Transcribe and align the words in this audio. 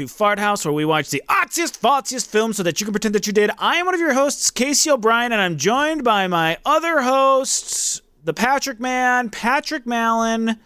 to 0.00 0.08
Fart 0.08 0.38
House, 0.38 0.64
where 0.64 0.72
we 0.72 0.86
watch 0.86 1.10
the 1.10 1.22
artsiest, 1.28 1.78
falsiest 1.78 2.26
films 2.26 2.56
so 2.56 2.62
that 2.62 2.80
you 2.80 2.86
can 2.86 2.92
pretend 2.94 3.14
that 3.14 3.26
you 3.26 3.34
did. 3.34 3.50
I 3.58 3.76
am 3.76 3.84
one 3.84 3.94
of 3.94 4.00
your 4.00 4.14
hosts, 4.14 4.50
Casey 4.50 4.90
O'Brien, 4.90 5.30
and 5.30 5.42
I'm 5.42 5.58
joined 5.58 6.04
by 6.04 6.26
my 6.26 6.56
other 6.64 7.02
hosts, 7.02 8.00
the 8.24 8.32
Patrick 8.32 8.80
Man, 8.80 9.28
Patrick 9.28 9.86
Mallon. 9.86 10.58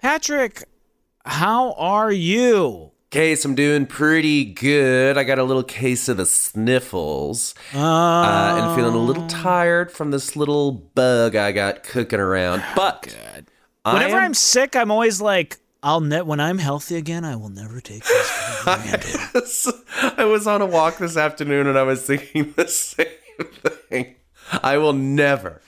Patrick, 0.00 0.64
how 1.26 1.72
are 1.74 2.10
you? 2.10 2.92
Case, 3.10 3.44
I'm 3.44 3.54
doing 3.54 3.84
pretty 3.84 4.46
good. 4.46 5.18
I 5.18 5.24
got 5.24 5.38
a 5.38 5.44
little 5.44 5.62
case 5.62 6.08
of 6.08 6.16
the 6.16 6.24
sniffles. 6.26 7.54
Uh, 7.74 7.78
Uh, 7.80 8.56
and 8.58 8.76
feeling 8.76 8.94
a 8.94 8.98
little 9.04 9.26
tired 9.26 9.92
from 9.92 10.12
this 10.12 10.34
little 10.34 10.72
bug 10.72 11.36
I 11.36 11.52
got 11.52 11.82
cooking 11.82 12.20
around. 12.20 12.62
But 12.74 13.14
I 13.84 13.92
Whenever 13.92 14.16
am- 14.16 14.22
I'm 14.24 14.34
sick, 14.34 14.74
I'm 14.76 14.90
always 14.90 15.20
like, 15.20 15.58
I'll 15.86 16.00
ne- 16.00 16.22
when 16.22 16.40
I'm 16.40 16.58
healthy 16.58 16.96
again, 16.96 17.24
I 17.24 17.36
will 17.36 17.48
never 17.48 17.80
take 17.80 18.02
this 18.04 18.30
for 18.30 18.64
granted. 18.76 20.14
I 20.18 20.24
was 20.24 20.48
on 20.48 20.60
a 20.60 20.66
walk 20.66 20.98
this 20.98 21.16
afternoon 21.16 21.68
and 21.68 21.78
I 21.78 21.84
was 21.84 22.04
thinking 22.04 22.52
the 22.56 22.66
same 22.66 23.06
thing. 23.88 24.16
I 24.64 24.78
will 24.78 24.92
never, 24.92 25.60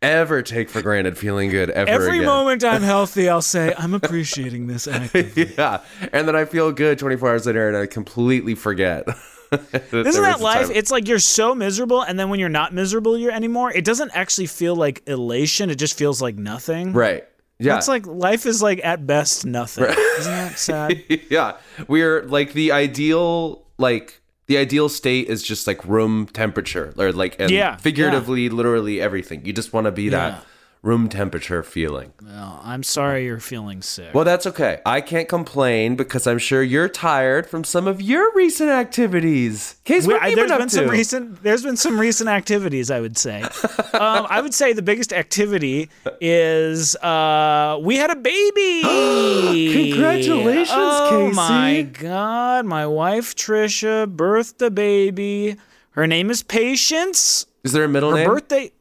ever 0.00 0.40
take 0.42 0.70
for 0.70 0.80
granted 0.80 1.18
feeling 1.18 1.50
good 1.50 1.68
ever 1.68 1.90
Every 1.90 2.16
again. 2.18 2.24
moment 2.24 2.64
I'm 2.64 2.82
healthy, 2.94 3.28
I'll 3.28 3.42
say, 3.42 3.74
I'm 3.76 3.92
appreciating 3.92 4.66
this 4.66 4.88
actively. 4.88 5.52
Yeah. 5.58 5.82
And 6.10 6.26
then 6.26 6.34
I 6.36 6.46
feel 6.46 6.72
good 6.72 6.98
24 6.98 7.28
hours 7.28 7.44
later 7.46 7.68
and 7.68 7.76
I 7.76 7.84
completely 7.86 8.54
forget. 8.54 9.06
Isn't 9.52 10.22
that 10.22 10.40
life? 10.40 10.70
It's 10.70 10.90
like 10.90 11.06
you're 11.06 11.20
so 11.20 11.54
miserable, 11.54 12.02
and 12.02 12.18
then 12.18 12.30
when 12.30 12.40
you're 12.40 12.48
not 12.48 12.74
miserable 12.74 13.16
you're 13.16 13.30
anymore, 13.30 13.72
it 13.72 13.84
doesn't 13.84 14.10
actually 14.12 14.48
feel 14.48 14.74
like 14.74 15.02
elation. 15.06 15.70
It 15.70 15.76
just 15.76 15.96
feels 15.96 16.20
like 16.20 16.34
nothing. 16.34 16.92
right. 16.92 17.24
Yeah. 17.58 17.76
It's 17.78 17.88
like 17.88 18.06
life 18.06 18.44
is 18.46 18.60
like 18.62 18.80
at 18.84 19.06
best 19.06 19.46
nothing. 19.46 19.84
Isn't 19.84 20.32
that 20.32 20.58
sad? 20.58 21.02
yeah 21.30 21.56
we're 21.88 22.22
like 22.24 22.52
the 22.52 22.72
ideal 22.72 23.64
like 23.78 24.20
the 24.46 24.58
ideal 24.58 24.88
state 24.88 25.28
is 25.28 25.42
just 25.42 25.66
like 25.66 25.84
room 25.84 26.26
temperature 26.26 26.92
or 26.98 27.12
like 27.12 27.36
and 27.40 27.50
Yeah, 27.50 27.76
figuratively 27.76 28.48
literally 28.48 29.00
everything 29.00 29.44
you 29.46 29.52
just 29.52 29.72
want 29.72 29.86
to 29.86 29.90
be 29.92 30.04
Yeah. 30.04 30.10
that 30.10 30.44
room 30.86 31.08
temperature 31.08 31.62
feeling 31.62 32.12
well, 32.24 32.60
I'm 32.64 32.82
sorry 32.82 33.24
you're 33.24 33.40
feeling 33.40 33.82
sick. 33.82 34.14
well 34.14 34.24
that's 34.24 34.46
okay 34.46 34.80
i 34.86 35.00
can't 35.00 35.28
complain 35.28 35.96
because 35.96 36.26
i'm 36.26 36.38
sure 36.38 36.62
you're 36.62 36.88
tired 36.88 37.46
from 37.46 37.64
some 37.64 37.86
of 37.86 38.00
your 38.00 38.32
recent 38.34 38.70
activities 38.70 39.76
case 39.84 40.06
what 40.06 40.22
have 40.22 40.30
you 40.30 40.36
there's 40.36 40.48
been 40.48 40.54
up 40.54 40.58
been 40.60 40.68
some 40.68 40.88
recent 40.88 41.42
there's 41.42 41.62
been 41.62 41.76
some 41.76 42.00
recent 42.00 42.28
activities 42.28 42.90
I 42.90 43.00
would 43.00 43.18
say. 43.18 43.42
um, 43.94 44.26
I 44.28 44.40
would 44.40 44.54
say 44.54 44.72
the 44.72 44.82
biggest 44.82 45.12
activity 45.12 45.90
is 46.20 46.96
uh, 46.96 47.78
we 47.82 47.96
had 47.96 48.10
a 48.10 48.16
baby. 48.16 48.82
Congratulations, 49.92 50.68
oh, 50.72 51.08
Casey. 51.10 51.30
Oh, 51.30 51.32
my 51.32 51.82
god, 51.82 52.66
my 52.66 52.86
wife 52.86 53.34
Trisha 53.34 54.06
birthed 54.06 54.64
a 54.64 54.70
baby. 54.70 55.56
Her 55.90 56.06
name 56.06 56.30
is 56.30 56.42
Patience. 56.42 57.46
is 57.64 57.72
there 57.72 57.84
a 57.84 57.88
middle 57.88 58.10
Her 58.10 58.16
name 58.16 58.28
birthday, 58.28 58.72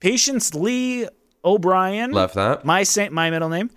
Patience 0.00 0.54
Lee 0.54 1.06
O'Brien. 1.46 2.10
left 2.10 2.34
that. 2.34 2.64
My 2.64 2.82
sa- 2.82 3.08
my 3.10 3.30
middle 3.30 3.48
name. 3.48 3.70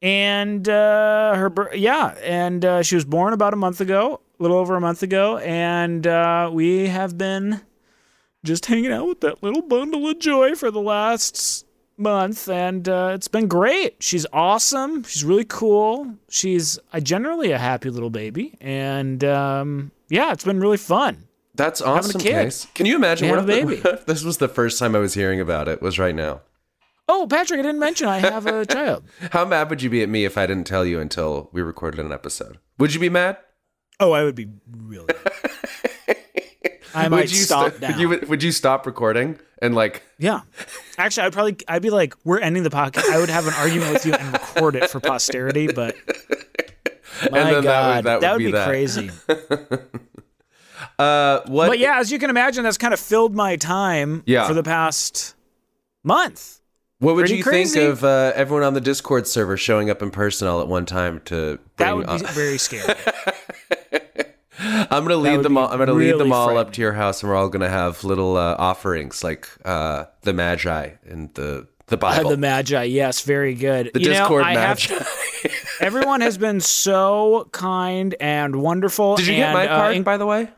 And 0.00 0.68
uh 0.68 1.34
her 1.36 1.52
yeah 1.74 2.16
and 2.22 2.64
uh, 2.64 2.82
she 2.82 2.94
was 2.96 3.04
born 3.04 3.32
about 3.32 3.52
a 3.52 3.56
month 3.56 3.80
ago 3.80 4.20
a 4.38 4.42
little 4.42 4.56
over 4.56 4.74
a 4.74 4.80
month 4.80 5.02
ago 5.04 5.38
and 5.38 6.04
uh 6.06 6.50
we 6.52 6.88
have 6.88 7.16
been 7.16 7.60
just 8.44 8.66
hanging 8.66 8.90
out 8.90 9.06
with 9.06 9.20
that 9.20 9.42
little 9.44 9.62
bundle 9.62 10.08
of 10.08 10.18
joy 10.18 10.56
for 10.56 10.72
the 10.72 10.80
last 10.80 11.64
month 11.96 12.48
and 12.48 12.88
uh, 12.88 13.12
it's 13.14 13.28
been 13.28 13.46
great. 13.46 14.02
She's 14.02 14.26
awesome. 14.32 15.04
She's 15.04 15.22
really 15.24 15.44
cool. 15.44 16.16
She's 16.28 16.80
generally 17.04 17.52
a 17.52 17.58
happy 17.58 17.88
little 17.88 18.10
baby 18.10 18.56
and 18.60 19.22
um 19.22 19.92
yeah 20.08 20.32
it's 20.32 20.44
been 20.44 20.58
really 20.58 20.78
fun. 20.78 21.28
That's 21.54 21.80
awesome 21.80 22.20
kid. 22.20 22.32
case. 22.32 22.66
Can 22.74 22.86
you 22.86 22.96
imagine 22.96 23.28
what 23.28 23.38
a 23.38 23.42
if, 23.42 23.46
the- 23.46 23.64
what 23.84 23.94
if 24.00 24.06
this 24.06 24.24
was 24.24 24.38
the 24.38 24.48
first 24.48 24.80
time 24.80 24.96
i 24.96 24.98
was 24.98 25.14
hearing 25.14 25.38
about 25.40 25.68
it 25.68 25.80
was 25.80 25.96
right 26.00 26.14
now 26.14 26.40
oh 27.14 27.26
patrick 27.28 27.60
i 27.60 27.62
didn't 27.62 27.78
mention 27.80 28.08
i 28.08 28.18
have 28.18 28.46
a 28.46 28.64
child 28.76 29.04
How 29.32 29.44
mad 29.44 29.68
would 29.70 29.82
you 29.82 29.90
be 29.90 30.02
at 30.02 30.08
me 30.08 30.24
if 30.24 30.36
I 30.38 30.46
didn't 30.46 30.66
tell 30.66 30.84
you 30.86 30.98
until 31.00 31.48
we 31.52 31.60
recorded 31.62 32.00
an 32.00 32.10
episode? 32.12 32.58
Would 32.78 32.94
you 32.94 33.00
be 33.00 33.08
mad? 33.10 33.36
oh 34.00 34.12
i 34.12 34.22
would 34.24 34.34
be 34.34 34.48
really 34.70 35.14
i 36.94 37.08
might 37.08 37.20
would 37.22 37.30
you 37.30 37.36
stop 37.36 37.70
st- 37.72 37.80
now 37.82 37.88
Would 37.88 38.22
you, 38.22 38.28
would 38.28 38.42
you 38.42 38.52
stop 38.52 38.86
recording 38.86 39.38
and 39.62 39.74
like? 39.76 40.02
Yeah. 40.18 40.40
Actually, 40.98 41.26
I'd 41.28 41.32
probably 41.32 41.56
I'd 41.68 41.82
be 41.82 41.90
like, 41.90 42.14
we're 42.24 42.40
ending 42.40 42.64
the 42.64 42.68
podcast. 42.70 43.08
I 43.12 43.18
would 43.20 43.28
have 43.30 43.46
an 43.46 43.54
argument 43.54 43.92
with 43.92 44.04
you 44.04 44.12
and 44.12 44.32
record 44.32 44.74
it 44.74 44.90
for 44.90 44.98
posterity, 44.98 45.68
but 45.68 45.94
my 47.30 47.44
then 47.44 47.46
that 47.46 47.54
would- 47.54 47.64
God, 47.64 48.04
that 48.04 48.32
would 48.32 48.38
be 48.38 48.46
be, 48.46 48.52
that. 48.52 48.66
crazy. 48.68 49.10
Uh, 50.98 51.40
what? 51.46 51.68
But 51.68 51.78
yeah, 51.78 51.98
as 52.00 52.10
you 52.10 52.18
can 52.18 52.28
imagine, 52.28 52.64
that's 52.64 52.76
kind 52.78 52.92
of 52.92 52.98
filled 53.00 53.34
my 53.36 53.54
time 53.56 54.22
Yeah. 54.26 54.46
for 54.48 54.54
the 54.54 54.62
past 54.64 55.34
month. 56.02 56.60
What 57.02 57.16
would 57.16 57.22
pretty 57.22 57.36
you 57.38 57.42
crazy. 57.42 57.80
think 57.80 57.92
of 57.92 58.04
uh, 58.04 58.32
everyone 58.34 58.62
on 58.64 58.74
the 58.74 58.80
Discord 58.80 59.26
server 59.26 59.56
showing 59.56 59.90
up 59.90 60.02
in 60.02 60.10
person 60.10 60.46
all 60.48 60.60
at 60.60 60.68
one 60.68 60.86
time 60.86 61.20
to? 61.26 61.34
Bring, 61.56 61.58
That 61.76 61.96
would 61.96 62.06
be 62.20 62.26
very 62.32 62.58
scary. 62.58 62.94
I'm 64.60 65.02
gonna 65.04 65.16
lead 65.16 65.42
them 65.42 65.58
all. 65.58 65.68
I'm 65.68 65.78
gonna 65.78 65.92
lead 65.92 66.18
them 66.18 66.32
all 66.32 66.56
up 66.56 66.72
to 66.74 66.80
your 66.80 66.92
house, 66.92 67.22
and 67.22 67.30
we're 67.30 67.36
all 67.36 67.48
gonna 67.48 67.68
have 67.68 68.04
little 68.04 68.36
uh, 68.36 68.54
offerings 68.58 69.24
like 69.24 69.48
uh, 69.64 70.04
the 70.22 70.32
Magi 70.32 70.90
and 71.08 71.32
the 71.34 71.66
the 71.88 71.96
Uh, 71.96 71.98
Bible. 71.98 72.30
the 72.30 72.36
Magi, 72.36 72.84
yes, 72.84 73.22
very 73.22 73.54
good. 73.54 73.90
The 73.92 74.00
you 74.00 74.06
Discord 74.10 74.42
know, 74.42 74.48
I 74.48 74.52
have 74.52 74.78
Magi. 74.78 74.94
to- 74.98 75.50
everyone 75.80 76.20
has 76.20 76.38
been 76.38 76.60
so 76.60 77.48
kind 77.52 78.14
and 78.20 78.62
wonderful. 78.62 79.16
Did 79.16 79.26
you 79.26 79.34
get 79.36 79.46
and, 79.46 79.54
my 79.54 79.66
uh, 79.66 79.76
card, 79.76 80.04
by 80.04 80.16
the 80.16 80.26
way? 80.26 80.48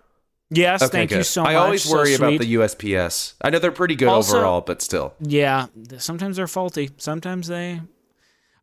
Yes, 0.51 0.83
Okay, 0.83 0.91
thank 0.91 1.11
you 1.11 1.19
good. 1.19 1.25
so 1.25 1.43
much. 1.43 1.51
I 1.51 1.55
always 1.57 1.83
so 1.85 1.93
worry 1.95 2.15
about 2.15 2.39
the 2.39 2.55
USPS. 2.55 3.35
I 3.43 3.51
know 3.51 3.59
they're 3.59 3.73
pretty 3.73 3.97
good 3.97 4.09
Also- 4.09 4.37
overall, 4.37 4.61
but 4.61 4.83
still. 4.83 5.15
Yeah, 5.21 5.67
sometimes 5.99 6.37
they're 6.37 6.47
faulty. 6.47 6.91
Sometimes 6.99 7.49
they. 7.49 7.81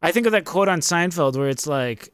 I 0.01 0.11
think 0.11 0.25
of 0.25 0.31
that 0.31 0.45
quote 0.45 0.67
on 0.67 0.79
Seinfeld 0.79 1.35
where 1.37 1.49
it's 1.49 1.67
like 1.67 2.11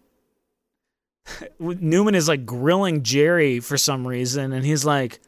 Newman 1.59 2.15
is 2.15 2.27
like 2.27 2.45
grilling 2.45 3.03
Jerry 3.03 3.59
for 3.59 3.77
some 3.77 4.05
reason, 4.07 4.51
and 4.53 4.65
he's 4.65 4.83
like, 4.85 5.19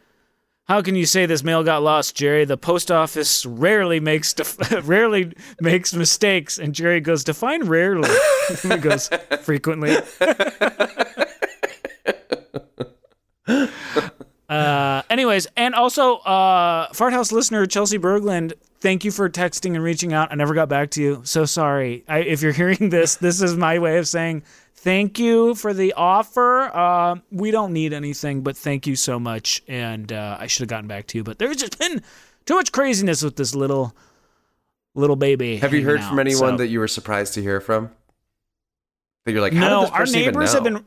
"How 0.67 0.81
can 0.81 0.95
you 0.95 1.06
say 1.06 1.25
this 1.25 1.44
mail 1.44 1.63
got 1.63 1.83
lost, 1.83 2.16
Jerry? 2.16 2.45
The 2.45 2.57
post 2.57 2.91
office 2.91 3.45
rarely 3.45 4.00
makes 4.00 4.33
def- 4.33 4.57
rarely 4.88 5.33
makes 5.61 5.94
mistakes." 5.94 6.57
And 6.57 6.73
Jerry 6.75 7.00
goes, 7.01 7.23
"Define 7.23 7.63
rarely." 7.66 8.09
he 8.61 8.77
goes, 8.77 9.09
"Frequently." 9.41 9.95
Uh, 14.50 15.04
anyways, 15.10 15.48
and 15.56 15.76
also, 15.76 16.18
uh, 16.18 16.92
Fart 16.94 17.14
House 17.14 17.32
listener 17.32 17.66
Chelsea 17.68 18.00
Berglund, 18.00 18.54
thank 18.80 19.06
you 19.06 19.12
for 19.12 19.30
texting 19.30 19.76
and 19.76 19.84
reaching 19.84 20.12
out. 20.12 20.32
I 20.32 20.36
never 20.36 20.54
got 20.56 20.70
back 20.70 20.90
to 20.92 21.02
you. 21.02 21.22
So 21.24 21.46
sorry. 21.46 22.04
I, 22.08 22.20
if 22.20 22.42
you're 22.42 22.52
hearing 22.52 22.90
this, 22.90 23.16
this 23.16 23.42
is 23.42 23.56
my 23.56 23.78
way 23.80 23.98
of 23.98 24.08
saying 24.08 24.44
thank 24.74 25.20
you 25.20 25.54
for 25.56 25.74
the 25.74 25.94
offer. 25.94 26.64
Uh, 26.74 27.18
we 27.32 27.52
don't 27.52 27.74
need 27.74 27.94
anything, 27.94 28.42
but 28.42 28.58
thank 28.58 28.88
you 28.88 28.96
so 28.96 29.20
much. 29.20 29.62
And 29.68 30.12
uh, 30.12 30.38
I 30.40 30.48
should 30.48 30.62
have 30.62 30.70
gotten 30.70 30.88
back 30.88 31.08
to 31.08 31.18
you, 31.18 31.24
but 31.24 31.38
there's 31.38 31.58
just 31.58 31.78
been 31.78 32.02
too 32.46 32.56
much 32.56 32.72
craziness 32.72 33.22
with 33.22 33.36
this 33.36 33.54
little 33.54 33.96
little 34.96 35.16
baby. 35.16 35.58
Have 35.58 35.74
you 35.74 35.84
heard 35.84 36.04
from 36.04 36.20
anyone 36.20 36.54
so- 36.54 36.58
that 36.58 36.68
you 36.68 36.80
were 36.80 36.88
surprised 36.88 37.36
to 37.36 37.42
hear 37.42 37.62
from? 37.62 37.92
That 39.25 39.34
you're 39.34 39.42
like, 39.42 39.54
how 39.54 39.84
no, 39.84 39.88
our 39.90 40.06
neighbors 40.06 40.54
have 40.54 40.63
been. 40.63 40.86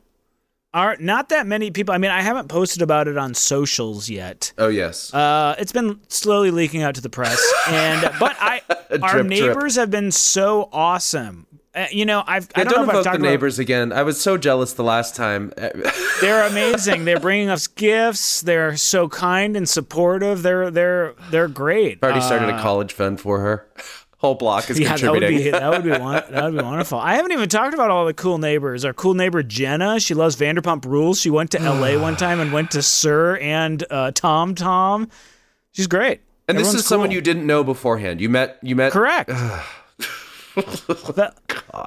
Are 0.75 0.97
not 0.99 1.29
that 1.29 1.47
many 1.47 1.71
people. 1.71 1.95
I 1.95 1.99
mean, 1.99 2.11
I 2.11 2.23
haven't 2.23 2.49
posted 2.49 2.81
about 2.81 3.07
it 3.09 3.19
on 3.19 3.35
socials 3.35 4.09
yet. 4.09 4.53
Oh 4.57 4.69
yes. 4.69 5.13
Uh, 5.13 5.55
it's 5.59 5.73
been 5.73 6.01
slowly 6.09 6.51
leaking 6.51 6.83
out 6.83 6.95
to 6.95 7.01
the 7.03 7.11
press, 7.11 7.41
and 7.69 8.01
but 8.21 8.35
I, 8.41 8.63
our 8.69 8.79
Drip, 8.99 9.01
drip. 9.11 9.27
neighbors 9.27 9.77
have 9.77 9.91
been 9.91 10.11
so 10.11 10.69
awesome. 10.73 11.47
Uh, 11.75 11.87
you 11.91 12.05
know, 12.05 12.23
I've 12.27 12.49
I 12.55 12.65
don't, 12.65 12.73
don't 12.75 12.87
know 12.87 12.91
if 12.93 12.97
I've 12.97 12.97
the 12.97 13.03
talked 13.05 13.17
about. 13.19 13.29
neighbors 13.31 13.59
again. 13.59 13.93
I 13.93 14.03
was 14.03 14.21
so 14.21 14.37
jealous 14.37 14.75
the 14.75 14.85
last 14.85 15.17
time. 15.17 15.53
They're 16.21 16.47
amazing. 16.47 17.07
They're 17.07 17.19
bringing 17.21 17.49
us 17.49 17.67
gifts. 17.67 18.43
They're 18.43 18.77
so 18.77 19.09
kind 19.09 19.57
and 19.57 19.67
supportive. 19.69 20.43
They're 20.43 20.71
they're 20.71 21.15
they're 21.31 21.49
great. 21.49 21.99
I 22.03 22.07
already 22.07 22.21
started 22.23 22.51
Uh, 22.51 22.59
a 22.59 22.61
college 22.61 22.93
fund 22.93 23.21
for 23.21 23.41
her. 23.41 23.67
Whole 24.23 24.35
block 24.37 24.71
is 24.71 24.79
Yeah, 24.81 24.97
that 24.97 25.11
would 25.13 25.21
contributing. 25.21 25.45
be 25.45 25.51
that 25.51 25.71
would 25.71 25.83
be 25.85 25.91
won- 26.01 26.23
that 26.31 26.45
would 26.45 26.57
be 26.57 26.63
wonderful. 26.65 26.99
I 26.99 27.15
haven't 27.17 27.33
even 27.33 27.49
talked 27.51 27.75
about 27.75 27.91
all 27.91 28.07
the 28.07 28.15
cool 28.15 28.39
neighbors. 28.39 28.85
Our 28.85 28.95
cool 28.95 29.13
neighbor 29.15 29.43
Jenna, 29.43 30.01
she 30.01 30.15
loves 30.15 30.37
Vanderpump 30.37 30.85
Rules. 30.87 31.21
She 31.21 31.29
went 31.29 31.51
to 31.51 31.61
L.A. 31.61 31.99
one 31.99 32.17
time 32.25 32.41
and 32.41 32.53
went 32.53 32.71
to 32.71 32.81
SUR 32.83 33.37
and 33.39 33.85
uh, 33.91 34.13
Tom 34.13 34.55
Tom. 34.55 35.09
She's 35.73 35.87
great. 35.89 36.21
and 36.49 36.57
this 36.57 36.69
Everyone's 36.69 36.81
is 36.83 36.87
someone 36.87 37.11
you 37.11 37.21
didn't 37.21 37.47
know 37.47 37.63
beforehand. 37.65 38.21
You 38.21 38.29
met. 38.29 38.59
You 38.63 38.77
met. 38.77 38.93
correct. 38.93 39.31
That- 40.55 41.35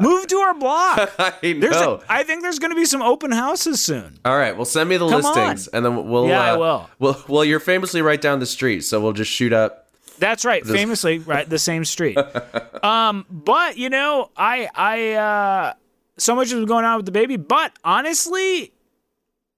move 0.01 0.25
to 0.27 0.37
our 0.37 0.55
block. 0.55 1.11
I 1.19 1.33
There's 1.41 1.61
know. 1.75 2.01
a, 2.01 2.11
I 2.11 2.23
think 2.23 2.41
there's 2.41 2.57
going 2.57 2.71
to 2.71 2.75
be 2.75 2.85
some 2.85 3.01
open 3.03 3.31
houses 3.31 3.79
soon. 3.79 4.17
All 4.25 4.35
right. 4.35 4.55
Well, 4.55 4.65
send 4.65 4.89
me 4.89 4.97
the 4.97 5.07
Come 5.07 5.21
listings, 5.21 5.67
on. 5.67 5.75
and 5.77 5.85
then 5.85 6.09
we'll. 6.09 6.27
Yeah, 6.27 6.41
I 6.41 6.49
uh, 6.51 6.57
will. 6.57 6.89
Well, 6.97 7.23
well, 7.27 7.45
you're 7.45 7.59
famously 7.59 8.01
right 8.01 8.19
down 8.19 8.39
the 8.39 8.47
street, 8.47 8.81
so 8.81 8.99
we'll 8.99 9.13
just 9.13 9.29
shoot 9.31 9.53
up 9.53 9.84
That's 10.19 10.45
right. 10.45 10.65
Famously, 10.65 11.19
right, 11.19 11.49
the 11.49 11.59
same 11.59 11.85
street. 11.85 12.17
um, 12.83 13.25
but 13.29 13.77
you 13.77 13.89
know, 13.89 14.29
I 14.37 14.69
I 14.75 15.11
uh 15.13 15.73
so 16.17 16.35
much 16.35 16.53
was 16.53 16.65
going 16.65 16.85
on 16.85 16.97
with 16.97 17.05
the 17.05 17.11
baby, 17.11 17.35
but 17.37 17.73
honestly, 17.83 18.71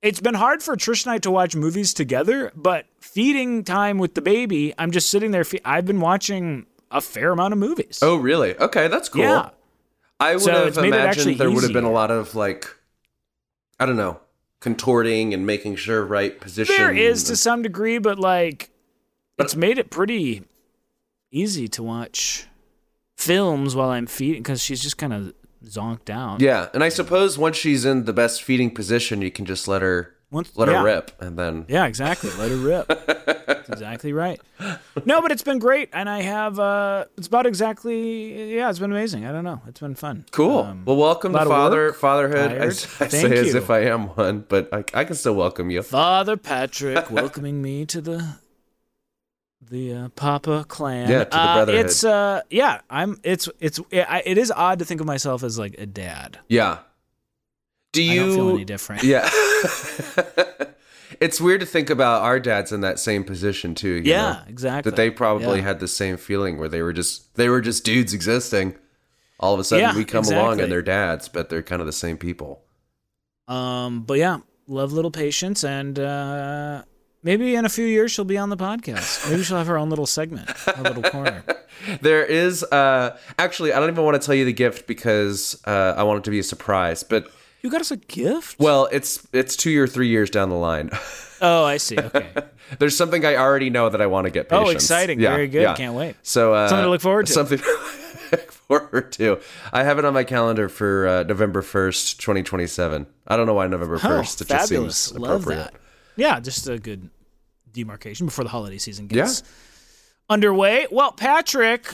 it's 0.01 0.19
been 0.19 0.33
hard 0.33 0.63
for 0.63 0.75
Trish 0.75 1.05
and 1.05 1.13
I 1.13 1.17
to 1.19 1.31
watch 1.31 1.55
movies 1.55 1.93
together, 1.93 2.51
but 2.55 2.85
feeding 2.99 3.63
time 3.63 3.97
with 3.97 4.15
the 4.15 4.21
baby, 4.21 4.73
I'm 4.77 4.91
just 4.91 5.09
sitting 5.09 5.31
there 5.31 5.43
fe- 5.43 5.61
I've 5.65 5.85
been 5.85 5.99
watching 5.99 6.65
a 6.91 7.01
fair 7.01 7.31
amount 7.31 7.53
of 7.53 7.59
movies. 7.59 7.99
Oh, 8.01 8.15
really? 8.15 8.57
Okay, 8.57 8.87
that's 8.87 9.09
cool. 9.09 9.21
Yeah. 9.21 9.49
I 10.19 10.33
would 10.33 10.41
So 10.43 10.51
have 10.51 10.67
it's 10.69 10.77
made 10.77 10.93
it 10.93 10.93
actually 10.93 11.33
imagined 11.33 11.39
there 11.39 11.51
would 11.51 11.63
have 11.63 11.73
been 11.73 11.83
a 11.83 11.91
lot 11.91 12.09
of 12.11 12.33
like, 12.33 12.67
I 13.79 13.85
don't 13.85 13.97
know, 13.97 14.19
contorting 14.59 15.33
and 15.33 15.45
making 15.45 15.75
sure 15.75 16.03
right 16.03 16.39
position. 16.39 16.75
There 16.75 16.91
is 16.91 17.25
to 17.25 17.35
some 17.35 17.61
degree, 17.61 17.99
but 17.99 18.17
like 18.17 18.71
it's 19.37 19.55
made 19.55 19.77
it 19.77 19.89
pretty 19.89 20.43
easy 21.31 21.67
to 21.69 21.83
watch 21.83 22.47
films 23.17 23.75
while 23.75 23.89
I'm 23.89 24.07
feeding 24.07 24.41
because 24.41 24.61
she's 24.61 24.81
just 24.81 24.97
kind 24.97 25.13
of 25.13 25.33
zonked 25.65 26.09
out. 26.09 26.39
Yeah, 26.41 26.69
and 26.73 26.83
I 26.83 26.89
suppose 26.89 27.37
once 27.37 27.57
she's 27.57 27.85
in 27.85 28.05
the 28.05 28.13
best 28.13 28.43
feeding 28.43 28.71
position, 28.71 29.21
you 29.21 29.31
can 29.31 29.45
just 29.45 29.67
let 29.67 29.81
her 29.81 30.13
Once- 30.31 30.51
let 30.55 30.69
yeah. 30.69 30.79
her 30.79 30.83
rip, 30.85 31.11
and 31.21 31.37
then 31.37 31.65
Yeah, 31.69 31.85
exactly. 31.85 32.29
Let 32.37 32.51
her 32.51 32.57
rip. 32.57 32.87
That's 32.87 33.69
exactly 33.81 34.13
right. 34.13 34.39
No, 35.05 35.21
but 35.21 35.31
it's 35.31 35.43
been 35.43 35.59
great, 35.59 35.89
and 35.93 36.07
I 36.09 36.21
have. 36.21 36.59
uh 36.59 37.05
It's 37.17 37.27
about 37.27 37.45
exactly. 37.45 38.55
Yeah, 38.55 38.69
it's 38.69 38.79
been 38.79 38.91
amazing. 38.91 39.25
I 39.25 39.31
don't 39.31 39.43
know. 39.43 39.61
It's 39.67 39.79
been 39.79 39.95
fun. 39.95 40.25
cool. 40.31 40.59
Um, 40.59 40.83
well, 40.85 40.95
welcome 40.97 41.33
to 41.33 41.45
father 41.45 41.87
work, 41.87 41.95
fatherhood. 41.97 42.51
I, 42.51 42.57
tired. 42.57 42.71
I 42.71 42.71
Thank 42.73 43.11
say 43.11 43.37
as 43.37 43.55
if 43.55 43.69
I 43.69 43.79
am 43.85 44.07
one, 44.15 44.45
but 44.47 44.69
I, 44.73 44.83
I 44.93 45.03
can 45.05 45.15
still 45.15 45.35
welcome 45.35 45.69
you. 45.69 45.81
Father 45.81 46.37
Patrick 46.37 47.09
welcoming 47.11 47.61
me 47.61 47.85
to 47.87 47.99
the 48.01 48.35
the 49.69 49.93
uh, 49.93 50.09
Papa 50.09 50.65
clan. 50.67 51.09
Yeah, 51.09 51.23
to 51.25 51.29
the 51.29 51.37
Uh, 51.37 51.55
brotherhood. 51.55 51.85
It's 51.85 52.03
uh, 52.03 52.41
yeah. 52.49 52.81
I'm. 52.89 53.19
It's 53.23 53.49
it's. 53.59 53.79
It, 53.91 54.05
it 54.25 54.37
is 54.37 54.51
odd 54.51 54.79
to 54.79 54.85
think 54.85 55.01
of 55.01 55.07
myself 55.07 55.43
as 55.43 55.57
like 55.59 55.75
a 55.77 55.85
dad. 55.85 56.39
Yeah. 56.47 56.79
Do 57.93 58.01
you? 58.03 58.11
I 58.23 58.25
don't 58.27 58.35
feel 58.35 58.49
any 58.51 58.65
different. 58.65 59.03
Yeah. 59.03 59.29
it's 61.19 61.39
weird 61.41 61.61
to 61.61 61.65
think 61.65 61.89
about 61.89 62.21
our 62.23 62.39
dads 62.39 62.71
in 62.71 62.81
that 62.81 62.99
same 62.99 63.23
position 63.23 63.75
too. 63.75 63.87
you 63.89 64.01
Yeah, 64.11 64.33
know? 64.33 64.39
exactly. 64.47 64.89
That 64.89 64.95
they 64.97 65.09
probably 65.09 65.57
Yeah. 65.59 65.63
had 65.65 65.79
the 65.79 65.87
same 65.87 66.17
feeling 66.17 66.57
where 66.59 66.69
they 66.69 66.81
were 66.81 66.93
just 66.93 67.35
they 67.35 67.49
were 67.49 67.61
just 67.61 67.83
dudes 67.83 68.13
existing. 68.13 68.75
All 69.39 69.53
of 69.53 69.59
a 69.59 69.63
sudden 69.63 69.83
Yeah, 69.83 69.95
we 69.95 70.03
come 70.05 70.25
along 70.25 70.59
and 70.61 70.71
they're 70.71 70.81
dads, 70.81 71.29
but 71.29 71.49
they're 71.49 71.61
kind 71.63 71.79
of 71.81 71.85
the 71.85 71.93
same 71.93 72.17
people. 72.17 72.63
Um, 73.47 74.01
but 74.01 74.17
yeah, 74.17 74.39
love 74.67 74.91
little 74.91 75.11
patience, 75.11 75.63
and 75.63 75.97
uh, 75.99 76.83
maybe 77.23 77.55
in 77.55 77.65
a 77.65 77.69
few 77.69 77.85
years 77.85 78.11
she'll 78.11 78.25
be 78.25 78.37
on 78.37 78.49
the 78.49 78.57
podcast. 78.57 79.29
Maybe 79.29 79.43
she'll 79.43 79.57
have 79.57 79.67
her 79.67 79.77
own 79.77 79.89
little 79.89 80.05
segment, 80.07 80.49
a 80.75 80.81
little 80.83 81.03
corner. 81.03 81.43
There 82.01 82.25
is 82.25 82.63
uh 82.63 83.17
actually 83.37 83.71
I 83.71 83.79
don't 83.79 83.89
even 83.89 84.03
want 84.03 84.19
to 84.19 84.25
tell 84.25 84.33
you 84.33 84.45
the 84.45 84.51
gift 84.53 84.87
because 84.87 85.61
uh 85.65 85.93
I 85.95 86.03
want 86.03 86.17
it 86.19 86.23
to 86.23 86.31
be 86.31 86.39
a 86.39 86.43
surprise, 86.43 87.03
but 87.03 87.29
You 87.61 87.69
got 87.69 87.81
us 87.81 87.91
a 87.91 87.97
gift? 87.97 88.59
well, 88.59 88.89
it's 88.91 89.25
it's 89.31 89.55
2 89.55 89.79
or 89.79 89.85
3 89.87 90.07
years 90.07 90.29
down 90.31 90.49
the 90.49 90.55
line. 90.55 90.89
Oh, 91.39 91.63
I 91.65 91.77
see. 91.77 91.99
Okay. 91.99 92.29
There's 92.79 92.97
something 92.97 93.23
I 93.23 93.35
already 93.35 93.69
know 93.69 93.89
that 93.89 94.01
I 94.01 94.07
want 94.07 94.25
to 94.25 94.31
get 94.31 94.47
Oh, 94.51 94.69
exciting! 94.69 95.19
Yeah, 95.19 95.33
Very 95.35 95.47
good. 95.47 95.61
yeah. 95.61 95.75
Can't 95.75 95.93
wait. 95.93 96.15
So 96.23 96.55
uh, 96.55 96.67
Something 96.67 96.85
to 96.85 96.89
look 96.89 97.01
forward 97.01 97.27
to. 97.27 97.31
Something 97.33 97.59
to 97.59 97.77
look 98.31 98.51
forward 98.51 99.11
to. 99.13 99.39
I 99.71 99.83
have 99.83 99.99
it 99.99 100.05
on 100.05 100.15
my 100.15 100.23
calendar 100.23 100.67
for 100.67 101.07
uh, 101.07 101.23
November 101.25 101.61
first, 101.61 102.19
twenty 102.19 102.41
twenty 102.41 102.65
seven. 102.65 103.05
I 103.27 103.37
don't 103.37 103.45
know 103.45 103.53
why 103.53 103.67
November 103.67 103.97
Oh, 103.97 103.99
first. 103.99 104.41
it 104.41 104.47
just 104.47 104.69
fabulous! 104.69 104.97
seems 104.97 105.19
Love 105.19 105.41
appropriate. 105.43 105.71
that. 105.73 105.81
Yeah, 106.17 106.39
just 106.39 106.67
a 106.67 106.77
good 106.77 107.09
demarcation 107.71 108.25
before 108.25 108.43
the 108.43 108.49
holiday 108.49 108.77
season 108.77 109.07
Yeah. 109.09 109.23
gets 109.23 109.43
underway. 110.29 110.87
Well, 110.91 111.11
Patrick. 111.11 111.93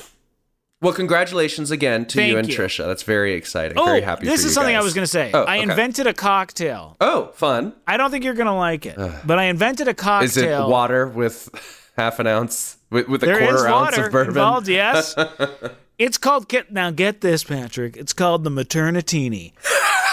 Well, 0.81 0.93
congratulations 0.93 1.71
again 1.71 2.05
to 2.07 2.21
you 2.21 2.37
and 2.37 2.47
you. 2.49 2.57
Trisha. 2.57 2.85
That's 2.85 3.03
very 3.03 3.33
exciting. 3.35 3.77
Oh, 3.77 3.85
very 3.85 4.01
happy. 4.01 4.25
this 4.25 4.43
is 4.43 4.53
something 4.53 4.75
I 4.75 4.81
was 4.81 4.93
going 4.93 5.03
to 5.03 5.11
say. 5.11 5.31
Oh, 5.33 5.43
I 5.43 5.59
okay. 5.59 5.69
invented 5.69 6.07
a 6.07 6.13
cocktail. 6.13 6.97
Oh, 6.99 7.27
fun. 7.35 7.73
I 7.87 7.95
don't 7.95 8.11
think 8.11 8.25
you're 8.25 8.33
going 8.33 8.47
to 8.47 8.53
like 8.53 8.85
it, 8.85 8.97
but 9.25 9.39
I 9.39 9.43
invented 9.45 9.87
a 9.87 9.93
cocktail. 9.93 10.25
Is 10.25 10.37
it 10.37 10.67
water 10.69 11.07
with 11.07 11.49
half 11.97 12.19
an 12.19 12.27
ounce 12.27 12.77
with, 12.89 13.07
with 13.07 13.23
a 13.23 13.27
There 13.27 13.39
quarter 13.39 13.65
ounce 13.67 13.97
of 13.97 14.11
bourbon? 14.11 14.29
involved. 14.31 14.67
Yes, 14.67 15.15
it's 15.97 16.17
called. 16.17 16.49
Get 16.49 16.73
now, 16.73 16.91
get 16.91 17.21
this, 17.21 17.45
Patrick. 17.45 17.95
It's 17.95 18.11
called 18.11 18.43
the 18.43 18.49
Maternatini, 18.49 19.53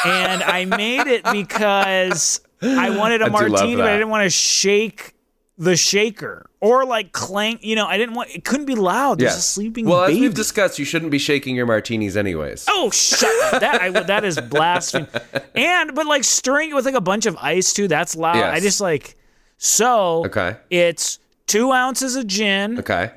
and 0.04 0.42
I 0.44 0.66
made 0.66 1.08
it 1.08 1.24
because 1.32 2.40
I 2.62 2.90
wanted 2.96 3.22
a 3.22 3.24
I 3.26 3.28
martini, 3.28 3.76
but 3.76 3.86
I 3.86 3.92
didn't 3.92 4.08
want 4.10 4.24
to 4.24 4.30
shake 4.30 5.14
the 5.58 5.76
shaker 5.76 6.48
or 6.60 6.84
like 6.86 7.12
clank. 7.12 7.62
You 7.62 7.76
know, 7.76 7.86
I 7.86 7.98
didn't 7.98 8.14
want. 8.14 8.30
It 8.30 8.44
couldn't 8.44 8.66
be 8.66 8.74
loud. 8.74 9.18
There's 9.18 9.36
a 9.36 9.40
sleeping 9.42 9.86
well, 9.86 10.06
baby. 10.06 10.14
as 10.14 10.20
we've 10.20 10.34
discussed, 10.34 10.78
you 10.78 10.84
shouldn't 10.84 11.10
be 11.10 11.18
shaking 11.18 11.54
your 11.56 11.66
martinis 11.66 12.16
anyways. 12.16 12.66
Oh, 12.68 12.90
shut 12.90 13.54
up. 13.54 13.60
that 13.60 13.80
I, 13.80 13.90
that 13.90 14.24
is 14.24 14.40
blasphemy. 14.50 15.06
And 15.54 15.94
but 15.94 16.06
like 16.06 16.24
stirring 16.24 16.70
it 16.70 16.74
with 16.74 16.84
like 16.86 16.94
a 16.94 17.00
bunch 17.00 17.26
of 17.26 17.36
ice 17.36 17.72
too. 17.72 17.88
That's 17.88 18.16
loud. 18.16 18.36
Yes. 18.36 18.54
I 18.56 18.60
just 18.60 18.80
like 18.80 19.16
so. 19.58 20.24
Okay. 20.26 20.56
It's 20.70 21.18
two 21.46 21.72
ounces 21.72 22.16
of 22.16 22.26
gin, 22.26 22.78
Okay. 22.78 23.10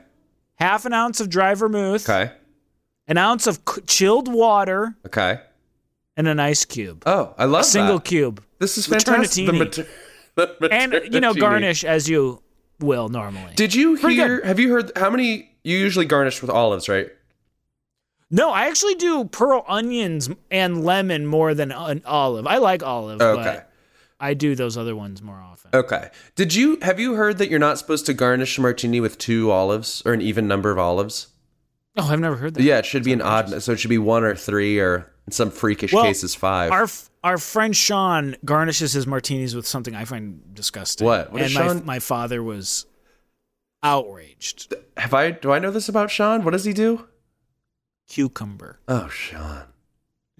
half 0.56 0.86
an 0.86 0.94
ounce 0.94 1.20
of 1.22 1.30
dry 1.30 1.54
vermouth, 1.54 2.10
Okay. 2.10 2.32
an 3.08 3.18
ounce 3.18 3.46
of 3.48 3.60
chilled 3.86 4.28
water, 4.32 4.96
Okay. 5.06 5.40
and 6.18 6.28
an 6.28 6.40
ice 6.40 6.66
cube. 6.66 7.04
Oh, 7.06 7.34
I 7.38 7.46
love 7.46 7.62
a 7.62 7.66
single 7.66 7.98
that. 8.00 8.06
cube. 8.06 8.44
This 8.64 8.78
is 8.78 8.88
fantastic. 8.88 9.46
The 9.46 9.52
mater- 9.54 9.88
the 10.36 10.70
And 10.72 11.14
you 11.14 11.20
know, 11.20 11.34
garnish 11.34 11.84
as 11.84 12.08
you 12.08 12.42
will 12.80 13.10
normally. 13.10 13.54
Did 13.56 13.76
you 13.76 13.98
Pretty 13.98 14.16
hear? 14.16 14.38
good. 14.40 14.46
Have 14.48 14.60
you 14.60 14.72
heard? 14.72 14.92
How 14.96 15.10
many? 15.10 15.52
You 15.66 15.78
usually 15.78 16.06
garnish 16.06 16.42
with 16.42 16.50
olives, 16.50 16.88
right? 16.90 17.10
no, 18.32 18.52
I 18.52 18.68
actually 18.68 18.96
do 18.96 19.26
pearl 19.26 19.64
onions 19.68 20.30
and 20.50 20.84
lemon 20.84 21.26
more 21.28 21.54
than 21.54 21.72
an 21.72 22.02
olive. 22.06 22.48
I 22.48 22.58
like 22.58 22.82
olive, 22.82 23.22
Okay. 23.22 23.44
but 23.44 23.70
I 24.20 24.34
do 24.34 24.56
those 24.56 24.76
other 24.78 24.96
ones 24.96 25.22
more 25.22 25.36
often. 25.40 25.70
Okay. 25.74 26.10
Did 26.36 26.56
you 26.56 26.80
have 26.82 27.00
you 27.00 27.14
heard 27.16 27.38
that 27.38 27.50
you're 27.50 27.60
not 27.60 27.78
supposed 27.78 28.06
to 28.08 28.14
garnish 28.14 28.58
a 28.58 28.62
martini 28.62 29.00
with 29.02 29.18
two 29.18 29.52
olives 29.52 30.02
or 30.06 30.14
an 30.14 30.22
even 30.22 30.48
number 30.48 30.72
of 30.72 30.80
olives? 30.80 31.28
Oh, 31.96 32.10
I've 32.10 32.20
never 32.20 32.38
heard 32.38 32.56
that. 32.56 32.64
Yeah, 32.64 32.80
it 32.80 32.86
should 32.88 33.04
be 33.04 33.14
an 33.14 33.22
odd. 33.22 33.62
So 33.62 33.74
it 33.74 33.80
should 33.80 33.90
be 33.90 34.00
one 34.00 34.24
or 34.24 34.36
three, 34.36 34.80
or 34.80 35.13
in 35.28 35.32
some 35.34 35.52
freakish 35.52 35.94
Well, 35.94 36.04
cases 36.04 36.36
five. 36.36 36.72
Our 36.72 36.88
our 37.24 37.38
friend 37.38 37.76
Sean 37.76 38.36
garnishes 38.44 38.94
his 38.94 39.08
martinis 39.08 39.56
with 39.56 39.66
something 39.68 39.96
I 39.96 40.06
find 40.06 40.54
disgusting. 40.54 41.06
What? 41.06 41.32
What 41.32 41.42
and 41.42 41.54
my 41.54 41.62
Sean- 41.68 41.86
my 41.86 42.00
father 42.00 42.44
was 42.44 42.86
outraged. 43.82 44.74
have 44.98 45.14
I? 45.14 45.32
Do 45.32 45.52
I 45.52 45.60
know 45.60 45.72
this 45.72 45.90
about 45.90 46.12
Sean? 46.12 46.44
What 46.44 46.52
does 46.52 46.66
he 46.66 46.74
do? 46.74 47.08
Cucumber. 48.10 48.80
Oh, 48.88 49.08
Sean. 49.08 49.64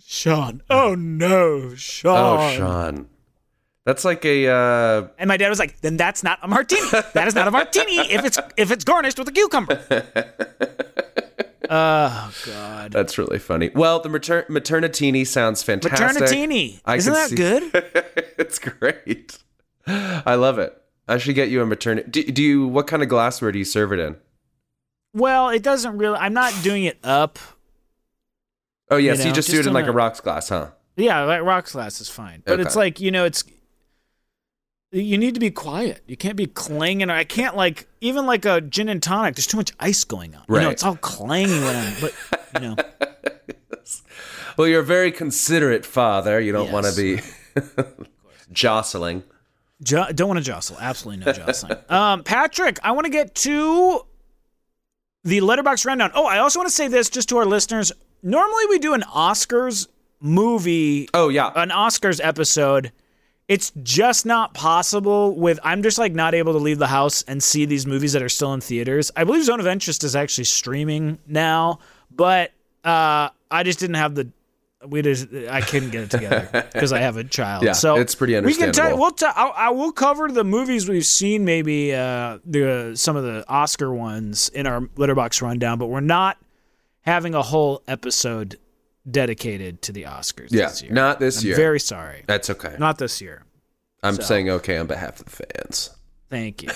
Sean. 0.06 0.62
Oh 0.70 0.96
no, 0.96 1.74
Sean. 1.76 2.40
Oh, 2.40 2.58
Sean. 2.58 3.10
That's 3.86 4.06
like 4.06 4.24
a. 4.26 4.48
uh 4.48 5.08
And 5.18 5.28
my 5.28 5.38
dad 5.38 5.50
was 5.50 5.60
like, 5.60 5.82
"Then 5.82 5.98
that's 5.98 6.24
not 6.24 6.40
a 6.42 6.48
martini. 6.48 6.90
That 7.14 7.28
is 7.28 7.36
not 7.36 7.48
a 7.48 7.52
martini 7.52 7.98
if 8.14 8.24
it's 8.26 8.38
if 8.58 8.72
it's 8.72 8.84
garnished 8.84 9.18
with 9.20 9.28
a 9.28 9.32
cucumber." 9.32 9.82
oh 11.70 12.34
God. 12.46 12.92
That's 12.92 13.18
really 13.18 13.40
funny. 13.40 13.70
Well, 13.74 14.00
the 14.00 14.10
mater- 14.10 14.46
maternatini 14.50 15.26
sounds 15.26 15.64
fantastic. 15.64 16.00
Maternatini. 16.24 16.82
I 16.86 16.96
Isn't 16.98 17.14
that 17.14 17.30
see- 17.30 17.36
good? 17.36 17.64
it's 18.38 18.60
great. 18.60 19.38
I 19.88 20.36
love 20.36 20.60
it. 20.60 20.80
I 21.08 21.18
should 21.18 21.36
get 21.36 21.50
you 21.50 21.62
a 21.62 21.66
maternity. 21.66 22.10
Do, 22.10 22.24
do 22.32 22.42
you? 22.44 22.68
What 22.68 22.88
kind 22.88 23.04
of 23.04 23.10
glassware 23.10 23.52
do 23.52 23.60
you 23.60 23.66
serve 23.66 23.92
it 23.92 24.00
in? 24.00 24.16
Well, 25.14 25.50
it 25.50 25.62
doesn't 25.64 25.98
really. 25.98 26.18
I'm 26.18 26.34
not 26.34 26.54
doing 26.64 26.86
it 26.86 26.98
up. 27.04 27.40
Oh 28.90 28.98
yes, 28.98 29.18
You 29.18 29.24
you, 29.26 29.30
know, 29.30 29.36
just, 29.36 29.50
do 29.50 29.60
it 29.60 29.66
in 29.68 29.74
like 29.74 29.86
a 29.86 29.90
a- 29.90 29.94
rocks 29.94 30.20
glass, 30.22 30.50
huh? 30.50 30.70
Yeah, 30.96 31.24
like 31.24 31.42
rocks 31.42 31.72
glass 31.74 32.00
is 32.00 32.10
fine, 32.10 32.44
but 32.46 32.60
it's 32.60 32.76
like 32.76 33.00
you 33.00 33.12
know, 33.12 33.26
it's 33.26 33.44
you 34.94 35.18
need 35.18 35.34
to 35.34 35.40
be 35.40 35.50
quiet. 35.52 36.02
You 36.08 36.16
can't 36.16 36.38
be 36.38 36.46
clanging. 36.46 37.10
I 37.10 37.24
can't 37.24 37.56
like 37.56 37.88
even 38.00 38.26
like 38.26 38.46
a 38.46 38.62
gin 38.62 38.90
and 38.90 39.02
tonic. 39.02 39.36
There's 39.36 39.48
too 39.48 39.58
much 39.58 39.72
ice 39.80 40.04
going 40.04 40.36
on. 40.36 40.44
You 40.48 40.60
know, 40.62 40.70
it's 40.70 40.84
all 40.84 40.96
clanging 40.98 41.62
when 41.64 41.76
I'm. 41.76 41.94
But 42.00 42.14
you 42.54 42.60
know, 42.62 42.76
Well, 44.58 44.68
you're 44.68 44.82
a 44.82 44.86
very 44.86 45.12
considerate 45.12 45.86
father. 45.86 46.40
You 46.40 46.52
don't 46.52 46.72
want 46.72 46.86
to 46.86 46.96
be 46.96 47.22
jostling. 48.52 49.24
jo- 49.82 50.12
don't 50.14 50.28
want 50.28 50.38
to 50.38 50.44
jostle. 50.44 50.78
Absolutely 50.80 51.26
no 51.26 51.34
jostling. 51.34 51.78
um, 51.90 52.24
Patrick, 52.24 52.80
I 52.84 52.92
want 52.92 53.06
to 53.06 53.12
get 53.12 53.34
to 53.36 54.06
the 55.24 55.40
Letterboxd 55.40 55.86
rundown. 55.86 56.12
Oh, 56.14 56.28
I 56.28 56.38
also 56.38 56.60
want 56.60 56.70
to 56.70 56.76
say 56.76 56.88
this 56.88 57.10
just 57.10 57.30
to 57.30 57.38
our 57.38 57.46
listeners. 57.46 57.92
Normally, 58.22 58.66
we 58.70 58.78
do 58.80 58.94
an 58.94 59.02
Oscars 59.02 59.88
movie 60.20 61.10
Oh 61.14 61.30
yeah, 61.30 61.52
an 61.56 61.70
Oscars 61.70 62.22
episode. 62.24 62.92
It's 63.48 63.72
just 63.84 64.26
not 64.26 64.54
possible 64.54 65.36
with 65.36 65.60
I'm 65.64 65.84
just 65.84 65.98
like 65.98 66.14
not 66.14 66.34
able 66.34 66.54
to 66.54 66.60
leave 66.60 66.80
the 66.80 66.88
house 66.88 67.24
and 67.24 67.44
see 67.44 67.66
these 67.66 67.86
movies 67.86 68.14
that 68.14 68.24
are 68.24 68.30
still 68.30 68.54
in 68.54 68.62
theaters. 68.62 69.12
I 69.16 69.26
believe 69.26 69.44
Zone 69.44 69.60
of 69.60 69.68
Interest 69.68 70.04
is 70.04 70.16
actually 70.16 70.46
streaming 70.46 71.20
now, 71.28 71.80
but 72.10 72.52
uh 72.84 73.30
I 73.52 73.64
just 73.64 73.80
didn't 73.80 73.96
have 73.96 74.16
the 74.16 74.30
we 74.88 75.02
just 75.02 75.28
I 75.50 75.62
couldn't 75.62 75.92
get 75.92 76.04
it 76.04 76.12
together 76.12 76.50
because 76.74 76.92
I 76.94 77.00
have 77.00 77.18
a 77.18 77.24
child. 77.24 77.64
Yeah, 77.64 77.74
so 77.74 77.96
it's 77.98 78.16
pretty 78.16 78.36
understandable. 78.36 78.72
We 78.72 78.82
can 78.82 78.90
tell. 78.90 79.00
We'll 79.00 79.12
t- 79.12 79.26
I, 79.26 79.48
I 79.48 79.70
will 79.70 79.92
cover 79.92 80.30
the 80.32 80.44
movies 80.44 80.90
we've 80.90 81.06
seen, 81.06 81.46
maybe 81.46 81.94
uh, 81.94 82.40
the 82.46 82.94
some 82.96 83.16
of 83.16 83.24
the 83.24 83.46
Oscar 83.48 83.94
ones 83.94 84.50
in 84.50 84.68
our 84.68 84.82
Letterboxd 84.82 85.42
rundown, 85.42 85.78
but 85.78 85.88
we're 85.88 86.02
not 86.02 86.38
having 87.02 87.34
a 87.34 87.42
whole 87.42 87.82
episode 87.88 88.58
dedicated 89.10 89.82
to 89.84 89.92
the 89.92 90.04
Oscars. 90.04 90.48
Yeah, 90.52 90.68
this 90.68 90.84
year. 90.84 90.92
not 90.92 91.20
this 91.20 91.42
I'm 91.42 91.48
year. 91.48 91.56
Very 91.56 91.80
sorry. 91.80 92.24
That's 92.28 92.50
okay. 92.50 92.76
Not 92.80 92.98
this 92.98 93.22
year. 93.22 93.44
I'm 94.02 94.16
so. 94.16 94.24
saying 94.24 94.50
okay 94.50 94.78
on 94.78 94.88
behalf 94.88 95.20
of 95.20 95.26
the 95.26 95.32
fans. 95.32 95.92
Thank 96.30 96.64
you. 96.64 96.70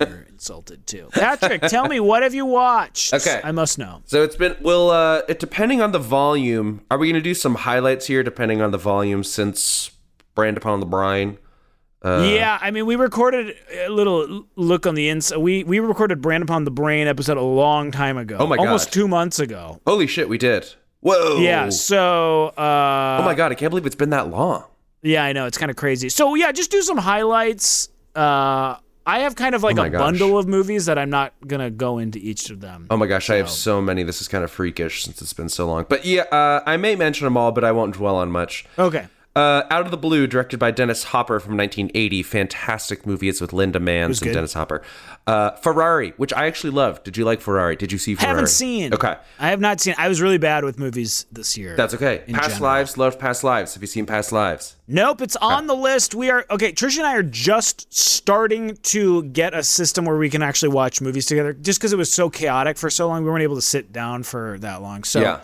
You're 0.06 0.26
insulted 0.28 0.86
too. 0.86 1.08
Patrick, 1.12 1.62
tell 1.62 1.88
me 1.88 1.98
what 1.98 2.22
have 2.22 2.34
you 2.34 2.44
watched? 2.44 3.14
Okay. 3.14 3.40
I 3.42 3.50
must 3.50 3.78
know. 3.78 4.02
So 4.04 4.22
it's 4.22 4.36
been 4.36 4.54
well. 4.60 4.90
Uh, 4.90 5.22
it 5.28 5.40
depending 5.40 5.80
on 5.80 5.92
the 5.92 5.98
volume. 5.98 6.84
Are 6.90 6.98
we 6.98 7.06
going 7.06 7.14
to 7.14 7.22
do 7.22 7.32
some 7.32 7.54
highlights 7.54 8.06
here? 8.06 8.22
Depending 8.22 8.60
on 8.60 8.72
the 8.72 8.78
volume, 8.78 9.24
since 9.24 9.92
Brand 10.34 10.58
Upon 10.58 10.80
the 10.80 10.86
Brain. 10.86 11.38
Uh, 12.02 12.28
yeah, 12.30 12.58
I 12.60 12.70
mean, 12.70 12.84
we 12.84 12.94
recorded 12.94 13.56
a 13.74 13.88
little 13.88 14.46
look 14.54 14.86
on 14.86 14.94
the 14.94 15.08
inside. 15.08 15.38
We 15.38 15.64
we 15.64 15.80
recorded 15.80 16.20
Brand 16.20 16.42
Upon 16.42 16.64
the 16.64 16.70
Brain 16.70 17.08
episode 17.08 17.38
a 17.38 17.42
long 17.42 17.90
time 17.90 18.18
ago. 18.18 18.36
Oh 18.38 18.46
my 18.46 18.56
god, 18.56 18.66
almost 18.66 18.92
two 18.92 19.08
months 19.08 19.38
ago. 19.38 19.80
Holy 19.86 20.06
shit, 20.06 20.28
we 20.28 20.36
did. 20.36 20.74
Whoa. 21.06 21.38
Yeah. 21.40 21.68
So. 21.70 22.48
Uh, 22.48 23.18
Oh 23.20 23.24
my 23.24 23.34
god, 23.34 23.52
I 23.52 23.54
can't 23.54 23.70
believe 23.70 23.86
it's 23.86 23.94
been 23.94 24.10
that 24.10 24.28
long. 24.28 24.64
Yeah, 25.02 25.22
I 25.24 25.32
know 25.32 25.46
it's 25.46 25.58
kind 25.58 25.70
of 25.70 25.76
crazy. 25.76 26.08
So 26.08 26.34
yeah, 26.34 26.50
just 26.52 26.70
do 26.70 26.82
some 26.82 26.98
highlights. 26.98 27.88
Uh, 28.14 28.76
I 29.08 29.20
have 29.20 29.36
kind 29.36 29.54
of 29.54 29.62
like 29.62 29.78
Oh 29.78 29.82
a 29.82 29.90
gosh. 29.90 30.00
bundle 30.00 30.36
of 30.36 30.48
movies 30.48 30.86
that 30.86 30.98
I'm 30.98 31.10
not 31.10 31.32
gonna 31.46 31.70
go 31.70 31.98
into 31.98 32.18
each 32.18 32.50
of 32.50 32.60
them. 32.60 32.88
Oh 32.90 32.96
my 32.96 33.06
gosh, 33.06 33.30
I 33.30 33.36
have 33.36 33.48
so 33.48 33.80
many. 33.80 34.02
This 34.02 34.20
is 34.20 34.26
kind 34.26 34.42
of 34.42 34.50
freakish 34.50 35.04
since 35.04 35.22
it's 35.22 35.32
been 35.32 35.48
so 35.48 35.64
long. 35.66 35.86
But 35.88 36.04
yeah, 36.04 36.22
uh, 36.22 36.62
I 36.66 36.76
may 36.76 36.96
mention 36.96 37.24
them 37.24 37.36
all, 37.36 37.52
but 37.52 37.62
I 37.62 37.70
won't 37.70 37.94
dwell 37.94 38.16
on 38.16 38.32
much. 38.32 38.64
Okay. 38.76 39.06
Uh, 39.36 39.64
Out 39.70 39.84
of 39.84 39.90
the 39.90 39.98
Blue, 39.98 40.26
directed 40.26 40.58
by 40.58 40.70
Dennis 40.70 41.04
Hopper 41.04 41.38
from 41.38 41.58
1980. 41.58 42.22
Fantastic 42.22 43.06
movie. 43.06 43.28
It's 43.28 43.38
with 43.40 43.52
Linda 43.52 43.78
Manz 43.78 44.22
and 44.22 44.28
good. 44.28 44.34
Dennis 44.34 44.54
Hopper. 44.54 44.80
Uh, 45.26 45.50
Ferrari, 45.56 46.14
which 46.16 46.32
I 46.32 46.46
actually 46.46 46.70
loved. 46.70 47.04
Did 47.04 47.18
you 47.18 47.24
like 47.26 47.42
Ferrari? 47.42 47.76
Did 47.76 47.92
you 47.92 47.98
see 47.98 48.14
Ferrari? 48.14 48.28
I 48.30 48.34
haven't 48.34 48.48
seen. 48.48 48.94
Okay. 48.94 49.14
I 49.38 49.50
have 49.50 49.60
not 49.60 49.78
seen. 49.80 49.94
I 49.98 50.08
was 50.08 50.22
really 50.22 50.38
bad 50.38 50.64
with 50.64 50.78
movies 50.78 51.26
this 51.30 51.58
year. 51.58 51.76
That's 51.76 51.92
okay. 51.92 52.22
Past 52.32 52.48
general. 52.48 52.62
Lives, 52.62 52.96
loved 52.96 53.18
Past 53.20 53.44
Lives. 53.44 53.74
Have 53.74 53.82
you 53.82 53.86
seen 53.88 54.06
Past 54.06 54.32
Lives? 54.32 54.76
Nope, 54.88 55.20
it's 55.20 55.36
on 55.36 55.66
the 55.66 55.76
list. 55.76 56.14
We 56.14 56.30
are 56.30 56.46
okay. 56.50 56.72
Trish 56.72 56.96
and 56.96 57.06
I 57.06 57.14
are 57.16 57.22
just 57.22 57.92
starting 57.92 58.76
to 58.84 59.24
get 59.24 59.52
a 59.52 59.62
system 59.62 60.06
where 60.06 60.16
we 60.16 60.30
can 60.30 60.42
actually 60.42 60.70
watch 60.70 61.02
movies 61.02 61.26
together. 61.26 61.52
Just 61.52 61.78
because 61.78 61.92
it 61.92 61.96
was 61.98 62.10
so 62.10 62.30
chaotic 62.30 62.78
for 62.78 62.88
so 62.88 63.06
long, 63.08 63.22
we 63.22 63.28
weren't 63.28 63.42
able 63.42 63.56
to 63.56 63.60
sit 63.62 63.92
down 63.92 64.22
for 64.22 64.56
that 64.60 64.80
long. 64.80 65.04
So 65.04 65.20
Yeah. 65.20 65.40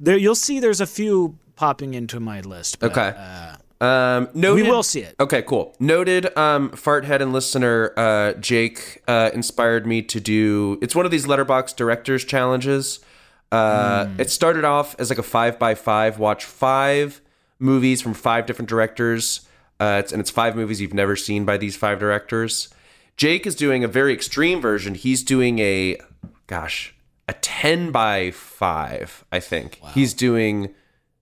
there, 0.00 0.16
you'll 0.16 0.34
see. 0.34 0.58
There's 0.58 0.80
a 0.80 0.86
few 0.86 1.36
popping 1.58 1.94
into 1.94 2.20
my 2.20 2.40
list. 2.40 2.78
But, 2.78 2.92
Okay. 2.92 3.12
uh, 3.18 3.56
Um, 3.80 4.28
noted, 4.34 4.64
we 4.64 4.68
will 4.70 4.82
see 4.82 5.02
it. 5.02 5.14
Okay, 5.20 5.42
cool. 5.42 5.74
Noted 5.78 6.36
um, 6.36 6.70
farthead 6.70 7.20
and 7.20 7.32
listener 7.32 7.92
uh, 7.96 8.32
Jake 8.34 9.02
uh, 9.06 9.30
inspired 9.32 9.86
me 9.86 10.02
to 10.02 10.18
do. 10.18 10.78
It's 10.82 10.96
one 10.96 11.04
of 11.04 11.12
these 11.12 11.26
Letterboxd 11.26 11.76
directors 11.76 12.24
challenges. 12.24 12.98
Uh, 13.52 14.06
Hmm. 14.06 14.20
It 14.20 14.30
started 14.30 14.64
off 14.64 14.96
as 14.98 15.10
like 15.10 15.18
a 15.20 15.22
five 15.22 15.58
by 15.60 15.74
five. 15.76 16.18
Watch 16.18 16.44
five 16.44 17.20
movies 17.60 18.02
from 18.02 18.14
five 18.14 18.46
different 18.46 18.68
directors. 18.68 19.42
Uh, 19.80 19.98
it's, 20.02 20.10
and 20.12 20.18
it's 20.20 20.30
five 20.30 20.56
movies 20.56 20.80
you've 20.80 20.92
never 20.94 21.14
seen 21.14 21.44
by 21.44 21.56
these 21.56 21.76
five 21.76 21.98
directors. 22.00 22.68
Jake 23.16 23.46
is 23.46 23.54
doing 23.54 23.84
a 23.84 23.88
very 23.88 24.12
extreme 24.12 24.60
version. 24.60 24.94
He's 24.96 25.22
doing 25.22 25.60
a, 25.60 25.98
gosh, 26.48 26.94
a 27.28 27.32
ten 27.34 27.92
by 27.92 28.32
five. 28.32 29.24
I 29.30 29.38
think 29.40 29.80
he's 29.94 30.14
doing. 30.14 30.74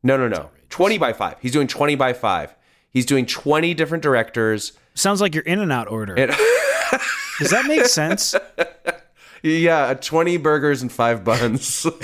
No, 0.03 0.17
no, 0.17 0.29
no. 0.29 0.50
20 0.71 0.99
by 0.99 1.12
5. 1.12 1.37
He's 1.41 1.53
doing 1.53 1.67
20 1.67 1.95
by 1.95 2.12
5. 2.12 2.55
He's 2.91 3.07
doing 3.07 3.26
20 3.26 3.75
different 3.75 4.03
directors. 4.03 4.73
sounds 4.95 5.21
like 5.21 5.35
your 5.35 5.45
In-N-Out 5.45 5.88
order. 5.88 6.15
It- 6.17 6.31
Does 7.38 7.50
that 7.50 7.67
make 7.67 7.87
sense? 7.87 8.35
Yeah, 9.43 9.95
20 9.95 10.38
burgers 10.38 10.83
and 10.83 10.91
5 10.91 11.23
buns. 11.25 11.87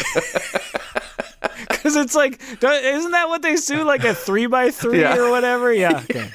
Because 1.68 1.96
it's 1.96 2.14
like, 2.14 2.40
isn't 2.62 3.10
that 3.10 3.28
what 3.28 3.42
they 3.42 3.56
do? 3.56 3.82
Like 3.82 4.04
a 4.04 4.14
three 4.14 4.46
by 4.46 4.70
three 4.70 5.00
Yeah. 5.00 5.16
or 5.16 5.30
whatever? 5.30 5.72
Yeah. 5.72 6.04
Okay. 6.08 6.30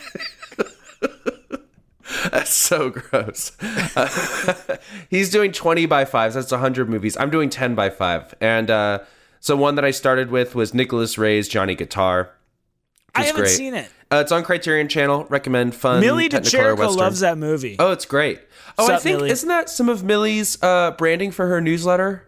That's 2.31 2.53
so 2.53 2.89
gross. 2.89 3.51
he's 5.09 5.29
doing 5.29 5.51
20 5.53 5.85
by 5.85 6.03
5s. 6.03 6.33
That's 6.33 6.51
100 6.51 6.89
movies. 6.89 7.15
I'm 7.17 7.29
doing 7.29 7.49
10 7.49 7.75
by 7.75 7.89
5. 7.89 8.35
And 8.41 8.69
uh, 8.69 8.99
so 9.47 9.55
one 9.55 9.75
that 9.75 9.85
I 9.85 9.91
started 9.91 10.29
with 10.29 10.55
was 10.55 10.73
Nicholas 10.73 11.17
Ray's 11.17 11.47
Johnny 11.47 11.73
Guitar. 11.73 12.31
I 13.15 13.23
haven't 13.23 13.41
great. 13.43 13.49
seen 13.51 13.73
it. 13.73 13.89
Uh, 14.11 14.17
it's 14.17 14.31
on 14.33 14.43
Criterion 14.43 14.89
Channel. 14.89 15.25
Recommend 15.29 15.73
fun. 15.73 16.01
Millie 16.01 16.27
De 16.27 16.41
Chirico 16.41 16.93
loves 16.93 17.21
that 17.21 17.37
movie. 17.37 17.77
Oh, 17.79 17.91
it's 17.93 18.05
great. 18.05 18.41
Oh, 18.77 18.93
I 18.93 18.97
think 18.97 19.19
Millie? 19.19 19.31
isn't 19.31 19.47
that 19.47 19.69
some 19.69 19.87
of 19.87 20.03
Millie's 20.03 20.61
uh, 20.61 20.91
branding 20.91 21.31
for 21.31 21.47
her 21.47 21.61
newsletter? 21.61 22.27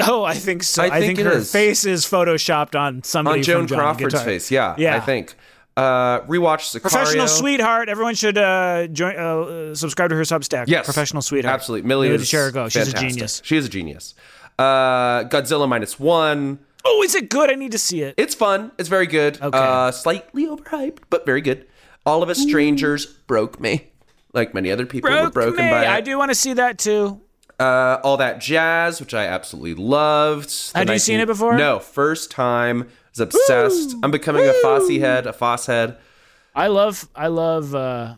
Oh, 0.00 0.22
I 0.22 0.34
think 0.34 0.62
so. 0.62 0.82
I 0.84 0.86
I 0.96 1.00
think 1.00 1.18
her 1.18 1.32
is. 1.32 1.50
face 1.52 1.84
is 1.84 2.06
photoshopped 2.06 2.78
on 2.78 3.02
somebody 3.02 3.40
On 3.40 3.42
Joan 3.42 3.66
from 3.66 3.76
Johnny 3.76 3.80
Crawford's 3.82 4.14
Guitar. 4.14 4.24
face. 4.24 4.50
Yeah, 4.50 4.74
Yeah. 4.78 4.96
I 4.96 5.00
think. 5.00 5.34
Uh, 5.76 6.20
rewatch 6.22 6.70
Sicario. 6.70 6.82
Professional 6.82 7.28
sweetheart. 7.28 7.88
Everyone 7.88 8.14
should 8.14 8.38
uh, 8.38 8.86
join, 8.88 9.16
uh, 9.16 9.74
subscribe 9.74 10.10
to 10.10 10.16
her 10.16 10.22
Substack. 10.22 10.64
Yes. 10.68 10.84
Professional 10.84 11.22
sweetheart. 11.22 11.52
Absolutely. 11.54 11.88
Millie, 11.88 12.08
Millie 12.08 12.22
is 12.22 12.30
De 12.30 12.36
Chirico. 12.36 12.70
She's 12.70 12.88
a 12.92 12.96
genius. 12.96 13.42
She 13.44 13.56
is 13.56 13.66
a 13.66 13.68
genius. 13.68 14.14
Uh, 14.60 15.24
Godzilla 15.24 15.68
minus 15.68 15.98
one. 15.98 16.58
Oh, 16.84 17.02
is 17.02 17.14
it 17.14 17.28
good? 17.30 17.50
I 17.50 17.54
need 17.54 17.72
to 17.72 17.78
see 17.78 18.02
it. 18.02 18.14
It's 18.16 18.34
fun. 18.34 18.72
It's 18.78 18.88
very 18.88 19.06
good. 19.06 19.40
Okay. 19.40 19.56
Uh, 19.58 19.90
slightly 19.90 20.46
overhyped, 20.46 20.98
but 21.10 21.24
very 21.26 21.40
good. 21.40 21.66
All 22.06 22.22
of 22.22 22.28
Us 22.28 22.38
Strangers 22.40 23.06
broke 23.06 23.60
me. 23.60 23.88
Like 24.32 24.54
many 24.54 24.70
other 24.70 24.86
people 24.86 25.10
were 25.10 25.30
broken 25.30 25.64
me. 25.64 25.70
by 25.70 25.84
it. 25.84 25.88
I 25.88 26.00
do 26.00 26.16
want 26.18 26.30
to 26.30 26.34
see 26.34 26.52
that 26.54 26.78
too. 26.78 27.20
Uh, 27.58 27.98
all 28.02 28.16
that 28.16 28.40
jazz, 28.40 29.00
which 29.00 29.12
I 29.12 29.26
absolutely 29.26 29.74
loved. 29.74 30.48
The 30.72 30.78
Had 30.78 30.88
you 30.88 30.98
seen 30.98 31.20
it 31.20 31.26
before? 31.26 31.56
No, 31.58 31.78
first 31.78 32.30
time. 32.30 32.82
I 32.82 32.86
was 33.12 33.20
obsessed. 33.20 33.96
I'm 34.02 34.10
becoming 34.10 34.46
a 34.46 34.52
Fosse 34.62 34.88
head, 34.98 35.26
a 35.26 35.32
Foss 35.32 35.66
head. 35.66 35.98
I 36.54 36.68
love. 36.68 37.08
I 37.14 37.26
love. 37.26 37.74
uh 37.74 38.14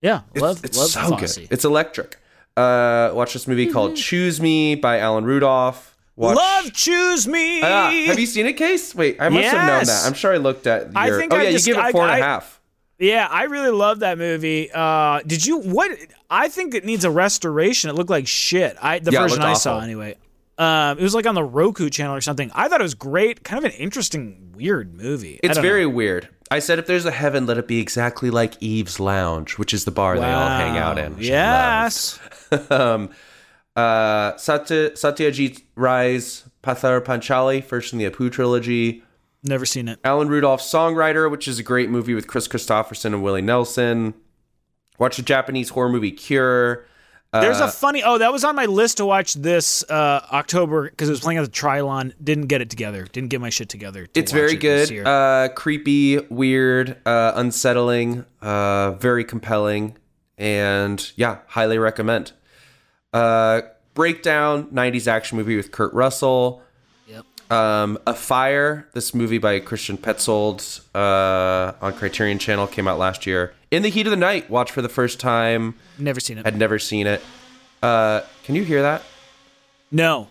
Yeah, 0.00 0.20
It's, 0.34 0.42
love. 0.42 0.64
it's 0.64 0.76
love 0.78 0.90
so 0.90 1.00
Fosse. 1.16 1.38
good. 1.38 1.48
It's 1.50 1.64
electric. 1.64 2.18
Uh, 2.56 3.10
watch 3.14 3.32
this 3.32 3.48
movie 3.48 3.66
called 3.66 3.96
Choose 3.96 4.40
Me 4.40 4.74
by 4.76 4.98
Alan 4.98 5.24
Rudolph. 5.24 5.96
Watch, 6.16 6.36
Love, 6.36 6.72
choose 6.72 7.26
me. 7.26 7.60
Ah, 7.60 7.90
have 8.06 8.18
you 8.20 8.26
seen 8.26 8.46
it, 8.46 8.52
Case? 8.52 8.94
Wait, 8.94 9.20
I 9.20 9.28
must 9.28 9.46
have 9.48 9.66
known 9.66 9.84
that. 9.84 10.06
I'm 10.06 10.14
sure 10.14 10.32
I 10.32 10.36
looked 10.36 10.68
at 10.68 10.82
your. 10.84 10.92
I 10.94 11.10
think 11.10 11.32
oh 11.32 11.36
I 11.36 11.42
yeah, 11.42 11.50
just- 11.50 11.66
you 11.66 11.74
give 11.74 11.82
it 11.82 11.86
I- 11.86 11.92
four 11.92 12.02
and 12.02 12.10
a 12.10 12.14
I- 12.14 12.18
half. 12.18 12.60
Yeah, 13.00 13.26
I 13.28 13.44
really 13.44 13.72
love 13.72 13.98
that 14.00 14.18
movie. 14.18 14.70
Uh, 14.72 15.20
did 15.26 15.44
you? 15.44 15.58
What? 15.58 15.90
I 16.30 16.48
think 16.48 16.74
it 16.74 16.84
needs 16.84 17.04
a 17.04 17.10
restoration. 17.10 17.90
It 17.90 17.94
looked 17.94 18.08
like 18.10 18.28
shit. 18.28 18.76
I 18.80 19.00
the 19.00 19.10
Yeah, 19.10 19.22
version 19.22 19.42
I 19.42 19.54
saw 19.54 19.80
anyway. 19.80 20.16
Um, 20.56 20.96
it 20.98 21.02
was 21.02 21.12
like 21.16 21.26
on 21.26 21.34
the 21.34 21.42
Roku 21.42 21.90
channel 21.90 22.14
or 22.14 22.20
something. 22.20 22.52
I 22.54 22.68
thought 22.68 22.78
it 22.78 22.84
was 22.84 22.94
great. 22.94 23.42
Kind 23.42 23.58
of 23.58 23.64
an 23.72 23.76
interesting, 23.80 24.52
weird 24.56 24.94
movie. 24.94 25.40
It's 25.42 25.58
very 25.58 25.82
know. 25.82 25.88
weird. 25.88 26.28
I 26.54 26.60
said 26.60 26.78
if 26.78 26.86
there's 26.86 27.04
a 27.04 27.10
heaven, 27.10 27.46
let 27.46 27.58
it 27.58 27.66
be 27.66 27.80
exactly 27.80 28.30
like 28.30 28.62
Eve's 28.62 29.00
Lounge, 29.00 29.58
which 29.58 29.74
is 29.74 29.84
the 29.84 29.90
bar 29.90 30.16
they 30.16 30.24
all 30.24 30.48
hang 30.48 30.78
out 30.78 30.98
in. 30.98 31.14
Wow. 31.14 31.18
which 31.18 31.28
I 31.32 31.80
love. 31.80 31.82
Yes. 31.82 32.20
um, 32.70 33.10
uh, 33.74 34.36
Satya, 34.36 34.90
Satyajit 34.90 35.62
Ray's 35.74 36.44
Pather 36.62 37.00
Panchali, 37.00 37.62
first 37.62 37.92
in 37.92 37.98
the 37.98 38.08
Apu 38.08 38.30
trilogy. 38.30 39.02
Never 39.42 39.66
seen 39.66 39.88
it. 39.88 39.98
Alan 40.04 40.28
Rudolph's 40.28 40.72
Songwriter, 40.72 41.28
which 41.28 41.48
is 41.48 41.58
a 41.58 41.64
great 41.64 41.90
movie 41.90 42.14
with 42.14 42.28
Kris 42.28 42.46
Kristofferson 42.46 43.06
and 43.06 43.24
Willie 43.24 43.42
Nelson. 43.42 44.14
Watch 44.96 45.16
the 45.16 45.22
Japanese 45.22 45.70
horror 45.70 45.88
movie 45.88 46.12
Cure. 46.12 46.86
There's 47.40 47.60
Uh, 47.60 47.64
a 47.64 47.68
funny. 47.70 48.02
Oh, 48.02 48.18
that 48.18 48.32
was 48.32 48.44
on 48.44 48.54
my 48.56 48.66
list 48.66 48.98
to 48.98 49.06
watch 49.06 49.34
this 49.34 49.82
uh, 49.90 50.26
October 50.32 50.88
because 50.90 51.08
it 51.08 51.12
was 51.12 51.20
playing 51.20 51.38
at 51.38 51.44
the 51.44 51.50
Trylon. 51.50 52.12
Didn't 52.22 52.46
get 52.46 52.60
it 52.60 52.70
together. 52.70 53.04
Didn't 53.12 53.30
get 53.30 53.40
my 53.40 53.50
shit 53.50 53.68
together. 53.68 54.06
to 54.06 54.20
It's 54.20 54.32
very 54.32 54.54
it 54.54 54.56
good. 54.60 55.06
Uh, 55.06 55.48
creepy, 55.54 56.18
weird, 56.18 56.96
uh, 57.06 57.32
unsettling, 57.36 58.24
uh, 58.40 58.92
very 58.92 59.24
compelling, 59.24 59.96
and 60.38 61.12
yeah, 61.16 61.38
highly 61.48 61.78
recommend. 61.78 62.32
Uh, 63.12 63.62
Breakdown, 63.94 64.64
90s 64.72 65.06
action 65.06 65.38
movie 65.38 65.56
with 65.56 65.70
Kurt 65.70 65.94
Russell. 65.94 66.60
Um, 67.50 67.98
A 68.06 68.14
Fire, 68.14 68.88
this 68.94 69.14
movie 69.14 69.38
by 69.38 69.60
Christian 69.60 69.96
Petzold 69.98 70.80
uh, 70.94 71.72
on 71.80 71.92
Criterion 71.92 72.38
Channel 72.38 72.66
came 72.66 72.88
out 72.88 72.98
last 72.98 73.26
year. 73.26 73.54
In 73.70 73.82
the 73.82 73.88
Heat 73.90 74.06
of 74.06 74.10
the 74.10 74.16
Night, 74.16 74.48
watch 74.50 74.70
for 74.72 74.82
the 74.82 74.88
first 74.88 75.20
time. 75.20 75.74
Never 75.98 76.20
seen 76.20 76.38
it. 76.38 76.44
Had 76.44 76.58
never 76.58 76.78
seen 76.78 77.06
it. 77.06 77.22
Uh, 77.82 78.22
can 78.44 78.54
you 78.54 78.64
hear 78.64 78.82
that? 78.82 79.02
No, 79.90 80.28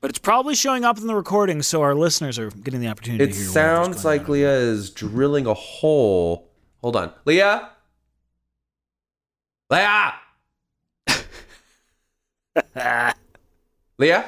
but 0.00 0.10
it's 0.10 0.18
probably 0.18 0.54
showing 0.54 0.84
up 0.84 0.98
in 0.98 1.06
the 1.06 1.14
recording, 1.14 1.62
so 1.62 1.82
our 1.82 1.94
listeners 1.94 2.38
are 2.38 2.50
getting 2.50 2.80
the 2.80 2.88
opportunity. 2.88 3.24
It 3.24 3.28
to 3.28 3.32
hear 3.34 3.48
whatever's 3.48 3.52
sounds 3.54 4.04
like. 4.04 4.28
Leah 4.28 4.56
is 4.56 4.90
drilling 4.90 5.46
a 5.46 5.54
hole. 5.54 6.50
Hold 6.82 6.96
on. 6.96 7.12
Leah? 7.24 7.70
Leah! 9.70 10.14
Leah? 13.98 14.24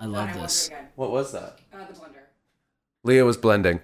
I 0.00 0.06
love 0.06 0.32
this. 0.34 0.70
What 0.96 1.10
was 1.10 1.32
that? 1.32 1.58
Uh, 1.72 1.78
the 1.86 1.92
blender. 1.94 2.22
Leah 3.04 3.24
was 3.24 3.36
blending. 3.36 3.80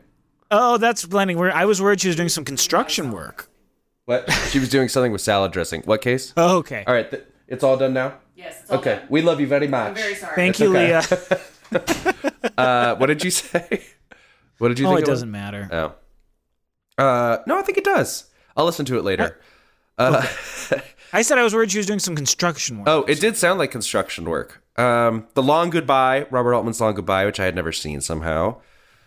Oh, 0.51 0.77
that's 0.79 1.05
blending. 1.07 1.39
Where 1.39 1.53
I 1.55 1.65
was 1.65 1.81
worried 1.83 2.01
she 2.01 2.09
was 2.09 2.17
doing 2.17 2.29
some 2.29 2.45
construction 2.45 3.11
work. 3.11 3.49
What? 4.05 4.31
she 4.51 4.59
was 4.59 4.69
doing 4.69 4.89
something 4.89 5.13
with 5.13 5.21
salad 5.23 5.53
dressing. 5.53 5.83
What 5.83 6.03
case? 6.03 6.33
Oh, 6.37 6.59
okay. 6.59 6.85
All 6.87 6.95
right, 6.95 7.11
th- 7.11 7.25
it's 7.49 7.65
all 7.65 7.77
done 7.77 7.95
now. 7.95 8.19
Yes. 8.37 8.61
It's 8.63 8.71
all 8.71 8.79
Okay, 8.79 8.97
done. 8.97 9.07
we 9.09 9.23
love 9.23 9.41
you 9.41 9.47
very 9.47 9.67
much. 9.69 9.89
I'm 9.89 9.95
very 9.95 10.15
sorry. 10.15 10.35
Thank 10.37 10.61
you, 10.61 10.69
okay. 10.77 10.99
Leah. 10.99 11.41
Uh, 12.59 12.95
what 12.97 13.07
did 13.07 13.25
you 13.25 13.31
say? 13.31 13.83
What 14.59 14.69
did 14.69 14.79
you 14.79 14.87
Oh, 14.87 14.91
think? 14.91 15.01
it 15.01 15.11
was? 15.11 15.19
doesn't 15.19 15.31
matter. 15.33 15.69
Oh. 15.73 17.03
Uh, 17.03 17.39
no, 17.49 17.59
I 17.59 17.63
think 17.63 17.77
it 17.77 17.83
does. 17.85 18.31
I'll 18.57 18.65
listen 18.67 18.85
to 18.87 18.97
it 18.99 19.03
later. 19.03 19.41
Uh, 19.99 20.25
I 21.13 21.23
said 21.23 21.39
I 21.39 21.43
was 21.43 21.53
worried 21.55 21.73
she 21.73 21.79
was 21.79 21.87
doing 21.87 21.99
some 21.99 22.15
construction 22.15 22.79
work. 22.79 22.89
oh, 22.89 23.03
it 23.05 23.19
did 23.21 23.37
sound 23.37 23.59
like 23.59 23.73
construction 23.73 24.25
work. 24.31 24.63
Um, 24.77 25.27
The 25.35 25.43
Long 25.43 25.71
Goodbye, 25.71 26.27
Robert 26.31 26.55
Altman's 26.55 26.81
Long 26.81 26.95
Goodbye, 26.95 27.25
which 27.27 27.39
I 27.41 27.45
had 27.45 27.55
never 27.55 27.73
seen 27.73 28.01
somehow. 28.01 28.57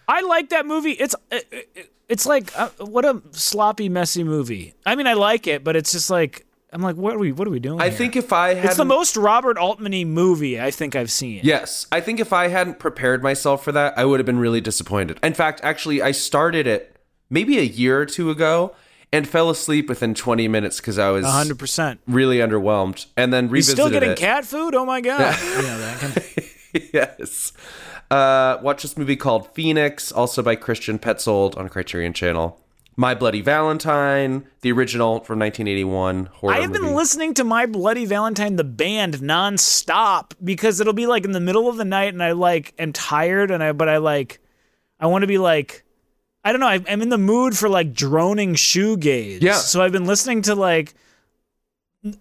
I 0.07 0.21
like 0.21 0.49
that 0.49 0.65
movie. 0.65 0.91
It's 0.91 1.15
it, 1.31 1.47
it- 1.51 1.91
it's 2.09 2.25
like 2.25 2.57
uh, 2.57 2.69
what 2.79 3.03
a 3.03 3.21
sloppy, 3.31 3.89
messy 3.89 4.23
movie. 4.23 4.73
I 4.85 4.95
mean, 4.95 5.07
I 5.07 5.13
like 5.13 5.45
it, 5.45 5.65
but 5.65 5.75
it's 5.75 5.91
just 5.91 6.09
like 6.09 6.45
I'm 6.71 6.81
like, 6.81 6.95
what 6.95 7.13
are 7.13 7.19
we 7.19 7.33
what 7.33 7.49
are 7.49 7.51
we 7.51 7.59
doing? 7.59 7.81
I 7.81 7.89
here? 7.89 7.97
think 7.97 8.15
if 8.15 8.31
I 8.31 8.53
had 8.53 8.63
it's 8.67 8.77
the 8.77 8.85
most 8.85 9.17
Robert 9.17 9.57
Altman-y 9.57 10.05
movie 10.05 10.57
I 10.57 10.71
think 10.71 10.95
I've 10.95 11.11
seen. 11.11 11.41
Yes, 11.43 11.85
I 11.91 11.99
think 11.99 12.21
if 12.21 12.31
I 12.31 12.47
hadn't 12.47 12.79
prepared 12.79 13.21
myself 13.21 13.61
for 13.61 13.73
that, 13.73 13.97
I 13.97 14.05
would 14.05 14.21
have 14.21 14.25
been 14.25 14.39
really 14.39 14.61
disappointed. 14.61 15.19
In 15.21 15.33
fact, 15.33 15.59
actually, 15.63 16.01
I 16.01 16.11
started 16.11 16.65
it 16.65 16.95
maybe 17.29 17.57
a 17.59 17.63
year 17.63 17.99
or 17.99 18.05
two 18.05 18.29
ago 18.29 18.73
and 19.13 19.27
fell 19.27 19.49
asleep 19.49 19.87
within 19.89 20.13
20 20.13 20.47
minutes 20.47 20.77
because 20.77 20.97
I 20.99 21.09
was 21.09 21.25
hundred 21.25 21.59
percent. 21.59 21.99
really 22.07 22.37
underwhelmed, 22.37 23.05
and 23.15 23.31
then 23.33 23.45
He's 23.45 23.51
revisited 23.51 23.75
still 23.77 23.89
getting 23.89 24.11
it. 24.11 24.17
cat 24.17 24.45
food. 24.45 24.75
Oh 24.75 24.85
my 24.85 25.01
god! 25.01 25.19
yeah, 25.41 25.77
that 25.77 25.97
kind 25.99 26.17
of- 26.17 26.93
yes. 26.93 27.53
Uh, 28.11 28.57
watch 28.61 28.83
this 28.83 28.97
movie 28.97 29.15
called 29.17 29.53
Phoenix, 29.53 30.11
also 30.11 30.41
by 30.41 30.55
Christian 30.55 30.97
Petzold 30.97 31.57
on 31.57 31.67
Criterion 31.69 32.13
Channel. 32.13 32.59
My 32.99 33.13
Bloody 33.13 33.41
Valentine, 33.41 34.47
the 34.61 34.71
original 34.71 35.19
from 35.19 35.37
1981 35.39 36.25
horror 36.33 36.53
I 36.53 36.61
have 36.61 36.71
movie. 36.71 36.85
been 36.85 36.95
listening 36.95 37.33
to 37.35 37.43
My 37.43 37.65
Bloody 37.67 38.05
Valentine, 38.05 38.55
the 38.55 38.63
band, 38.63 39.15
nonstop 39.15 40.31
because 40.43 40.79
it'll 40.79 40.93
be 40.93 41.05
like 41.05 41.23
in 41.25 41.31
the 41.31 41.39
middle 41.39 41.67
of 41.69 41.77
the 41.77 41.85
night, 41.85 42.13
and 42.13 42.23
I 42.23 42.31
like 42.31 42.73
am 42.79 42.93
tired, 42.93 43.51
and 43.51 43.61
I 43.63 43.71
but 43.73 43.87
I 43.89 43.97
like 43.97 44.39
I 44.99 45.07
want 45.07 45.21
to 45.23 45.27
be 45.27 45.37
like 45.37 45.83
I 46.47 46.53
don't 46.53 46.61
know. 46.61 46.67
I'm 46.67 47.01
in 47.01 47.09
the 47.09 47.17
mood 47.17 47.57
for 47.57 47.67
like 47.67 47.93
droning 47.93 48.55
shoegaze. 48.55 49.41
Yeah. 49.41 49.55
So 49.55 49.81
I've 49.81 49.91
been 49.91 50.05
listening 50.05 50.43
to 50.43 50.55
like. 50.55 50.93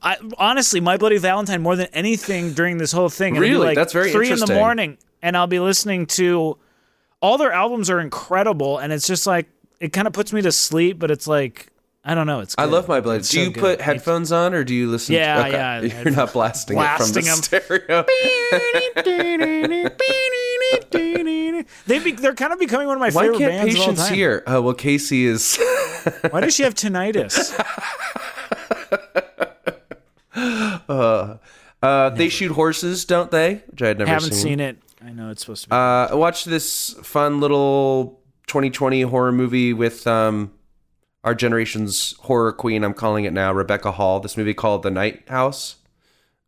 I, 0.03 0.17
honestly, 0.37 0.81
My 0.81 0.97
Bloody 0.97 1.19
Valentine 1.19 1.63
more 1.63 1.77
than 1.77 1.87
anything 1.93 2.53
during 2.53 2.79
this 2.79 2.91
whole 2.91 3.09
thing. 3.09 3.37
It'll 3.37 3.49
Really? 3.49 3.67
like 3.69 3.77
That's 3.77 3.93
very 3.93 4.11
three 4.11 4.33
in 4.33 4.41
the 4.41 4.53
morning, 4.53 4.99
and 5.23 5.37
I'll 5.37 5.47
be 5.47 5.61
listening 5.61 6.07
to. 6.07 6.59
All 7.23 7.39
their 7.39 7.53
albums 7.53 7.89
are 7.89 8.01
incredible, 8.01 8.79
and 8.79 8.93
it's 8.93 9.07
just 9.07 9.29
like 9.29 9.47
it 9.79 9.93
kind 9.93 10.09
of 10.09 10.13
puts 10.13 10.33
me 10.33 10.43
to 10.43 10.51
sleep. 10.51 10.99
But 10.99 11.13
it's 11.13 11.29
like 11.29 11.69
I 12.05 12.17
don't 12.17 12.27
know. 12.27 12.41
It's 12.41 12.57
I 12.59 12.65
love 12.65 12.89
My 12.89 13.01
Bloody. 13.01 13.19
It's 13.21 13.29
Do 13.31 13.39
so 13.39 13.45
you 13.45 13.51
good. 13.53 13.61
put 13.61 13.81
headphones 13.81 14.33
on 14.33 14.55
or 14.55 14.65
do 14.65 14.75
you 14.75 14.91
listen? 14.91 15.15
Yeah, 15.15 15.39
okay. 15.41 15.51
yeah, 15.53 15.81
You're 16.03 16.11
not 16.11 16.33
blasting, 16.33 16.75
Blasting 16.75 17.25
it 17.27 17.31
from 17.31 17.39
the 17.39 17.43
stereo. 17.43 18.05
they 21.87 21.99
be, 21.99 22.13
they're 22.13 22.35
kind 22.35 22.53
of 22.53 22.59
becoming 22.59 22.87
one 22.87 22.97
of 22.97 23.01
my 23.01 23.11
Why 23.11 23.23
favorite 23.23 23.39
can't 23.39 23.53
bands 23.53 23.75
of 23.75 23.81
all 23.81 23.87
patience 23.87 24.07
time. 24.07 24.15
here? 24.15 24.43
Oh, 24.47 24.63
well, 24.63 24.75
Casey 24.75 25.27
is. 25.27 25.57
Why 26.31 26.41
does 26.41 26.55
she 26.55 26.63
have 26.63 26.75
tinnitus? 26.75 27.53
Uh, 31.83 32.11
they 32.11 32.29
shoot 32.29 32.53
horses, 32.53 33.05
don't 33.05 33.31
they? 33.31 33.63
Which 33.69 33.83
I 33.83 33.89
had 33.89 33.99
never 33.99 34.11
Haven't 34.11 34.33
seen 34.33 34.61
it. 34.61 34.79
I 35.05 35.13
know 35.13 35.31
it's 35.31 35.43
supposed 35.43 35.65
to 35.65 35.69
be. 35.69 35.75
Uh, 35.75 36.09
I 36.11 36.15
watched 36.15 36.47
this 36.47 36.95
fun 37.03 37.41
little 37.41 38.21
2020 38.49 39.03
horror 39.03 39.33
movie 39.33 39.73
with 39.73 40.07
um, 40.07 40.53
our 41.23 41.35
generation's 41.35 42.15
horror 42.21 42.53
queen. 42.53 42.83
I'm 42.83 42.95
calling 42.95 43.25
it 43.25 43.33
now, 43.33 43.53
Rebecca 43.53 43.93
Hall. 43.93 44.21
This 44.21 44.37
movie 44.37 44.55
called 44.55 44.83
The 44.83 44.91
Night 44.91 45.29
House. 45.29 45.77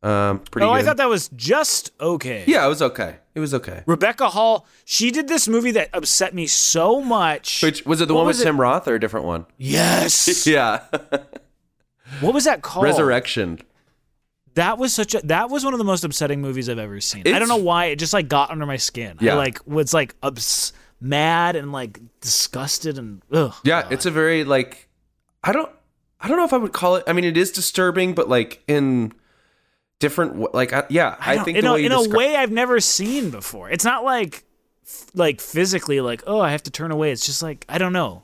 Um, 0.02 0.40
pretty 0.40 0.66
oh, 0.66 0.70
good. 0.70 0.80
I 0.80 0.82
thought 0.82 0.96
that 0.98 1.08
was 1.08 1.28
just 1.36 1.90
okay. 2.00 2.44
yeah, 2.46 2.64
it 2.64 2.68
was 2.68 2.82
okay. 2.82 3.16
It 3.38 3.40
was 3.40 3.54
okay. 3.54 3.82
Rebecca 3.86 4.30
Hall, 4.30 4.66
she 4.84 5.10
did 5.12 5.28
this 5.28 5.46
movie 5.46 5.70
that 5.70 5.90
upset 5.92 6.34
me 6.34 6.46
so 6.48 7.00
much. 7.00 7.62
Which 7.62 7.86
was 7.86 8.00
it? 8.00 8.06
The 8.08 8.14
What 8.14 8.20
one 8.22 8.26
with 8.26 8.40
it? 8.40 8.44
Tim 8.44 8.60
Roth 8.60 8.88
or 8.88 8.96
a 8.96 9.00
different 9.00 9.26
one? 9.26 9.46
yes. 9.56 10.44
Yeah, 10.46 10.82
What 12.20 12.34
was 12.34 12.44
that 12.44 12.62
called? 12.62 12.84
Resurrection. 12.84 13.60
That 14.54 14.76
was 14.78 14.92
such 14.92 15.14
a 15.14 15.20
that 15.24 15.50
was 15.50 15.64
one 15.64 15.72
of 15.72 15.78
the 15.78 15.84
most 15.84 16.02
upsetting 16.02 16.40
movies 16.40 16.68
I've 16.68 16.78
ever 16.80 17.00
seen. 17.00 17.22
I 17.28 17.38
don't 17.38 17.48
know 17.48 17.56
why 17.56 17.86
it 17.86 17.96
just 17.96 18.12
like 18.12 18.28
got 18.28 18.50
under 18.50 18.66
my 18.66 18.76
skin. 18.76 19.16
Yeah. 19.20 19.34
I 19.34 19.36
like 19.36 19.60
was 19.68 19.94
like 19.94 20.16
obs- 20.22 20.72
mad 21.00 21.54
and 21.54 21.70
like 21.70 22.00
disgusted 22.20 22.98
and 22.98 23.22
ugh. 23.30 23.54
Yeah, 23.62 23.86
it's 23.90 24.04
a 24.04 24.10
very 24.10 24.42
like 24.42 24.88
I 25.44 25.52
don't 25.52 25.70
I 26.20 26.26
don't 26.26 26.38
know 26.38 26.44
if 26.44 26.52
I 26.52 26.56
would 26.56 26.72
call 26.72 26.96
it. 26.96 27.04
I 27.06 27.12
mean, 27.12 27.24
it 27.24 27.36
is 27.36 27.52
disturbing, 27.52 28.14
but 28.14 28.28
like 28.28 28.64
in 28.66 29.12
different 29.98 30.54
like 30.54 30.72
I, 30.72 30.84
yeah, 30.88 31.16
I, 31.20 31.36
don't- 31.36 31.44
think 31.44 31.58
in 31.58 31.64
the 31.64 31.70
a, 31.70 31.74
way 31.74 31.84
in 31.84 31.92
a 31.92 32.08
way 32.08 32.36
I've 32.36 32.52
never 32.52 32.80
seen 32.80 33.30
before. 33.30 33.70
It's 33.70 33.84
not 33.84 34.04
like 34.04 34.44
like 35.14 35.40
physically 35.40 36.00
like 36.00 36.22
oh 36.26 36.40
I 36.40 36.50
have 36.50 36.62
to 36.64 36.70
turn 36.70 36.90
away. 36.90 37.12
It's 37.12 37.26
just 37.26 37.42
like 37.42 37.64
I 37.68 37.78
don't 37.78 37.92
know. 37.92 38.22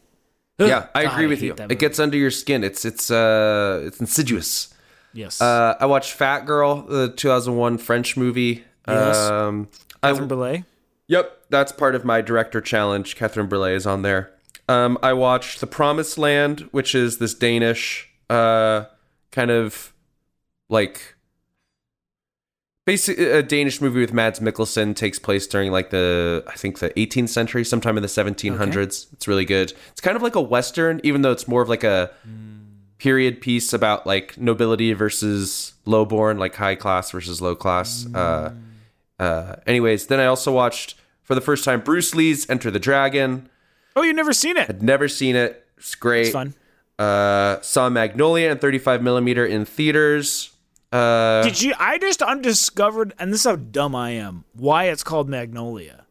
Ugh, 0.59 0.69
Yeah, 0.69 0.87
I 0.95 1.05
God, 1.05 1.13
agree 1.15 1.27
with 1.27 1.41
hate 1.41 1.59
you. 1.59 1.67
It 1.69 1.79
gets 1.79 1.99
under 1.99 2.17
your 2.17 2.31
skin. 2.31 2.63
It's 2.65 2.85
it's 2.85 3.11
uh 3.11 3.83
it's 3.85 4.01
insidious. 4.01 4.73
yes. 5.13 5.41
Uh, 5.41 5.75
I 5.81 5.87
watched 5.87 6.13
Fat 6.13 6.47
Girl, 6.47 6.83
the 6.83 7.09
2001 7.09 7.79
French 7.79 8.17
movie. 8.17 8.65
Yes. 8.87 9.17
Um, 9.17 9.69
I, 10.03 10.11
Catherine 10.13 10.29
Breillat. 10.29 10.65
yep, 11.09 11.41
that's 11.51 11.73
part 11.73 11.95
of 11.95 12.05
my 12.05 12.21
director 12.21 12.61
challenge. 12.61 13.17
Catherine 13.17 13.49
Breillat 13.49 13.75
is 13.75 13.87
on 13.87 14.03
there. 14.03 14.31
Um, 14.69 14.97
I 15.03 15.13
watched 15.13 15.61
The 15.61 15.67
Promised 15.67 16.19
Land, 16.19 16.69
which 16.71 16.95
is 16.95 17.19
this 17.19 17.35
Danish 17.35 18.09
uh, 18.31 18.85
kind 19.33 19.51
of 19.51 19.93
like 20.69 21.14
basically 22.85 23.25
a 23.31 23.43
Danish 23.43 23.81
movie 23.81 24.01
with 24.01 24.13
Mads 24.13 24.41
Mikkelsen 24.41 24.95
takes 24.95 25.19
place 25.19 25.47
during 25.47 25.73
like 25.73 25.91
the 25.91 26.45
I 26.47 26.55
think 26.55 26.79
the 26.79 26.91
18th 26.91 27.31
century, 27.31 27.65
sometime 27.65 27.97
in 27.97 28.03
the 28.03 28.09
1700s. 28.09 29.13
It's 29.13 29.29
really 29.29 29.45
good. 29.45 29.73
It's 29.93 30.01
kind 30.01 30.17
of 30.17 30.23
like 30.23 30.35
a 30.35 30.41
western, 30.41 31.01
even 31.05 31.23
though 31.23 31.33
it's 31.33 31.49
more 31.49 31.63
of 31.63 31.69
like 31.69 31.85
a 31.85 32.11
period 32.99 33.41
piece 33.41 33.73
about 33.73 34.07
like 34.07 34.39
nobility 34.39 34.93
versus 34.93 35.75
lowborn, 35.85 36.39
like 36.39 36.55
high 36.55 36.75
class 36.75 37.11
versus 37.11 37.41
low 37.41 37.55
class. 37.55 38.07
Uh, 38.15 38.53
uh, 39.19 39.57
anyways, 39.67 40.07
then 40.07 40.21
I 40.21 40.27
also 40.27 40.53
watched 40.53 40.95
for 41.23 41.35
the 41.35 41.41
first 41.41 41.65
time 41.65 41.81
Bruce 41.81 42.15
Lee's 42.15 42.49
Enter 42.49 42.71
the 42.71 42.79
Dragon. 42.79 43.49
Oh, 43.97 44.03
you've 44.03 44.17
never 44.17 44.33
seen 44.33 44.57
it? 44.57 44.67
Had 44.67 44.83
never 44.83 45.09
seen 45.09 45.37
it. 45.37 45.67
It's 45.77 45.95
great. 45.95 46.23
It's 46.23 46.33
fun. 46.33 46.55
Uh, 46.99 47.61
saw 47.61 47.89
Magnolia 47.89 48.51
and 48.51 48.61
35 48.61 49.03
millimeter 49.03 49.45
in 49.45 49.65
theaters. 49.65 50.54
Uh, 50.95 51.43
Did 51.43 51.61
you? 51.61 51.75
I 51.79 51.99
just 51.99 52.23
undiscovered, 52.23 53.15
and 53.19 53.33
this 53.33 53.41
is 53.41 53.47
how 53.47 53.57
dumb 53.57 53.97
I 53.97 54.11
am. 54.11 54.45
Why 54.55 54.85
it's 54.85 55.03
called 55.03 55.29
Magnolia? 55.29 56.05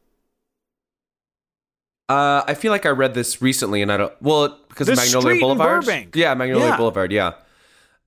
uh, 2.09 2.43
I 2.45 2.53
feel 2.53 2.71
like 2.71 2.85
I 2.85 2.89
read 2.89 3.13
this 3.13 3.41
recently, 3.41 3.81
and 3.81 3.91
I 3.91 3.97
don't. 3.97 4.13
Well, 4.21 4.59
because 4.67 4.87
The 4.87 4.93
of 4.93 4.97
Magnolia 4.99 5.39
Boulevard. 5.39 6.15
Yeah, 6.15 6.33
Magnolia 6.33 6.65
Yeah. 6.67 6.77
Boulevard. 6.77 7.11
Yeah. 7.11 7.27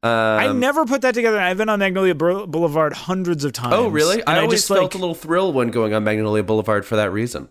Um, 0.03 0.11
I 0.13 0.53
never 0.53 0.85
put 0.85 1.01
that 1.03 1.15
together. 1.15 1.41
I've 1.41 1.57
been 1.57 1.69
on 1.71 1.79
Magnolia 1.79 2.15
Boulevard 2.15 2.93
hundreds 2.93 3.45
of 3.45 3.53
times. 3.53 3.75
Oh, 3.75 3.89
really? 3.89 4.21
and 4.21 4.29
I 4.29 4.41
always 4.41 4.61
just 4.61 4.69
felt 4.69 4.83
like, 4.83 4.95
a 4.95 4.99
little 4.99 5.15
thrill 5.15 5.53
when 5.53 5.69
going 5.69 5.95
on 5.95 6.05
Magnolia 6.05 6.43
Boulevard 6.43 6.85
for 6.85 6.97
that 6.97 7.11
reason. 7.11 7.49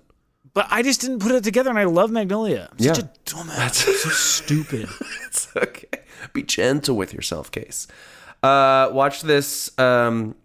but 0.53 0.67
I 0.69 0.83
just 0.83 1.01
didn't 1.01 1.19
put 1.19 1.31
it 1.31 1.43
together, 1.43 1.71
and 1.71 1.79
I 1.79 1.85
love 1.85 2.11
Magnolia. 2.11 2.69
I'm 2.71 2.77
such 2.79 2.99
Yeah. 2.99 3.05
a 3.05 3.29
dumbass. 3.29 3.85
So 4.03 4.09
stupid. 4.09 4.87
It's 5.25 5.47
okay. 5.57 5.87
Be 6.33 6.43
gentle 6.43 6.95
with 6.95 7.11
yourself, 7.13 7.49
Case. 7.51 7.87
Uh, 8.45 8.89
watch 8.91 9.23
this 9.23 9.77
um, 9.79 10.35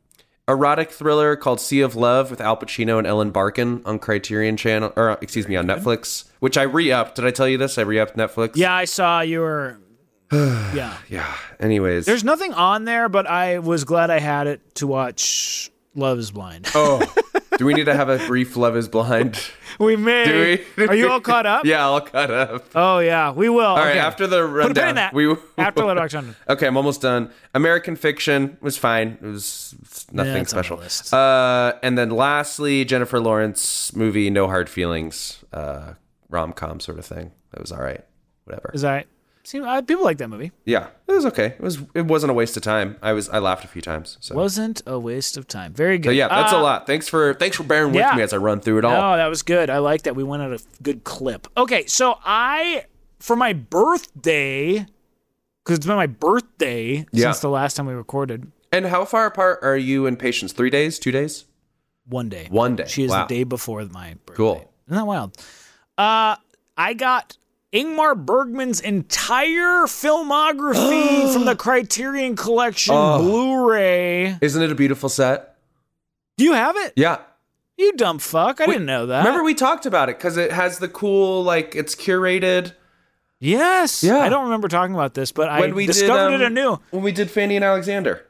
erotic 0.48 0.90
thriller 0.90 1.36
called 1.36 1.60
Sea 1.60 1.82
of 1.82 1.94
Love 1.96 2.30
with 2.30 2.40
Al 2.40 2.56
Pacino 2.56 2.96
and 2.98 3.06
Ellen 3.06 3.30
Barkin 3.30 3.82
on 3.84 3.98
Criterion 3.98 4.56
Channel, 4.56 4.92
or 4.96 5.18
excuse 5.20 5.46
me, 5.46 5.56
on 5.56 5.66
Netflix, 5.66 6.24
which 6.40 6.56
I 6.56 6.62
re-upped. 6.62 7.16
Did 7.16 7.26
I 7.26 7.30
tell 7.30 7.46
you 7.46 7.58
this? 7.58 7.76
I 7.76 7.82
re-upped 7.82 8.16
Netflix. 8.16 8.56
Yeah, 8.56 8.72
I 8.72 8.86
saw 8.86 9.20
you 9.20 9.40
were. 9.40 9.78
Yeah. 10.32 10.96
Yeah. 11.08 11.34
Anyways. 11.58 12.06
There's 12.06 12.22
nothing 12.22 12.54
on 12.54 12.84
there, 12.84 13.08
but 13.08 13.26
I 13.26 13.58
was 13.58 13.82
glad 13.82 14.10
I 14.10 14.20
had 14.20 14.46
it 14.46 14.76
to 14.76 14.86
watch 14.86 15.70
Love 15.96 16.18
is 16.20 16.30
Blind. 16.30 16.68
oh, 16.74 17.02
do 17.60 17.66
we 17.66 17.74
need 17.74 17.84
to 17.84 17.94
have 17.94 18.08
a 18.08 18.16
brief 18.26 18.56
Love 18.56 18.74
Is 18.74 18.88
Blind? 18.88 19.38
we 19.78 19.94
may. 19.94 20.24
Do 20.24 20.62
we? 20.78 20.88
Are 20.88 20.94
you 20.94 21.10
all 21.10 21.20
caught 21.20 21.44
up? 21.44 21.62
yeah, 21.66 21.84
all 21.84 22.00
caught 22.00 22.30
up. 22.30 22.64
Oh, 22.74 23.00
yeah. 23.00 23.32
We 23.32 23.50
will. 23.50 23.66
All 23.66 23.76
right. 23.76 23.98
After 23.98 24.26
the 24.26 24.38
Put 24.38 24.44
a 24.44 24.48
pin 24.48 24.56
rundown, 24.56 24.88
in 24.88 24.94
that. 24.94 25.12
we 25.12 25.30
After 25.58 25.82
Letterboxd 25.82 26.14
Rundown. 26.14 26.36
Okay, 26.48 26.66
I'm 26.66 26.78
almost 26.78 27.02
done. 27.02 27.30
American 27.52 27.96
Fiction 27.96 28.56
was 28.62 28.78
fine. 28.78 29.18
It 29.20 29.26
was 29.26 29.74
nothing 30.10 30.44
the 30.44 30.48
special. 30.48 30.80
Uh, 31.12 31.74
and 31.82 31.98
then 31.98 32.08
lastly, 32.08 32.86
Jennifer 32.86 33.20
Lawrence 33.20 33.94
movie 33.94 34.30
No 34.30 34.46
Hard 34.46 34.70
Feelings, 34.70 35.44
uh, 35.52 35.92
rom 36.30 36.54
com 36.54 36.80
sort 36.80 36.98
of 36.98 37.04
thing. 37.04 37.30
That 37.50 37.60
was 37.60 37.72
all 37.72 37.82
right. 37.82 38.02
Whatever. 38.44 38.70
Is 38.72 38.80
that 38.80 38.90
right? 38.90 39.06
See, 39.42 39.58
uh, 39.60 39.80
people 39.82 40.04
like 40.04 40.18
that 40.18 40.28
movie. 40.28 40.52
Yeah, 40.66 40.88
it 41.08 41.12
was 41.12 41.24
okay. 41.26 41.46
It 41.46 41.60
was 41.60 41.78
it 41.94 42.04
wasn't 42.06 42.30
a 42.30 42.34
waste 42.34 42.56
of 42.56 42.62
time. 42.62 42.96
I 43.02 43.12
was 43.14 43.28
I 43.30 43.38
laughed 43.38 43.64
a 43.64 43.68
few 43.68 43.80
times. 43.82 44.18
So, 44.20 44.34
Wasn't 44.34 44.82
a 44.86 44.98
waste 44.98 45.36
of 45.38 45.48
time. 45.48 45.72
Very 45.72 45.96
good. 45.98 46.10
so 46.10 46.12
yeah, 46.12 46.28
that's 46.28 46.52
Uh, 46.52 46.58
a 46.58 46.62
lot. 46.62 46.86
Thanks 46.86 47.08
for 47.08 47.34
thanks 47.34 47.56
for 47.56 47.62
bearing 47.62 47.92
with 47.92 48.14
me 48.14 48.22
as 48.22 48.32
I 48.32 48.36
run 48.36 48.60
through 48.60 48.78
it 48.78 48.84
all. 48.84 48.92
No, 48.92 49.16
that 49.16 49.28
was 49.28 49.42
good. 49.42 49.70
I 49.70 49.78
like 49.78 50.02
that. 50.02 50.14
We 50.14 50.24
went 50.24 50.42
at 50.42 50.52
a 50.52 50.62
good 50.82 51.04
clip. 51.04 51.48
Okay, 51.56 51.86
so 51.86 52.18
I 52.24 52.84
for 53.18 53.34
my 53.34 53.52
birthday, 53.54 54.86
because 55.64 55.78
it's 55.78 55.86
been 55.86 55.96
my 55.96 56.06
birthday 56.06 57.06
Yeah. 57.12 57.26
since 57.26 57.40
the 57.40 57.48
last 57.50 57.74
time 57.76 57.86
we 57.86 57.94
recorded. 57.94 58.50
And 58.72 58.86
how 58.86 59.04
far 59.04 59.26
apart 59.26 59.60
are 59.62 59.76
you 59.76 60.06
and 60.06 60.18
Patience? 60.18 60.52
Three 60.52 60.70
days? 60.70 60.98
Two 60.98 61.10
days? 61.12 61.46
One 62.06 62.28
day. 62.28 62.46
One 62.50 62.76
day. 62.76 62.84
She 62.88 63.04
is 63.04 63.10
Wow. 63.10 63.26
the 63.26 63.34
day 63.34 63.44
before 63.44 63.82
my 63.86 64.14
birthday. 64.26 64.36
Cool. 64.36 64.72
Isn't 64.86 64.96
that 64.98 65.06
wild? 65.06 65.36
Uh, 65.98 66.36
I 66.76 66.94
got 66.94 67.36
Ingmar 67.72 68.16
Bergman's 68.16 68.80
entire 68.80 69.84
filmography 69.86 71.32
from 71.32 71.44
the 71.44 71.54
Criterion 71.54 72.34
Collection 72.34 72.94
Oh. 72.96 73.18
Blu-ray. 73.18 74.38
Isn't 74.40 74.62
it 74.62 74.72
a 74.72 74.74
beautiful 74.74 75.08
set? 75.08 75.56
Do 76.36 76.44
you 76.44 76.52
have 76.54 76.76
it? 76.76 76.92
Yeah. 76.96 77.18
You 77.76 77.92
dumb 77.94 78.18
fuck! 78.18 78.60
I 78.60 78.66
didn't 78.66 78.84
know 78.84 79.06
that. 79.06 79.24
Remember 79.24 79.42
we 79.42 79.54
talked 79.54 79.86
about 79.86 80.10
it 80.10 80.18
because 80.18 80.36
it 80.36 80.52
has 80.52 80.78
the 80.78 80.88
cool 80.88 81.42
like 81.42 81.74
it's 81.74 81.94
curated. 81.94 82.74
Yes. 83.38 84.02
Yeah. 84.02 84.18
I 84.18 84.28
don't 84.28 84.44
remember 84.44 84.68
talking 84.68 84.94
about 84.94 85.14
this, 85.14 85.32
but 85.32 85.48
I 85.48 85.66
we 85.72 85.86
discovered 85.86 86.32
did, 86.38 86.40
it 86.42 86.46
um, 86.46 86.52
anew. 86.58 86.78
When 86.90 87.02
we 87.02 87.10
did 87.12 87.30
Fanny 87.30 87.56
and 87.56 87.64
Alexander. 87.64 88.26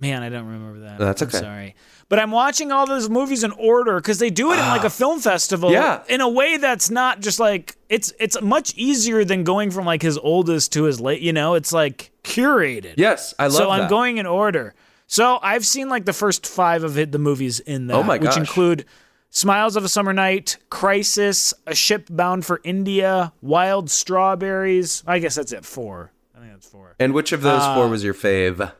Man, 0.00 0.22
I 0.22 0.28
don't 0.28 0.46
remember 0.46 0.80
that. 0.80 0.98
That's 0.98 1.22
I'm 1.22 1.28
okay. 1.28 1.38
sorry. 1.38 1.74
But 2.08 2.18
I'm 2.20 2.30
watching 2.30 2.70
all 2.72 2.86
those 2.86 3.10
movies 3.10 3.42
in 3.44 3.50
order 3.52 3.96
because 3.96 4.18
they 4.18 4.30
do 4.30 4.50
it 4.52 4.54
in 4.54 4.60
like 4.66 4.84
a 4.84 4.90
film 4.90 5.20
festival. 5.20 5.70
Ah. 5.70 5.72
Yeah. 5.72 6.02
In 6.14 6.20
a 6.20 6.28
way 6.28 6.56
that's 6.56 6.88
not 6.88 7.20
just 7.20 7.38
like 7.40 7.76
it's 7.88 8.12
it's 8.20 8.40
much 8.40 8.74
easier 8.76 9.24
than 9.24 9.44
going 9.44 9.70
from 9.70 9.84
like 9.84 10.00
his 10.02 10.16
oldest 10.16 10.72
to 10.74 10.84
his 10.84 11.00
late. 11.00 11.20
You 11.20 11.32
know, 11.32 11.54
it's 11.54 11.72
like 11.72 12.10
curated. 12.24 12.94
Yes, 12.96 13.34
I 13.38 13.44
love 13.44 13.52
that. 13.52 13.58
so 13.58 13.70
I'm 13.70 13.88
going 13.88 14.18
in 14.18 14.26
order. 14.26 14.74
So 15.06 15.38
I've 15.42 15.66
seen 15.66 15.88
like 15.88 16.04
the 16.04 16.12
first 16.12 16.46
five 16.46 16.84
of 16.84 16.94
the 16.94 17.18
movies 17.18 17.60
in 17.60 17.86
that, 17.88 17.94
Oh 17.94 18.02
my 18.02 18.18
which 18.18 18.36
include 18.36 18.84
Smiles 19.30 19.76
of 19.76 19.84
a 19.84 19.88
Summer 19.88 20.12
Night, 20.12 20.56
Crisis, 20.70 21.52
A 21.66 21.74
Ship 21.74 22.06
Bound 22.10 22.46
for 22.46 22.60
India, 22.64 23.32
Wild 23.42 23.90
Strawberries. 23.90 25.02
I 25.06 25.18
guess 25.18 25.34
that's 25.34 25.52
it. 25.52 25.64
Four. 25.64 26.12
I 26.36 26.40
think 26.40 26.52
that's 26.52 26.66
four. 26.66 26.94
And 26.98 27.12
which 27.14 27.32
of 27.32 27.42
those 27.42 27.62
Uh, 27.62 27.74
four 27.74 27.88
was 27.88 28.04
your 28.04 28.14
fave? 28.14 28.72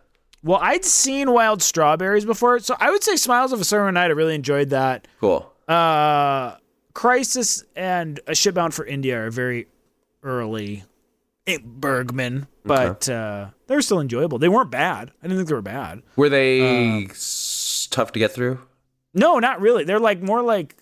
Well, 0.49 0.61
I'd 0.63 0.83
seen 0.85 1.31
Wild 1.33 1.61
Strawberries 1.63 2.25
before, 2.25 2.59
so 2.61 2.75
I 2.81 2.91
would 2.91 3.05
say 3.05 3.17
Smiles 3.17 3.53
of 3.53 3.61
a 3.61 3.65
Summer 3.65 3.93
Night. 3.93 4.07
I 4.07 4.15
really 4.15 4.35
enjoyed 4.35 4.71
that. 4.71 5.07
Cool. 5.21 5.53
Uh, 5.69 6.57
Crisis 6.95 7.65
and 7.77 8.19
A 8.27 8.35
Ship 8.35 8.55
Bound 8.55 8.73
for 8.73 8.87
India 8.87 9.19
are 9.27 9.31
very 9.31 9.67
early 10.23 10.85
eh, 11.47 11.59
Bergman, 11.63 12.47
but 12.65 13.07
uh, 13.11 13.49
they 13.67 13.75
were 13.75 13.83
still 13.83 14.01
enjoyable. 14.01 14.39
They 14.39 14.49
weren't 14.49 14.71
bad. 14.71 15.13
I 15.23 15.27
didn't 15.27 15.37
think 15.37 15.49
they 15.51 15.55
were 15.55 15.61
bad. 15.61 16.01
Were 16.17 16.31
they 16.31 17.05
uh, 17.05 17.09
s- 17.11 17.87
tough 17.91 18.13
to 18.13 18.19
get 18.19 18.33
through? 18.33 18.59
No, 19.13 19.39
not 19.39 19.61
really. 19.61 19.85
They're 19.85 20.01
like 20.01 20.23
more 20.23 20.41
like 20.41 20.77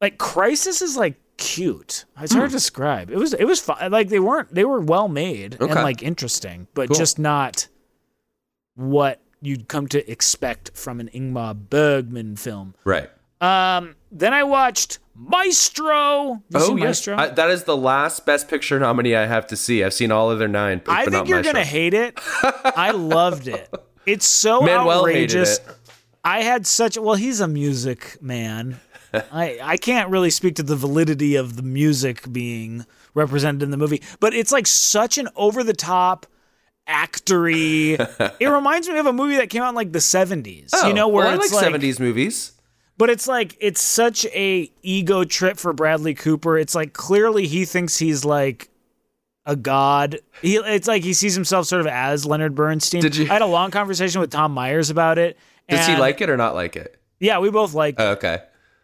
like 0.00 0.18
Crisis 0.18 0.82
is 0.82 0.96
like 0.96 1.16
cute. 1.36 2.04
It's 2.20 2.32
Hmm. 2.32 2.38
hard 2.38 2.50
to 2.50 2.56
describe. 2.56 3.10
It 3.10 3.16
was 3.16 3.34
it 3.34 3.44
was 3.44 3.58
fun. 3.58 3.90
Like 3.90 4.08
they 4.08 4.20
weren't 4.20 4.54
they 4.54 4.64
were 4.64 4.80
well 4.80 5.08
made 5.08 5.60
and 5.60 5.74
like 5.74 6.00
interesting, 6.00 6.68
but 6.74 6.88
Cool. 6.90 6.96
just 6.96 7.18
not 7.18 7.66
what 8.78 9.20
you'd 9.40 9.68
come 9.68 9.88
to 9.88 10.10
expect 10.10 10.70
from 10.74 11.00
an 11.00 11.10
Ingmar 11.12 11.54
Bergman 11.54 12.36
film. 12.36 12.74
Right. 12.84 13.10
Um, 13.40 13.96
then 14.10 14.32
I 14.32 14.44
watched 14.44 14.98
Maestro. 15.14 16.42
You 16.48 16.54
Oh 16.54 16.76
yes, 16.76 16.84
Maestro? 16.84 17.16
I, 17.16 17.28
that 17.28 17.50
is 17.50 17.64
the 17.64 17.76
last 17.76 18.24
Best 18.24 18.48
Picture 18.48 18.78
nominee 18.78 19.14
I 19.14 19.26
have 19.26 19.46
to 19.48 19.56
see. 19.56 19.82
I've 19.82 19.94
seen 19.94 20.12
all 20.12 20.30
other 20.30 20.48
nine, 20.48 20.80
but, 20.84 20.92
I 20.94 21.06
think 21.06 21.28
you're 21.28 21.42
gonna 21.42 21.64
hate 21.64 21.94
it. 21.94 22.18
I 22.42 22.92
loved 22.92 23.48
it. 23.48 23.72
It's 24.06 24.26
so 24.26 24.60
Manuel 24.60 25.00
outrageous. 25.00 25.60
I 26.24 26.42
had 26.42 26.66
such 26.66 26.96
well, 26.96 27.16
he's 27.16 27.40
a 27.40 27.48
music 27.48 28.16
man. 28.22 28.80
I 29.12 29.58
I 29.62 29.76
can't 29.76 30.10
really 30.10 30.30
speak 30.30 30.56
to 30.56 30.62
the 30.62 30.76
validity 30.76 31.36
of 31.36 31.56
the 31.56 31.62
music 31.62 32.32
being 32.32 32.86
represented 33.14 33.62
in 33.62 33.70
the 33.70 33.76
movie, 33.76 34.02
but 34.20 34.34
it's 34.34 34.52
like 34.52 34.66
such 34.66 35.18
an 35.18 35.28
over 35.36 35.64
the 35.64 35.74
top 35.74 36.26
actory. 36.88 37.98
it 38.40 38.46
reminds 38.46 38.88
me 38.88 38.98
of 38.98 39.06
a 39.06 39.12
movie 39.12 39.36
that 39.36 39.50
came 39.50 39.62
out 39.62 39.70
in 39.70 39.74
like 39.74 39.92
the 39.92 39.98
70s. 39.98 40.70
Oh, 40.72 40.88
you 40.88 40.94
know 40.94 41.08
where 41.08 41.26
oh, 41.26 41.30
well, 41.32 41.40
it's 41.40 41.52
like 41.52 41.70
like, 41.72 41.80
70s 41.80 42.00
movies. 42.00 42.52
but 42.96 43.10
it's 43.10 43.28
like 43.28 43.56
it's 43.60 43.80
such 43.80 44.24
a 44.26 44.70
ego 44.82 45.24
trip 45.24 45.58
for 45.58 45.72
Bradley 45.72 46.14
Cooper. 46.14 46.58
It's 46.58 46.74
like 46.74 46.92
clearly 46.92 47.46
he 47.46 47.64
thinks 47.64 47.96
he's 47.98 48.24
like 48.24 48.68
a 49.46 49.56
god. 49.56 50.18
He 50.42 50.56
it's 50.56 50.88
like 50.88 51.02
he 51.02 51.12
sees 51.12 51.34
himself 51.34 51.66
sort 51.66 51.80
of 51.80 51.86
as 51.86 52.26
Leonard 52.26 52.54
Bernstein. 52.54 53.00
Did 53.00 53.16
you- 53.16 53.24
I 53.26 53.34
had 53.34 53.42
a 53.42 53.46
long 53.46 53.70
conversation 53.70 54.20
with 54.20 54.30
Tom 54.30 54.52
Myers 54.52 54.90
about 54.90 55.18
it. 55.18 55.38
Does 55.68 55.86
he 55.86 55.96
like 55.96 56.20
it 56.22 56.30
or 56.30 56.36
not 56.36 56.54
like 56.54 56.76
it? 56.76 56.98
Yeah, 57.20 57.40
we 57.40 57.50
both 57.50 57.74
like. 57.74 57.96
Oh, 57.98 58.12
okay. 58.12 58.38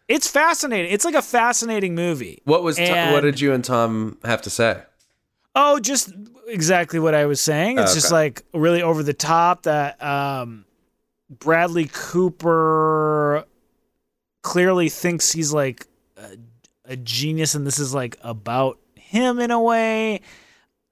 It's 0.07 0.29
fascinating. 0.29 0.91
It's 0.91 1.03
like 1.03 1.15
a 1.15 1.21
fascinating 1.21 1.95
movie. 1.95 2.41
What 2.45 2.61
was 2.61 2.77
And- 2.77 3.13
what 3.13 3.21
did 3.21 3.41
you 3.41 3.53
and 3.53 3.63
Tom 3.65 4.19
have 4.23 4.41
to 4.43 4.49
say? 4.51 4.81
Oh, 5.55 5.79
just 5.79 6.11
exactly 6.47 6.99
what 6.99 7.15
I 7.15 7.25
was 7.25 7.39
saying. 7.41 7.79
It's 7.79 7.91
Oh, 7.91 7.95
just 7.95 8.11
like 8.11 8.43
really 8.53 8.81
over 8.81 9.01
the 9.03 9.13
top 9.13 9.63
that 9.63 10.01
um, 10.03 10.65
Bradley 11.29 11.89
Cooper 11.91 13.45
clearly 14.41 14.89
thinks 14.89 15.31
he's 15.31 15.53
like 15.53 15.87
a, 16.17 16.37
a 16.85 16.95
genius, 16.97 17.55
and 17.55 17.65
this 17.65 17.79
is 17.79 17.93
like 17.93 18.17
about 18.21 18.79
him 18.95 19.39
in 19.39 19.51
a 19.51 19.61
way. 19.61 20.21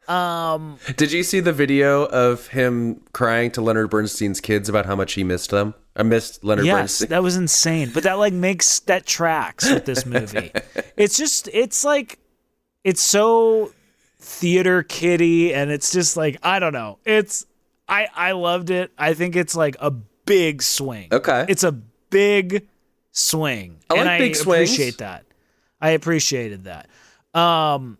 Um, 0.07 0.79
Did 0.97 1.11
you 1.13 1.23
see 1.23 1.39
the 1.39 1.53
video 1.53 2.05
of 2.05 2.47
him 2.47 3.01
crying 3.13 3.51
to 3.51 3.61
Leonard 3.61 3.89
Bernstein's 3.89 4.41
kids 4.41 4.67
about 4.67 4.85
how 4.85 4.95
much 4.97 5.13
he 5.13 5.23
missed 5.23 5.49
them? 5.51 5.73
I 5.95 6.03
missed 6.03 6.43
Leonard 6.43 6.65
yes, 6.65 6.77
Bernstein. 6.99 7.09
that 7.09 7.23
was 7.23 7.35
insane, 7.37 7.91
but 7.93 8.03
that 8.03 8.13
like 8.13 8.33
makes 8.33 8.79
that 8.81 9.05
tracks 9.05 9.69
with 9.69 9.85
this 9.85 10.05
movie. 10.05 10.51
it's 10.97 11.17
just 11.17 11.47
it's 11.53 11.83
like 11.85 12.19
it's 12.83 13.01
so 13.01 13.71
theater 14.23 14.81
kitty, 14.83 15.53
and 15.53 15.69
it's 15.71 15.91
just 15.91 16.15
like 16.17 16.37
I 16.41 16.59
don't 16.59 16.73
know. 16.73 16.97
It's 17.05 17.45
I 17.87 18.07
I 18.15 18.31
loved 18.31 18.69
it. 18.69 18.91
I 18.97 19.13
think 19.13 19.35
it's 19.35 19.55
like 19.55 19.75
a 19.79 19.91
big 19.91 20.61
swing. 20.63 21.09
Okay. 21.11 21.45
it's 21.49 21.63
a 21.63 21.71
big 21.73 22.67
swing, 23.11 23.77
I 23.89 23.93
like 23.95 24.07
and 24.07 24.19
big 24.19 24.31
I 24.31 24.33
swings. 24.35 24.69
appreciate 24.69 24.97
that. 24.99 25.25
I 25.81 25.89
appreciated 25.91 26.63
that. 26.65 26.89
Um. 27.37 27.97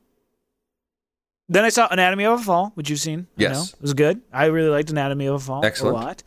Then 1.50 1.66
I 1.66 1.70
saw 1.70 1.88
Anatomy 1.92 2.24
of 2.26 2.40
a 2.40 2.44
Fall, 2.44 2.72
which 2.76 2.90
you've 2.90 3.02
seen. 3.02 3.28
I 3.38 3.42
Yes. 3.42 3.54
know. 3.54 3.64
it 3.78 3.82
was 3.82 3.94
good. 3.94 4.22
I 4.32 4.46
really 4.46 4.70
liked 4.70 4.90
Anatomy 4.90 5.26
of 5.28 5.36
a 5.36 5.40
Fall 5.40 5.66
Excellent. 5.66 5.98
a 5.98 6.00
lot. 6.00 6.24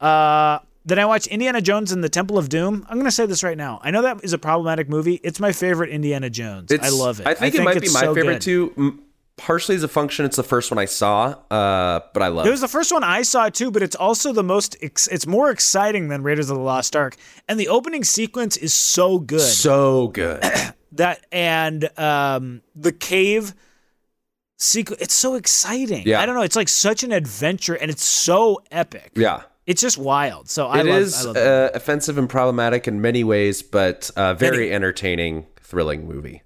Uh, 0.00 0.64
then 0.86 0.98
I 0.98 1.04
watched 1.04 1.26
Indiana 1.28 1.60
Jones 1.60 1.92
and 1.92 2.02
the 2.02 2.08
Temple 2.08 2.38
of 2.38 2.48
Doom. 2.48 2.84
I'm 2.88 2.96
going 2.96 3.04
to 3.04 3.10
say 3.12 3.26
this 3.26 3.44
right 3.44 3.58
now. 3.58 3.78
I 3.84 3.90
know 3.90 4.02
that 4.02 4.24
is 4.24 4.32
a 4.32 4.38
problematic 4.38 4.88
movie. 4.88 5.20
It's 5.22 5.38
my 5.38 5.52
favorite 5.52 5.90
Indiana 5.90 6.30
Jones. 6.30 6.72
I 6.72 6.88
love 6.88 7.20
it. 7.20 7.26
I 7.26 7.34
think, 7.34 7.54
it 7.54 7.62
might 7.62 7.80
be 7.80 7.88
my 7.92 8.00
so 8.00 8.14
favorite 8.14 8.32
good. 8.34 8.40
too. 8.74 9.02
Partially 9.36 9.74
as 9.74 9.82
a 9.82 9.88
function, 9.88 10.24
it's 10.24 10.36
the 10.36 10.44
first 10.44 10.70
one 10.70 10.78
I 10.78 10.84
saw, 10.84 11.34
uh, 11.50 12.00
but 12.14 12.22
I 12.22 12.28
love 12.28 12.46
It 12.46 12.50
it. 12.50 12.52
was 12.52 12.60
the 12.60 12.68
first 12.68 12.92
one 12.92 13.02
I 13.02 13.22
saw 13.22 13.48
too, 13.48 13.72
but 13.72 13.82
it's 13.82 13.96
also 13.96 14.32
the 14.32 14.44
most. 14.44 14.76
Ex- 14.80 15.08
it's 15.08 15.26
more 15.26 15.50
exciting 15.50 16.06
than 16.08 16.22
Raiders 16.22 16.50
of 16.50 16.56
the 16.56 16.62
Lost 16.62 16.94
Ark, 16.94 17.16
and 17.48 17.58
the 17.58 17.66
opening 17.66 18.04
sequence 18.04 18.56
is 18.56 18.72
so 18.72 19.18
good. 19.18 19.40
So 19.40 20.08
good. 20.08 20.40
that 20.92 21.26
and 21.32 21.90
um, 21.98 22.62
the 22.76 22.92
cave 22.92 23.54
sequence. 24.56 25.02
It's 25.02 25.14
so 25.14 25.34
exciting. 25.34 26.04
Yeah. 26.06 26.20
I 26.20 26.26
don't 26.26 26.36
know. 26.36 26.42
It's 26.42 26.56
like 26.56 26.68
such 26.68 27.02
an 27.02 27.10
adventure, 27.10 27.74
and 27.74 27.90
it's 27.90 28.04
so 28.04 28.62
epic. 28.70 29.12
yeah. 29.16 29.42
It's 29.66 29.80
just 29.80 29.96
wild. 29.98 30.48
So 30.50 30.66
I 30.68 30.80
It 30.80 30.86
love. 30.86 30.98
is 31.00 31.24
I 31.24 31.28
love 31.28 31.36
uh, 31.38 31.70
offensive 31.74 32.18
and 32.18 32.28
problematic 32.28 32.86
in 32.86 33.00
many 33.00 33.24
ways, 33.24 33.62
but 33.62 34.10
uh, 34.14 34.34
very 34.34 34.72
entertaining, 34.72 35.46
thrilling 35.60 36.06
movie. 36.06 36.42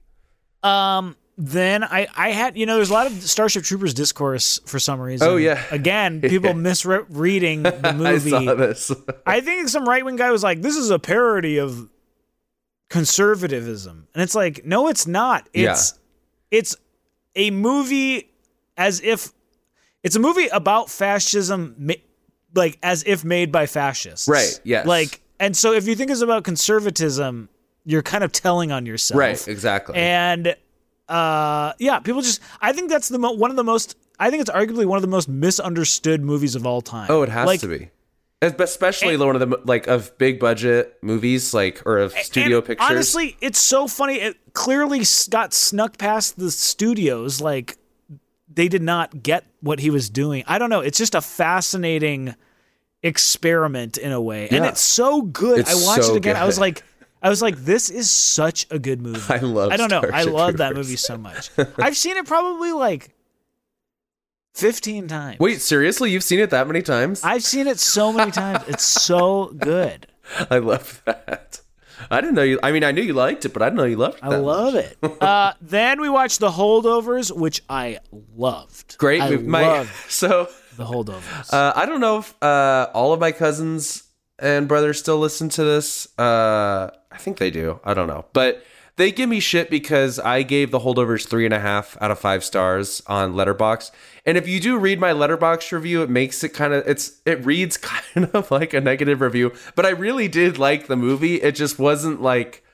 Um. 0.63 1.17
Then 1.41 1.85
I 1.85 2.09
I 2.17 2.31
had 2.31 2.59
you 2.59 2.67
know 2.67 2.75
there's 2.75 2.91
a 2.91 2.93
lot 2.93 3.07
of 3.07 3.23
Starship 3.23 3.63
Troopers 3.63 3.95
discourse 3.95 4.59
for 4.67 4.81
some 4.81 5.01
reason. 5.01 5.29
Oh, 5.29 5.37
yeah. 5.37 5.63
Again, 5.71 6.21
people 6.23 6.53
misreading 6.53 7.63
the 7.63 7.95
movie. 7.97 8.35
I 8.35 8.45
saw 8.45 8.55
this. 8.57 8.91
I 9.25 9.41
think 9.41 9.69
some 9.69 9.89
right 9.89 10.05
wing 10.05 10.17
guy 10.17 10.33
was 10.33 10.43
like, 10.43 10.63
"This 10.63 10.77
is 10.77 10.91
a 10.91 10.99
parody 10.99 11.59
of 11.59 11.89
conservatism," 12.91 14.09
and 14.15 14.23
it's 14.23 14.35
like, 14.35 14.65
no, 14.67 14.89
it's 14.89 15.07
not. 15.07 15.49
It's 15.53 15.95
it's 16.51 16.75
a 17.37 17.53
movie 17.53 18.31
as 18.77 19.01
if 19.01 19.33
it's 20.03 20.17
a 20.17 20.21
movie 20.21 20.49
about 20.49 20.91
fascism, 20.91 21.89
like 22.55 22.79
as 22.83 23.05
if 23.07 23.25
made 23.25 23.53
by 23.53 23.67
fascists. 23.67 24.27
Right, 24.27 24.61
yes. 24.65 24.87
Like, 24.87 25.21
and 25.39 25.57
so 25.57 25.73
if 25.73 25.87
you 25.87 25.95
think 25.95 26.11
it's 26.11 26.21
about 26.21 26.43
conservatism, 26.43 27.49
you're 27.85 28.03
kind 28.03 28.25
of 28.25 28.33
telling 28.33 28.73
on 28.73 28.87
yourself. 28.87 29.21
right, 29.21 29.49
exactly. 29.49 29.95
And 29.97 30.57
uh, 31.09 31.73
yeah, 31.79 31.99
people 32.01 32.23
just. 32.23 32.41
I 32.61 32.73
think 32.73 32.91
that's 32.91 33.09
the 33.09 33.19
mo- 33.19 33.33
one 33.33 33.51
of 33.51 33.57
the 33.57 33.65
most. 33.65 33.97
I 34.19 34.31
think 34.31 34.41
it's 34.41 34.51
arguably 34.51 34.85
one 34.85 34.97
of 34.97 35.03
the 35.03 35.09
most 35.09 35.29
misunderstood 35.29 36.23
movies 36.23 36.55
of 36.55 36.67
all 36.67 36.81
time. 36.81 37.07
oh, 37.11 37.23
it 37.23 37.29
has 37.29 37.47
Like, 37.47 37.61
to 37.61 37.69
be. 37.69 37.91
Especially 38.41 39.17
one 39.17 39.35
of 39.35 39.41
the 39.51 39.61
like 39.65 39.89
of 39.89 40.17
big 40.19 40.39
budget 40.39 40.97
movies, 41.03 41.53
like 41.53 41.83
or 41.85 41.99
of 41.99 42.13
studio 42.13 42.59
and 42.59 42.67
pictures. 42.67 42.87
Honestly, 42.89 43.37
it's 43.41 43.61
so 43.61 43.89
funny. 43.89 44.15
It 44.21 44.37
clearly 44.53 45.03
got 45.29 45.53
snuck 45.53 45.99
past 45.99 46.39
the 46.39 46.53
studios. 46.53 47.41
Like 47.41 47.79
they 48.53 48.69
did 48.69 48.83
not 48.83 49.25
get 49.25 49.45
what 49.61 49.81
he 49.81 49.91
was 49.91 50.09
doing. 50.09 50.45
I 50.47 50.59
don't 50.59 50.71
know. 50.71 50.81
It's 50.81 50.99
just 50.99 51.17
a 51.17 51.21
fascinating 51.21 52.37
experiment 53.03 53.97
in 53.99 54.13
a 54.13 54.21
way, 54.21 54.49
and 54.51 54.65
it's 54.65 54.81
so 54.81 55.23
good. 55.23 55.61
It's 55.61 55.71
I 55.71 55.87
watched 55.87 56.05
so 56.05 56.15
it 56.15 56.19
again. 56.19 56.37
I 56.37 56.45
was 56.45 56.59
like. 56.59 56.83
I 57.23 57.29
was 57.29 57.43
like, 57.43 57.57
this 57.57 57.91
is 57.91 58.11
such 58.11 58.67
a 58.71 58.79
good 58.79 59.01
movie. 59.03 59.21
I 59.29 59.39
love 59.39 59.73
I 59.73 59.77
don't 59.77 59.91
know. 59.91 59.99
I 60.03 60.23
Starship 60.23 60.33
love 60.33 60.57
that 60.59 60.75
movie 60.75 60.97
so 60.97 61.17
much. 61.17 61.51
I've 61.79 61.97
seen 61.97 62.17
it 62.17 62.27
probably 62.27 62.73
like 62.73 63.11
15 64.55 65.09
times. 65.09 65.39
Wait, 65.41 65.61
seriously? 65.61 66.11
You've 66.11 66.25
seen 66.25 66.41
it 66.41 66.51
that 66.51 66.67
many 66.67 66.83
times? 66.83 67.23
I've 67.25 67.45
seen 67.45 67.67
it 67.67 67.79
so 67.79 68.13
many 68.13 68.31
times. 68.31 68.65
It's 68.69 68.85
so 68.85 69.47
good. 69.57 70.07
I 70.51 70.59
love 70.59 71.03
that. 71.05 71.61
I 72.11 72.21
didn't 72.21 72.37
know 72.37 72.43
you. 72.43 72.61
I 72.63 72.71
mean, 72.73 72.85
I 72.85 72.93
knew 72.93 73.03
you 73.03 73.13
liked 73.13 73.45
it, 73.45 73.53
but 73.53 73.63
I 73.63 73.67
didn't 73.67 73.79
know 73.79 73.85
you 73.85 73.97
loved 73.97 74.19
it. 74.19 74.25
I 74.25 74.37
love 74.37 74.75
much. 74.75 74.85
it. 75.03 75.23
Uh, 75.23 75.53
then 75.61 76.01
we 76.01 76.09
watched 76.09 76.39
The 76.41 76.51
Holdovers, 76.51 77.35
which 77.37 77.63
I 77.69 77.99
loved. 78.37 78.97
Great 78.99 79.21
I 79.21 79.31
movie. 79.31 79.49
Loved 79.49 79.91
so 80.11 80.49
The 80.77 80.85
Holdovers. 80.85 81.53
uh, 81.53 81.73
I 81.75 81.87
don't 81.87 82.01
know 82.01 82.19
if 82.19 82.35
uh, 82.43 82.89
all 82.95 83.13
of 83.13 83.21
my 83.21 83.33
cousins 83.33 84.05
and 84.39 84.69
brothers 84.69 84.99
still 85.01 85.19
listen 85.19 85.49
to 85.51 85.65
this. 85.65 86.07
Uh, 86.19 86.91
I 87.19 87.21
think 87.21 87.39
they 87.39 87.51
do. 87.51 87.81
I 87.83 87.95
don't 87.95 88.07
know, 88.07 88.27
but 88.33 88.63
they 88.95 89.11
give 89.11 89.29
me 89.29 89.41
shit 89.41 89.71
because 89.71 90.21
I 90.21 90.43
gave 90.43 90.71
the 90.71 90.79
holdovers 90.79 91.27
three 91.27 91.45
and 91.45 91.53
a 91.53 91.59
half 91.59 91.97
out 92.01 92.13
of 92.13 92.21
five 92.21 92.45
stars 92.45 93.03
on 93.09 93.33
Letterboxd. 93.35 93.91
And 94.25 94.39
if 94.39 94.47
you 94.47 94.61
do 94.61 94.79
read 94.79 95.01
my 95.01 95.11
Letterboxd 95.11 95.73
review, 95.73 96.03
it 96.03 96.11
makes 96.11 96.45
it 96.45 96.51
kind 96.51 96.73
of 96.73 96.87
it's 96.87 97.21
it 97.27 97.45
reads 97.45 97.77
kind 97.77 98.31
of 98.33 98.53
like 98.53 98.73
a 98.73 98.81
negative 98.81 99.21
review. 99.21 99.53
But 99.75 99.85
I 99.85 99.91
really 99.91 100.29
did 100.29 100.59
like 100.59 100.87
the 100.87 100.95
movie. 100.95 101.43
It 101.43 101.57
just 101.57 101.79
wasn't 101.79 102.23
like. 102.23 102.65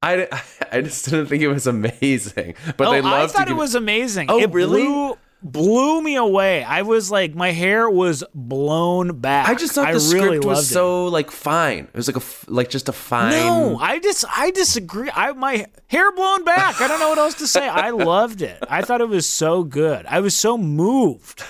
I, 0.00 0.28
I 0.70 0.80
just 0.82 1.06
didn't 1.06 1.26
think 1.26 1.42
it 1.42 1.48
was 1.48 1.66
amazing, 1.66 2.54
but 2.76 2.86
oh, 2.86 2.92
they 2.92 3.00
loved. 3.00 3.30
It. 3.32 3.34
I 3.34 3.38
thought 3.38 3.46
to 3.48 3.54
it 3.54 3.56
was 3.56 3.74
amazing. 3.74 4.30
Oh, 4.30 4.38
it 4.38 4.52
really? 4.52 4.84
Blew, 4.84 5.18
blew 5.44 6.00
me 6.02 6.16
away. 6.16 6.64
I 6.64 6.82
was 6.82 7.10
like, 7.10 7.34
my 7.34 7.52
hair 7.52 7.88
was 7.88 8.24
blown 8.34 9.20
back. 9.20 9.48
I 9.48 9.54
just 9.54 9.74
thought 9.74 9.90
the 9.90 9.96
I 9.96 9.98
script 9.98 10.24
really 10.24 10.38
was 10.38 10.46
loved 10.46 10.70
it. 10.70 10.72
so 10.72 11.06
like 11.06 11.30
fine. 11.30 11.84
It 11.84 11.94
was 11.94 12.08
like 12.08 12.16
a 12.16 12.50
like 12.50 12.70
just 12.70 12.88
a 12.88 12.92
fine. 12.92 13.32
No, 13.32 13.78
I 13.78 13.98
just 13.98 14.24
I 14.28 14.50
disagree. 14.50 15.10
I 15.14 15.32
my 15.32 15.66
hair 15.88 16.10
blown 16.12 16.44
back. 16.44 16.80
I 16.80 16.88
don't 16.88 16.98
know 16.98 17.10
what 17.10 17.18
else 17.18 17.34
to 17.34 17.46
say. 17.46 17.68
I 17.68 17.90
loved 17.90 18.42
it. 18.42 18.58
I 18.68 18.82
thought 18.82 19.02
it 19.02 19.08
was 19.08 19.28
so 19.28 19.62
good. 19.62 20.06
I 20.06 20.20
was 20.20 20.34
so 20.34 20.56
moved. 20.56 21.44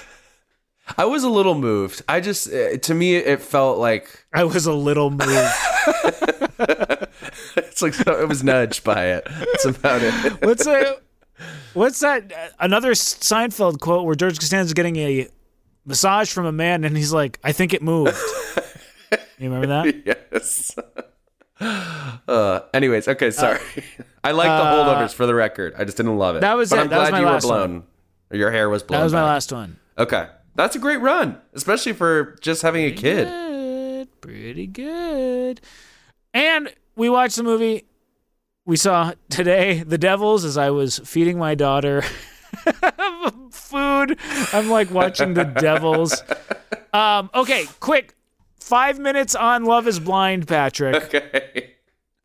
I 0.98 1.06
was 1.06 1.24
a 1.24 1.30
little 1.30 1.54
moved. 1.54 2.02
I 2.08 2.20
just 2.20 2.52
uh, 2.52 2.76
to 2.76 2.94
me 2.94 3.14
it 3.16 3.40
felt 3.40 3.78
like 3.78 4.26
I 4.34 4.44
was 4.44 4.66
a 4.66 4.74
little 4.74 5.10
moved. 5.10 5.24
it's 7.56 7.82
like 7.82 7.94
it 8.06 8.28
was 8.28 8.42
nudged 8.44 8.84
by 8.84 9.06
it. 9.06 9.26
That's 9.30 9.64
about 9.64 10.02
it. 10.02 10.44
What's 10.44 10.66
a 10.66 10.98
What's 11.74 12.00
that? 12.00 12.32
uh, 12.32 12.48
Another 12.60 12.92
Seinfeld 12.92 13.80
quote 13.80 14.04
where 14.06 14.14
George 14.14 14.38
Costanza's 14.38 14.72
getting 14.74 14.96
a 14.96 15.28
massage 15.84 16.32
from 16.32 16.46
a 16.46 16.52
man, 16.52 16.84
and 16.84 16.96
he's 16.96 17.12
like, 17.12 17.38
"I 17.44 17.52
think 17.52 17.74
it 17.74 17.82
moved." 17.82 18.16
You 19.38 19.50
remember 19.50 19.66
that? 19.66 20.06
yes. 20.06 20.76
Uh, 21.60 22.60
anyways, 22.72 23.08
okay, 23.08 23.30
sorry. 23.30 23.58
I 24.24 24.30
like 24.32 24.46
the 24.48 24.64
holdovers 24.64 25.12
for 25.14 25.26
the 25.26 25.34
record. 25.34 25.74
I 25.76 25.84
just 25.84 25.96
didn't 25.96 26.16
love 26.18 26.36
it. 26.36 26.38
Uh, 26.38 26.40
That 26.42 26.54
was 26.56 26.70
but 26.70 26.78
it. 26.78 26.82
I'm 26.82 26.88
That 26.88 26.98
was 27.00 27.08
glad 27.10 27.22
my 27.22 27.28
you 27.28 27.34
were 27.34 27.40
blown. 27.40 27.82
Or 28.30 28.36
your 28.36 28.50
hair 28.50 28.68
was 28.68 28.82
blown. 28.82 28.98
That 29.00 29.04
was 29.04 29.12
my 29.12 29.20
back. 29.20 29.26
last 29.26 29.52
one. 29.52 29.78
Okay, 29.98 30.28
that's 30.54 30.74
a 30.76 30.78
great 30.78 30.98
run, 31.00 31.38
especially 31.52 31.92
for 31.92 32.36
just 32.40 32.62
having 32.62 32.84
a 32.84 32.92
kid. 32.92 33.26
Good, 33.28 34.20
pretty 34.20 34.66
good. 34.66 35.60
And 36.32 36.72
we 36.96 37.08
watched 37.08 37.36
the 37.36 37.42
movie 37.44 37.84
we 38.64 38.76
saw 38.76 39.12
today, 39.28 39.82
The 39.82 39.98
Devils, 39.98 40.44
as 40.44 40.56
I 40.56 40.70
was 40.70 40.98
feeding 41.00 41.38
my 41.38 41.54
daughter 41.54 42.02
food. 43.50 44.18
I'm 44.52 44.70
like 44.70 44.90
watching 44.90 45.34
The 45.34 45.44
Devils. 45.44 46.22
Um, 46.92 47.30
okay, 47.34 47.66
quick. 47.80 48.14
Five 48.58 48.98
minutes 48.98 49.34
on 49.34 49.64
Love 49.64 49.86
is 49.86 50.00
Blind, 50.00 50.48
Patrick. 50.48 50.94
Okay. 51.14 51.70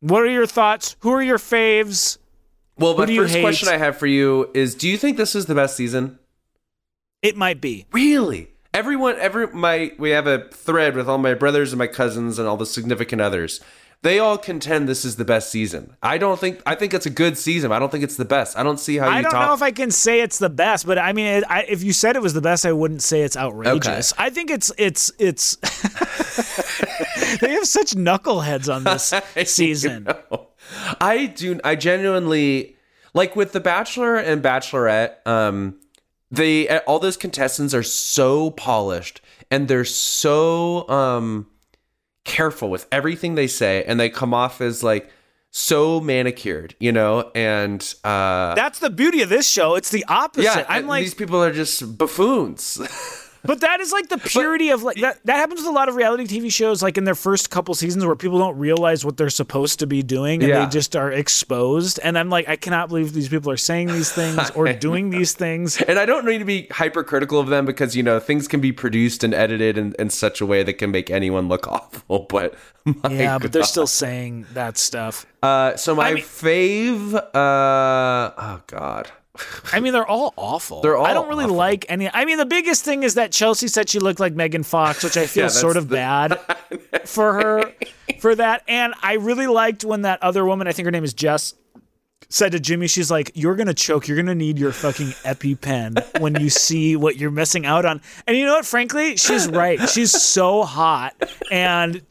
What 0.02 0.22
are 0.22 0.30
your 0.30 0.46
thoughts? 0.46 0.96
Who 1.00 1.10
are 1.10 1.22
your 1.22 1.36
faves? 1.36 2.16
Well, 2.78 2.96
my 2.96 3.04
first 3.04 3.34
hate? 3.34 3.42
question 3.42 3.68
I 3.68 3.76
have 3.76 3.98
for 3.98 4.06
you 4.06 4.48
is: 4.54 4.74
Do 4.74 4.88
you 4.88 4.96
think 4.96 5.18
this 5.18 5.34
is 5.34 5.44
the 5.44 5.54
best 5.54 5.76
season? 5.76 6.18
It 7.20 7.36
might 7.36 7.60
be. 7.60 7.84
Really? 7.92 8.48
Everyone, 8.72 9.16
every 9.18 9.48
my 9.48 9.92
we 9.98 10.10
have 10.10 10.26
a 10.26 10.48
thread 10.48 10.96
with 10.96 11.06
all 11.06 11.18
my 11.18 11.34
brothers 11.34 11.72
and 11.72 11.78
my 11.78 11.86
cousins 11.86 12.38
and 12.38 12.48
all 12.48 12.56
the 12.56 12.64
significant 12.64 13.20
others. 13.20 13.60
They 14.02 14.18
all 14.18 14.38
contend 14.38 14.88
this 14.88 15.04
is 15.04 15.16
the 15.16 15.26
best 15.26 15.50
season. 15.50 15.94
I 16.02 16.16
don't 16.16 16.40
think. 16.40 16.62
I 16.64 16.74
think 16.74 16.94
it's 16.94 17.04
a 17.04 17.10
good 17.10 17.36
season. 17.36 17.70
I 17.70 17.78
don't 17.78 17.92
think 17.92 18.02
it's 18.02 18.16
the 18.16 18.24
best. 18.24 18.56
I 18.56 18.62
don't 18.62 18.80
see 18.80 18.96
how 18.96 19.06
you 19.06 19.16
I 19.16 19.22
don't 19.22 19.32
top. 19.32 19.48
know 19.48 19.54
if 19.54 19.60
I 19.60 19.72
can 19.72 19.90
say 19.90 20.22
it's 20.22 20.38
the 20.38 20.48
best, 20.48 20.86
but 20.86 20.98
I 20.98 21.12
mean, 21.12 21.26
it, 21.26 21.44
I, 21.48 21.64
if 21.68 21.82
you 21.82 21.92
said 21.92 22.16
it 22.16 22.22
was 22.22 22.32
the 22.32 22.40
best, 22.40 22.64
I 22.64 22.72
wouldn't 22.72 23.02
say 23.02 23.20
it's 23.20 23.36
outrageous. 23.36 24.14
I 24.16 24.30
think 24.30 24.50
it's 24.50 24.72
it's 24.78 25.12
it's. 25.18 25.56
they 27.40 27.52
have 27.52 27.66
such 27.66 27.92
knuckleheads 27.92 28.74
on 28.74 28.84
this 28.84 29.12
season. 29.52 30.08
I 31.00 31.26
do. 31.26 31.60
I 31.62 31.74
genuinely 31.74 32.76
like 33.12 33.36
with 33.36 33.52
the 33.52 33.60
Bachelor 33.60 34.16
and 34.16 34.42
Bachelorette. 34.42 35.26
Um, 35.26 35.78
they 36.30 36.68
all 36.80 36.98
those 37.00 37.16
contestants 37.16 37.74
are 37.74 37.82
so 37.82 38.50
polished 38.52 39.20
and 39.50 39.68
they're 39.68 39.84
so 39.84 40.88
um 40.88 41.46
careful 42.24 42.70
with 42.70 42.86
everything 42.92 43.34
they 43.34 43.46
say, 43.46 43.84
and 43.84 43.98
they 43.98 44.10
come 44.10 44.34
off 44.34 44.60
as 44.60 44.82
like 44.82 45.10
so 45.50 46.00
manicured, 46.00 46.74
you 46.78 46.92
know. 46.92 47.30
And 47.34 47.82
uh, 48.04 48.54
That's 48.54 48.78
the 48.78 48.90
beauty 48.90 49.22
of 49.22 49.28
this 49.28 49.48
show. 49.48 49.74
It's 49.74 49.90
the 49.90 50.04
opposite. 50.06 50.44
yeah, 50.44 50.66
I'm 50.68 50.86
like, 50.86 51.02
these 51.02 51.14
people 51.14 51.42
are 51.42 51.52
just 51.52 51.98
buffoons. 51.98 52.80
but 53.44 53.60
that 53.60 53.80
is 53.80 53.92
like 53.92 54.08
the 54.08 54.18
purity 54.18 54.70
of 54.70 54.82
like 54.82 54.98
that. 55.00 55.18
That 55.24 55.36
happens 55.36 55.60
with 55.60 55.68
a 55.68 55.72
lot 55.72 55.88
of 55.88 55.94
reality 55.94 56.24
TV 56.26 56.52
shows, 56.52 56.82
like 56.82 56.98
in 56.98 57.04
their 57.04 57.14
first 57.14 57.50
couple 57.50 57.74
seasons, 57.74 58.04
where 58.04 58.14
people 58.16 58.38
don't 58.38 58.58
realize 58.58 59.04
what 59.04 59.16
they're 59.16 59.30
supposed 59.30 59.78
to 59.80 59.86
be 59.86 60.02
doing, 60.02 60.42
and 60.42 60.48
Yeah. 60.50 60.64
they 60.64 60.70
just 60.70 60.94
are 60.96 61.10
exposed. 61.10 61.98
And 62.02 62.18
I'm 62.18 62.28
like, 62.30 62.48
I 62.48 62.56
cannot 62.56 62.88
believe 62.88 63.12
these 63.12 63.28
people 63.28 63.50
are 63.50 63.56
saying 63.56 63.88
these 63.88 64.12
things 64.12 64.50
or 64.50 64.72
doing 64.74 65.10
these 65.10 65.32
things. 65.32 65.80
And 65.82 65.98
I 65.98 66.06
don't 66.06 66.24
need 66.26 66.38
to 66.38 66.44
be 66.44 66.66
hypercritical 66.70 67.38
of 67.40 67.48
them 67.48 67.64
because 67.66 67.96
you 67.96 68.02
know 68.02 68.20
things 68.20 68.46
can 68.48 68.60
be 68.60 68.72
produced 68.72 69.24
and 69.24 69.32
edited 69.34 69.78
in, 69.78 69.94
in 69.98 70.10
such 70.10 70.40
a 70.40 70.46
way 70.46 70.62
that 70.62 70.74
can 70.74 70.90
make 70.90 71.10
anyone 71.10 71.48
look 71.48 71.66
awful. 71.72 72.26
But 72.28 72.54
Yeah, 73.10 73.38
but 73.38 73.52
they're 73.52 73.62
still 73.62 73.86
saying 73.86 74.46
that 74.54 74.76
stuff. 74.78 75.26
Uh, 75.42 75.76
so 75.76 75.94
my 75.94 76.08
I 76.08 76.14
mean- 76.14 76.24
fave. 76.24 77.14
Uh, 77.14 78.32
oh 78.36 78.60
God. 78.66 79.10
I 79.72 79.80
mean, 79.80 79.92
they're 79.92 80.06
all 80.06 80.34
awful. 80.36 80.80
They're 80.82 80.96
all 80.96 81.06
I 81.06 81.14
don't 81.14 81.28
really 81.28 81.44
awful. 81.44 81.56
like 81.56 81.86
any. 81.88 82.10
I 82.12 82.24
mean, 82.24 82.38
the 82.38 82.46
biggest 82.46 82.84
thing 82.84 83.02
is 83.04 83.14
that 83.14 83.30
Chelsea 83.32 83.68
said 83.68 83.88
she 83.88 83.98
looked 84.00 84.18
like 84.20 84.34
Megan 84.34 84.62
Fox, 84.64 85.04
which 85.04 85.16
I 85.16 85.26
feel 85.28 85.44
Yeah, 85.44 85.48
sort 85.48 85.76
of 85.76 85.88
the- 85.88 85.94
bad 85.96 86.40
for 87.06 87.34
her 87.34 87.72
for 88.20 88.34
that. 88.34 88.62
And 88.66 88.92
I 89.02 89.14
really 89.14 89.46
liked 89.46 89.84
when 89.84 90.02
that 90.02 90.22
other 90.22 90.44
woman, 90.44 90.66
I 90.66 90.72
think 90.72 90.84
her 90.86 90.90
name 90.90 91.04
is 91.04 91.14
Jess, 91.14 91.54
said 92.28 92.52
to 92.52 92.60
Jimmy, 92.60 92.86
she's 92.88 93.10
like, 93.10 93.30
"You're 93.34 93.54
gonna 93.56 93.72
choke. 93.74 94.08
You're 94.08 94.16
gonna 94.16 94.34
need 94.34 94.58
your 94.58 94.72
fucking 94.72 95.08
EpiPen 95.24 96.20
when 96.20 96.34
you 96.40 96.50
see 96.50 96.96
what 96.96 97.16
you're 97.16 97.30
missing 97.30 97.64
out 97.66 97.84
on." 97.84 98.00
And 98.26 98.36
you 98.36 98.44
know 98.46 98.54
what? 98.54 98.66
Frankly, 98.66 99.16
she's 99.16 99.48
right. 99.48 99.88
She's 99.88 100.10
so 100.10 100.64
hot 100.64 101.14
and 101.50 102.02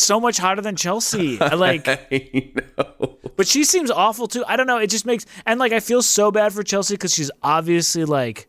so 0.00 0.18
much 0.20 0.38
hotter 0.38 0.62
than 0.62 0.76
Chelsea. 0.76 1.40
I 1.40 1.54
Like. 1.54 1.84
But 3.36 3.46
she 3.48 3.64
seems 3.64 3.90
awful 3.90 4.26
too. 4.28 4.44
I 4.46 4.56
don't 4.56 4.66
know. 4.66 4.78
It 4.78 4.88
just 4.90 5.06
makes 5.06 5.24
and 5.46 5.58
like 5.58 5.72
I 5.72 5.80
feel 5.80 6.02
so 6.02 6.30
bad 6.30 6.52
for 6.52 6.62
Chelsea 6.62 6.94
because 6.94 7.14
she's 7.14 7.30
obviously 7.42 8.04
like 8.04 8.46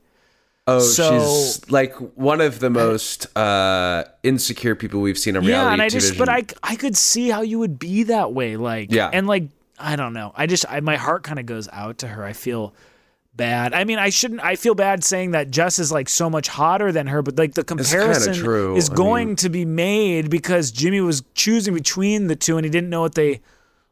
Oh, 0.67 0.79
So- 0.79 1.19
she's 1.19 1.71
like 1.71 1.95
one 2.15 2.39
of 2.41 2.59
the 2.59 2.69
most 2.69 3.35
uh, 3.35 4.03
insecure 4.21 4.75
people 4.75 5.01
we've 5.01 5.17
seen 5.17 5.35
on 5.35 5.43
reality 5.45 5.65
yeah, 5.67 5.73
and 5.73 5.81
I 5.81 5.87
television. 5.89 5.99
just 6.15 6.19
but 6.19 6.29
I 6.29 6.43
I 6.63 6.75
could 6.75 6.95
see 6.95 7.29
how 7.29 7.41
you 7.41 7.57
would 7.59 7.79
be 7.79 8.03
that 8.03 8.33
way. 8.33 8.57
Like 8.57 8.91
Yeah. 8.91 9.09
and 9.11 9.27
like 9.27 9.45
I 9.79 9.95
don't 9.95 10.13
know. 10.13 10.33
I 10.35 10.45
just 10.45 10.65
I, 10.69 10.79
my 10.81 10.97
heart 10.97 11.23
kind 11.23 11.39
of 11.39 11.45
goes 11.45 11.67
out 11.71 11.99
to 11.99 12.07
her. 12.07 12.23
I 12.23 12.33
feel 12.33 12.73
bad. 13.35 13.73
I 13.73 13.83
mean, 13.83 13.99
I 13.99 14.09
shouldn't. 14.09 14.43
I 14.43 14.55
feel 14.55 14.75
bad 14.75 15.03
saying 15.03 15.31
that 15.31 15.51
Jess 15.51 15.79
is 15.79 15.91
like 15.91 16.09
so 16.09 16.29
much 16.29 16.47
hotter 16.47 16.91
than 16.91 17.07
her, 17.07 17.21
but 17.21 17.37
like 17.37 17.53
the 17.53 17.63
comparison 17.63 18.33
is 18.75 18.89
I 18.89 18.93
going 18.95 19.27
mean- 19.29 19.35
to 19.37 19.49
be 19.49 19.65
made 19.65 20.29
because 20.29 20.71
Jimmy 20.71 21.01
was 21.01 21.23
choosing 21.33 21.73
between 21.73 22.27
the 22.27 22.35
two 22.35 22.57
and 22.57 22.65
he 22.65 22.69
didn't 22.69 22.89
know 22.89 23.01
what 23.01 23.15
they 23.15 23.41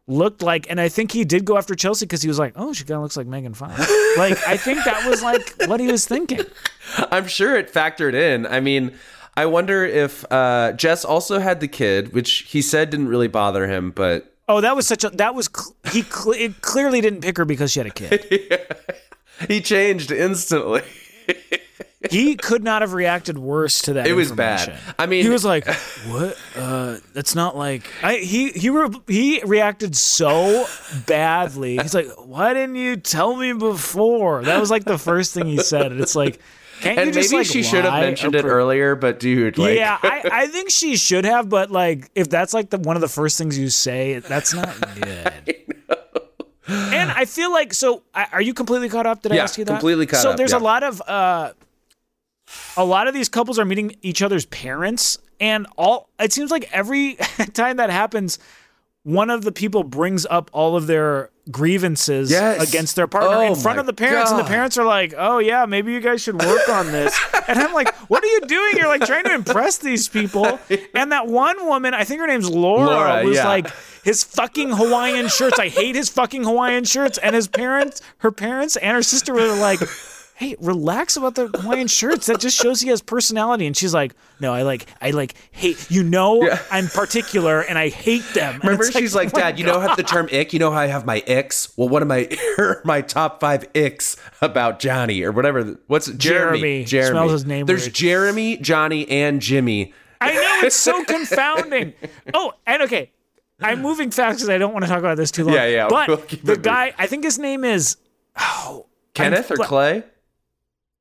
looked 0.07 0.41
like. 0.41 0.69
And 0.69 0.81
I 0.81 0.89
think 0.89 1.11
he 1.11 1.23
did 1.23 1.45
go 1.45 1.57
after 1.57 1.75
Chelsea 1.75 2.05
because 2.05 2.21
he 2.21 2.27
was 2.27 2.39
like, 2.39 2.53
"Oh, 2.55 2.73
she 2.73 2.83
kind 2.83 2.97
of 2.97 3.03
looks 3.03 3.17
like 3.17 3.27
Megan 3.27 3.53
Fox." 3.53 3.79
like 4.17 4.37
I 4.47 4.57
think 4.57 4.83
that 4.85 5.07
was 5.09 5.21
like 5.23 5.55
what 5.67 5.79
he 5.79 5.87
was 5.87 6.05
thinking. 6.07 6.41
I'm 7.11 7.27
sure 7.27 7.55
it 7.55 7.71
factored 7.71 8.13
in. 8.13 8.45
I 8.47 8.59
mean, 8.59 8.93
I 9.37 9.45
wonder 9.45 9.85
if 9.85 10.25
uh, 10.31 10.73
Jess 10.73 11.05
also 11.05 11.39
had 11.39 11.59
the 11.59 11.67
kid, 11.67 12.13
which 12.13 12.39
he 12.49 12.61
said 12.61 12.89
didn't 12.89 13.07
really 13.07 13.27
bother 13.27 13.67
him, 13.67 13.91
but 13.91 14.33
Oh, 14.49 14.61
that 14.61 14.75
was 14.75 14.87
such 14.87 15.03
a 15.03 15.09
that 15.11 15.35
was 15.35 15.47
he 15.91 16.01
cl- 16.01 16.31
it 16.33 16.59
clearly 16.61 17.01
didn't 17.01 17.21
pick 17.21 17.37
her 17.37 17.45
because 17.45 17.71
she 17.71 17.79
had 17.79 17.85
a 17.87 17.91
kid. 17.91 18.65
he 19.47 19.61
changed 19.61 20.11
instantly. 20.11 20.81
he 22.09 22.35
could 22.35 22.63
not 22.63 22.81
have 22.81 22.93
reacted 22.93 23.37
worse 23.37 23.81
to 23.83 23.93
that. 23.93 24.07
It 24.07 24.13
was 24.13 24.31
bad. 24.31 24.77
I 24.97 25.05
mean- 25.05 25.23
he 25.23 25.29
was 25.29 25.45
like, 25.45 25.67
"What? 26.07 26.37
Uh, 26.55 26.97
that's 27.13 27.35
not 27.35 27.57
like." 27.57 27.83
I 28.03 28.17
he 28.17 28.51
he 28.51 28.69
re- 28.69 28.89
he 29.07 29.41
reacted 29.43 29.95
so 29.95 30.65
badly. 31.07 31.77
He's 31.77 31.93
like, 31.93 32.07
"Why 32.17 32.53
didn't 32.53 32.75
you 32.75 32.95
tell 32.97 33.35
me 33.35 33.53
before?" 33.53 34.43
That 34.43 34.59
was 34.59 34.71
like 34.71 34.85
the 34.85 34.97
first 34.97 35.33
thing 35.33 35.45
he 35.47 35.57
said. 35.57 35.91
And 35.91 36.01
it's 36.01 36.15
like, 36.15 36.39
can't 36.81 36.97
and 36.97 37.07
you 37.07 37.13
just 37.13 37.31
maybe 37.31 37.39
like 37.41 37.47
she 37.51 37.63
should 37.63 37.83
have 37.83 38.01
mentioned 38.01 38.35
it 38.35 38.45
earlier, 38.45 38.95
but 38.95 39.19
dude, 39.19 39.57
like, 39.57 39.75
yeah, 39.77 39.97
I, 40.01 40.21
I 40.31 40.47
think 40.47 40.69
she 40.69 40.95
should 40.95 41.25
have, 41.25 41.49
but 41.49 41.71
like 41.71 42.09
if 42.15 42.29
that's 42.29 42.53
like 42.53 42.69
the 42.69 42.77
one 42.77 42.95
of 42.95 43.01
the 43.01 43.09
first 43.09 43.37
things 43.37 43.57
you 43.57 43.69
say, 43.69 44.19
that's 44.19 44.53
not 44.53 44.73
good. 44.95 45.65
And 46.69 47.11
I 47.11 47.25
feel 47.25 47.51
like 47.51 47.73
so. 47.73 48.03
Are 48.13 48.41
you 48.41 48.53
completely 48.53 48.89
caught 48.89 49.05
up? 49.05 49.21
Did 49.21 49.31
I 49.31 49.37
ask 49.37 49.57
you 49.57 49.65
that? 49.65 49.71
completely 49.71 50.05
caught 50.05 50.21
so 50.21 50.31
up, 50.31 50.37
there's 50.37 50.51
yeah. 50.51 50.57
a 50.57 50.59
lot 50.59 50.83
of 50.83 51.01
uh, 51.07 51.53
a 52.77 52.85
lot 52.85 53.07
of 53.07 53.13
these 53.13 53.29
couples 53.29 53.59
are 53.59 53.65
meeting 53.65 53.95
each 54.01 54.21
other's 54.21 54.45
parents, 54.45 55.17
and 55.39 55.67
all 55.77 56.09
it 56.19 56.33
seems 56.33 56.51
like 56.51 56.69
every 56.71 57.15
time 57.53 57.77
that 57.77 57.89
happens, 57.89 58.39
one 59.03 59.29
of 59.29 59.43
the 59.43 59.51
people 59.51 59.83
brings 59.83 60.25
up 60.27 60.49
all 60.53 60.75
of 60.75 60.87
their 60.87 61.29
grievances 61.51 62.31
Yes. 62.31 62.67
against 62.67 62.95
their 62.95 63.07
partner 63.07 63.37
Oh 63.37 63.41
in 63.41 63.55
front 63.55 63.79
of 63.79 63.85
the 63.85 63.93
parents, 63.93 64.31
and 64.31 64.39
the 64.39 64.43
parents 64.43 64.77
are 64.77 64.85
like, 64.85 65.13
"Oh 65.17 65.39
yeah, 65.39 65.65
maybe 65.65 65.91
you 65.93 65.99
guys 65.99 66.21
should 66.21 66.41
work 66.41 66.69
on 66.69 66.91
this." 66.91 67.19
and 67.47 67.59
I'm 67.59 67.73
like, 67.73 67.93
"What 68.09 68.23
are 68.23 68.27
you 68.27 68.41
doing? 68.41 68.77
You're 68.77 68.87
like 68.87 69.05
trying 69.05 69.23
to 69.25 69.33
impress 69.33 69.77
these 69.77 70.07
people." 70.09 70.59
And 70.93 71.11
that 71.11 71.27
one 71.27 71.65
woman, 71.65 71.93
I 71.93 72.03
think 72.03 72.21
her 72.21 72.27
name's 72.27 72.49
Laura, 72.49 72.85
Laura, 72.85 73.23
was 73.25 73.37
yeah. 73.37 73.47
like, 73.47 73.67
his 74.03 74.23
fucking 74.23 74.69
Hawaiian 74.71 75.27
shirts. 75.27 75.59
I 75.59 75.67
hate 75.69 75.95
his 75.95 76.09
fucking 76.09 76.43
Hawaiian 76.43 76.83
shirts. 76.85 77.17
And 77.17 77.35
his 77.35 77.47
parents, 77.47 78.01
her 78.19 78.31
parents, 78.31 78.75
and 78.77 78.95
her 78.95 79.03
sister 79.03 79.33
were 79.33 79.55
like, 79.55 79.79
"Hey, 80.39 80.55
relax 80.59 81.17
about 81.17 81.35
the 81.35 81.47
Hawaiian 81.47 81.87
shirts. 81.87 82.27
That 82.27 82.39
just 82.39 82.57
shows 82.57 82.79
he 82.79 82.87
has 82.89 83.01
personality." 83.01 83.67
And 83.67 83.75
she's 83.75 83.93
like, 83.93 84.15
"No, 84.39 84.53
I 84.53 84.61
like, 84.61 84.85
I 85.01 85.11
like 85.11 85.35
hate. 85.51 85.91
You 85.91 86.01
know, 86.03 86.49
I'm 86.71 86.87
particular, 86.87 87.61
and 87.61 87.77
I 87.77 87.89
hate 87.89 88.23
them." 88.33 88.55
And 88.55 88.63
Remember, 88.63 88.89
she's 88.91 89.13
like, 89.13 89.33
oh 89.35 89.39
Dad, 89.39 89.59
you 89.59 89.65
know 89.65 89.79
have 89.79 89.97
the 89.97 90.03
term 90.03 90.29
ick? 90.31 90.53
You 90.53 90.59
know 90.59 90.71
how 90.71 90.79
I 90.79 90.87
have 90.87 91.05
my 91.05 91.21
icks? 91.27 91.75
Well, 91.77 91.89
what 91.89 92.01
am 92.01 92.11
I? 92.11 92.29
Are 92.57 92.81
my 92.85 93.01
top 93.01 93.41
five 93.41 93.65
icks 93.75 94.15
about 94.41 94.79
Johnny 94.79 95.21
or 95.23 95.31
whatever. 95.31 95.77
What's 95.87 96.07
it? 96.07 96.17
Jeremy? 96.17 96.85
Jeremy. 96.85 97.11
Smells 97.11 97.31
his 97.31 97.45
name 97.45 97.65
There's 97.65 97.83
weird. 97.83 97.93
Jeremy, 97.93 98.57
Johnny, 98.57 99.09
and 99.09 99.41
Jimmy. 99.41 99.93
I 100.21 100.33
know 100.33 100.59
it's 100.63 100.75
so 100.75 101.03
confounding. 101.05 101.93
Oh, 102.33 102.53
and 102.65 102.83
okay, 102.83 103.11
I'm 103.61 103.81
moving 103.81 104.11
fast 104.11 104.37
because 104.37 104.49
I 104.49 104.57
don't 104.57 104.73
want 104.73 104.85
to 104.85 104.89
talk 104.89 104.99
about 104.99 105.17
this 105.17 105.31
too 105.31 105.45
long. 105.45 105.53
Yeah, 105.53 105.65
yeah, 105.65 105.87
But 105.89 106.07
we'll 106.07 106.23
the 106.43 106.57
guy, 106.57 106.93
I 106.97 107.07
think 107.07 107.23
his 107.23 107.37
name 107.39 107.63
is 107.63 107.97
oh, 108.37 108.87
Kenneth 109.13 109.51
or 109.51 109.61
I'm- 109.61 110.03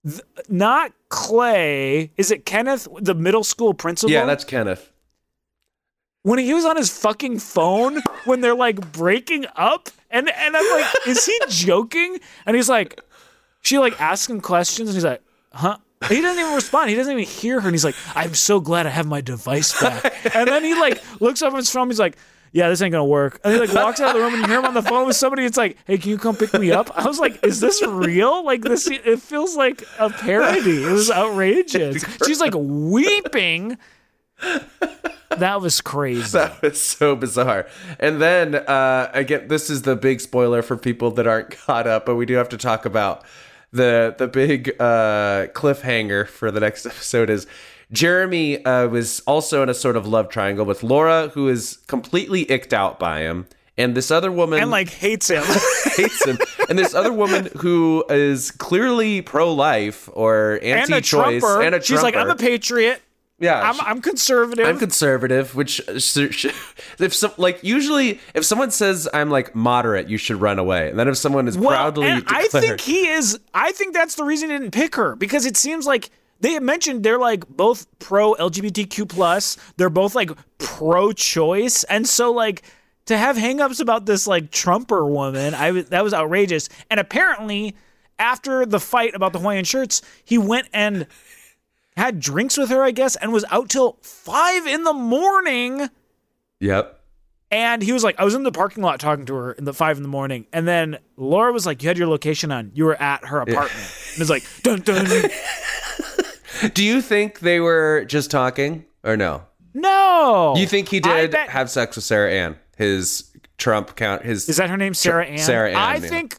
Clay? 0.06 0.20
not 0.48 0.92
Clay. 1.08 2.10
Is 2.16 2.30
it 2.30 2.44
Kenneth, 2.46 2.86
the 3.00 3.14
middle 3.14 3.44
school 3.44 3.74
principal? 3.74 4.10
Yeah, 4.12 4.24
that's 4.26 4.44
Kenneth. 4.44 4.90
when 6.22 6.38
he 6.38 6.52
was 6.54 6.64
on 6.64 6.76
his 6.76 6.90
fucking 6.90 7.38
phone 7.38 8.00
when 8.24 8.40
they're 8.40 8.54
like 8.54 8.92
breaking 8.92 9.46
up, 9.56 9.88
and 10.10 10.28
and 10.28 10.56
I'm 10.56 10.70
like, 10.80 10.86
is 11.06 11.24
he 11.26 11.38
joking? 11.48 12.18
And 12.46 12.56
he's 12.56 12.68
like, 12.68 13.00
she 13.62 13.78
like 13.78 14.00
asks 14.00 14.28
him 14.28 14.40
questions, 14.40 14.88
and 14.88 14.96
he's 14.96 15.04
like, 15.04 15.22
huh. 15.52 15.78
He 16.08 16.20
doesn't 16.20 16.40
even 16.40 16.54
respond. 16.54 16.90
He 16.90 16.94
doesn't 16.96 17.12
even 17.12 17.24
hear 17.24 17.60
her. 17.60 17.66
And 17.66 17.74
he's 17.74 17.84
like, 17.84 17.96
I'm 18.14 18.32
so 18.32 18.60
glad 18.60 18.86
I 18.86 18.90
have 18.90 19.06
my 19.06 19.20
device 19.20 19.80
back. 19.82 20.14
And 20.32 20.48
then 20.48 20.62
he 20.62 20.72
like 20.78 21.02
looks 21.20 21.42
up 21.42 21.52
at 21.52 21.56
his 21.56 21.70
phone. 21.72 21.88
He's 21.88 21.98
like, 21.98 22.16
yeah, 22.52 22.68
this 22.68 22.82
ain't 22.82 22.92
gonna 22.92 23.04
work. 23.04 23.40
And 23.44 23.54
he 23.54 23.60
like 23.60 23.72
walks 23.72 24.00
out 24.00 24.08
of 24.08 24.14
the 24.14 24.20
room 24.20 24.34
and 24.34 24.42
you 24.42 24.48
hear 24.48 24.58
him 24.60 24.66
on 24.66 24.74
the 24.74 24.82
phone 24.82 25.06
with 25.06 25.16
somebody. 25.16 25.44
It's 25.44 25.56
like, 25.56 25.76
hey, 25.86 25.98
can 25.98 26.10
you 26.10 26.18
come 26.18 26.36
pick 26.36 26.52
me 26.54 26.70
up? 26.72 26.90
I 26.96 27.06
was 27.06 27.18
like, 27.18 27.44
is 27.44 27.60
this 27.60 27.82
real? 27.86 28.44
Like 28.44 28.62
this, 28.62 28.88
it 28.88 29.20
feels 29.20 29.56
like 29.56 29.82
a 29.98 30.10
parody. 30.10 30.84
It 30.84 30.92
was 30.92 31.10
outrageous. 31.10 32.04
She's 32.26 32.40
like 32.40 32.54
weeping. 32.56 33.78
That 35.36 35.60
was 35.60 35.80
crazy. 35.80 36.38
That 36.38 36.62
was 36.62 36.80
so 36.80 37.14
bizarre. 37.14 37.66
And 37.98 38.20
then 38.20 38.54
uh, 38.54 39.10
again, 39.12 39.48
this 39.48 39.70
is 39.70 39.82
the 39.82 39.96
big 39.96 40.20
spoiler 40.20 40.62
for 40.62 40.76
people 40.76 41.10
that 41.12 41.26
aren't 41.26 41.50
caught 41.50 41.86
up, 41.86 42.06
but 42.06 42.16
we 42.16 42.26
do 42.26 42.34
have 42.34 42.48
to 42.50 42.56
talk 42.56 42.84
about 42.84 43.24
the 43.72 44.14
the 44.16 44.26
big 44.26 44.70
uh, 44.80 45.48
cliffhanger 45.48 46.26
for 46.26 46.50
the 46.50 46.60
next 46.60 46.86
episode. 46.86 47.30
Is 47.30 47.46
Jeremy 47.92 48.64
uh, 48.64 48.88
was 48.88 49.20
also 49.20 49.62
in 49.62 49.68
a 49.68 49.74
sort 49.74 49.96
of 49.96 50.06
love 50.06 50.28
triangle 50.28 50.64
with 50.64 50.82
Laura, 50.82 51.28
who 51.28 51.48
is 51.48 51.78
completely 51.86 52.44
icked 52.50 52.72
out 52.72 52.98
by 52.98 53.20
him, 53.20 53.46
and 53.78 53.96
this 53.96 54.10
other 54.10 54.30
woman 54.30 54.60
and 54.60 54.70
like 54.70 54.90
hates 54.90 55.28
him. 55.28 55.42
hates 55.96 56.24
him, 56.24 56.38
and 56.68 56.78
this 56.78 56.94
other 56.94 57.12
woman 57.12 57.48
who 57.56 58.04
is 58.10 58.50
clearly 58.50 59.22
pro 59.22 59.52
life 59.54 60.08
or 60.12 60.58
anti-choice 60.62 61.40
Trumper. 61.40 61.62
and 61.62 61.74
a 61.74 61.82
She's 61.82 62.02
like, 62.02 62.16
I'm 62.16 62.28
a 62.28 62.36
patriot. 62.36 63.00
yeah, 63.38 63.70
I'm, 63.70 63.80
I'm 63.80 64.02
conservative. 64.02 64.66
I'm 64.66 64.78
conservative, 64.78 65.54
which 65.54 65.80
if 65.88 67.14
some 67.14 67.32
like 67.38 67.62
usually 67.62 68.20
if 68.34 68.44
someone 68.44 68.70
says 68.70 69.08
I'm 69.14 69.30
like 69.30 69.54
moderate, 69.54 70.08
you 70.10 70.18
should 70.18 70.40
run 70.42 70.58
away. 70.58 70.90
And 70.90 70.98
then 70.98 71.08
if 71.08 71.16
someone 71.16 71.48
is 71.48 71.56
well, 71.56 71.70
proudly 71.70 72.06
and 72.08 72.24
I 72.26 72.48
think 72.48 72.82
he 72.82 73.08
is. 73.08 73.38
I 73.54 73.72
think 73.72 73.94
that's 73.94 74.16
the 74.16 74.24
reason 74.24 74.50
he 74.50 74.58
didn't 74.58 74.72
pick 74.72 74.96
her 74.96 75.16
because 75.16 75.46
it 75.46 75.56
seems 75.56 75.86
like 75.86 76.10
they 76.40 76.52
had 76.52 76.62
mentioned 76.62 77.02
they're 77.02 77.18
like 77.18 77.48
both 77.48 77.86
pro 77.98 78.34
LGBTQ 78.34 79.08
plus. 79.08 79.56
They're 79.76 79.90
both 79.90 80.14
like 80.14 80.30
pro 80.58 81.12
choice, 81.12 81.84
and 81.84 82.08
so 82.08 82.32
like 82.32 82.62
to 83.06 83.16
have 83.16 83.36
hangups 83.36 83.80
about 83.80 84.06
this 84.06 84.26
like 84.26 84.50
Trumper 84.50 85.06
woman, 85.06 85.54
I 85.54 85.70
that 85.72 86.04
was 86.04 86.14
outrageous. 86.14 86.68
And 86.90 87.00
apparently, 87.00 87.74
after 88.18 88.66
the 88.66 88.80
fight 88.80 89.14
about 89.14 89.32
the 89.32 89.38
Hawaiian 89.38 89.64
shirts, 89.64 90.02
he 90.24 90.38
went 90.38 90.68
and 90.72 91.06
had 91.96 92.20
drinks 92.20 92.56
with 92.56 92.70
her, 92.70 92.82
I 92.82 92.92
guess, 92.92 93.16
and 93.16 93.32
was 93.32 93.44
out 93.50 93.68
till 93.68 93.98
five 94.02 94.66
in 94.66 94.84
the 94.84 94.92
morning. 94.92 95.88
yep, 96.60 97.00
And 97.50 97.82
he 97.82 97.92
was 97.92 98.04
like, 98.04 98.20
I 98.20 98.24
was 98.24 98.34
in 98.34 98.44
the 98.44 98.52
parking 98.52 98.84
lot 98.84 99.00
talking 99.00 99.26
to 99.26 99.34
her 99.34 99.52
in 99.52 99.64
the 99.64 99.74
five 99.74 99.96
in 99.96 100.04
the 100.04 100.08
morning. 100.08 100.46
And 100.52 100.68
then 100.68 100.98
Laura 101.16 101.52
was 101.52 101.66
like, 101.66 101.82
You 101.82 101.88
had 101.88 101.98
your 101.98 102.06
location 102.06 102.52
on. 102.52 102.70
You 102.74 102.84
were 102.84 103.00
at 103.02 103.24
her 103.24 103.40
apartment. 103.40 103.92
And 104.12 104.20
it's 104.20 104.30
like, 104.30 104.44
dun 104.62 104.80
dun. 104.80 105.06
do 106.74 106.84
you 106.84 107.00
think 107.02 107.40
they 107.40 107.60
were 107.60 108.04
just 108.06 108.30
talking 108.30 108.84
or 109.04 109.16
no? 109.16 109.42
No. 109.74 110.54
You 110.56 110.66
think 110.66 110.88
he 110.88 111.00
did 111.00 111.30
bet- 111.30 111.50
have 111.50 111.70
sex 111.70 111.96
with 111.96 112.04
Sarah 112.04 112.30
Ann, 112.32 112.56
his 112.76 113.30
Trump 113.58 113.96
count, 113.96 114.22
his 114.22 114.48
Is 114.48 114.56
that 114.56 114.70
her 114.70 114.76
name? 114.76 114.94
Sarah 114.94 115.26
Ann? 115.26 115.38
Sarah 115.38 115.70
Ann, 115.70 115.76
I 115.76 115.94
yeah. 115.94 116.00
think 116.00 116.38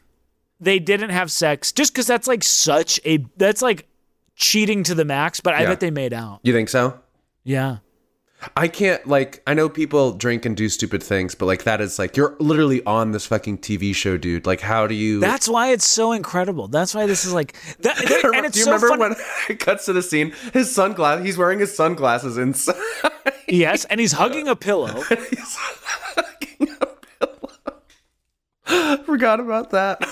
they 0.58 0.78
didn't 0.78 1.10
have 1.10 1.30
sex 1.30 1.72
just 1.72 1.92
because 1.92 2.06
that's 2.06 2.26
like 2.26 2.42
such 2.44 3.00
a, 3.04 3.24
that's 3.36 3.62
like 3.62 3.86
cheating 4.36 4.82
to 4.84 4.94
the 4.94 5.04
max, 5.04 5.40
but 5.40 5.54
I 5.54 5.62
Yeah. 5.62 5.68
bet 5.70 5.80
they 5.80 5.90
made 5.90 6.12
out. 6.12 6.40
You 6.42 6.52
think 6.52 6.68
so? 6.68 6.98
Yeah. 7.44 7.78
I 8.56 8.68
can't 8.68 9.06
like 9.06 9.42
I 9.46 9.54
know 9.54 9.68
people 9.68 10.12
drink 10.12 10.46
and 10.46 10.56
do 10.56 10.68
stupid 10.68 11.02
things, 11.02 11.34
but 11.34 11.46
like 11.46 11.64
that 11.64 11.80
is 11.80 11.98
like 11.98 12.16
you're 12.16 12.36
literally 12.40 12.82
on 12.84 13.12
this 13.12 13.26
fucking 13.26 13.58
TV 13.58 13.94
show, 13.94 14.16
dude. 14.16 14.46
Like 14.46 14.60
how 14.60 14.86
do 14.86 14.94
you 14.94 15.20
That's 15.20 15.48
why 15.48 15.72
it's 15.72 15.86
so 15.88 16.12
incredible. 16.12 16.68
That's 16.68 16.94
why 16.94 17.06
this 17.06 17.24
is 17.24 17.32
like, 17.34 17.54
that, 17.80 17.98
and 18.34 18.46
it's 18.46 18.54
do 18.54 18.60
you 18.60 18.64
so 18.64 18.72
remember 18.72 18.88
funny. 18.88 19.00
when 19.00 19.16
it 19.50 19.60
cuts 19.60 19.84
to 19.86 19.92
the 19.92 20.02
scene? 20.02 20.32
His 20.52 20.74
sunglasses 20.74 21.26
he's 21.26 21.36
wearing 21.36 21.58
his 21.58 21.74
sunglasses 21.74 22.38
inside. 22.38 22.76
yes, 23.48 23.84
and 23.86 24.00
he's 24.00 24.12
hugging 24.12 24.48
a 24.48 24.56
pillow. 24.56 25.02
He's 25.30 25.56
hugging 25.56 26.68
a 26.80 26.86
pillow. 28.66 28.96
Forgot 29.04 29.40
about 29.40 29.70
that. 29.70 30.02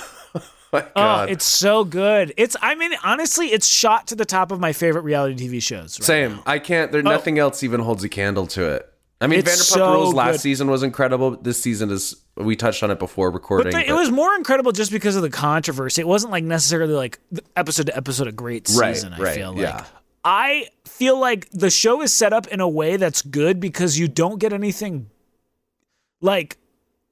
Oh 0.72 0.78
my 0.94 1.22
Oh, 1.22 1.22
it's 1.24 1.44
so 1.44 1.85
good. 1.85 2.33
It's 2.37 2.57
I 2.61 2.74
mean, 2.74 2.92
honestly, 3.04 3.46
it's 3.48 3.66
shot 3.66 4.07
to 4.09 4.16
the 4.16 4.24
top 4.24 4.52
of 4.52 4.61
my 4.61 4.72
favorite 4.72 5.02
reality 5.02 5.48
TV 5.48 5.62
shows. 5.62 5.98
Right? 6.00 6.07
Same. 6.07 6.40
I 6.46 6.59
can't 6.59 6.92
there 6.92 7.00
oh. 7.00 7.11
nothing 7.11 7.38
else 7.38 7.62
even 7.62 7.81
holds 7.81 8.04
a 8.04 8.09
candle 8.09 8.46
to 8.48 8.64
it. 8.74 8.92
I 9.20 9.26
mean 9.26 9.40
It's 9.40 9.50
Vanderpump 9.50 9.74
so 9.74 9.92
Rules 9.94 10.14
last 10.14 10.33
good. 10.35 10.40
season 10.42 10.70
was 10.70 10.83
incredible. 10.85 11.33
This 11.37 11.61
season 11.61 11.90
is 11.90 12.14
we 12.37 12.54
touched 12.54 12.83
on 12.85 12.90
it 12.92 13.00
before 13.00 13.31
recording. 13.33 13.72
But 13.72 13.87
the, 13.87 13.88
it 13.88 13.92
was 13.92 14.11
more 14.12 14.33
incredible 14.37 14.70
just 14.70 14.92
because 14.92 15.16
of 15.16 15.22
the 15.22 15.31
controversy. 15.31 16.00
It 16.02 16.07
wasn't 16.07 16.31
like 16.31 16.44
necessarily 16.44 16.94
like 16.94 17.18
episode 17.57 17.87
to 17.87 17.96
episode 17.96 18.28
a 18.28 18.33
great 18.33 18.68
Right, 18.76 18.94
season. 18.94 19.14
I 19.14 19.18
right, 19.18 19.35
feel 19.35 19.52
like. 19.52 19.61
yeah. 19.62 19.85
I 20.24 20.68
feel 20.85 21.18
like 21.18 21.48
the 21.50 21.70
show 21.70 22.00
is 22.02 22.12
set 22.12 22.33
up 22.33 22.46
in 22.48 22.61
a 22.61 22.68
way 22.68 22.96
that's 22.96 23.22
good 23.22 23.59
because 23.59 23.98
you 23.98 24.07
don't 24.09 24.38
get 24.38 24.52
anything 24.52 25.11
like 26.20 26.57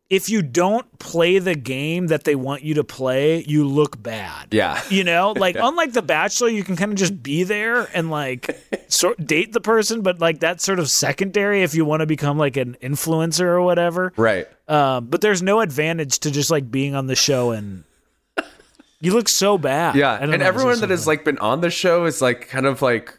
if 0.09 0.29
you 0.29 0.41
don't 0.41 0.99
play 0.99 1.39
the 1.39 1.57
game 1.57 2.07
that 2.09 2.25
they 2.25 2.37
want 2.37 2.63
you 2.63 2.75
to 2.75 2.85
play, 2.85 3.43
you 3.43 3.67
look 3.67 4.01
bad. 4.01 4.49
Yeah. 4.53 4.81
You 4.89 5.03
know, 5.03 5.33
like 5.37 5.57
unlike 5.59 5.93
The 5.93 6.03
Bachelor, 6.03 6.49
you 6.49 6.63
can 6.63 6.77
kind 6.77 6.93
of 6.93 6.99
just 6.99 7.23
be 7.23 7.43
there 7.43 7.89
and 7.93 8.11
like 8.11 8.57
sort 8.89 9.25
date 9.27 9.53
the 9.53 9.61
person, 9.61 10.03
but 10.03 10.21
like 10.21 10.39
that's 10.39 10.65
sort 10.65 10.79
of 10.79 10.89
secondary 10.89 11.63
if 11.63 11.75
you 11.75 11.85
want 11.85 12.01
to 12.01 12.07
become 12.07 12.39
like 12.39 12.57
an 12.57 12.77
influencer 12.81 13.47
or 13.47 13.63
whatever. 13.63 14.13
Right. 14.17 14.47
Um, 14.69 15.07
but 15.07 15.21
there's 15.21 15.43
no 15.43 15.61
advantage 15.61 16.21
to 16.21 16.31
just 16.31 16.51
like 16.51 16.71
being 16.71 16.95
on 16.95 17.07
the 17.07 17.17
show 17.17 17.51
and 17.51 17.83
you 19.01 19.13
look 19.13 19.29
so 19.29 19.59
bad. 19.59 19.97
Yeah, 19.97 20.19
and 20.21 20.41
everyone 20.41 20.81
that 20.81 20.91
has 20.91 21.07
like 21.07 21.25
been 21.25 21.39
on 21.39 21.61
the 21.63 21.71
show 21.71 22.05
is 22.05 22.23
like 22.23 22.49
kind 22.49 22.67
of 22.67 22.81
like 22.81 23.19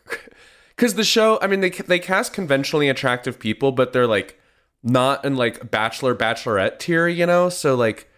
because 0.75 0.95
the 0.95 1.03
show. 1.03 1.37
I 1.41 1.47
mean, 1.47 1.59
they 1.59 1.69
they 1.69 1.99
cast 1.99 2.33
conventionally 2.33 2.87
attractive 2.87 3.39
people, 3.39 3.73
but 3.73 3.91
they're 3.91 4.07
like 4.07 4.39
not 4.83 5.25
in 5.25 5.35
like 5.35 5.69
bachelor 5.71 6.15
bachelorette 6.15 6.79
tier, 6.79 7.07
you 7.07 7.25
know. 7.25 7.49
So 7.49 7.75
like 7.75 8.09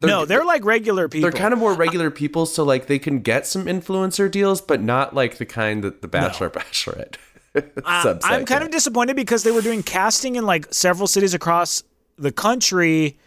no, 0.00 0.24
they're 0.24 0.44
like 0.44 0.64
regular 0.64 1.08
people. 1.08 1.28
They're 1.28 1.38
kind 1.40 1.52
of 1.52 1.58
more 1.58 1.74
regular 1.74 2.10
people, 2.10 2.46
so 2.46 2.62
like 2.62 2.86
they 2.86 2.98
can 3.00 3.18
get 3.20 3.46
some 3.46 3.64
influencer 3.64 4.30
deals, 4.30 4.60
but 4.60 4.80
not 4.80 5.14
like 5.14 5.38
the 5.38 5.46
kind 5.46 5.82
that 5.82 6.02
the 6.02 6.08
Bachelor 6.08 6.50
Bachelorette. 6.50 7.16
I- 7.56 7.60
subset 8.04 8.20
I'm 8.22 8.44
kind 8.44 8.62
of 8.62 8.70
disappointed 8.70 9.16
because 9.16 9.42
they 9.42 9.50
were 9.50 9.62
doing 9.62 9.82
casting 9.82 10.36
in 10.36 10.46
like 10.46 10.72
several 10.72 11.08
cities 11.08 11.34
across 11.34 11.82
the 12.16 12.30
country, 12.30 13.18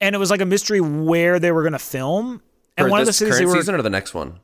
and 0.00 0.14
it 0.14 0.18
was 0.18 0.30
like 0.30 0.40
a 0.40 0.46
mystery 0.46 0.80
where 0.80 1.38
they 1.38 1.52
were 1.52 1.62
going 1.62 1.72
to 1.72 1.78
film. 1.78 2.42
And 2.76 2.86
For 2.86 2.90
one 2.90 3.00
of 3.00 3.06
the 3.06 3.12
cities 3.12 3.38
they 3.38 3.46
were 3.46 3.54
season 3.54 3.74
or 3.76 3.82
the 3.82 3.90
next 3.90 4.12
one. 4.14 4.40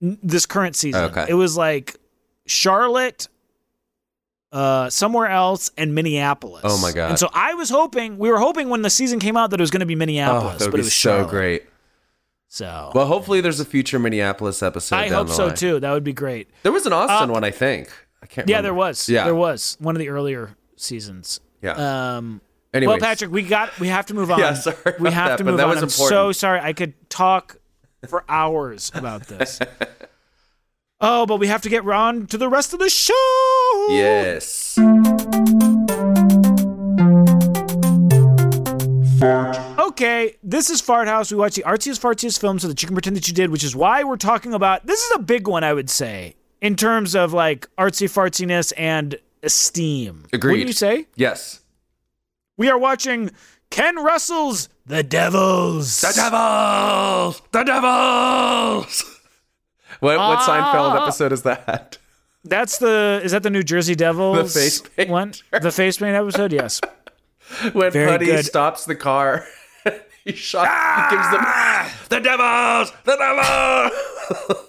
this 0.00 0.46
current 0.46 0.76
season. 0.76 1.04
Okay. 1.10 1.26
It 1.28 1.34
was 1.34 1.56
like 1.58 1.96
Charlotte, 2.46 3.28
uh, 4.52 4.88
somewhere 4.90 5.26
else, 5.26 5.70
and 5.76 5.94
Minneapolis. 5.94 6.62
Oh 6.64 6.80
my 6.80 6.92
God. 6.92 7.10
And 7.10 7.18
so 7.18 7.28
I 7.32 7.54
was 7.54 7.70
hoping, 7.70 8.18
we 8.18 8.30
were 8.30 8.38
hoping 8.38 8.68
when 8.68 8.82
the 8.82 8.90
season 8.90 9.18
came 9.20 9.36
out 9.36 9.50
that 9.50 9.60
it 9.60 9.62
was 9.62 9.70
going 9.70 9.80
to 9.80 9.86
be 9.86 9.94
Oh, 9.94 9.98
Minneapolis, 9.98 10.58
that 10.58 10.64
would 10.66 10.70
but 10.70 10.76
be 10.76 10.80
it 10.80 10.84
was 10.84 10.94
so 10.94 11.10
Charlotte. 11.16 11.30
great. 11.30 11.62
So 12.48 12.92
Well, 12.94 13.06
hopefully 13.06 13.40
there's 13.42 13.60
a 13.60 13.64
future 13.64 13.98
Minneapolis 13.98 14.62
episode. 14.62 14.96
I 14.96 15.08
hope 15.08 15.28
so 15.28 15.46
line. 15.48 15.54
too. 15.56 15.80
That 15.80 15.92
would 15.92 16.04
be 16.04 16.14
great. 16.14 16.48
There 16.62 16.72
was 16.72 16.86
an 16.86 16.92
Austin 16.94 17.30
one, 17.30 17.44
I 17.44 17.50
think. 17.50 17.88
I 18.22 18.26
can't. 18.26 18.46
Remember. 18.48 18.50
Yeah, 18.50 18.56
remember. 18.56 18.62
there 18.62 18.74
was. 18.74 19.08
Yeah, 19.08 19.24
there 19.24 19.34
was 19.34 19.76
one 19.80 19.94
of 19.94 20.00
the 20.00 20.08
earlier 20.08 20.56
seasons. 20.76 21.40
Yeah. 21.62 22.16
Um, 22.16 22.40
Anyways. 22.72 23.00
well, 23.00 23.06
Patrick, 23.08 23.30
we 23.30 23.42
got 23.42 23.78
we 23.78 23.88
have 23.88 24.06
to 24.06 24.14
move 24.14 24.30
on. 24.32 24.38
Yeah, 24.38 24.54
sorry 24.54 24.76
we 24.98 25.10
have 25.10 25.28
that, 25.28 25.36
to 25.38 25.44
move 25.44 25.58
that 25.58 25.64
on. 25.64 25.70
was 25.74 25.82
I'm 25.82 25.88
so 25.90 26.32
sorry. 26.32 26.60
I 26.60 26.72
could 26.72 26.94
talk 27.10 27.58
for 28.08 28.24
hours 28.28 28.90
about 28.94 29.26
this. 29.26 29.58
oh, 31.00 31.26
but 31.26 31.36
we 31.36 31.46
have 31.46 31.62
to 31.62 31.68
get 31.68 31.86
on 31.88 32.26
to 32.26 32.38
the 32.38 32.48
rest 32.48 32.72
of 32.72 32.78
the 32.78 32.90
show. 32.90 33.86
Yes. 33.90 34.78
Okay, 39.78 40.36
this 40.44 40.70
is 40.70 40.80
Farthouse. 40.80 41.32
We 41.32 41.38
watch 41.38 41.56
the 41.56 41.64
artsiest 41.64 42.00
fartsiest 42.00 42.40
film 42.40 42.58
so 42.58 42.68
that 42.68 42.80
you 42.82 42.86
can 42.86 42.94
pretend 42.94 43.16
that 43.16 43.26
you 43.26 43.34
did, 43.34 43.50
which 43.50 43.64
is 43.64 43.74
why 43.74 44.04
we're 44.04 44.16
talking 44.16 44.54
about. 44.54 44.86
This 44.86 45.00
is 45.00 45.12
a 45.16 45.18
big 45.18 45.48
one, 45.48 45.64
I 45.64 45.72
would 45.72 45.90
say, 45.90 46.36
in 46.60 46.76
terms 46.76 47.16
of 47.16 47.32
like 47.32 47.66
artsy 47.76 48.08
fartsiness 48.08 48.72
and 48.76 49.18
esteem. 49.42 50.26
Agreed. 50.32 50.52
Wouldn't 50.52 50.68
you 50.68 50.74
say? 50.74 51.06
Yes. 51.16 51.60
We 52.56 52.68
are 52.68 52.78
watching 52.78 53.30
Ken 53.70 53.96
Russell's 53.96 54.68
The 54.86 55.02
Devils. 55.02 56.00
The 56.00 56.12
Devils! 56.14 57.42
The 57.52 57.62
Devils! 57.64 59.17
What, 60.00 60.18
what 60.18 60.38
Seinfeld 60.40 60.92
Ah. 60.98 61.02
episode 61.02 61.32
is 61.32 61.42
that? 61.42 61.98
That's 62.44 62.78
the 62.78 63.20
is 63.24 63.32
that 63.32 63.42
the 63.42 63.50
New 63.50 63.62
Jersey 63.62 63.94
Devils 63.94 64.54
The 64.54 64.60
face 64.60 64.80
paint. 64.96 65.10
one? 65.10 65.34
The 65.60 65.72
face 65.72 65.98
paint 65.98 66.14
episode, 66.16 66.52
yes. 66.52 66.80
When 67.72 67.90
Very 67.90 68.06
Puddy 68.10 68.26
good. 68.26 68.44
stops 68.44 68.84
the 68.84 68.94
car, 68.94 69.46
he 70.24 70.32
shot, 70.32 70.68
he 70.68 71.16
gives 71.16 71.30
them 71.30 71.44
the 72.10 72.20
Devils! 72.20 72.92
The 73.04 73.16
Devils! 73.16 74.64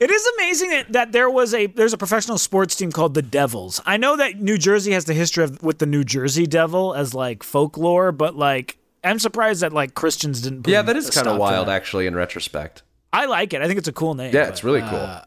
It 0.00 0.10
is 0.10 0.26
amazing 0.38 0.70
that, 0.70 0.92
that 0.92 1.12
there 1.12 1.28
was 1.28 1.52
a 1.52 1.66
there's 1.66 1.92
a 1.92 1.98
professional 1.98 2.38
sports 2.38 2.74
team 2.74 2.90
called 2.90 3.12
the 3.12 3.20
Devils. 3.20 3.82
I 3.84 3.98
know 3.98 4.16
that 4.16 4.40
New 4.40 4.56
Jersey 4.56 4.92
has 4.92 5.04
the 5.04 5.12
history 5.12 5.44
of 5.44 5.62
with 5.62 5.78
the 5.78 5.84
New 5.84 6.04
Jersey 6.04 6.46
Devil 6.46 6.94
as 6.94 7.12
like 7.12 7.42
folklore, 7.42 8.10
but 8.10 8.34
like 8.34 8.78
I'm 9.04 9.18
surprised 9.18 9.60
that 9.60 9.74
like 9.74 9.94
Christians 9.94 10.40
didn't. 10.40 10.66
Yeah, 10.66 10.80
that 10.80 10.96
is 10.96 11.10
kind 11.10 11.26
of 11.28 11.36
wild, 11.36 11.68
actually, 11.68 12.06
in 12.06 12.14
retrospect. 12.14 12.82
I 13.12 13.26
like 13.26 13.52
it. 13.52 13.62
I 13.62 13.66
think 13.66 13.78
it's 13.78 13.88
a 13.88 13.92
cool 13.92 14.14
name. 14.14 14.34
Yeah, 14.34 14.44
but, 14.44 14.50
it's 14.50 14.64
really 14.64 14.80
cool. 14.80 14.98
uh, 14.98 15.24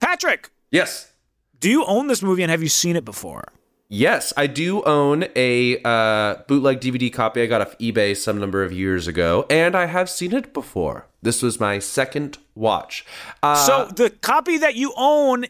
Patrick, 0.00 0.50
yes. 0.70 1.12
do 1.60 1.68
you 1.68 1.84
own 1.84 2.06
this 2.06 2.22
movie 2.22 2.42
and 2.42 2.50
have 2.50 2.62
you 2.62 2.68
seen 2.68 2.96
it 2.96 3.04
before? 3.04 3.44
Yes, 3.90 4.34
I 4.36 4.46
do 4.48 4.82
own 4.82 5.24
a 5.34 5.80
uh, 5.82 6.42
bootleg 6.46 6.80
DVD 6.80 7.10
copy 7.10 7.40
I 7.40 7.46
got 7.46 7.62
off 7.62 7.76
eBay 7.78 8.14
some 8.14 8.38
number 8.38 8.62
of 8.62 8.70
years 8.70 9.08
ago, 9.08 9.46
and 9.48 9.74
I 9.74 9.86
have 9.86 10.10
seen 10.10 10.34
it 10.34 10.52
before. 10.52 11.06
This 11.22 11.40
was 11.40 11.58
my 11.58 11.78
second 11.78 12.36
watch. 12.54 13.06
Uh, 13.42 13.54
so 13.54 13.86
the 13.86 14.10
copy 14.10 14.58
that 14.58 14.74
you 14.76 14.92
own, 14.98 15.46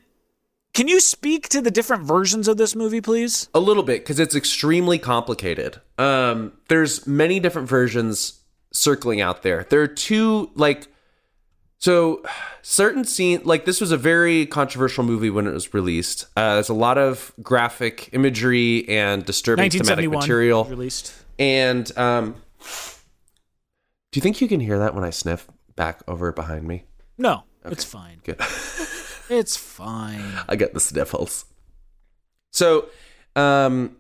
can 0.73 0.87
you 0.87 1.01
speak 1.01 1.49
to 1.49 1.61
the 1.61 1.73
different 1.73 2.05
versions 2.05 2.47
of 2.47 2.59
this 2.59 2.77
movie, 2.77 3.01
please? 3.01 3.49
a 3.55 3.61
little 3.61 3.83
bit 3.83 4.03
because 4.03 4.21
it's 4.21 4.37
extremely 4.37 5.01
complicated. 5.01 5.81
Um, 5.99 6.53
there's 6.69 7.09
many 7.09 7.41
different 7.41 7.69
versions 7.69 8.41
circling 8.73 9.21
out 9.21 9.43
there. 9.43 9.67
There 9.69 9.83
are 9.83 9.89
two 9.89 10.53
like 10.55 10.87
so 11.79 12.23
certain 12.63 13.05
scene 13.05 13.41
like 13.45 13.65
this 13.65 13.81
was 13.81 13.93
a 13.93 13.97
very 13.97 14.47
controversial 14.47 15.05
movie 15.05 15.31
when 15.31 15.47
it 15.47 15.53
was 15.53 15.73
released. 15.73 16.27
Uh, 16.37 16.55
there's 16.55 16.69
a 16.69 16.75
lot 16.75 16.99
of 16.99 17.33
graphic 17.43 18.11
imagery 18.13 18.89
and 18.89 19.25
disturbing 19.25 19.71
thematic 19.71 20.11
material. 20.11 20.65
released. 20.65 21.15
And 21.39 21.97
um, 21.97 22.35
do 24.11 24.19
you 24.19 24.23
think 24.23 24.41
you 24.41 24.49
can 24.49 24.61
hear 24.61 24.79
that 24.81 24.95
when 24.95 25.05
I 25.05 25.11
sniff 25.11 25.47
back 25.77 26.01
over 26.09 26.33
behind 26.33 26.67
me? 26.67 26.85
No, 27.17 27.45
it's 27.65 27.85
fine. 27.85 28.21
Good. 28.25 28.41
It's 29.31 29.57
fine. 29.57 30.25
I 30.49 30.57
get 30.57 30.75
the 30.75 30.81
sniffles. 30.81 31.45
So, 32.51 32.87
um, 33.37 33.97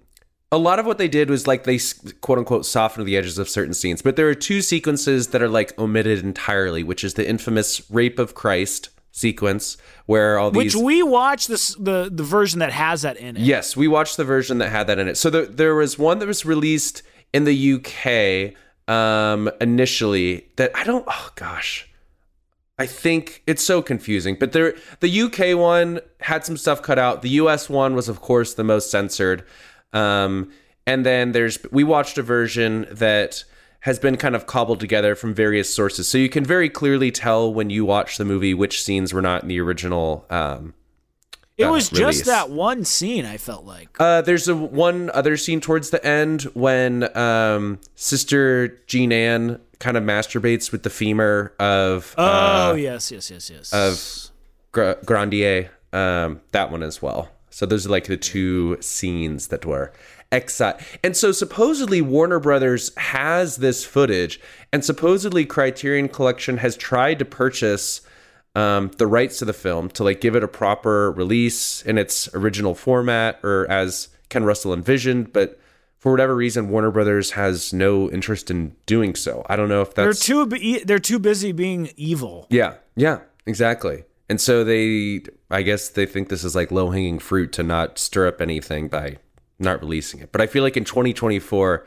a 0.50 0.58
lot 0.58 0.78
of 0.78 0.86
what 0.86 0.98
they 0.98 1.08
did 1.08 1.28
was 1.28 1.46
like 1.46 1.64
they 1.64 1.78
quote 2.20 2.38
unquote 2.38 2.64
softened 2.64 3.06
the 3.06 3.16
edges 3.16 3.38
of 3.38 3.48
certain 3.48 3.74
scenes, 3.74 4.02
but 4.02 4.16
there 4.16 4.28
are 4.28 4.34
two 4.34 4.62
sequences 4.62 5.28
that 5.28 5.42
are 5.42 5.48
like 5.48 5.78
omitted 5.78 6.24
entirely, 6.24 6.82
which 6.82 7.04
is 7.04 7.14
the 7.14 7.28
infamous 7.28 7.88
rape 7.90 8.18
of 8.18 8.34
Christ 8.34 8.88
sequence 9.10 9.76
where 10.06 10.38
all 10.38 10.50
these 10.50 10.74
Which 10.74 10.82
we 10.82 11.02
watched 11.02 11.48
this 11.48 11.74
the 11.74 12.08
the 12.10 12.22
version 12.22 12.60
that 12.60 12.72
has 12.72 13.02
that 13.02 13.16
in 13.16 13.36
it. 13.36 13.42
Yes, 13.42 13.76
we 13.76 13.88
watched 13.88 14.16
the 14.16 14.24
version 14.24 14.58
that 14.58 14.70
had 14.70 14.86
that 14.86 14.98
in 14.98 15.08
it. 15.08 15.16
So 15.16 15.28
there, 15.28 15.46
there 15.46 15.74
was 15.74 15.98
one 15.98 16.18
that 16.20 16.26
was 16.26 16.44
released 16.44 17.02
in 17.32 17.44
the 17.44 17.74
UK 17.74 18.54
um, 18.92 19.50
initially 19.60 20.48
that 20.56 20.70
I 20.74 20.84
don't. 20.84 21.04
Oh 21.06 21.30
gosh, 21.34 21.88
I 22.78 22.86
think 22.86 23.42
it's 23.46 23.62
so 23.62 23.82
confusing. 23.82 24.36
But 24.38 24.52
there, 24.52 24.74
the 25.00 25.22
UK 25.22 25.58
one 25.58 26.00
had 26.20 26.46
some 26.46 26.56
stuff 26.56 26.80
cut 26.80 26.98
out. 26.98 27.22
The 27.22 27.30
US 27.30 27.68
one 27.68 27.94
was, 27.94 28.08
of 28.08 28.20
course, 28.20 28.54
the 28.54 28.64
most 28.64 28.90
censored. 28.90 29.44
Um, 29.92 30.50
and 30.86 31.04
then 31.04 31.32
there's 31.32 31.58
we 31.70 31.84
watched 31.84 32.18
a 32.18 32.22
version 32.22 32.86
that 32.90 33.44
has 33.80 33.98
been 33.98 34.16
kind 34.16 34.34
of 34.34 34.46
cobbled 34.46 34.80
together 34.80 35.14
from 35.14 35.34
various 35.34 35.72
sources, 35.72 36.08
so 36.08 36.18
you 36.18 36.28
can 36.28 36.44
very 36.44 36.68
clearly 36.68 37.10
tell 37.10 37.52
when 37.52 37.70
you 37.70 37.84
watch 37.84 38.16
the 38.18 38.24
movie 38.24 38.52
which 38.54 38.82
scenes 38.82 39.12
were 39.14 39.22
not 39.22 39.42
in 39.42 39.48
the 39.48 39.60
original. 39.60 40.26
Um, 40.30 40.74
It 41.56 41.64
uh, 41.64 41.72
was 41.72 41.92
release. 41.92 42.16
just 42.16 42.26
that 42.26 42.50
one 42.50 42.84
scene. 42.84 43.24
I 43.24 43.36
felt 43.36 43.64
like. 43.64 43.88
uh, 44.00 44.22
there's 44.22 44.48
a 44.48 44.56
one 44.56 45.10
other 45.10 45.36
scene 45.36 45.60
towards 45.60 45.90
the 45.90 46.04
end 46.04 46.42
when 46.54 47.16
um, 47.16 47.78
Sister 47.94 48.80
Jean 48.86 49.12
Ann 49.12 49.60
kind 49.78 49.96
of 49.96 50.02
masturbates 50.02 50.72
with 50.72 50.82
the 50.82 50.90
femur 50.90 51.52
of 51.60 52.14
oh 52.18 52.70
uh, 52.70 52.74
yes, 52.74 53.12
yes, 53.12 53.30
yes, 53.30 53.48
yes. 53.50 53.72
of 53.72 54.30
Gra- 54.72 54.98
Grandier. 55.04 55.70
Um, 55.92 56.40
that 56.52 56.70
one 56.72 56.82
as 56.82 57.00
well. 57.00 57.30
So 57.58 57.66
those 57.66 57.86
are 57.86 57.90
like 57.90 58.04
the 58.04 58.16
two 58.16 58.76
scenes 58.80 59.48
that 59.48 59.66
were 59.66 59.92
excised. 60.30 60.78
And 61.02 61.16
so 61.16 61.32
supposedly 61.32 62.00
Warner 62.00 62.38
Brothers 62.38 62.94
has 62.96 63.56
this 63.56 63.84
footage, 63.84 64.38
and 64.72 64.84
supposedly 64.84 65.44
Criterion 65.44 66.08
Collection 66.08 66.58
has 66.58 66.76
tried 66.76 67.18
to 67.18 67.24
purchase 67.24 68.00
um, 68.54 68.92
the 68.98 69.08
rights 69.08 69.40
to 69.40 69.44
the 69.44 69.52
film 69.52 69.88
to 69.90 70.04
like 70.04 70.20
give 70.20 70.36
it 70.36 70.44
a 70.44 70.46
proper 70.46 71.10
release 71.10 71.82
in 71.82 71.98
its 71.98 72.32
original 72.32 72.76
format 72.76 73.40
or 73.42 73.68
as 73.68 74.06
Ken 74.28 74.44
Russell 74.44 74.72
envisioned, 74.72 75.32
but 75.32 75.58
for 75.98 76.12
whatever 76.12 76.36
reason, 76.36 76.68
Warner 76.68 76.92
Brothers 76.92 77.32
has 77.32 77.72
no 77.72 78.08
interest 78.08 78.52
in 78.52 78.76
doing 78.86 79.16
so. 79.16 79.44
I 79.48 79.56
don't 79.56 79.68
know 79.68 79.82
if 79.82 79.94
that's 79.96 80.24
they're 80.24 80.46
too 80.46 80.84
they're 80.84 81.00
too 81.00 81.18
busy 81.18 81.50
being 81.50 81.90
evil. 81.96 82.46
yeah, 82.50 82.74
yeah, 82.94 83.22
exactly. 83.46 84.04
And 84.28 84.40
so 84.40 84.62
they, 84.62 85.22
I 85.50 85.62
guess 85.62 85.88
they 85.88 86.06
think 86.06 86.28
this 86.28 86.44
is 86.44 86.54
like 86.54 86.70
low 86.70 86.90
hanging 86.90 87.18
fruit 87.18 87.52
to 87.52 87.62
not 87.62 87.98
stir 87.98 88.28
up 88.28 88.40
anything 88.40 88.88
by 88.88 89.16
not 89.58 89.80
releasing 89.80 90.20
it. 90.20 90.32
But 90.32 90.40
I 90.40 90.46
feel 90.46 90.62
like 90.62 90.76
in 90.76 90.84
2024, 90.84 91.86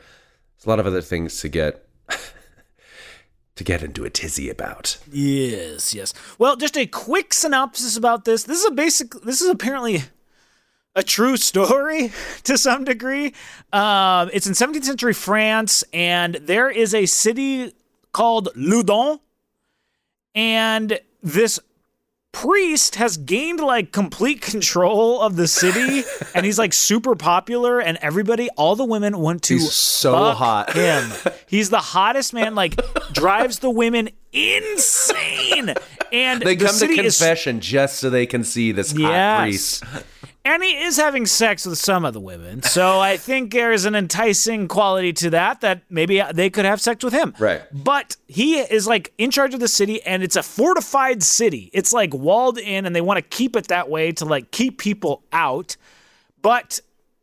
there's 0.56 0.66
a 0.66 0.68
lot 0.68 0.80
of 0.80 0.86
other 0.86 1.00
things 1.00 1.40
to 1.40 1.48
get 1.48 1.86
to 3.54 3.64
get 3.64 3.82
into 3.82 4.04
a 4.04 4.10
tizzy 4.10 4.50
about. 4.50 4.98
Yes, 5.10 5.94
yes. 5.94 6.12
Well, 6.38 6.56
just 6.56 6.76
a 6.76 6.86
quick 6.86 7.32
synopsis 7.32 7.96
about 7.96 8.24
this. 8.24 8.44
This 8.44 8.60
is 8.60 8.66
a 8.66 8.72
basic. 8.72 9.12
This 9.22 9.40
is 9.40 9.48
apparently 9.48 10.02
a 10.94 11.02
true 11.02 11.36
story 11.36 12.12
to 12.44 12.58
some 12.58 12.84
degree. 12.84 13.34
Um, 13.72 14.30
it's 14.32 14.46
in 14.46 14.52
17th 14.52 14.84
century 14.84 15.14
France, 15.14 15.84
and 15.92 16.34
there 16.34 16.70
is 16.70 16.94
a 16.94 17.06
city 17.06 17.74
called 18.12 18.50
Loudun, 18.54 19.20
and 20.34 21.00
this 21.22 21.58
priest 22.32 22.94
has 22.96 23.18
gained 23.18 23.60
like 23.60 23.92
complete 23.92 24.40
control 24.40 25.20
of 25.20 25.36
the 25.36 25.46
city 25.46 26.02
and 26.34 26.46
he's 26.46 26.58
like 26.58 26.72
super 26.72 27.14
popular 27.14 27.78
and 27.78 27.98
everybody 28.00 28.48
all 28.56 28.74
the 28.74 28.84
women 28.84 29.18
want 29.18 29.42
to 29.42 29.54
He's 29.54 29.72
so 29.72 30.32
hot. 30.32 30.72
him 30.72 31.10
he's 31.46 31.68
the 31.70 31.78
hottest 31.78 32.32
man 32.32 32.54
like 32.54 32.80
drives 33.12 33.58
the 33.58 33.70
women 33.70 34.08
insane 34.32 35.74
and 36.10 36.42
They 36.42 36.56
the 36.56 36.64
come 36.64 36.72
to 36.72 36.78
city 36.78 37.00
is 37.00 37.18
confession 37.18 37.60
just 37.60 37.98
so 37.98 38.10
they 38.10 38.26
can 38.26 38.44
see 38.44 38.72
this 38.72 38.92
hot 38.98 39.42
priest. 39.44 39.84
And 40.44 40.62
he 40.62 40.82
is 40.82 40.96
having 40.96 41.26
sex 41.26 41.64
with 41.64 41.78
some 41.78 42.04
of 42.04 42.14
the 42.14 42.20
women. 42.20 42.62
So 42.62 42.98
I 42.98 43.16
think 43.16 43.52
there's 43.52 43.84
an 43.84 43.94
enticing 43.94 44.66
quality 44.66 45.12
to 45.14 45.30
that 45.30 45.60
that 45.60 45.82
maybe 45.88 46.20
they 46.34 46.50
could 46.50 46.64
have 46.64 46.80
sex 46.80 47.04
with 47.04 47.12
him. 47.12 47.34
Right. 47.38 47.62
But 47.72 48.16
he 48.26 48.58
is 48.58 48.86
like 48.88 49.12
in 49.18 49.30
charge 49.30 49.54
of 49.54 49.60
the 49.60 49.68
city 49.68 50.02
and 50.02 50.22
it's 50.22 50.34
a 50.34 50.42
fortified 50.42 51.22
city. 51.22 51.70
It's 51.72 51.92
like 51.92 52.12
walled 52.12 52.58
in 52.58 52.86
and 52.86 52.96
they 52.96 53.00
want 53.00 53.18
to 53.18 53.22
keep 53.22 53.54
it 53.54 53.68
that 53.68 53.88
way 53.88 54.10
to 54.12 54.24
like 54.24 54.50
keep 54.50 54.78
people 54.78 55.22
out. 55.32 55.76
But 56.40 56.80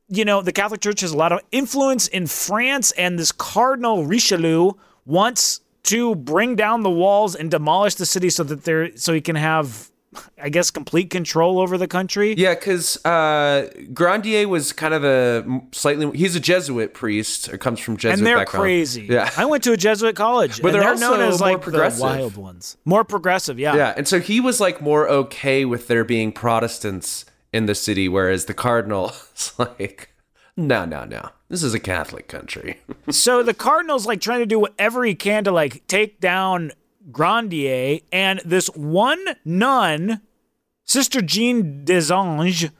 you 0.08 0.26
know, 0.26 0.42
the 0.42 0.52
Catholic 0.54 0.82
Church 0.82 1.02
has 1.02 1.12
a 1.12 1.18
lot 1.18 1.32
of 1.32 1.42
influence 1.52 2.08
in 2.08 2.26
France 2.26 2.92
and 2.92 3.20
this 3.20 3.32
Cardinal 3.32 4.06
Richelieu 4.06 4.72
wants 5.06 5.62
to 5.84 6.16
bring 6.16 6.56
down 6.56 6.84
the 6.84 6.90
walls 6.90 7.36
and 7.36 7.52
demolish 7.52 7.96
the 7.96 8.06
city 8.06 8.30
so 8.30 8.44
that 8.44 8.64
there 8.64 8.96
so 8.96 9.14
he 9.14 9.22
can 9.22 9.36
have 9.36 9.92
I 10.42 10.50
guess 10.50 10.72
complete 10.72 11.12
control 11.12 11.60
over 11.60 11.78
the 11.78 11.88
country. 11.88 12.34
Yeah, 12.36 12.56
because 12.56 13.04
uh, 13.06 13.70
Grandier 13.94 14.48
was 14.48 14.74
kind 14.74 14.94
of 14.94 15.04
a 15.04 15.62
slightly. 15.72 16.18
He's 16.18 16.36
a 16.36 16.40
Jesuit 16.40 16.94
priest, 16.96 17.48
or 17.54 17.58
comes 17.60 17.80
from 17.80 17.96
Jesuit 17.98 18.18
and 18.20 18.26
they're 18.28 18.38
background. 18.38 18.64
crazy. 18.64 19.06
Yeah, 19.10 19.30
I 19.38 19.46
went 19.46 19.64
to 19.66 19.72
a 19.72 19.78
Jesuit 19.78 20.16
college, 20.16 20.62
But 20.62 20.72
they're 20.72 20.82
they're 20.82 20.90
also 20.92 21.12
known 21.18 21.22
as 21.22 21.40
like 21.40 21.58
the 21.58 21.64
progressive. 21.72 22.02
wild 22.02 22.38
ones, 22.38 22.78
more 22.86 23.04
progressive. 23.04 23.60
Yeah, 23.60 23.76
yeah, 23.76 23.94
and 23.96 24.08
so 24.08 24.20
he 24.20 24.40
was 24.42 24.60
like 24.60 24.82
more 24.82 25.08
okay 25.08 25.64
with 25.64 25.88
there 25.88 26.04
being 26.04 26.32
Protestants 26.32 27.26
in 27.54 27.68
the 27.68 27.76
city, 27.76 28.10
whereas 28.10 28.46
the 28.46 28.54
cardinal 28.56 29.10
is 29.36 29.54
like, 29.60 30.10
no, 30.58 30.86
no, 30.86 31.06
no, 31.06 31.30
this 31.50 31.62
is 31.62 31.74
a 31.76 31.80
Catholic 31.80 32.28
country. 32.28 32.80
so 33.12 33.44
the 33.44 33.54
Cardinal's 33.54 34.06
like 34.08 34.22
trying 34.22 34.40
to 34.40 34.46
do 34.48 34.58
whatever 34.60 35.04
he 35.06 35.14
can 35.14 35.44
to 35.44 35.52
like 35.52 35.86
take 35.88 36.20
down 36.20 36.72
Grandier, 37.12 38.00
and 38.12 38.42
this 38.46 38.68
one 38.68 39.24
nun, 39.46 40.22
Sister 40.86 41.22
Jeanne 41.22 41.86
des 41.86 42.12
Anges, 42.12 42.72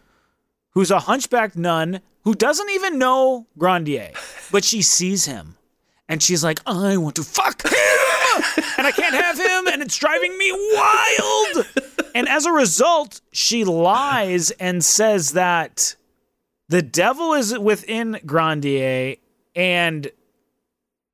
who's 0.72 0.92
a 0.92 1.00
hunchback 1.00 1.56
nun 1.56 2.02
who 2.24 2.36
doesn't 2.36 2.70
even 2.70 2.98
know 2.98 3.48
Grandier, 3.58 4.12
but 4.52 4.64
she 4.64 4.82
sees 4.82 5.26
him, 5.26 5.58
and 6.08 6.22
she's 6.22 6.44
like, 6.44 6.60
"I 6.66 6.98
want 6.98 7.16
to 7.16 7.24
fuck 7.24 7.64
him, 7.64 8.44
and 8.78 8.86
I 8.88 8.92
can't 8.92 9.16
have 9.16 9.38
him, 9.38 9.68
and 9.68 9.82
it's 9.82 9.98
driving 9.98 10.38
me 10.38 10.52
wild." 10.52 11.68
And 12.16 12.28
as 12.28 12.46
a 12.46 12.52
result, 12.52 13.22
she 13.32 13.64
lies 13.64 14.52
and 14.52 14.84
says 14.84 15.34
that 15.34 15.96
the 16.68 16.82
devil 16.82 17.34
is 17.34 17.58
within 17.58 18.20
Grandier 18.26 19.16
and 19.56 20.12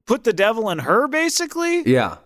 put 0.06 0.24
the 0.24 0.34
devil 0.34 0.70
in 0.70 0.80
her 0.80 1.08
basically? 1.08 1.82
Yeah, 1.84 2.18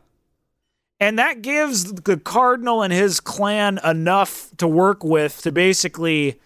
and 1.00 1.18
that 1.18 1.42
gives 1.42 1.94
the 1.94 2.18
cardinal 2.18 2.82
and 2.82 2.92
his 2.92 3.20
clan 3.20 3.80
enough 3.84 4.50
to 4.58 4.68
work 4.68 5.04
with 5.04 5.42
to 5.42 5.52
basically 5.52 6.40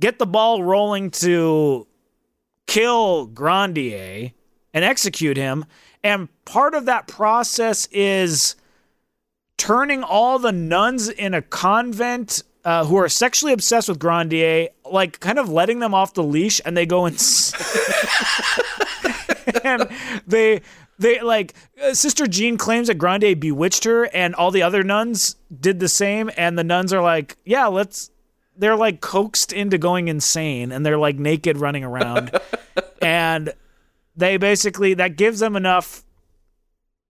get 0.00 0.18
the 0.18 0.26
ball 0.26 0.62
rolling 0.62 1.10
to 1.10 1.86
kill 2.66 3.26
Grandier 3.26 4.32
and 4.72 4.84
execute 4.84 5.36
him 5.36 5.64
and 6.04 6.28
part 6.44 6.74
of 6.74 6.86
that 6.86 7.06
process 7.06 7.86
is 7.90 8.56
turning 9.56 10.02
all 10.02 10.38
the 10.38 10.52
nuns 10.52 11.08
in 11.08 11.34
a 11.34 11.42
convent 11.42 12.42
uh, 12.64 12.84
who 12.84 12.96
are 12.96 13.08
sexually 13.08 13.52
obsessed 13.52 13.88
with 13.88 13.98
Grandier, 13.98 14.68
like 14.90 15.20
kind 15.20 15.38
of 15.38 15.48
letting 15.48 15.80
them 15.80 15.94
off 15.94 16.14
the 16.14 16.22
leash, 16.22 16.60
and 16.64 16.76
they 16.76 16.86
go 16.86 17.06
insane. 17.06 17.60
and 19.64 19.88
they 20.26 20.60
they 20.98 21.20
like 21.20 21.54
uh, 21.82 21.94
Sister 21.94 22.26
Jean 22.26 22.56
claims 22.58 22.88
that 22.88 22.94
Grandier 22.96 23.36
bewitched 23.36 23.84
her, 23.84 24.04
and 24.14 24.34
all 24.34 24.50
the 24.50 24.62
other 24.62 24.82
nuns 24.82 25.36
did 25.60 25.80
the 25.80 25.88
same. 25.88 26.30
And 26.36 26.58
the 26.58 26.64
nuns 26.64 26.92
are 26.92 27.02
like, 27.02 27.36
"Yeah, 27.44 27.66
let's." 27.66 28.10
They're 28.56 28.74
like 28.76 29.00
coaxed 29.00 29.52
into 29.52 29.78
going 29.78 30.08
insane, 30.08 30.72
and 30.72 30.84
they're 30.84 30.98
like 30.98 31.16
naked 31.16 31.58
running 31.58 31.84
around, 31.84 32.36
and 33.02 33.52
they 34.16 34.36
basically 34.36 34.94
that 34.94 35.14
gives 35.16 35.38
them 35.38 35.54
enough, 35.54 36.02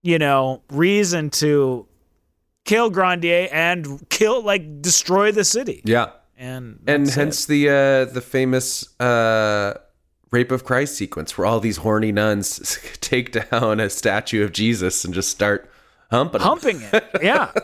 you 0.03 0.19
know, 0.19 0.61
reason 0.69 1.31
to 1.31 1.87
kill 2.65 2.91
Grandier 2.91 3.47
and 3.51 4.07
kill 4.09 4.43
like 4.43 4.83
destroy 4.83 5.31
the 5.31 5.43
city. 5.43 5.81
yeah, 5.85 6.11
And 6.37 6.81
and 6.85 7.07
that's 7.07 7.17
it. 7.17 7.19
hence 7.19 7.45
the 7.47 7.69
uh, 7.69 8.05
the 8.13 8.21
famous 8.21 8.87
uh, 8.99 9.73
rape 10.31 10.51
of 10.51 10.63
Christ 10.63 10.95
sequence, 10.95 11.37
where 11.37 11.45
all 11.45 11.59
these 11.59 11.77
horny 11.77 12.11
nuns 12.11 12.79
take 13.01 13.31
down 13.31 13.79
a 13.79 13.89
statue 13.89 14.43
of 14.43 14.51
Jesus 14.51 15.03
and 15.05 15.13
just 15.13 15.29
start 15.29 15.69
humping. 16.11 16.41
him. 16.41 16.47
humping 16.47 16.81
it. 16.93 17.05
Yeah. 17.21 17.51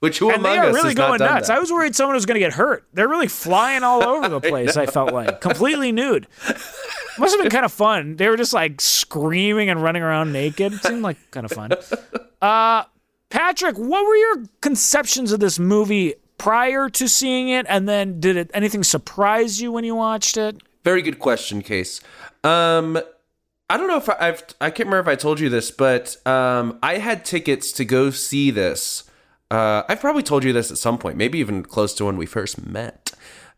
Which 0.00 0.18
who 0.18 0.28
and 0.28 0.40
among 0.40 0.52
they 0.52 0.58
are 0.58 0.66
us 0.66 0.74
really 0.74 0.88
has 0.88 0.96
not 0.96 1.06
going 1.08 1.18
done 1.20 1.34
nuts. 1.34 1.48
that? 1.48 1.56
I 1.56 1.60
was 1.60 1.72
worried 1.72 1.96
someone 1.96 2.14
was 2.14 2.26
going 2.26 2.34
to 2.34 2.40
get 2.40 2.52
hurt. 2.52 2.84
They're 2.92 3.08
really 3.08 3.26
flying 3.26 3.82
all 3.82 4.02
over 4.02 4.28
the 4.28 4.40
place. 4.50 4.76
I, 4.76 4.84
felt 4.84 5.14
like 5.14 5.40
completely 5.40 5.92
nude. 5.92 6.26
Must 7.18 7.34
have 7.34 7.40
been 7.40 7.50
kind 7.50 7.64
of 7.64 7.72
fun. 7.72 8.16
They 8.16 8.28
were 8.28 8.36
just 8.36 8.52
like 8.52 8.82
screaming 8.82 9.70
and 9.70 9.82
running 9.82 10.02
around 10.02 10.30
naked. 10.30 10.74
Seemed 10.82 11.00
like 11.00 11.16
kind 11.30 11.46
of 11.46 11.52
fun. 11.52 11.72
Uh, 12.42 12.84
Patrick, 13.30 13.78
what 13.78 14.04
were 14.04 14.16
your 14.16 14.44
conceptions 14.60 15.32
of 15.32 15.40
this 15.40 15.58
movie 15.58 16.16
prior 16.36 16.90
to 16.90 17.08
seeing 17.08 17.48
it, 17.48 17.64
and 17.68 17.88
then 17.88 18.20
did 18.20 18.36
it 18.36 18.50
anything 18.52 18.82
surprise 18.82 19.62
you 19.62 19.72
when 19.72 19.84
you 19.84 19.94
watched 19.94 20.36
it? 20.36 20.62
Very 20.84 21.02
good 21.02 21.18
question, 21.18 21.62
Case. 21.62 22.00
Um, 22.44 22.98
I 23.70 23.76
don't 23.78 23.88
know 23.88 23.96
if 23.96 24.08
I, 24.08 24.16
I've 24.20 24.44
I 24.60 24.70
can't 24.70 24.86
remember 24.88 25.10
if 25.10 25.12
I 25.12 25.18
told 25.18 25.40
you 25.40 25.48
this, 25.48 25.70
but 25.70 26.16
um, 26.26 26.78
I 26.82 26.98
had 26.98 27.24
tickets 27.24 27.72
to 27.72 27.84
go 27.84 28.10
see 28.10 28.50
this. 28.50 29.04
Uh, 29.50 29.82
I've 29.88 30.00
probably 30.00 30.22
told 30.22 30.44
you 30.44 30.52
this 30.52 30.70
at 30.70 30.78
some 30.78 30.98
point, 30.98 31.16
maybe 31.16 31.38
even 31.38 31.62
close 31.62 31.94
to 31.94 32.04
when 32.04 32.16
we 32.16 32.26
first 32.26 32.64
met. 32.66 33.12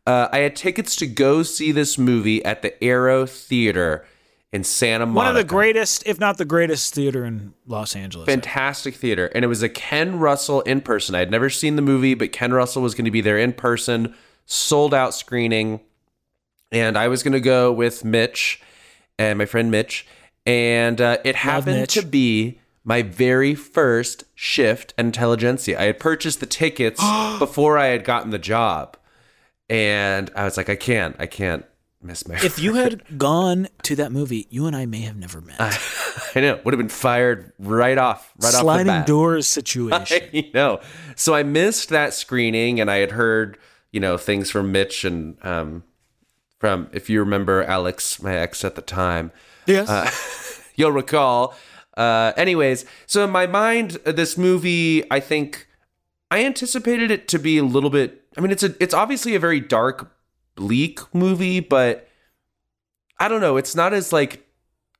Uh, 0.07 0.29
I 0.33 0.39
had 0.39 0.55
tickets 0.55 0.95
to 0.97 1.07
go 1.07 1.43
see 1.43 1.73
this 1.73 1.99
movie 1.99 2.45
at 2.45 2.63
the 2.63 2.83
Aero 2.83 3.27
Theater 3.27 4.07
in 4.53 4.63
Santa 4.63 5.05
Monica. 5.05 5.17
One 5.17 5.29
of 5.29 5.35
the 5.35 5.45
greatest, 5.45 6.07
if 6.07 6.21
not 6.21 6.39
the 6.39 6.45
greatest, 6.45 6.95
theater 6.95 7.25
in 7.25 7.55
Los 7.67 7.97
Angeles. 7.97 8.27
fantastic 8.27 8.95
theater 8.95 9.27
and 9.35 9.45
it 9.45 9.49
was 9.49 9.63
a 9.65 9.69
ken 9.69 10.21
russell 10.21 10.61
in 10.63 10.81
person 10.81 11.15
i 11.17 11.19
had 11.19 11.31
never 11.31 11.51
seen 11.51 11.75
the 11.75 11.83
movie 11.83 12.15
but 12.15 12.31
ken 12.31 12.55
russell 12.55 12.81
was 12.81 12.95
going 12.95 13.05
to 13.05 13.11
be 13.11 13.21
there 13.21 13.37
in 13.37 13.53
person 13.53 14.15
sold 14.45 14.95
out 14.95 15.13
screening 15.13 15.81
and 16.77 16.97
i 16.97 17.09
was 17.09 17.23
going 17.23 17.33
to 17.33 17.41
go 17.41 17.73
with 17.73 18.05
mitch 18.05 18.61
and 19.19 19.39
my 19.39 19.47
friend 19.47 19.71
mitch 19.71 20.07
and 20.45 21.01
uh, 21.01 21.19
it 21.25 21.35
happened 21.35 21.81
Mitch. 21.81 21.95
to 21.95 22.03
be 22.07 22.61
my 22.85 23.03
very 23.03 23.55
first 23.55 24.25
shift 24.35 24.95
at 24.99 25.05
intelligentsia 25.07 25.79
i 25.81 25.85
had 25.85 25.99
purchased 25.99 26.41
the 26.41 26.47
tickets 26.47 27.01
before 27.39 27.79
i 27.79 27.87
had 27.87 28.05
gotten 28.05 28.31
the 28.31 28.39
job 28.39 28.97
and 29.69 30.31
i 30.37 30.45
was 30.45 30.57
like 30.57 30.69
i 30.69 30.77
can't 30.77 31.17
i 31.19 31.27
can't 31.27 31.65
miss 32.03 32.29
my 32.29 32.37
if 32.37 32.59
you 32.59 32.75
had 32.75 33.03
gone 33.19 33.69
to 33.83 33.97
that 33.97 34.13
movie, 34.13 34.47
you 34.51 34.67
and 34.67 34.77
I 34.77 34.87
may 34.87 35.01
have 35.01 35.17
never 35.17 35.41
met. 35.41 35.57
i 36.35 36.41
know 36.41 36.61
would 36.65 36.75
have 36.75 36.79
been 36.79 36.89
fired 36.89 37.53
right 37.59 37.99
off 37.99 38.33
right 38.39 38.49
off 38.49 38.53
the 38.53 38.59
Sliding 38.61 38.87
bat. 38.87 39.07
doors 39.07 39.47
situation. 39.59 40.23
I 40.33 40.51
know. 40.55 40.81
So 41.15 41.35
I 41.35 41.43
missed 41.43 41.89
that 41.91 42.15
screening, 42.15 42.81
and 42.81 42.91
I 42.91 42.97
had 42.99 43.13
heard, 43.13 43.59
you 43.93 44.01
know, 44.01 44.17
things 44.19 44.51
from 44.51 44.73
Mitch 44.73 45.05
and 45.05 45.37
um, 45.45 45.85
from 46.59 46.89
if 46.93 47.11
you 47.11 47.21
remember 47.21 47.63
Alex, 47.65 48.23
my 48.23 48.35
ex 48.35 48.65
at 48.65 48.75
the 48.75 48.83
time, 48.83 49.33
yes. 49.67 50.71
you'll 50.77 50.93
recall. 50.93 51.55
Uh, 51.97 52.33
anyways, 52.37 52.85
so 53.07 53.25
in 53.25 53.31
my 53.31 53.47
mind, 53.47 53.99
uh, 54.05 54.13
this 54.13 54.37
movie, 54.37 55.11
I 55.11 55.21
think 55.21 55.67
I 56.31 56.45
anticipated 56.45 57.11
it 57.11 57.29
to 57.29 57.39
be 57.39 57.59
a 57.59 57.65
little 57.65 57.91
bit. 57.91 58.25
I 58.37 58.41
mean, 58.41 58.51
it's 58.51 58.63
a, 58.63 58.75
it's 58.83 58.93
obviously 58.93 59.35
a 59.35 59.41
very 59.41 59.61
dark, 59.61 60.13
bleak 60.57 61.01
movie, 61.15 61.61
but 61.61 62.09
I 63.19 63.29
don't 63.29 63.41
know. 63.41 63.57
It's 63.57 63.75
not 63.75 63.95
as 63.95 64.13
like 64.13 64.47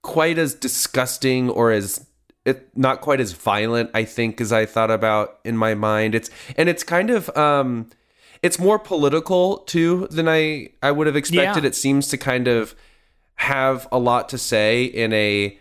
quite 0.03 0.39
as 0.39 0.55
disgusting 0.55 1.51
or 1.51 1.71
as 1.71 2.07
it 2.47 2.71
not 2.77 3.01
quite 3.01 3.21
as 3.21 3.33
violent. 3.33 3.91
I 3.93 4.05
think 4.05 4.41
as 4.41 4.53
I 4.53 4.65
thought 4.65 4.91
about 4.91 5.41
in 5.45 5.57
my 5.57 5.75
mind. 5.75 6.15
It's 6.15 6.31
and 6.57 6.69
it's 6.69 6.83
kind 6.83 7.11
of 7.11 7.29
um, 7.37 7.91
it's 8.47 8.59
more 8.59 8.79
political 8.79 9.59
too 9.59 10.07
than 10.11 10.29
I 10.29 10.71
I 10.83 10.93
would 10.93 11.07
have 11.07 11.17
expected. 11.17 11.65
Yeah. 11.65 11.69
It 11.69 11.75
seems 11.75 12.09
to 12.09 12.17
kind 12.17 12.47
of 12.49 12.75
have 13.37 13.89
a 13.91 13.99
lot 13.99 14.29
to 14.31 14.39
say 14.39 14.85
in 14.85 15.13
a 15.13 15.59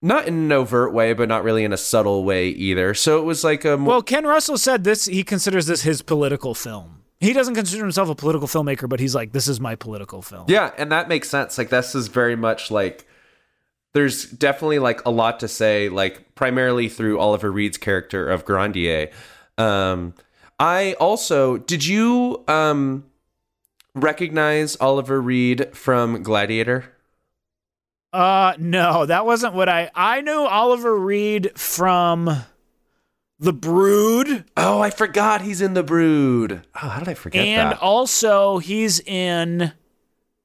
not 0.00 0.26
in 0.26 0.34
an 0.34 0.52
overt 0.52 0.92
way, 0.92 1.12
but 1.12 1.28
not 1.28 1.44
really 1.44 1.64
in 1.64 1.72
a 1.72 1.76
subtle 1.76 2.24
way 2.24 2.48
either. 2.48 2.94
So 2.94 3.18
it 3.18 3.22
was 3.22 3.44
like 3.44 3.64
a 3.64 3.76
more, 3.76 3.88
well, 3.88 4.02
Ken 4.02 4.24
Russell 4.24 4.56
said 4.56 4.84
this. 4.84 5.06
He 5.06 5.24
considers 5.24 5.66
this 5.66 5.82
his 5.82 6.02
political 6.02 6.54
film. 6.54 7.02
He 7.20 7.32
doesn't 7.32 7.56
consider 7.56 7.82
himself 7.82 8.08
a 8.08 8.14
political 8.14 8.46
filmmaker, 8.46 8.88
but 8.88 9.00
he's 9.00 9.14
like, 9.14 9.32
this 9.32 9.48
is 9.48 9.60
my 9.60 9.74
political 9.74 10.22
film. 10.22 10.44
yeah, 10.48 10.70
and 10.78 10.92
that 10.92 11.08
makes 11.08 11.28
sense. 11.28 11.58
Like 11.58 11.68
this 11.68 11.94
is 11.94 12.08
very 12.08 12.36
much 12.36 12.70
like 12.70 13.06
there's 13.92 14.24
definitely 14.30 14.78
like 14.78 15.04
a 15.04 15.10
lot 15.10 15.40
to 15.40 15.48
say, 15.48 15.88
like 15.88 16.34
primarily 16.34 16.88
through 16.88 17.18
Oliver 17.18 17.50
Reed's 17.50 17.76
character 17.76 18.28
of 18.28 18.44
Grandier. 18.44 19.10
Um, 19.58 20.14
I 20.58 20.94
also 20.94 21.56
did 21.58 21.84
you 21.86 22.42
um 22.48 23.04
recognize 23.94 24.76
Oliver 24.80 25.20
Reed 25.20 25.74
from 25.76 26.22
Gladiator? 26.22 26.92
Uh, 28.12 28.54
no, 28.58 29.04
that 29.06 29.26
wasn't 29.26 29.54
what 29.54 29.68
I. 29.68 29.90
I 29.94 30.22
knew 30.22 30.32
Oliver 30.46 30.98
Reed 30.98 31.52
from 31.58 32.44
The 33.38 33.52
Brood, 33.52 34.44
Oh, 34.56 34.80
I 34.80 34.88
forgot 34.90 35.42
he's 35.42 35.60
in 35.60 35.74
The 35.74 35.82
Brood. 35.82 36.62
Oh, 36.74 36.88
how 36.88 36.98
did 37.00 37.08
I 37.08 37.14
forget 37.14 37.44
and 37.44 37.72
that? 37.72 37.80
also 37.82 38.58
he's 38.58 38.98
in 39.00 39.72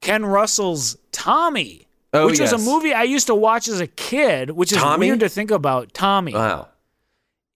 Ken 0.02 0.26
Russell's 0.26 0.98
Tommy, 1.10 1.88
Oh, 2.12 2.26
which 2.26 2.38
was 2.38 2.52
a 2.52 2.58
movie 2.58 2.92
I 2.92 3.04
used 3.04 3.26
to 3.28 3.34
watch 3.34 3.66
as 3.66 3.80
a 3.80 3.86
kid, 3.86 4.50
which 4.50 4.70
is 4.70 4.78
Tommy? 4.78 5.06
weird 5.08 5.20
to 5.20 5.28
think 5.30 5.50
about. 5.50 5.94
Tommy. 5.94 6.34
Wow. 6.34 6.68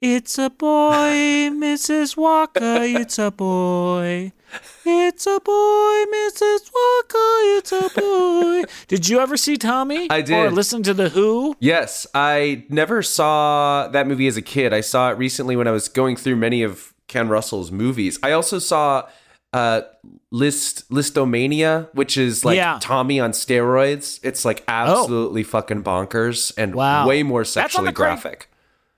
It's 0.01 0.39
a 0.39 0.49
boy, 0.51 1.51
Mrs. 1.53 2.17
Walker. 2.17 2.61
It's 2.83 3.19
a 3.19 3.31
boy. 3.33 4.33
It's 4.87 5.27
a 5.27 5.41
boy, 5.41 6.05
Mrs. 6.15 6.71
Walker. 6.73 7.59
It's 7.59 7.73
a 7.73 7.91
boy. 8.01 8.63
Did 8.87 9.09
you 9.09 9.19
ever 9.19 9.37
see 9.37 9.57
Tommy? 9.57 10.09
I 10.09 10.21
Or 10.21 10.23
did. 10.23 10.53
listen 10.53 10.83
to 10.85 10.95
the 10.95 11.09
Who? 11.09 11.57
Yes, 11.59 12.07
I 12.15 12.65
never 12.69 13.03
saw 13.03 13.89
that 13.89 14.07
movie 14.07 14.29
as 14.29 14.37
a 14.37 14.43
kid. 14.43 14.73
I 14.73 14.81
saw 14.83 15.11
it 15.11 15.19
recently 15.19 15.57
when 15.57 15.67
I 15.67 15.73
was 15.73 15.89
going 15.89 16.15
through 16.17 16.37
many 16.37 16.63
of 16.63 16.95
Ken 17.09 17.29
Russell's 17.29 17.71
movies. 17.73 18.19
I 18.23 18.33
also 18.33 18.59
saw 18.61 19.09
uh 19.53 19.81
List 20.31 20.89
Lisztomania, 20.91 21.89
which 21.95 22.17
is 22.17 22.45
like 22.45 22.57
Yeah. 22.57 22.77
Oh. 22.77 22.79
Tommy 22.81 23.19
on 23.19 23.33
steroids. 23.33 24.21
It's 24.23 24.45
like 24.45 24.63
absolutely 24.69 25.43
fucking 25.43 25.83
bonkers 25.83 26.53
and 26.57 26.75
Wow. 26.75 27.07
way 27.09 27.23
more 27.25 27.45
sexually 27.45 27.93
graphic. 27.93 28.49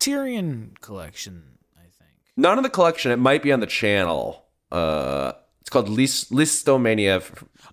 Tyrion 0.00 0.78
collection, 0.80 1.42
I 1.76 1.82
think. 1.82 2.10
Not 2.36 2.56
in 2.56 2.62
the 2.64 2.70
collection. 2.70 3.12
It 3.12 3.18
might 3.18 3.42
be 3.42 3.52
on 3.52 3.60
the 3.60 3.66
channel. 3.66 4.44
Uh, 4.72 5.32
it's 5.60 5.70
called 5.70 5.88
List 5.88 6.32
Lisztomania. 6.32 7.22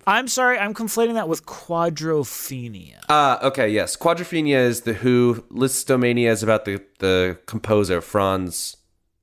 I'm 0.06 0.28
sorry, 0.28 0.58
I'm 0.58 0.74
conflating 0.74 1.14
that 1.14 1.28
with 1.28 1.46
Quadrophenia. 1.46 3.00
Uh, 3.08 3.38
okay, 3.42 3.68
yes. 3.68 3.96
Quadrophenia 3.96 4.56
is 4.58 4.82
the 4.82 4.94
Who. 4.94 5.44
Lisztomania 5.50 6.28
is 6.30 6.42
about 6.42 6.64
the 6.64 6.82
the 6.98 7.38
composer 7.46 8.00
Franz 8.00 8.76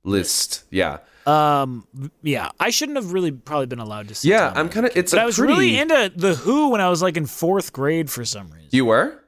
Liszt. 0.04 0.64
Yeah. 0.70 0.98
Um, 1.26 1.88
yeah, 2.22 2.50
I 2.60 2.70
shouldn't 2.70 2.96
have 2.96 3.12
really 3.12 3.32
probably 3.32 3.66
been 3.66 3.80
allowed 3.80 4.06
to 4.08 4.14
see. 4.14 4.28
Yeah, 4.30 4.52
I'm 4.54 4.68
kind 4.68 4.86
of. 4.86 4.96
It's 4.96 5.10
But 5.12 5.18
a 5.18 5.22
I 5.22 5.26
was 5.26 5.36
pretty. 5.38 5.52
really 5.52 5.78
into 5.78 6.12
the 6.14 6.34
Who 6.36 6.68
when 6.70 6.80
I 6.80 6.88
was 6.88 7.02
like 7.02 7.16
in 7.16 7.26
fourth 7.26 7.72
grade 7.72 8.10
for 8.10 8.24
some 8.24 8.48
reason. 8.50 8.68
you 8.70 8.84
were? 8.84 9.22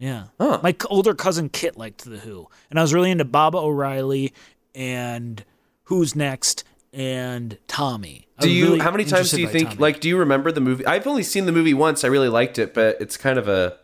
Yeah. 0.00 0.24
Huh. 0.40 0.58
My 0.62 0.74
older 0.88 1.14
cousin 1.14 1.48
Kit 1.50 1.76
liked 1.76 2.04
The 2.04 2.16
Who. 2.18 2.48
And 2.70 2.78
I 2.78 2.82
was 2.82 2.92
really 2.92 3.10
into 3.12 3.24
Baba 3.24 3.58
O'Riley 3.58 4.32
and 4.74 5.44
Who's 5.84 6.16
Next 6.16 6.64
and 6.92 7.56
Tommy. 7.68 8.26
I 8.38 8.42
Do 8.42 8.50
you? 8.50 8.64
really 8.64 8.78
how 8.80 8.90
many 8.90 9.04
times 9.04 9.30
do 9.30 9.40
you 9.40 9.46
think? 9.46 9.68
Tommy. 9.68 9.80
Like, 9.80 10.00
do 10.00 10.08
you 10.08 10.16
remember 10.16 10.50
the 10.50 10.60
movie? 10.62 10.84
I've 10.86 11.06
only 11.06 11.22
seen 11.22 11.44
the 11.46 11.52
movie 11.52 11.74
once. 11.74 12.02
I 12.02 12.08
really 12.08 12.30
liked 12.30 12.58
it, 12.58 12.72
but 12.74 12.96
it's 13.00 13.16
kind 13.18 13.38
of 13.38 13.46
a 13.46 13.76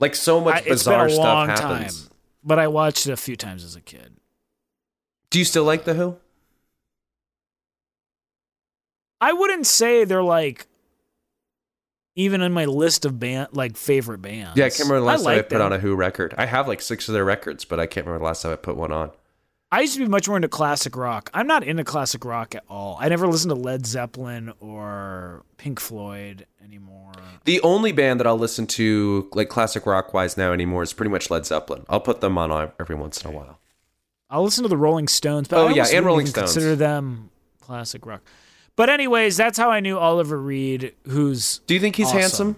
like 0.00 0.14
so 0.16 0.40
much 0.40 0.56
I- 0.66 0.68
bizarre 0.68 1.08
stuff 1.08 1.48
happens. 1.48 2.02
time, 2.02 2.10
but 2.42 2.58
I 2.58 2.66
watched 2.66 3.06
it 3.06 3.12
a 3.12 3.16
few 3.16 3.36
times 3.36 3.62
as 3.62 3.76
a 3.76 3.80
kid. 3.80 4.16
Do 5.30 5.38
you 5.38 5.44
still 5.44 5.64
like 5.64 5.84
the 5.84 5.94
Who? 5.94 6.16
I 9.20 9.32
wouldn't 9.32 9.66
say 9.66 10.04
they're 10.04 10.22
like 10.22 10.66
even 12.16 12.40
in 12.42 12.52
my 12.52 12.64
list 12.64 13.04
of 13.04 13.18
band 13.18 13.48
like 13.52 13.76
favorite 13.76 14.18
bands. 14.22 14.56
Yeah, 14.56 14.66
I 14.66 14.68
can't 14.70 14.88
remember 14.88 15.00
the 15.00 15.06
last 15.06 15.24
time 15.24 15.38
I 15.38 15.42
put 15.42 15.48
them. 15.50 15.62
on 15.62 15.72
a 15.72 15.78
Who 15.78 15.94
record. 15.96 16.34
I 16.38 16.46
have 16.46 16.68
like 16.68 16.80
six 16.80 17.08
of 17.08 17.14
their 17.14 17.24
records, 17.24 17.64
but 17.64 17.80
I 17.80 17.86
can't 17.86 18.06
remember 18.06 18.20
the 18.20 18.26
last 18.26 18.42
time 18.42 18.52
I 18.52 18.56
put 18.56 18.76
one 18.76 18.92
on. 18.92 19.10
I 19.72 19.80
used 19.80 19.94
to 19.94 19.98
be 20.00 20.06
much 20.06 20.28
more 20.28 20.36
into 20.36 20.46
classic 20.48 20.94
rock. 20.96 21.30
I'm 21.34 21.48
not 21.48 21.64
into 21.64 21.82
classic 21.82 22.24
rock 22.24 22.54
at 22.54 22.62
all. 22.68 22.96
I 23.00 23.08
never 23.08 23.26
listened 23.26 23.50
to 23.50 23.56
Led 23.60 23.86
Zeppelin 23.86 24.52
or 24.60 25.42
Pink 25.56 25.80
Floyd 25.80 26.46
anymore. 26.62 27.10
The 27.44 27.60
only 27.62 27.90
band 27.90 28.20
that 28.20 28.26
I'll 28.28 28.38
listen 28.38 28.68
to, 28.68 29.28
like 29.32 29.48
classic 29.48 29.84
rock 29.84 30.14
wise 30.14 30.36
now 30.36 30.52
anymore, 30.52 30.84
is 30.84 30.92
pretty 30.92 31.10
much 31.10 31.28
Led 31.28 31.44
Zeppelin. 31.44 31.84
I'll 31.88 31.98
put 32.00 32.20
them 32.20 32.38
on 32.38 32.70
every 32.78 32.94
once 32.94 33.24
in 33.24 33.30
a 33.30 33.34
while. 33.34 33.58
I'll 34.30 34.44
listen 34.44 34.62
to 34.62 34.68
the 34.68 34.76
Rolling 34.76 35.08
Stones, 35.08 35.48
but 35.48 35.58
Oh, 35.58 35.66
I 35.68 35.72
yeah, 35.72 35.86
and 35.92 36.06
Rolling 36.06 36.26
Stones. 36.26 36.52
Consider 36.52 36.76
them 36.76 37.30
classic 37.60 38.06
rock. 38.06 38.22
But 38.76 38.90
anyways, 38.90 39.36
that's 39.36 39.56
how 39.58 39.70
I 39.70 39.80
knew 39.80 39.98
Oliver 39.98 40.40
Reed. 40.40 40.94
Who's 41.08 41.58
Do 41.66 41.74
you 41.74 41.80
think 41.80 41.96
he's 41.96 42.06
Awesome. 42.08 42.18
handsome? 42.20 42.56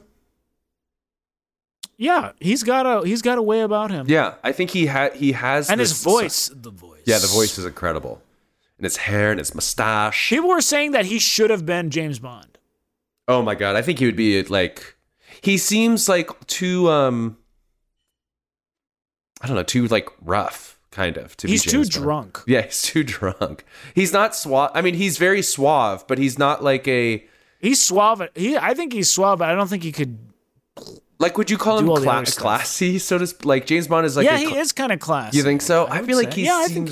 yeah, 1.99 2.33
he's 2.41 2.62
got 2.62 2.87
a 2.87 3.07
he's 3.07 3.23
got 3.23 3.39
a 3.39 3.43
way 3.43 3.61
about 3.61 3.91
him. 3.91 4.07
Yeah, 4.09 4.35
I 4.45 4.53
think 4.53 4.71
he 4.71 4.87
had 4.87 5.14
he 5.14 5.33
has 5.33 5.71
and 5.71 5.81
this- 5.81 5.91
his 5.91 6.03
voice, 6.03 6.51
the 6.55 6.71
voice. 6.71 7.01
Yeah, 7.07 7.19
the 7.19 7.27
voice 7.27 7.57
is 7.59 7.64
incredible, 7.64 8.21
and 8.79 8.85
his 8.85 8.97
hair 8.99 9.31
and 9.31 9.39
his 9.39 9.55
mustache. 9.55 10.29
People 10.31 10.49
were 10.51 10.61
saying 10.61 10.93
that 10.93 11.07
he 11.07 11.19
should 11.19 11.51
have 11.51 11.64
been 11.64 11.91
James 11.91 12.19
Bond. 12.19 12.59
Oh 13.29 13.43
my 13.43 13.55
god, 13.55 13.77
I 13.77 13.83
think 13.83 13.99
he 13.99 14.07
would 14.07 14.17
be 14.17 14.43
like. 14.45 14.95
He 15.43 15.59
seems 15.59 16.09
like 16.09 16.31
too 16.47 16.89
um. 16.91 17.37
I 19.43 19.47
don't 19.47 19.57
know, 19.57 19.62
too 19.62 19.87
like 19.89 20.09
rough, 20.23 20.76
kind 20.97 21.17
of. 21.19 21.37
To 21.39 21.47
He's 21.49 21.63
too 21.63 21.79
Bond. 21.83 21.91
drunk. 21.91 22.33
Yeah, 22.47 22.63
he's 22.63 22.83
too 22.83 23.05
drunk. 23.05 23.65
He's 23.95 24.13
not 24.13 24.35
suave. 24.35 24.71
I 24.75 24.81
mean, 24.83 24.95
he's 24.95 25.19
very 25.19 25.43
suave, 25.43 26.05
but 26.09 26.19
he's 26.19 26.39
not 26.39 26.63
like 26.65 26.89
a 26.89 27.25
He's 27.61 27.81
suave. 27.83 28.23
He, 28.35 28.57
I 28.57 28.75
think 28.75 28.93
he's 28.93 29.11
suave, 29.11 29.39
but 29.41 29.49
I 29.49 29.55
don't 29.55 29.69
think 29.69 29.83
he 29.83 29.93
could. 29.93 30.19
like. 31.19 31.37
Would 31.39 31.51
you 31.51 31.59
call 31.59 31.79
him 31.79 31.87
cla- 31.87 32.25
classy? 32.27 32.99
So 32.99 33.19
to 33.19 33.27
sp- 33.29 33.45
like 33.45 33.67
James 33.67 33.89
Bond 33.89 34.07
is 34.07 34.17
like. 34.17 34.25
yeah, 34.27 34.37
a 34.37 34.39
he 34.39 34.47
cl- 34.47 34.61
is 34.61 34.73
kind 34.73 34.93
of 34.93 35.01
classy. 35.01 35.37
You 35.39 35.43
think 35.45 35.63
so? 35.63 35.85
I, 35.87 36.01
would 36.01 36.07
feel 36.07 36.17
like 36.17 36.33
say. 36.33 36.41
he 36.43 36.47
Yeah, 36.47 36.63
I 36.65 36.69
think- 36.69 36.91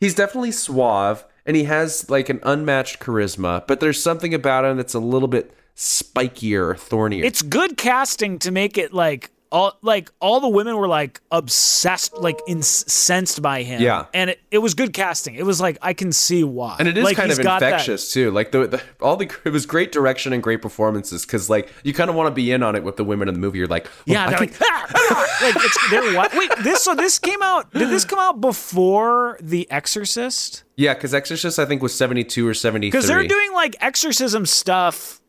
He's 0.00 0.14
definitely 0.14 0.52
suave, 0.52 1.24
and 1.46 1.56
he 1.56 1.64
has 1.64 2.08
like 2.10 2.28
an 2.28 2.38
unmatched 2.44 3.00
charisma. 3.00 3.66
But 3.66 3.80
there's 3.80 4.00
something 4.02 4.32
about 4.34 4.64
him 4.64 4.76
that's 4.76 4.94
a 4.94 5.00
little 5.00 5.28
bit 5.28 5.52
spikier, 5.76 6.76
thornier. 6.78 7.24
it's 7.24 7.42
good 7.42 7.76
casting 7.76 8.38
to 8.40 8.50
make 8.50 8.76
it 8.78 8.92
like 8.92 9.30
all 9.50 9.78
like 9.82 10.10
all 10.20 10.40
the 10.40 10.48
women 10.48 10.76
were 10.76 10.88
like 10.88 11.20
obsessed 11.30 12.14
like 12.18 12.38
incensed 12.46 13.40
by 13.40 13.62
him 13.62 13.80
Yeah. 13.80 14.06
and 14.12 14.30
it, 14.30 14.40
it 14.50 14.58
was 14.58 14.74
good 14.74 14.92
casting 14.92 15.34
it 15.34 15.46
was 15.46 15.60
like 15.60 15.78
i 15.80 15.92
can 15.92 16.12
see 16.12 16.44
why 16.44 16.76
and 16.78 16.86
it 16.88 16.98
is 16.98 17.04
like, 17.04 17.16
kind 17.16 17.30
of 17.32 17.38
infectious 17.38 18.12
too. 18.12 18.30
Like 18.30 18.52
the, 18.52 18.66
the 18.66 18.82
all 19.00 19.16
the 19.16 19.30
it 19.44 19.50
was 19.50 19.66
great 19.66 19.92
direction 19.92 20.32
and 20.32 20.42
great 20.42 20.60
performances 20.62 21.24
because 21.24 21.48
like 21.48 21.72
you 21.82 21.94
kind 21.94 22.10
of 22.10 22.16
want 22.16 22.26
to 22.28 22.34
be 22.34 22.52
in 22.52 22.62
on 22.62 22.76
it 22.76 22.84
with 22.84 22.96
the 22.96 23.04
women 23.04 23.28
in 23.28 23.34
the 23.34 23.40
movie. 23.40 23.58
You're 23.58 23.66
like, 23.66 23.84
well, 24.06 24.14
yeah 24.14 24.26
I 24.26 24.30
they're 24.30 24.38
like, 24.40 24.54
"Ah, 24.62 24.86
ah," 24.94 25.38
like 25.42 25.56
it's 25.56 25.90
they're 25.90 26.14
what 26.14 26.34
wait 26.34 26.50
this 26.62 26.82
so 26.82 26.94
this 26.94 27.18
came 27.18 27.42
out 27.42 27.72
did 27.72 27.88
this 27.90 28.04
come 28.04 28.18
out 28.18 28.40
before 28.40 29.38
the 29.40 29.70
exorcist 29.70 30.64
yeah, 30.76 30.94
because 30.94 31.12
Exorcist 31.12 31.58
I 31.58 31.64
think 31.64 31.82
was 31.82 31.92
72 31.94 32.46
or 32.46 32.54
73. 32.54 32.90
because 32.90 33.08
they're 33.08 33.26
doing 33.26 33.52
like 33.52 33.74
exorcism 33.80 34.46
stuff 34.46 35.20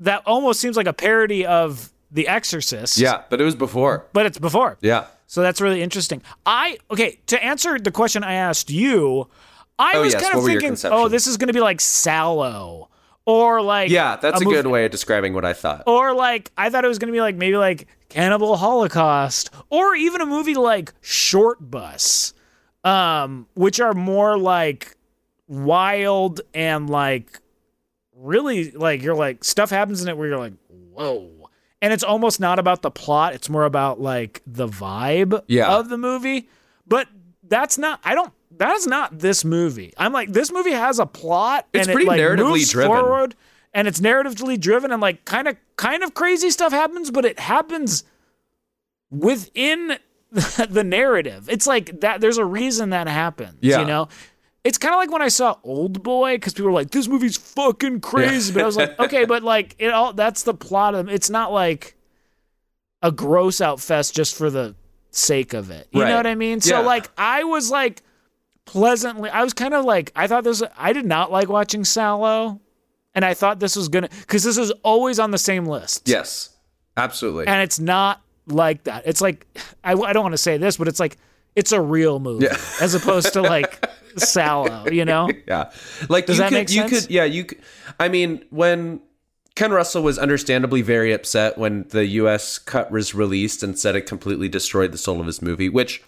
that 0.00 0.22
almost 0.26 0.60
seems 0.60 0.76
like 0.76 0.86
a 0.86 0.92
parody 0.92 1.46
of 1.46 1.91
the 2.12 2.28
exorcist 2.28 2.98
yeah, 2.98 3.22
but 3.30 3.40
it 3.40 3.44
was 3.44 3.54
before. 3.56 4.06
but 4.12 4.26
it's 4.26 4.38
before 4.38 4.76
Yeah, 4.82 5.06
So 5.26 5.40
that's 5.42 5.60
really 5.60 5.82
interesting. 5.82 6.22
I 6.46 6.78
okay 6.90 7.18
to 7.26 7.42
answer 7.42 7.78
the 7.78 7.90
question 7.90 8.22
I 8.22 8.34
asked 8.34 8.70
you. 8.70 9.28
I 9.78 9.92
Oh, 9.96 10.02
was 10.02 10.12
yes, 10.12 10.22
kind 10.22 10.34
what 10.34 10.44
of 10.44 10.52
your 10.52 10.60
thinking, 10.60 10.90
oh, 10.92 11.08
this 11.08 11.26
is 11.26 11.36
going 11.38 11.48
to 11.48 11.54
be 11.54 11.60
like 11.60 11.78
Salò, 11.78 12.88
or 13.24 13.62
like 13.62 13.90
yeah, 13.90 14.16
that's 14.16 14.40
a, 14.40 14.44
movie- 14.44 14.56
good 14.56 14.66
way 14.66 14.84
of 14.84 14.90
describing 14.90 15.32
what 15.32 15.44
I 15.44 15.54
thought. 15.54 15.84
Or 15.86 16.14
like 16.14 16.52
I 16.56 16.68
thought 16.70 16.84
it 16.84 16.88
was 16.88 16.98
going 16.98 17.08
to 17.08 17.16
be 17.16 17.20
like 17.22 17.34
maybe 17.36 17.56
like 17.56 17.88
Cannibal 18.10 18.56
Holocaust, 18.58 19.50
or 19.70 19.94
even 19.96 20.20
a 20.20 20.26
movie 20.26 20.54
like 20.54 20.92
Short 21.00 21.58
Bus, 21.70 22.34
um, 22.84 23.46
which 23.54 23.80
are 23.80 23.94
more 23.94 24.36
like 24.36 24.96
wild 25.48 26.40
and 26.54 26.88
like 26.88 27.40
really 28.14 28.70
like 28.72 29.02
you're 29.02 29.14
like 29.14 29.42
stuff 29.44 29.70
happens 29.70 30.02
in 30.02 30.08
it 30.08 30.16
where 30.16 30.28
you're 30.28 30.38
like 30.38 30.52
whoa 30.68 31.41
and 31.82 31.92
it's 31.92 32.02
almost 32.04 32.40
not 32.40 32.58
about 32.58 32.80
the 32.80 32.90
plot 32.90 33.34
it's 33.34 33.50
more 33.50 33.64
about 33.64 34.00
like 34.00 34.40
the 34.46 34.66
vibe 34.66 35.42
Yeah. 35.48 35.76
of 35.76 35.90
the 35.90 35.98
movie 35.98 36.48
but 36.86 37.08
that's 37.46 37.76
not 37.76 38.00
i 38.04 38.14
don't 38.14 38.32
that's 38.56 38.86
not 38.86 39.18
this 39.18 39.44
movie 39.44 39.92
i'm 39.98 40.12
like 40.12 40.32
this 40.32 40.50
movie 40.50 40.72
has 40.72 40.98
a 40.98 41.06
plot 41.06 41.66
It's 41.74 41.86
and 41.88 41.94
pretty 41.94 42.06
it 42.06 42.10
like 42.10 42.20
narratively 42.20 42.70
driven. 42.70 42.90
forward 42.96 43.34
and 43.74 43.86
it's 43.88 44.00
narratively 44.00 44.58
driven 44.58 44.92
and 44.92 45.02
like 45.02 45.24
kind 45.24 45.48
of 45.48 45.56
kind 45.76 46.02
of 46.02 46.14
crazy 46.14 46.50
stuff 46.50 46.72
happens 46.72 47.10
but 47.10 47.24
it 47.24 47.38
happens 47.38 48.04
within 49.10 49.98
the 50.30 50.82
narrative 50.84 51.48
it's 51.50 51.66
like 51.66 52.00
that 52.00 52.20
there's 52.20 52.38
a 52.38 52.44
reason 52.44 52.90
that 52.90 53.06
happens 53.08 53.58
Yeah. 53.60 53.80
you 53.80 53.86
know 53.86 54.08
it's 54.64 54.78
kind 54.78 54.94
of 54.94 54.98
like 54.98 55.10
when 55.10 55.22
I 55.22 55.28
saw 55.28 55.56
Oldboy 55.64 56.34
because 56.34 56.52
people 56.54 56.66
were 56.66 56.72
like, 56.72 56.90
"This 56.90 57.08
movie's 57.08 57.36
fucking 57.36 58.00
crazy," 58.00 58.52
but 58.52 58.62
I 58.62 58.66
was 58.66 58.76
like, 58.76 58.98
"Okay, 59.00 59.24
but 59.24 59.42
like 59.42 59.74
it 59.78 59.88
all 59.92 60.12
that's 60.12 60.42
the 60.44 60.54
plot 60.54 60.94
of 60.94 61.08
it 61.08 61.14
it's 61.14 61.30
not 61.30 61.52
like 61.52 61.96
a 63.02 63.10
gross 63.10 63.60
out 63.60 63.80
fest 63.80 64.14
just 64.14 64.36
for 64.36 64.50
the 64.50 64.74
sake 65.10 65.52
of 65.52 65.70
it." 65.70 65.88
You 65.90 66.02
Right. 66.02 66.08
know 66.10 66.16
what 66.16 66.26
I 66.26 66.34
mean? 66.34 66.60
So 66.60 66.80
Yeah. 66.80 66.86
like 66.86 67.10
I 67.18 67.44
was 67.44 67.70
like 67.70 68.02
pleasantly, 68.64 69.28
I 69.30 69.42
was 69.42 69.52
kind 69.52 69.74
of 69.74 69.84
like 69.84 70.12
I 70.14 70.26
thought 70.26 70.44
this. 70.44 70.62
I 70.76 70.92
did 70.92 71.06
not 71.06 71.32
like 71.32 71.48
watching 71.48 71.82
Salò, 71.82 72.60
and 73.14 73.24
I 73.24 73.34
thought 73.34 73.58
this 73.58 73.74
was 73.76 73.88
gonna 73.88 74.08
because 74.20 74.44
this 74.44 74.56
is 74.58 74.70
always 74.84 75.18
on 75.18 75.30
the 75.32 75.38
same 75.38 75.66
list. 75.66 76.08
Yes, 76.08 76.50
absolutely. 76.96 77.46
and 77.48 77.60
it's 77.62 77.80
not 77.80 78.20
like 78.46 78.84
that. 78.84 79.02
It's 79.06 79.20
like 79.20 79.46
I, 79.82 79.92
I 79.94 80.12
don't 80.12 80.22
want 80.22 80.34
to 80.34 80.38
say 80.38 80.56
this, 80.56 80.76
but 80.76 80.86
it's 80.86 81.00
like 81.00 81.16
it's 81.56 81.72
a 81.72 81.80
real 81.80 82.20
movie 82.20 82.44
Yeah. 82.44 82.56
as 82.80 82.94
opposed 82.94 83.32
to 83.34 83.42
like 83.42 83.84
Salò. 84.16 84.92
You 84.92 85.04
know? 85.04 85.28
Yeah. 85.46 85.70
Like 86.08 86.26
Does 86.26 86.36
you 86.36 86.42
that 86.42 86.48
could 86.50 86.54
make 86.54 86.70
you 86.70 86.88
sense? 86.88 87.02
could 87.06 87.10
yeah, 87.10 87.24
you 87.24 87.44
could 87.44 87.58
I 88.00 88.08
mean 88.08 88.44
when 88.50 89.00
Ken 89.54 89.70
Russell 89.70 90.02
was 90.02 90.18
understandably 90.18 90.80
very 90.82 91.12
upset 91.12 91.58
when 91.58 91.86
the 91.90 92.06
US 92.06 92.58
cut 92.58 92.90
was 92.90 93.14
released 93.14 93.62
and 93.62 93.78
said 93.78 93.94
it 93.96 94.06
completely 94.06 94.48
destroyed 94.48 94.92
the 94.92 94.98
soul 94.98 95.20
of 95.20 95.26
his 95.26 95.42
movie, 95.42 95.68
which 95.68 96.02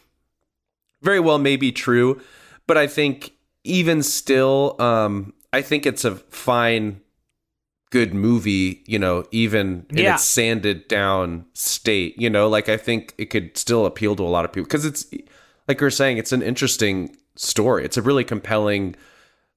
very 1.02 1.20
well 1.20 1.38
may 1.38 1.56
be 1.56 1.70
true, 1.70 2.20
but 2.66 2.78
I 2.78 2.86
think 2.86 3.32
even 3.64 4.02
still, 4.02 4.76
um, 4.80 5.34
I 5.52 5.60
think 5.62 5.84
it's 5.86 6.04
a 6.04 6.14
fine, 6.16 7.00
good 7.90 8.14
movie. 8.14 8.82
You 8.86 8.98
know, 8.98 9.24
even 9.30 9.86
in 9.90 9.98
Yeah. 9.98 10.14
its 10.14 10.24
sanded 10.24 10.88
down 10.88 11.44
state. 11.52 12.18
You 12.18 12.30
know, 12.30 12.48
like 12.48 12.68
I 12.70 12.76
think 12.78 13.12
it 13.18 13.26
could 13.26 13.56
still 13.58 13.84
appeal 13.84 14.16
to 14.16 14.22
a 14.22 14.28
lot 14.32 14.44
of 14.46 14.52
people 14.52 14.64
because 14.66 14.84
it's 14.86 15.06
like 15.68 15.80
we 15.80 15.86
are 15.86 15.90
saying, 15.90 16.16
it's 16.18 16.32
an 16.32 16.42
interesting 16.42 17.14
story. 17.36 17.84
It's 17.84 17.96
a 17.96 18.02
really 18.02 18.24
compelling 18.24 18.96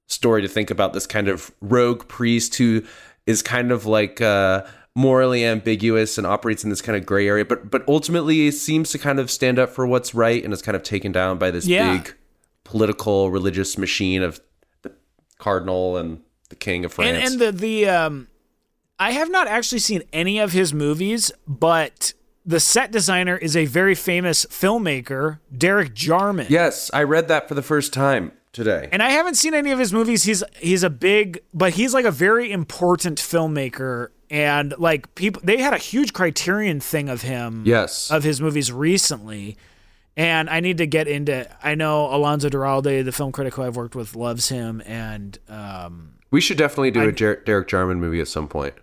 story 0.06 0.42
to 0.42 0.48
think 0.48 0.70
about 0.70 0.92
this 0.92 1.06
kind 1.06 1.28
of 1.28 1.50
rogue 1.60 2.08
priest 2.08 2.54
who 2.56 2.82
is 3.26 3.42
kind 3.42 3.70
of 3.70 3.84
like 3.86 4.20
uh, 4.20 4.64
morally 4.94 5.44
ambiguous 5.44 6.18
and 6.18 6.26
operates 6.26 6.64
in 6.64 6.70
this 6.70 6.80
kind 6.80 6.96
of 6.96 7.04
gray 7.06 7.28
area, 7.28 7.44
but 7.44 7.70
but 7.70 7.86
ultimately 7.88 8.50
seems 8.50 8.90
to 8.90 8.98
kind 8.98 9.18
of 9.20 9.30
stand 9.30 9.58
up 9.58 9.70
for 9.70 9.86
what's 9.86 10.14
right 10.14 10.42
and 10.42 10.52
is 10.52 10.62
kind 10.62 10.76
of 10.76 10.82
taken 10.82 11.12
down 11.12 11.38
by 11.38 11.50
this 11.50 11.66
Yeah. 11.66 11.98
big 11.98 12.14
political 12.64 13.30
religious 13.30 13.78
machine 13.78 14.22
of 14.22 14.40
the 14.82 14.92
cardinal 15.38 15.96
and 15.96 16.20
the 16.48 16.56
king 16.56 16.84
of 16.84 16.92
France. 16.92 17.16
And 17.16 17.32
and 17.32 17.40
the 17.40 17.52
the 17.52 17.88
um, 17.88 18.28
I 18.98 19.12
have 19.12 19.30
not 19.30 19.46
actually 19.46 19.78
seen 19.78 20.02
any 20.12 20.38
of 20.38 20.52
his 20.52 20.74
movies, 20.74 21.30
but 21.46 22.12
the 22.48 22.58
set 22.60 22.90
designer 22.90 23.36
is 23.36 23.54
a 23.56 23.66
very 23.66 23.94
famous 23.94 24.46
filmmaker, 24.46 25.38
Derek 25.56 25.94
Jarman. 25.94 26.46
yes, 26.48 26.90
I 26.94 27.02
read 27.02 27.28
that 27.28 27.46
for 27.46 27.54
the 27.54 27.62
first 27.62 27.92
time 27.92 28.32
today. 28.52 28.88
And 28.90 29.02
I 29.02 29.10
haven't 29.10 29.34
seen 29.36 29.52
any 29.54 29.70
of 29.70 29.78
his 29.78 29.92
movies. 29.92 30.24
He's 30.24 30.42
he's 30.56 30.82
a 30.82 30.90
big, 30.90 31.40
but 31.52 31.74
he's 31.74 31.92
like 31.94 32.06
a 32.06 32.10
very 32.10 32.50
important 32.50 33.18
filmmaker. 33.18 34.08
And 34.30 34.74
like 34.78 35.14
people, 35.14 35.40
they 35.44 35.58
had 35.58 35.72
a 35.74 35.78
huge 35.78 36.12
Criterion 36.12 36.80
thing 36.80 37.08
of 37.08 37.22
him, 37.22 37.62
yes. 37.66 38.10
of 38.10 38.24
his 38.24 38.40
movies 38.40 38.72
recently. 38.72 39.56
And 40.16 40.50
I 40.50 40.60
need 40.60 40.78
to 40.78 40.86
get 40.86 41.06
into. 41.06 41.48
I 41.62 41.74
know 41.76 42.06
Alonso 42.14 42.48
Duralde, 42.48 43.04
the 43.04 43.12
film 43.12 43.30
critic 43.30 43.54
who 43.54 43.62
I've 43.62 43.76
worked 43.76 43.94
with, 43.94 44.16
loves 44.16 44.48
him. 44.48 44.82
And 44.84 45.38
um, 45.48 46.14
we 46.30 46.40
should 46.40 46.56
definitely 46.58 46.90
do 46.90 47.08
a 47.08 47.12
Jer- 47.12 47.42
Derek 47.46 47.68
Jarman 47.68 48.00
movie 48.00 48.20
at 48.20 48.28
some 48.28 48.48
point. 48.48 48.74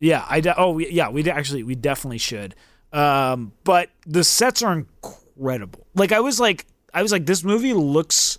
yeah, 0.00 0.24
I 0.28 0.40
de- 0.40 0.56
oh 0.56 0.70
we- 0.72 0.90
yeah, 0.90 1.10
we 1.10 1.22
de- 1.22 1.32
actually 1.34 1.62
we 1.62 1.74
definitely 1.74 2.18
should. 2.18 2.54
Um, 2.92 3.52
but 3.64 3.90
the 4.06 4.24
sets 4.24 4.62
are 4.62 4.72
incredible. 4.72 5.86
Like 5.94 6.12
I 6.12 6.20
was 6.20 6.38
like 6.40 6.66
I 6.92 7.02
was 7.02 7.12
like 7.12 7.26
this 7.26 7.42
movie 7.42 7.72
looks 7.72 8.38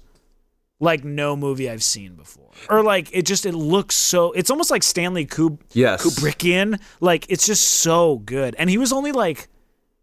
like 0.79 1.03
no 1.03 1.35
movie 1.35 1.69
I've 1.69 1.83
seen 1.83 2.15
before. 2.15 2.51
Or 2.69 2.83
like 2.83 3.09
it 3.13 3.25
just 3.25 3.45
it 3.45 3.53
looks 3.53 3.95
so 3.95 4.31
it's 4.33 4.51
almost 4.51 4.69
like 4.69 4.83
Stanley 4.83 5.25
Kub- 5.25 5.59
Yes. 5.71 6.05
Kubrickian. 6.05 6.79
Like 6.99 7.25
it's 7.29 7.45
just 7.45 7.63
so 7.67 8.17
good. 8.17 8.55
And 8.59 8.69
he 8.69 8.77
was 8.77 8.91
only 8.93 9.11
like 9.11 9.47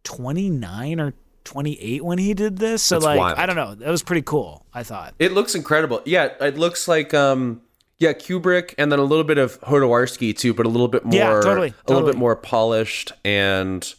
29 0.05 1.01
or 1.01 1.15
28 1.45 2.05
when 2.05 2.19
he 2.19 2.35
did 2.35 2.59
this. 2.59 2.83
So 2.83 2.97
That's 2.97 3.05
like 3.05 3.19
wild. 3.19 3.39
I 3.39 3.47
don't 3.47 3.57
know. 3.57 3.75
That 3.75 3.91
was 3.91 4.03
pretty 4.03 4.23
cool, 4.23 4.65
I 4.75 4.83
thought. 4.83 5.15
It 5.19 5.33
looks 5.33 5.55
incredible. 5.55 6.03
Yeah, 6.05 6.31
it 6.41 6.57
looks 6.59 6.89
like 6.89 7.15
um 7.15 7.63
yeah, 7.99 8.13
Kubrick 8.15 8.75
and 8.79 8.91
then 8.91 8.99
a 8.99 9.05
little 9.05 9.25
bit 9.25 9.37
of 9.37 9.61
Jodorowsky 9.61 10.37
too, 10.37 10.55
but 10.55 10.65
a 10.65 10.69
little 10.71 10.89
bit 10.89 11.05
more 11.05 11.15
Yeah, 11.15 11.41
totally, 11.41 11.75
a 11.87 11.93
little 11.93 12.09
bit 12.09 12.17
more 12.17 12.35
polished 12.35 13.13
and 13.25 13.95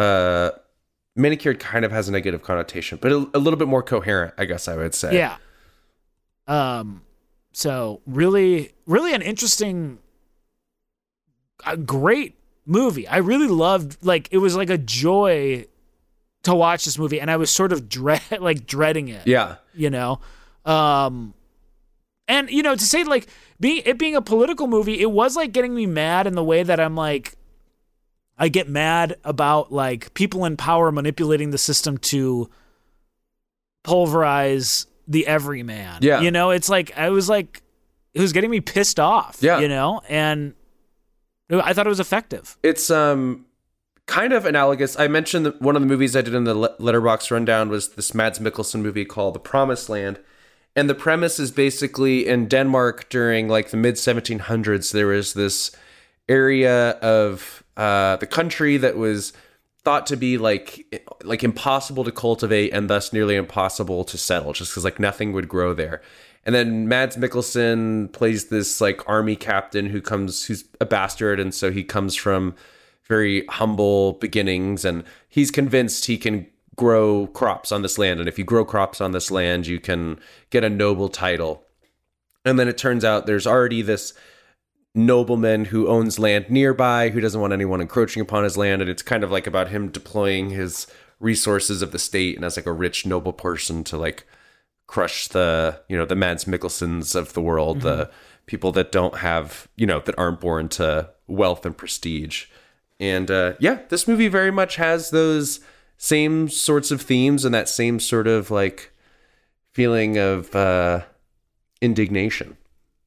uh 0.00 0.50
manicured 1.16 1.58
kind 1.58 1.84
of 1.84 1.92
has 1.92 2.08
a 2.08 2.12
negative 2.12 2.42
connotation, 2.42 2.98
but 3.00 3.12
a, 3.12 3.16
a 3.34 3.38
little 3.38 3.58
bit 3.58 3.68
more 3.68 3.82
coherent, 3.82 4.32
I 4.38 4.44
guess 4.44 4.68
I 4.68 4.76
would 4.76 4.94
say. 4.94 5.14
Yeah. 5.14 5.36
Um 6.46 7.02
so 7.52 8.00
really 8.06 8.72
really 8.86 9.12
an 9.14 9.22
interesting 9.22 9.98
a 11.66 11.76
great 11.76 12.36
movie. 12.64 13.06
I 13.08 13.18
really 13.18 13.48
loved 13.48 13.98
like 14.04 14.28
it 14.30 14.38
was 14.38 14.56
like 14.56 14.70
a 14.70 14.78
joy 14.78 15.66
to 16.44 16.54
watch 16.54 16.84
this 16.86 16.96
movie 16.98 17.20
and 17.20 17.30
I 17.30 17.36
was 17.36 17.50
sort 17.50 17.72
of 17.72 17.88
dread 17.88 18.22
like 18.40 18.66
dreading 18.66 19.08
it. 19.08 19.26
Yeah. 19.26 19.56
you 19.74 19.90
know 19.90 20.20
um 20.64 21.32
and 22.28 22.50
you 22.50 22.62
know 22.62 22.74
to 22.74 22.84
say 22.84 23.02
like 23.02 23.26
being 23.58 23.82
it 23.86 23.98
being 23.98 24.14
a 24.14 24.20
political 24.22 24.66
movie 24.66 25.00
it 25.00 25.10
was 25.10 25.36
like 25.36 25.52
getting 25.52 25.74
me 25.74 25.86
mad 25.86 26.26
in 26.26 26.34
the 26.34 26.44
way 26.44 26.62
that 26.62 26.78
i'm 26.78 26.94
like 26.94 27.34
i 28.40 28.48
get 28.48 28.68
mad 28.68 29.14
about 29.24 29.70
like 29.72 30.12
people 30.14 30.44
in 30.44 30.56
power 30.56 30.90
manipulating 30.90 31.50
the 31.50 31.58
system 31.58 31.96
to 31.98 32.50
pulverize 33.84 34.86
the 35.08 35.26
everyman 35.26 35.98
Yeah. 36.02 36.20
you 36.20 36.30
know 36.30 36.50
it's 36.50 36.68
like 36.68 36.96
i 36.96 37.08
was 37.10 37.28
like 37.28 37.62
it 38.14 38.20
was 38.20 38.32
getting 38.32 38.50
me 38.50 38.60
pissed 38.60 39.00
off 39.00 39.38
Yeah. 39.40 39.58
you 39.60 39.68
know 39.68 40.00
and 40.08 40.54
i 41.50 41.72
thought 41.72 41.86
it 41.86 41.90
was 41.90 42.00
effective 42.00 42.56
It's 42.62 42.90
um 42.90 43.46
kind 44.06 44.32
of 44.32 44.44
analogous. 44.44 44.98
I 44.98 45.06
mentioned 45.06 45.46
that 45.46 45.62
one 45.62 45.76
of 45.76 45.82
the 45.82 45.86
movies 45.86 46.16
I 46.16 46.20
did 46.22 46.34
in 46.34 46.42
the 46.42 46.52
Letterboxd 46.80 47.30
rundown 47.30 47.68
was 47.68 47.90
this 47.90 48.12
Mads 48.12 48.40
Mikkelsen 48.40 48.80
movie 48.82 49.04
called 49.04 49.36
The 49.36 49.38
Promised 49.38 49.88
Land. 49.88 50.18
And 50.74 50.90
the 50.90 50.96
premise 50.96 51.38
is 51.38 51.52
basically 51.52 52.26
in 52.26 52.48
Denmark 52.48 53.08
during 53.08 53.46
like 53.46 53.70
the 53.70 53.76
mid 53.76 53.94
1700s, 53.94 54.90
there 54.90 55.06
was 55.06 55.34
this 55.34 55.70
area 56.28 56.90
of 56.98 57.62
uh, 57.80 58.16
the 58.16 58.26
country 58.26 58.76
that 58.76 58.98
was 58.98 59.32
thought 59.84 60.06
to 60.06 60.14
be 60.14 60.36
like 60.36 61.02
like 61.24 61.42
impossible 61.42 62.04
to 62.04 62.12
cultivate 62.12 62.74
and 62.74 62.90
thus 62.90 63.10
nearly 63.10 63.36
impossible 63.36 64.04
to 64.04 64.18
settle 64.18 64.52
just 64.52 64.72
because 64.72 64.84
like 64.84 65.00
nothing 65.00 65.32
would 65.32 65.48
grow 65.48 65.72
there. 65.72 66.02
And 66.44 66.54
then 66.54 66.88
Mads 66.88 67.16
Mikkelsen 67.16 68.12
plays 68.12 68.48
this 68.48 68.82
like 68.82 69.08
army 69.08 69.34
captain 69.34 69.86
who 69.86 70.02
comes 70.02 70.44
who's 70.44 70.64
a 70.78 70.84
bastard 70.84 71.40
and 71.40 71.54
so 71.54 71.70
he 71.70 71.82
comes 71.82 72.14
from 72.14 72.54
very 73.04 73.46
humble 73.46 74.12
beginnings 74.12 74.84
and 74.84 75.02
he's 75.30 75.50
convinced 75.50 76.04
he 76.04 76.18
can 76.18 76.46
grow 76.76 77.28
crops 77.28 77.72
on 77.72 77.80
this 77.80 77.96
land. 77.96 78.20
And 78.20 78.28
if 78.28 78.38
you 78.38 78.44
grow 78.44 78.66
crops 78.66 79.00
on 79.00 79.12
this 79.12 79.30
land 79.30 79.66
you 79.66 79.80
can 79.80 80.20
get 80.50 80.64
a 80.64 80.68
noble 80.68 81.08
title. 81.08 81.64
And 82.44 82.58
then 82.58 82.68
it 82.68 82.76
turns 82.76 83.06
out 83.06 83.24
there's 83.24 83.46
already 83.46 83.80
this 83.80 84.12
nobleman 84.94 85.66
who 85.66 85.86
owns 85.86 86.18
land 86.18 86.50
nearby 86.50 87.10
who 87.10 87.20
doesn't 87.20 87.40
want 87.40 87.52
anyone 87.52 87.80
encroaching 87.80 88.20
upon 88.20 88.42
his 88.42 88.56
land 88.56 88.82
and 88.82 88.90
it's 88.90 89.02
kind 89.02 89.22
of 89.22 89.30
like 89.30 89.46
about 89.46 89.68
him 89.68 89.88
deploying 89.88 90.50
his 90.50 90.86
resources 91.20 91.80
of 91.82 91.92
the 91.92 91.98
state 91.98 92.34
and 92.34 92.44
as 92.44 92.56
like 92.56 92.66
a 92.66 92.72
rich 92.72 93.06
noble 93.06 93.32
person 93.32 93.84
to 93.84 93.96
like 93.96 94.26
crush 94.86 95.28
the 95.28 95.80
you 95.88 95.96
know 95.96 96.04
the 96.04 96.16
Mads 96.16 96.46
Mikkelsens 96.46 97.14
of 97.14 97.34
the 97.34 97.42
world 97.42 97.82
the 97.82 98.10
people 98.46 98.72
that 98.72 98.90
don't 98.90 99.18
have 99.18 99.68
you 99.76 99.86
know 99.86 100.00
that 100.00 100.18
aren't 100.18 100.40
born 100.40 100.68
to 100.68 101.08
wealth 101.28 101.64
and 101.64 101.76
prestige. 101.76 102.46
And 102.98 103.30
uh 103.30 103.52
yeah 103.60 103.80
this 103.90 104.08
movie 104.08 104.26
very 104.26 104.50
much 104.50 104.74
has 104.76 105.10
those 105.10 105.60
same 105.98 106.48
sorts 106.48 106.90
of 106.90 107.00
themes 107.00 107.44
and 107.44 107.54
that 107.54 107.68
same 107.68 108.00
sort 108.00 108.26
of 108.26 108.50
like 108.50 108.90
feeling 109.72 110.18
of 110.18 110.52
uh 110.56 111.02
indignation 111.80 112.56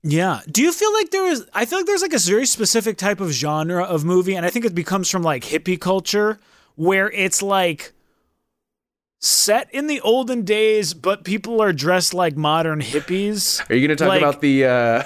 Yeah. 0.03 0.41
Do 0.51 0.61
you 0.61 0.71
feel 0.73 0.91
like 0.93 1.11
there 1.11 1.25
is? 1.27 1.45
I 1.53 1.65
feel 1.65 1.79
like 1.79 1.85
there's 1.85 2.01
like 2.01 2.13
a 2.13 2.19
very 2.19 2.45
specific 2.45 2.97
type 2.97 3.19
of 3.21 3.31
genre 3.31 3.83
of 3.83 4.03
movie, 4.03 4.35
and 4.35 4.45
I 4.45 4.49
think 4.49 4.65
it 4.65 4.75
becomes 4.75 5.09
from 5.09 5.23
like 5.23 5.43
hippie 5.43 5.79
culture, 5.79 6.39
where 6.75 7.09
it's 7.11 7.41
like 7.41 7.93
set 9.21 9.73
in 9.73 9.87
the 9.87 10.01
olden 10.01 10.43
days, 10.43 10.93
but 10.93 11.23
people 11.23 11.61
are 11.61 11.71
dressed 11.71 12.13
like 12.13 12.35
modern 12.35 12.81
hippies. 12.81 13.67
Are 13.69 13.75
you 13.75 13.87
going 13.87 13.95
to 13.97 14.03
talk 14.03 14.09
Like- 14.09 14.21
about 14.21 14.41
the 14.41 14.65
uh 14.65 15.03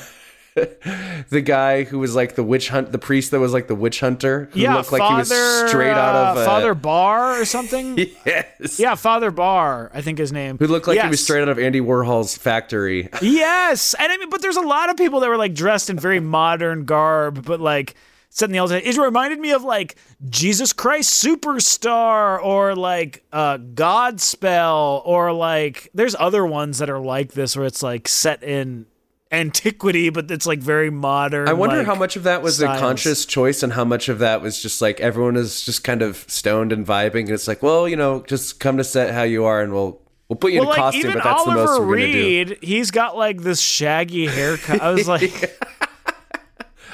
the 1.29 1.41
guy 1.41 1.83
who 1.83 1.99
was 1.99 2.15
like 2.15 2.35
the 2.35 2.43
witch 2.43 2.69
hunt 2.69 2.91
the 2.91 2.97
priest 2.97 3.31
that 3.31 3.39
was 3.39 3.53
like 3.53 3.67
the 3.67 3.75
witch 3.75 3.99
hunter 3.99 4.49
who 4.51 4.61
yeah, 4.61 4.75
looked 4.75 4.91
like 4.91 5.03
he 5.03 5.13
was 5.13 5.27
straight 5.27 5.91
out 5.91 6.15
of 6.15 6.37
uh, 6.37 6.39
uh, 6.41 6.45
Father 6.45 6.73
Barre 6.73 7.39
or 7.41 7.45
something. 7.45 7.97
Yes. 8.25 8.79
yeah, 8.79 8.95
Father 8.95 9.31
Barre, 9.31 9.89
I 9.93 10.01
think 10.01 10.17
his 10.17 10.33
name. 10.33 10.57
Who 10.57 10.67
looked 10.67 10.87
like 10.87 10.99
he 10.99 11.07
was 11.07 11.23
straight 11.23 11.41
out 11.41 11.49
of 11.49 11.59
Andy 11.59 11.79
Warhol's 11.79 12.37
factory. 12.37 13.09
Yes, 13.21 13.93
and 13.99 14.11
I 14.11 14.17
mean, 14.17 14.29
but 14.29 14.41
there's 14.41 14.57
a 14.57 14.61
lot 14.61 14.89
of 14.89 14.97
people 14.97 15.19
that 15.19 15.29
were 15.29 15.37
like 15.37 15.53
dressed 15.53 15.89
in 15.89 15.99
very 15.99 16.19
modern 16.19 16.85
garb, 16.85 17.45
but 17.45 17.59
like 17.59 17.95
set 18.29 18.49
in 18.49 18.53
the 18.53 18.59
old. 18.59 18.71
It 18.71 18.97
reminded 18.97 19.39
me 19.39 19.51
of 19.51 19.63
like 19.63 19.95
Jesus 20.29 20.73
Christ 20.73 21.23
Superstar 21.23 22.43
or 22.43 22.75
like 22.75 23.23
uh, 23.31 23.57
Godspell 23.57 25.01
or 25.05 25.31
like 25.33 25.89
there's 25.93 26.15
other 26.15 26.45
ones 26.45 26.79
that 26.79 26.89
are 26.89 26.99
like 26.99 27.33
this 27.33 27.55
where 27.55 27.65
it's 27.65 27.83
like 27.83 28.07
set 28.07 28.43
in 28.43 28.85
antiquity, 29.31 30.09
but 30.09 30.29
it's 30.31 30.45
like 30.45 30.59
very 30.59 30.89
modern. 30.89 31.47
I 31.47 31.53
wonder 31.53 31.77
like, 31.77 31.85
how 31.87 31.95
much 31.95 32.15
of 32.15 32.23
that 32.23 32.41
was 32.41 32.57
styles. 32.57 32.77
a 32.77 32.79
conscious 32.81 33.25
choice 33.25 33.63
and 33.63 33.73
how 33.73 33.83
much 33.83 34.09
of 34.09 34.19
that 34.19 34.41
was 34.41 34.61
just 34.61 34.81
like 34.81 34.99
everyone 34.99 35.35
is 35.35 35.63
just 35.63 35.83
kind 35.83 36.01
of 36.01 36.23
stoned 36.27 36.71
and 36.71 36.85
vibing. 36.85 37.21
And 37.21 37.29
it's 37.31 37.47
like, 37.47 37.61
well, 37.63 37.87
you 37.87 37.95
know, 37.95 38.23
just 38.27 38.59
come 38.59 38.77
to 38.77 38.83
set 38.83 39.13
how 39.13 39.23
you 39.23 39.45
are 39.45 39.61
and 39.61 39.73
we'll 39.73 40.01
we'll 40.29 40.37
put 40.37 40.53
you 40.53 40.61
Well, 40.61 40.71
in 40.71 40.79
a 40.79 40.81
like 40.81 40.93
costume, 40.93 41.13
but 41.13 41.23
that's 41.23 41.41
Oliver 41.41 41.59
the 41.59 41.65
most 41.65 41.79
we're 41.81 41.97
gonna 41.99 42.45
do. 42.45 42.55
He's 42.61 42.91
got 42.91 43.17
like 43.17 43.41
this 43.41 43.59
shaggy 43.59 44.27
haircut. 44.27 44.81
I 44.81 44.91
was 44.91 45.07
like. 45.07 45.59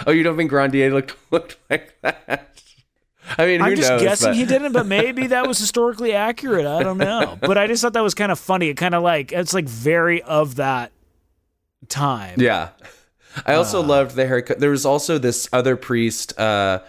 Oh, 0.08 0.12
you 0.12 0.24
don't 0.24 0.36
think 0.36 0.50
Grandier 0.50 0.92
looked 0.92 1.16
looked 1.32 1.58
like 1.70 1.94
that? 2.02 2.50
I 3.38 3.46
mean, 3.46 3.62
I'm 3.62 3.76
just 3.76 3.90
knows? 3.90 4.02
guessing 4.02 4.30
but- 4.30 4.36
he 4.36 4.46
didn't, 4.46 4.74
but 4.74 4.86
maybe 4.86 5.28
that 5.28 5.48
was 5.48 5.58
historically 5.66 6.14
accurate. 6.14 6.66
I 6.66 6.84
don't 6.84 6.98
know. 6.98 7.38
But 7.42 7.58
I 7.58 7.68
just 7.68 7.82
thought 7.82 7.94
that 7.94 8.04
was 8.04 8.14
kind 8.14 8.32
of 8.32 8.40
funny. 8.40 8.70
It 8.70 8.76
kind 8.78 8.96
of 8.96 9.04
like 9.04 9.32
it's 9.32 9.54
like 9.54 9.66
very 9.66 10.22
of 10.24 10.56
that 10.56 10.92
time. 11.90 12.40
Yeah. 12.40 12.70
I 13.46 13.56
also 13.56 13.80
Uh. 13.82 13.88
loved 13.88 14.16
the 14.16 14.28
haircut. 14.28 14.60
There 14.60 14.70
was 14.72 14.86
also 14.86 15.18
this 15.18 15.48
other 15.52 15.76
priest, 15.76 16.38
uh, 16.40 16.80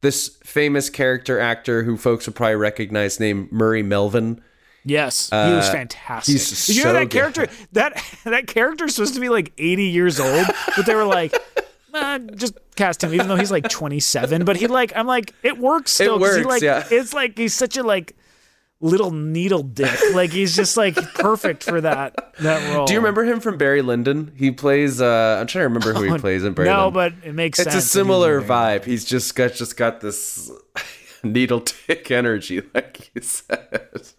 this 0.00 0.36
famous 0.44 0.90
character 0.90 1.38
actor 1.38 1.84
who 1.84 1.96
folks 1.96 2.26
would 2.26 2.34
probably 2.34 2.56
recognize 2.56 3.20
named 3.20 3.52
Murray 3.52 3.82
Melvin. 3.82 4.40
Yes, 4.84 5.30
he 5.30 5.36
was 5.36 5.68
Uh, 5.68 5.72
fantastic. 5.72 6.32
he's 6.32 6.66
Did 6.66 6.76
you 6.76 6.84
know 6.84 6.92
that 6.94 7.04
good. 7.04 7.10
character? 7.12 7.46
That 7.70 8.02
that 8.24 8.48
character 8.48 8.86
is 8.86 8.96
supposed 8.96 9.14
to 9.14 9.20
be 9.20 9.28
like 9.28 9.52
80 9.58 9.84
years 9.84 10.18
old, 10.18 10.46
but 10.76 10.86
they 10.86 10.96
were 10.96 11.04
like, 11.04 11.32
"Uh, 11.94 12.18
just 12.34 12.54
cast 12.74 13.04
him, 13.04 13.14
even 13.14 13.28
though 13.28 13.36
he's 13.36 13.52
like 13.52 13.68
27. 13.68 14.44
But 14.44 14.56
he 14.56 14.66
like, 14.66 14.92
I'm 14.96 15.06
like, 15.06 15.34
it 15.44 15.56
works 15.58 15.92
still. 15.92 16.16
he, 16.16 16.22
works, 16.22 16.46
like, 16.46 16.62
yeah. 16.62 16.84
It's 16.90 17.14
like 17.14 17.38
he's 17.38 17.54
such 17.54 17.76
a 17.76 17.84
like 17.84 18.16
little 18.82 19.10
needle 19.12 19.62
dick. 19.62 19.90
Like 20.12 20.30
he's 20.30 20.54
just 20.54 20.76
like 20.76 20.96
perfect 21.14 21.62
for 21.64 21.80
that 21.80 22.34
that 22.40 22.74
role. 22.74 22.84
Do 22.84 22.92
you 22.92 22.98
remember 22.98 23.24
him 23.24 23.40
from 23.40 23.56
Barry 23.56 23.80
Lyndon? 23.80 24.32
He 24.36 24.50
plays. 24.50 25.00
uh 25.00 25.38
I'm 25.40 25.46
trying 25.46 25.62
to 25.62 25.68
remember 25.68 25.94
who 25.94 26.12
he 26.12 26.18
plays 26.20 26.44
in 26.44 26.52
Barry. 26.52 26.68
Oh, 26.68 26.72
No, 26.72 26.84
Lyndon. 26.88 27.20
but 27.22 27.28
it 27.28 27.32
makes 27.32 27.58
it's 27.58 27.72
sense. 27.72 27.84
a 27.84 27.88
similar 27.88 28.42
vibe. 28.42 28.84
He's 28.84 29.04
just 29.04 29.34
got 29.34 29.54
just 29.54 29.76
got 29.78 30.00
this 30.00 30.50
needle 31.22 31.64
dick 31.86 32.10
energy, 32.10 32.60
like 32.74 33.10
you 33.14 33.22
said. 33.22 34.10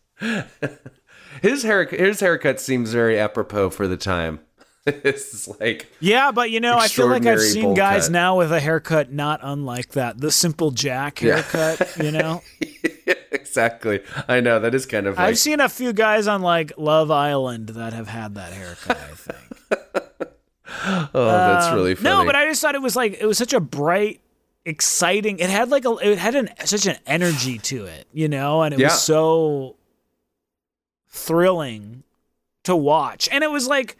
His 1.41 1.64
hair, 1.64 1.84
his 1.86 2.20
haircut 2.22 2.59
seems 2.61 2.93
very 2.93 3.20
apropos 3.20 3.70
for 3.72 3.88
the 3.88 3.97
time. 3.97 4.39
it's 4.86 5.48
like 5.60 5.88
Yeah, 6.00 6.32
but 6.32 6.52
you 6.52 6.60
know, 6.60 6.78
I 6.78 6.88
feel 6.90 7.08
like 7.08 7.26
I've 7.26 7.40
seen 7.40 7.74
guys 7.74 8.06
cut. 8.08 8.12
now 8.12 8.38
with 8.38 8.52
a 8.52 8.60
haircut 8.60 9.12
not 9.12 9.40
unlike 9.44 9.90
that. 9.94 10.20
The 10.20 10.32
simple 10.32 10.72
Jack 10.72 11.22
Yeah. 11.22 11.42
haircut, 11.42 11.98
you 11.98 12.12
know? 12.12 12.42
exactly. 13.32 14.02
I 14.28 14.42
know 14.42 14.60
that 14.60 14.76
is 14.76 14.86
kind 14.86 15.08
of 15.08 15.18
like 15.18 15.26
I've 15.26 15.40
seen 15.40 15.60
a 15.62 15.70
few 15.70 15.94
guys 15.94 16.28
on 16.28 16.42
like 16.42 16.74
Love 16.78 17.12
Island 17.12 17.70
that 17.70 17.94
have 17.94 18.08
had 18.10 18.36
that 18.36 18.52
haircut, 18.54 18.98
I 18.98 19.14
think. 19.16 20.30
oh, 21.14 21.20
that's 21.24 21.68
um, 21.68 21.76
really 21.76 21.96
funny. 21.96 22.10
No, 22.10 22.26
but 22.26 22.36
I 22.36 22.46
just 22.48 22.62
thought 22.62 22.76
it 22.76 22.82
was 22.82 22.96
like 22.96 23.14
it 23.22 23.26
was 23.26 23.38
such 23.38 23.54
a 23.54 23.60
bright, 23.62 24.20
exciting. 24.66 25.40
It 25.40 25.50
had 25.50 25.70
like 25.70 25.86
a 25.86 25.92
it 25.98 26.18
had 26.18 26.36
an 26.36 26.50
such 26.66 26.86
an 26.88 26.98
energy 27.06 27.58
to 27.60 27.86
it, 27.86 28.08
you 28.12 28.28
know, 28.28 28.64
and 28.64 28.74
it 28.74 28.80
Yeah. 28.82 28.88
was 28.88 29.02
so 29.02 29.78
thrilling 31.08 32.04
to 32.64 32.76
watch. 32.76 33.30
And 33.32 33.44
it 33.44 33.52
was 33.52 33.68
like 33.68 33.98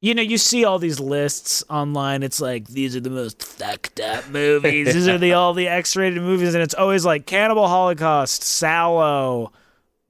you 0.00 0.14
know, 0.14 0.22
you 0.22 0.38
see 0.38 0.64
all 0.64 0.78
these 0.78 1.00
lists 1.00 1.64
online. 1.70 2.22
It's 2.22 2.40
like 2.40 2.68
these 2.68 2.94
are 2.94 3.00
the 3.00 3.10
most 3.10 3.42
fucked 3.42 4.00
up 4.00 4.28
movies. 4.28 4.92
These 4.92 5.08
are 5.08 5.18
the 5.18 5.32
all 5.34 5.54
the 5.54 5.68
X-rated 5.68 6.22
movies, 6.22 6.54
and 6.54 6.62
it's 6.62 6.74
always 6.74 7.04
like 7.04 7.26
Cannibal 7.26 7.66
Holocaust, 7.66 8.42
Salò, 8.42 9.50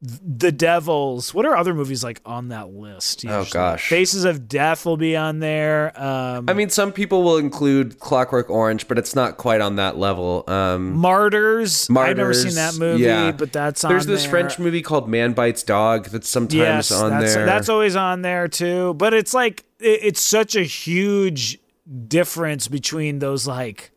The 0.09 0.53
Devils. 0.53 1.35
What 1.35 1.47
are 1.47 1.57
other 1.57 1.75
movies 1.75 2.05
like 2.05 2.21
on 2.25 2.49
that 2.49 2.73
list? 2.73 3.25
Oh, 3.27 3.45
gosh. 3.51 3.89
Faces 3.89 4.25
of 4.25 4.47
Death 4.47 4.87
will 4.87 4.97
be 4.97 5.17
on 5.17 5.41
there. 5.41 6.01
Um, 6.01 6.45
I 6.49 6.53
mean, 6.53 6.71
some 6.71 6.93
people 6.93 7.25
will 7.25 7.39
include 7.39 7.99
Clockwork 7.99 8.49
Orange, 8.49 8.87
but 8.87 8.99
it's 8.99 9.17
not 9.17 9.37
quite 9.37 9.61
on 9.61 9.77
that 9.77 9.97
level. 9.97 10.45
Um, 10.47 10.93
Martyrs. 10.93 11.89
I've 11.91 12.17
never 12.17 12.35
seen 12.35 12.55
that 12.55 12.77
movie, 12.77 13.03
yeah. 13.03 13.33
but 13.33 13.53
that's 13.53 13.83
on 13.83 13.91
there's 13.91 14.07
this 14.07 14.23
there. 14.23 14.31
French 14.31 14.61
movie 14.61 14.83
called 14.83 15.09
Man 15.09 15.33
Bites 15.33 15.65
Dog 15.65 16.07
that's 16.07 16.29
sometimes 16.29 16.55
yes, 16.55 16.93
on 16.93 17.11
that's, 17.11 17.35
there. 17.35 17.47
That's 17.47 17.69
always 17.69 17.97
on 17.97 18.23
there 18.23 18.47
too. 18.47 18.95
But 18.95 19.13
it's 19.13 19.35
like 19.35 19.65
it, 19.81 20.01
it's 20.03 20.21
such 20.21 20.55
a 20.55 20.63
huge 20.63 21.59
difference 22.07 22.69
between 22.69 23.19
those 23.19 23.49
like 23.49 23.91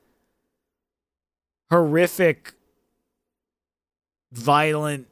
horrific, 1.70 2.54
violent 4.32 5.09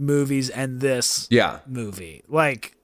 movies 0.00 0.48
and 0.50 0.80
this 0.80 1.28
yeah. 1.30 1.60
movie. 1.66 2.22
Like 2.28 2.76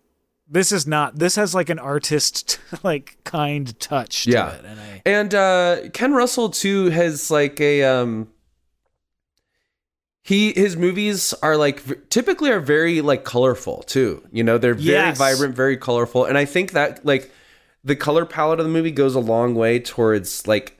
this 0.48 0.70
is 0.70 0.86
not. 0.86 1.18
This 1.18 1.34
has 1.36 1.54
like 1.54 1.68
an 1.70 1.78
artist 1.80 2.60
like 2.84 3.16
kind 3.24 3.78
touch 3.80 4.24
to 4.24 4.30
Yeah. 4.30 4.50
it, 4.52 4.64
and 4.64 4.80
I. 4.80 5.02
And 5.04 5.34
uh, 5.34 5.76
Ken 5.92 6.12
Russell 6.12 6.50
too 6.50 6.90
has 6.90 7.30
like 7.30 7.60
a 7.60 7.82
um 7.84 8.28
he 10.22 10.52
his 10.52 10.76
movies 10.76 11.32
are 11.42 11.56
like 11.56 11.80
v- 11.80 11.94
typically 12.10 12.50
are 12.50 12.60
very 12.60 13.00
like 13.00 13.24
colorful 13.24 13.82
too. 13.84 14.22
You 14.32 14.44
know, 14.44 14.58
they're 14.58 14.74
very 14.74 14.86
Yes. 14.88 15.18
vibrant, 15.18 15.54
very 15.54 15.76
colorful, 15.76 16.24
and 16.24 16.36
I 16.36 16.44
think 16.44 16.72
that 16.72 17.04
like 17.04 17.30
the 17.84 17.96
color 17.96 18.24
palette 18.26 18.58
of 18.58 18.66
the 18.66 18.72
movie 18.72 18.90
goes 18.90 19.14
a 19.14 19.20
long 19.20 19.54
way 19.54 19.78
towards 19.78 20.46
like 20.48 20.78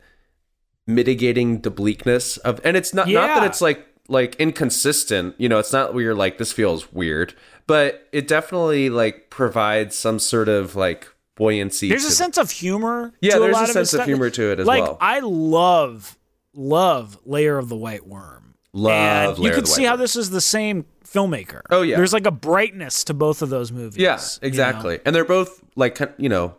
mitigating 0.89 1.61
the 1.63 1.71
bleakness 1.71 2.37
of 2.39 2.61
and 2.65 2.77
it's 2.77 2.93
not 2.95 3.09
not 3.09 3.27
that 3.29 3.45
it's 3.45 3.61
like 3.61 3.87
like 4.09 4.35
inconsistent, 4.37 5.35
you 5.39 5.49
know, 5.49 5.59
it's 5.59 5.73
not 5.73 5.95
where 5.95 6.05
you're 6.05 6.15
like 6.15 6.39
this 6.39 6.53
feels 6.53 6.93
weird, 6.93 7.35
but 7.67 8.09
it 8.13 8.29
definitely 8.29 8.91
like 8.91 9.31
provides 9.31 9.97
some 9.97 10.19
sort 10.19 10.49
of 10.49 10.77
like 10.77 11.09
buoyancy 11.37 11.89
There's 11.89 12.05
a 12.05 12.11
sense 12.11 12.39
of 12.39 12.51
humor. 12.51 13.13
Yeah, 13.21 13.35
to 13.35 13.41
there's 13.41 13.53
lot 13.55 13.63
a 13.63 13.65
of 13.65 13.71
sense 13.71 13.95
of 13.95 14.05
humor 14.05 14.31
to 14.31 14.53
it 14.53 14.61
as 14.61 14.67
like, 14.67 14.83
well. 14.83 14.99
I 15.01 15.21
love, 15.21 16.19
love 16.55 17.19
Lair 17.25 17.59
of 17.59 17.69
the 17.69 17.77
White 17.77 18.07
Worm. 18.07 18.55
Love 18.73 19.37
and 19.37 19.45
you 19.45 19.53
can 19.53 19.65
see 19.67 19.85
how 19.85 19.93
Worm. 19.93 20.01
this 20.01 20.17
is 20.17 20.31
the 20.31 20.41
same 20.41 20.85
filmmaker. 21.05 21.63
Oh, 21.71 21.83
yeah. 21.83 21.97
There's 21.97 22.13
like 22.13 22.27
a 22.27 22.31
brightness 22.31 23.05
to 23.05 23.15
both 23.15 23.41
of 23.41 23.49
those 23.49 23.73
movies. 23.73 23.97
Yeah, 23.97 24.21
you 24.43 24.49
exactly. 24.49 24.99
And 25.05 25.15
they're 25.15 25.25
both 25.25 25.63
like 25.77 25.95
kind- 25.95 26.13
you 26.19 26.29
know 26.29 26.57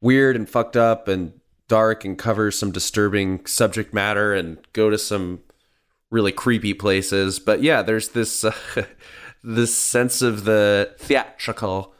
weird 0.00 0.36
and 0.36 0.48
fucked 0.48 0.76
up 0.76 1.08
and 1.08 1.32
dark 1.68 2.04
and 2.04 2.18
cover 2.18 2.50
some 2.50 2.70
disturbing 2.70 3.46
subject 3.46 3.94
matter 3.94 4.34
and 4.34 4.58
go 4.72 4.90
to 4.90 4.98
some 4.98 5.40
really 6.10 6.32
creepy 6.32 6.74
places. 6.74 7.38
But 7.38 7.62
yeah, 7.62 7.82
there's 7.82 8.10
this 8.10 8.44
uh, 8.44 8.52
this 9.42 9.74
sense 9.74 10.22
of 10.22 10.44
the 10.44 10.94
theatrical? 10.98 11.92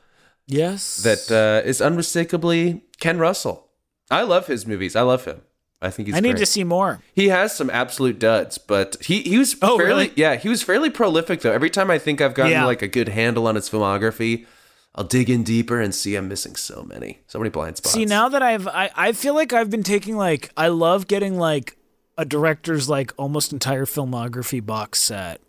Yes. 0.46 0.98
that 1.02 1.30
uh, 1.32 1.66
is 1.66 1.80
unmistakably 1.80 2.84
Ken 3.00 3.18
Russell. 3.18 3.68
I 4.10 4.22
love 4.22 4.46
his 4.46 4.66
movies. 4.66 4.94
I 4.94 5.00
love 5.00 5.24
him. 5.24 5.40
I 5.80 5.90
think 5.90 6.08
he's. 6.08 6.14
I 6.16 6.20
need 6.20 6.32
great. 6.32 6.38
to 6.40 6.46
see 6.46 6.64
more. 6.64 7.00
He 7.14 7.28
has 7.28 7.54
some 7.56 7.70
absolute 7.70 8.18
duds, 8.18 8.58
but 8.58 8.96
he 9.02 9.22
he 9.22 9.38
was 9.38 9.56
Oh, 9.62 9.76
fairly 9.78 10.04
really? 10.04 10.12
yeah 10.16 10.36
he 10.36 10.48
was 10.48 10.62
fairly 10.62 10.90
prolific 10.90 11.40
though. 11.40 11.52
Every 11.52 11.70
time 11.70 11.90
I 11.90 11.98
think 11.98 12.20
I've 12.20 12.34
gotten 12.34 12.52
Yeah. 12.52 12.64
like 12.66 12.82
a 12.82 12.88
good 12.88 13.08
handle 13.08 13.46
on 13.46 13.54
his 13.54 13.68
filmography, 13.70 14.46
I'll 14.94 15.04
dig 15.04 15.28
in 15.28 15.42
deeper 15.42 15.80
and 15.80 15.94
see 15.94 16.14
I'm 16.16 16.28
missing 16.28 16.56
so 16.56 16.82
many 16.82 17.20
so 17.26 17.38
many 17.38 17.50
blind 17.50 17.76
spots. 17.78 17.94
See, 17.94 18.04
now 18.06 18.28
that 18.30 18.42
I've, 18.42 18.66
I, 18.68 18.90
I 18.94 19.12
feel 19.12 19.34
like 19.34 19.52
I've 19.52 19.68
been 19.70 19.82
taking 19.82 20.16
like, 20.16 20.50
I 20.56 20.68
love 20.68 21.06
getting 21.06 21.38
like 21.38 21.76
a 22.16 22.24
director's 22.24 22.88
like 22.88 23.12
almost 23.16 23.52
entire 23.52 23.84
filmography 23.86 24.64
box 24.64 25.00
set. 25.00 25.40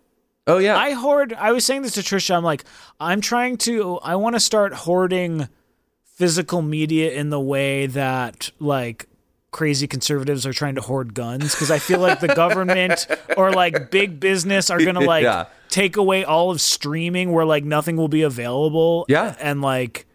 oh 0.46 0.58
yeah, 0.58 0.76
I 0.76 0.92
hoard. 0.92 1.32
I 1.34 1.52
was 1.52 1.64
saying 1.64 1.82
this 1.82 1.92
to 1.94 2.00
Trisha. 2.00 2.34
I'm 2.36 2.44
like, 2.44 2.64
I'm 3.00 3.20
trying 3.20 3.56
to. 3.58 3.98
I 3.98 4.16
want 4.16 4.34
to 4.36 4.40
start 4.40 4.72
hoarding 4.72 5.48
physical 6.04 6.62
media 6.62 7.12
in 7.12 7.30
the 7.30 7.40
way 7.40 7.86
that 7.86 8.50
like 8.58 9.06
crazy 9.50 9.86
conservatives 9.86 10.44
are 10.46 10.52
trying 10.52 10.74
to 10.74 10.80
hoard 10.80 11.14
guns 11.14 11.54
because 11.54 11.70
I 11.70 11.78
feel 11.78 11.98
like 12.00 12.20
the 12.20 12.28
government 12.34 13.06
or 13.36 13.52
like 13.52 13.90
big 13.90 14.18
business 14.20 14.68
are 14.70 14.82
gonna 14.82 15.00
like 15.00 15.22
Yeah. 15.24 15.46
take 15.68 15.96
away 15.96 16.24
all 16.24 16.50
of 16.50 16.60
streaming 16.60 17.32
where 17.32 17.44
like 17.44 17.64
nothing 17.64 17.96
will 17.96 18.08
be 18.08 18.22
available. 18.22 19.06
Yeah. 19.08 19.34
and 19.40 19.62
like 19.62 20.06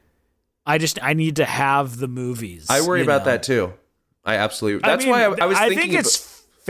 I 0.66 0.78
just 0.78 1.02
I 1.04 1.14
need 1.14 1.38
to 1.38 1.46
have 1.46 1.98
the 1.98 2.08
movies. 2.08 2.68
I 2.70 2.82
worry 2.82 3.02
about 3.02 3.26
know? 3.26 3.32
that 3.32 3.44
too. 3.44 3.74
I 4.24 4.36
absolutely. 4.36 4.82
That's 4.88 5.04
I 5.04 5.06
mean, 5.06 5.12
why 5.12 5.24
I, 5.24 5.44
I 5.44 5.46
was 5.48 5.58
I 5.58 5.70
thinking. 5.70 5.90
think 5.90 6.00
it's 6.00 6.18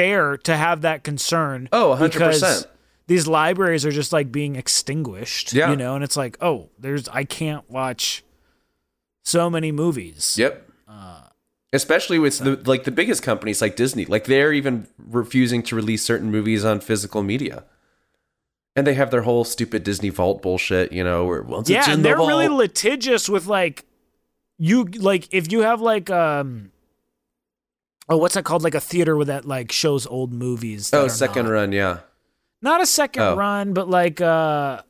fair 0.01 0.37
to 0.37 0.55
have 0.55 0.81
that 0.81 1.03
concern. 1.03 1.69
Oh, 1.71 1.97
100%. 1.99 2.11
because 2.11 2.67
These 3.07 3.27
libraries 3.27 3.85
are 3.85 3.91
just 3.91 4.13
like 4.13 4.31
being 4.31 4.55
extinguished. 4.55 5.53
Yeah. 5.53 5.71
You 5.71 5.75
know, 5.75 5.95
and 5.95 6.03
it's 6.03 6.17
like, 6.17 6.37
oh, 6.41 6.69
there's 6.79 7.07
I 7.09 7.23
can't 7.23 7.69
watch 7.69 8.23
so 9.23 9.49
many 9.49 9.71
movies. 9.71 10.35
Yep. 10.37 10.69
Especially 11.73 12.19
with 12.19 12.39
the 12.39 12.61
like 12.65 12.83
the 12.83 12.91
biggest 12.91 13.23
companies 13.23 13.61
like 13.61 13.77
Disney, 13.77 14.03
like 14.03 14.25
they're 14.25 14.51
even 14.51 14.87
refusing 14.97 15.63
to 15.63 15.73
release 15.73 16.03
certain 16.03 16.29
movies 16.29 16.65
on 16.65 16.81
physical 16.81 17.23
media, 17.23 17.63
and 18.75 18.85
they 18.85 18.93
have 18.95 19.09
their 19.09 19.21
whole 19.21 19.45
stupid 19.45 19.85
Disney 19.85 20.09
Vault 20.09 20.41
bullshit. 20.41 20.91
You 20.91 21.05
know, 21.05 21.23
where 21.23 21.41
once 21.41 21.69
Yeah, 21.69 21.77
it's 21.79 21.87
in 21.87 21.93
and 21.93 22.03
the 22.03 22.09
they're 22.09 22.17
vault, 22.17 22.27
really 22.27 22.49
litigious 22.49 23.29
with 23.29 23.47
like 23.47 23.85
you 24.57 24.83
like 24.83 25.29
if 25.31 25.49
you 25.49 25.61
have 25.61 25.79
like 25.79 26.09
um 26.09 26.73
oh 28.09 28.17
what's 28.17 28.35
that 28.35 28.43
called 28.45 28.63
like 28.63 28.75
a 28.75 28.81
theater 28.81 29.15
where 29.15 29.25
that 29.25 29.45
like 29.45 29.71
shows 29.71 30.05
old 30.07 30.31
movies. 30.33 30.93
oh 30.93 31.07
second 31.07 31.45
not, 31.45 31.51
run, 31.51 31.71
yeah. 31.71 31.99
not 32.61 32.81
a 32.81 32.85
second 32.85 33.23
Oh. 33.23 33.35
run, 33.35 33.73
but 33.73 33.89
like 33.89 34.21
uh 34.21 34.81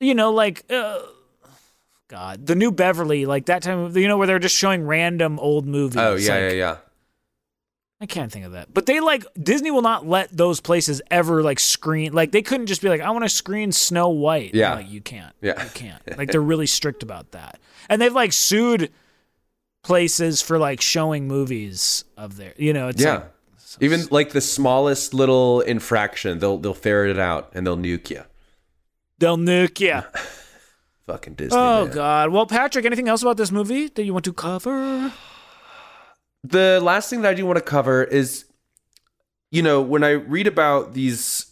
you 0.00 0.14
know 0.14 0.32
like 0.32 0.64
uh 0.70 1.00
God, 2.08 2.46
the 2.46 2.54
new 2.54 2.70
Beverly, 2.70 3.26
like 3.26 3.46
that 3.46 3.62
time, 3.62 3.96
you 3.96 4.06
know, 4.06 4.16
where 4.16 4.28
they're 4.28 4.38
just 4.38 4.54
showing 4.54 4.86
random 4.86 5.40
old 5.40 5.66
movies. 5.66 5.96
Oh 5.96 6.14
yeah, 6.14 6.34
like, 6.34 6.40
yeah, 6.42 6.50
yeah. 6.50 6.76
I 8.00 8.06
can't 8.06 8.30
think 8.30 8.44
of 8.44 8.52
that. 8.52 8.72
But 8.72 8.86
they 8.86 9.00
like 9.00 9.24
Disney 9.42 9.70
will 9.72 9.82
not 9.82 10.06
let 10.06 10.30
those 10.30 10.60
places 10.60 11.02
ever 11.10 11.42
like 11.42 11.58
screen. 11.58 12.12
Like 12.12 12.30
they 12.30 12.42
couldn't 12.42 12.66
just 12.66 12.80
be 12.80 12.88
like, 12.88 13.00
I 13.00 13.10
want 13.10 13.24
to 13.24 13.28
screen 13.28 13.72
Snow 13.72 14.10
White. 14.10 14.54
Yeah. 14.54 14.74
like 14.74 14.88
you 14.88 15.00
can't. 15.00 15.34
Yeah. 15.40 15.62
you 15.64 15.70
can't. 15.70 16.00
Like 16.16 16.30
they're 16.30 16.40
really 16.40 16.66
strict 16.66 17.02
about 17.02 17.32
that. 17.32 17.58
And 17.88 18.00
they've 18.00 18.14
like 18.14 18.32
sued 18.32 18.92
places 19.86 20.42
for 20.42 20.58
like 20.58 20.80
showing 20.80 21.28
movies 21.28 22.04
of 22.16 22.36
their. 22.36 22.52
You 22.56 22.72
know, 22.72 22.88
it's 22.88 23.02
yeah. 23.02 23.14
like 23.14 23.30
Even 23.80 24.06
like 24.10 24.30
the 24.30 24.40
smallest 24.40 25.14
little 25.14 25.60
infraction, 25.60 26.40
they'll 26.40 26.58
they'll 26.58 26.74
ferret 26.74 27.10
it 27.10 27.18
out 27.18 27.50
and 27.54 27.66
they'll 27.66 27.76
nuke 27.76 28.10
you. 28.10 28.24
they'll 29.18 29.38
nuke 29.38 29.80
you. 29.80 30.02
Fucking 31.06 31.34
Disney. 31.34 31.56
Oh 31.56 31.84
man. 31.84 31.94
God. 31.94 32.30
Well, 32.30 32.46
Patrick, 32.46 32.84
anything 32.84 33.08
else 33.08 33.22
about 33.22 33.36
this 33.36 33.52
movie 33.52 33.86
that 33.88 34.02
you 34.02 34.12
want 34.12 34.24
to 34.24 34.32
cover? 34.32 35.12
the 36.42 36.80
last 36.82 37.08
thing 37.08 37.22
that 37.22 37.30
I 37.30 37.34
do 37.34 37.46
want 37.46 37.58
to 37.58 37.64
cover 37.64 38.02
is, 38.04 38.44
you 39.50 39.62
know, 39.62 39.80
when 39.80 40.02
I 40.02 40.10
read 40.10 40.46
about 40.46 40.94
these 40.94 41.46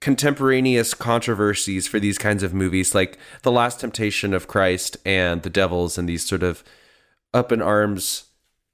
contemporaneous 0.00 0.94
controversies 0.94 1.86
for 1.88 1.98
these 1.98 2.18
kinds 2.18 2.42
of 2.42 2.54
movies, 2.54 2.94
like 2.94 3.18
The 3.42 3.50
Last 3.52 3.80
Temptation 3.80 4.32
of 4.34 4.46
Christ 4.46 4.96
and 5.04 5.42
The 5.42 5.50
Devils, 5.50 5.98
and 5.98 6.08
these 6.08 6.26
sort 6.26 6.42
of 6.42 6.62
up 7.34 7.52
in 7.52 7.60
arms, 7.62 8.24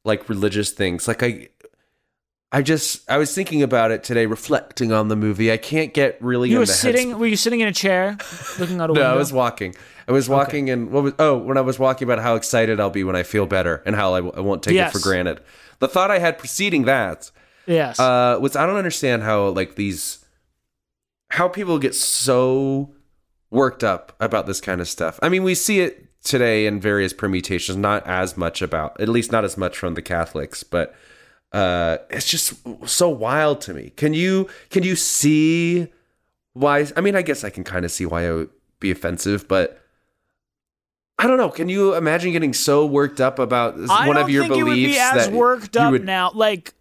like 0.04 0.28
religious 0.28 0.70
things. 0.70 1.06
Like 1.08 1.22
I, 1.22 1.48
I 2.52 2.62
just 2.62 3.08
I 3.10 3.18
was 3.18 3.34
thinking 3.34 3.62
about 3.62 3.90
it 3.90 4.04
today, 4.04 4.26
reflecting 4.26 4.92
on 4.92 5.08
the 5.08 5.16
movie. 5.16 5.50
I 5.50 5.56
can't 5.56 5.92
get 5.92 6.16
really. 6.22 6.50
You 6.50 6.58
were 6.58 6.66
sitting. 6.66 7.18
Were 7.18 7.26
you 7.26 7.36
sitting 7.36 7.60
in 7.60 7.68
a 7.68 7.72
chair, 7.72 8.16
looking 8.58 8.80
out 8.80 8.90
a 8.90 8.92
No, 8.94 9.00
window? 9.00 9.12
I 9.12 9.16
was 9.16 9.32
walking. 9.32 9.74
I 10.06 10.12
was 10.12 10.28
walking, 10.28 10.68
and 10.70 10.90
what 10.90 11.02
was 11.02 11.14
oh 11.18 11.38
when 11.38 11.56
I 11.56 11.62
was 11.62 11.78
walking 11.78 12.06
about 12.06 12.22
how 12.22 12.34
excited 12.36 12.78
I'll 12.78 12.90
be 12.90 13.04
when 13.04 13.16
I 13.16 13.22
feel 13.22 13.46
better 13.46 13.82
and 13.86 13.96
how 13.96 14.14
I, 14.14 14.18
I 14.18 14.40
won't 14.40 14.62
take 14.62 14.74
Yes. 14.74 14.94
it 14.94 14.98
for 14.98 15.02
granted. 15.02 15.40
The 15.80 15.88
thought 15.88 16.10
I 16.10 16.18
had 16.18 16.38
preceding 16.38 16.84
that 16.84 17.30
yes. 17.66 17.98
uh, 17.98 18.38
was 18.40 18.54
I 18.54 18.66
don't 18.66 18.76
understand 18.76 19.22
how 19.22 19.48
like 19.48 19.74
these 19.76 20.24
how 21.30 21.48
people 21.48 21.78
get 21.78 21.94
so 21.94 22.94
worked 23.50 23.82
up 23.82 24.14
about 24.20 24.46
this 24.46 24.60
kind 24.60 24.80
of 24.80 24.88
stuff. 24.88 25.18
I 25.22 25.28
mean, 25.28 25.42
we 25.42 25.54
see 25.54 25.80
it 25.80 26.03
today 26.24 26.66
in 26.66 26.80
various 26.80 27.12
permutations, 27.12 27.76
not 27.76 28.04
as 28.06 28.36
much 28.36 28.62
about 28.62 29.00
at 29.00 29.08
least 29.08 29.30
not 29.30 29.44
as 29.44 29.56
much 29.56 29.78
from 29.78 29.94
the 29.94 30.02
Catholics, 30.02 30.64
but 30.64 30.94
uh, 31.52 31.98
it's 32.10 32.26
just 32.28 32.54
so 32.88 33.08
wild 33.08 33.60
to 33.62 33.74
me. 33.74 33.92
Can 33.96 34.14
you 34.14 34.48
can 34.70 34.82
you 34.82 34.96
see 34.96 35.88
why? 36.54 36.86
I 36.96 37.00
mean, 37.00 37.14
I 37.14 37.22
guess 37.22 37.44
I 37.44 37.50
can 37.50 37.62
kind 37.62 37.84
of 37.84 37.92
see 37.92 38.06
why 38.06 38.26
it 38.26 38.32
would 38.32 38.50
be 38.80 38.90
offensive, 38.90 39.46
but. 39.46 39.80
I 41.16 41.28
don't 41.28 41.36
know. 41.36 41.48
Can 41.48 41.68
you 41.68 41.94
imagine 41.94 42.32
getting 42.32 42.52
so 42.52 42.84
worked 42.84 43.20
up 43.20 43.38
about 43.38 43.74
I 43.88 44.08
one 44.08 44.16
don't 44.16 44.24
of 44.24 44.30
your 44.30 44.42
think 44.42 44.56
it 44.56 44.64
would 44.64 44.70
beliefs 44.70 44.94
be 44.94 44.98
as 44.98 45.26
that 45.28 45.32
worked 45.32 45.76
you 45.76 45.80
up 45.80 45.92
would 45.92 46.04
now. 46.04 46.32
Like 46.34 46.74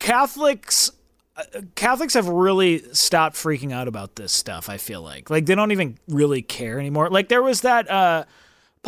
Catholics, 0.00 0.90
uh, 1.36 1.44
Catholics 1.76 2.14
have 2.14 2.26
really 2.26 2.82
stopped 2.92 3.36
freaking 3.36 3.72
out 3.72 3.86
about 3.86 4.16
this 4.16 4.32
stuff. 4.32 4.68
I 4.68 4.78
feel 4.78 5.00
like 5.00 5.30
like 5.30 5.46
they 5.46 5.54
don't 5.54 5.70
even 5.70 5.96
really 6.08 6.42
care 6.42 6.80
anymore. 6.80 7.08
Like 7.08 7.28
there 7.28 7.40
was 7.40 7.60
that 7.60 7.88
uh, 7.88 8.24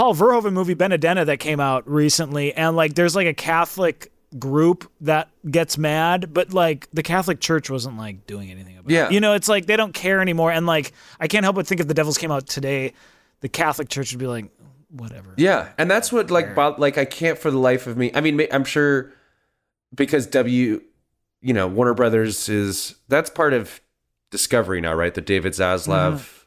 Paul 0.01 0.15
Verhoeven 0.15 0.55
movie 0.55 0.73
Benedetta 0.73 1.27
that 1.27 1.41
came 1.41 1.61
out 1.61 1.87
recently, 1.87 2.55
and 2.55 2.75
like 2.75 2.95
there's 2.95 3.15
like 3.15 3.27
a 3.27 3.35
Catholic 3.35 4.11
group 4.39 4.91
that 5.03 5.29
gets 5.51 5.77
mad, 5.77 6.33
but 6.33 6.55
like 6.55 6.89
the 6.91 7.03
Catholic 7.03 7.39
Church 7.39 7.69
wasn't 7.69 7.99
like 7.99 8.27
doing 8.27 8.51
anything 8.51 8.79
about 8.79 8.91
Yeah. 8.91 9.09
it. 9.09 9.13
You 9.13 9.21
know, 9.21 9.35
it's 9.35 9.47
like 9.47 9.67
they 9.67 9.77
don't 9.77 9.93
care 9.93 10.23
anymore. 10.23 10.53
And 10.53 10.65
like 10.65 10.95
I 11.21 11.29
can't 11.29 11.45
help 11.45 11.57
but 11.57 11.67
think 11.67 11.83
if 11.83 11.87
the 11.87 11.93
Devils 11.93 12.17
came 12.17 12.31
out 12.31 12.47
today, 12.47 12.95
the 13.41 13.51
Catholic 13.51 13.91
Church 13.91 14.11
would 14.13 14.19
be 14.19 14.27
like, 14.27 14.47
whatever. 14.89 15.35
Yeah, 15.37 15.69
and 15.77 15.91
that's 15.91 16.11
what 16.11 16.31
like 16.31 16.55
bo- 16.55 16.77
like 16.79 16.97
I 16.97 17.05
can't 17.05 17.39
for 17.39 17.51
the 17.51 17.59
life 17.59 17.87
of 17.87 17.99
me. 17.99 18.11
I 18.15 18.23
mean, 18.23 18.41
I'm 18.51 18.65
sure 18.65 19.13
because 19.95 20.27
W, 20.29 20.81
you 21.43 21.53
know, 21.53 21.69
Warner 21.69 21.93
Brothers 21.93 22.49
is 22.49 22.95
that's 23.09 23.29
part 23.29 23.53
of 23.53 23.83
Discovery 24.31 24.81
now, 24.81 24.95
right? 24.95 25.13
The 25.13 25.21
David 25.21 25.53
Zaslav, 25.53 26.13
mm-hmm. 26.15 26.40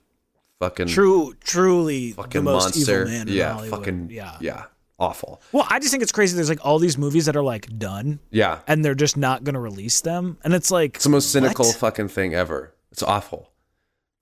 Fucking 0.63 0.87
True, 0.87 1.33
truly 1.43 2.09
the 2.11 2.21
fucking 2.23 2.43
most 2.43 2.75
monster. 2.75 3.01
evil 3.03 3.13
man 3.13 3.27
in 3.27 3.33
yeah, 3.33 3.53
Hollywood. 3.53 3.79
fucking 3.79 4.09
yeah. 4.11 4.37
yeah, 4.39 4.63
awful. 4.97 5.41
Well, 5.51 5.67
I 5.69 5.79
just 5.79 5.91
think 5.91 6.03
it's 6.03 6.11
crazy. 6.11 6.35
There's 6.35 6.49
like 6.49 6.65
all 6.65 6.79
these 6.79 6.97
movies 6.97 7.25
that 7.25 7.35
are 7.35 7.43
like 7.43 7.77
done, 7.77 8.19
Yeah, 8.31 8.59
and 8.67 8.83
they're 8.83 8.95
just 8.95 9.17
not 9.17 9.43
going 9.43 9.55
to 9.55 9.59
release 9.59 10.01
them, 10.01 10.37
and 10.43 10.53
it's 10.53 10.71
like 10.71 10.95
it's 10.95 11.03
the 11.03 11.09
most 11.09 11.31
cynical 11.31 11.65
what? 11.65 11.75
fucking 11.75 12.07
thing 12.07 12.33
ever. 12.33 12.73
It's 12.91 13.03
awful. 13.03 13.51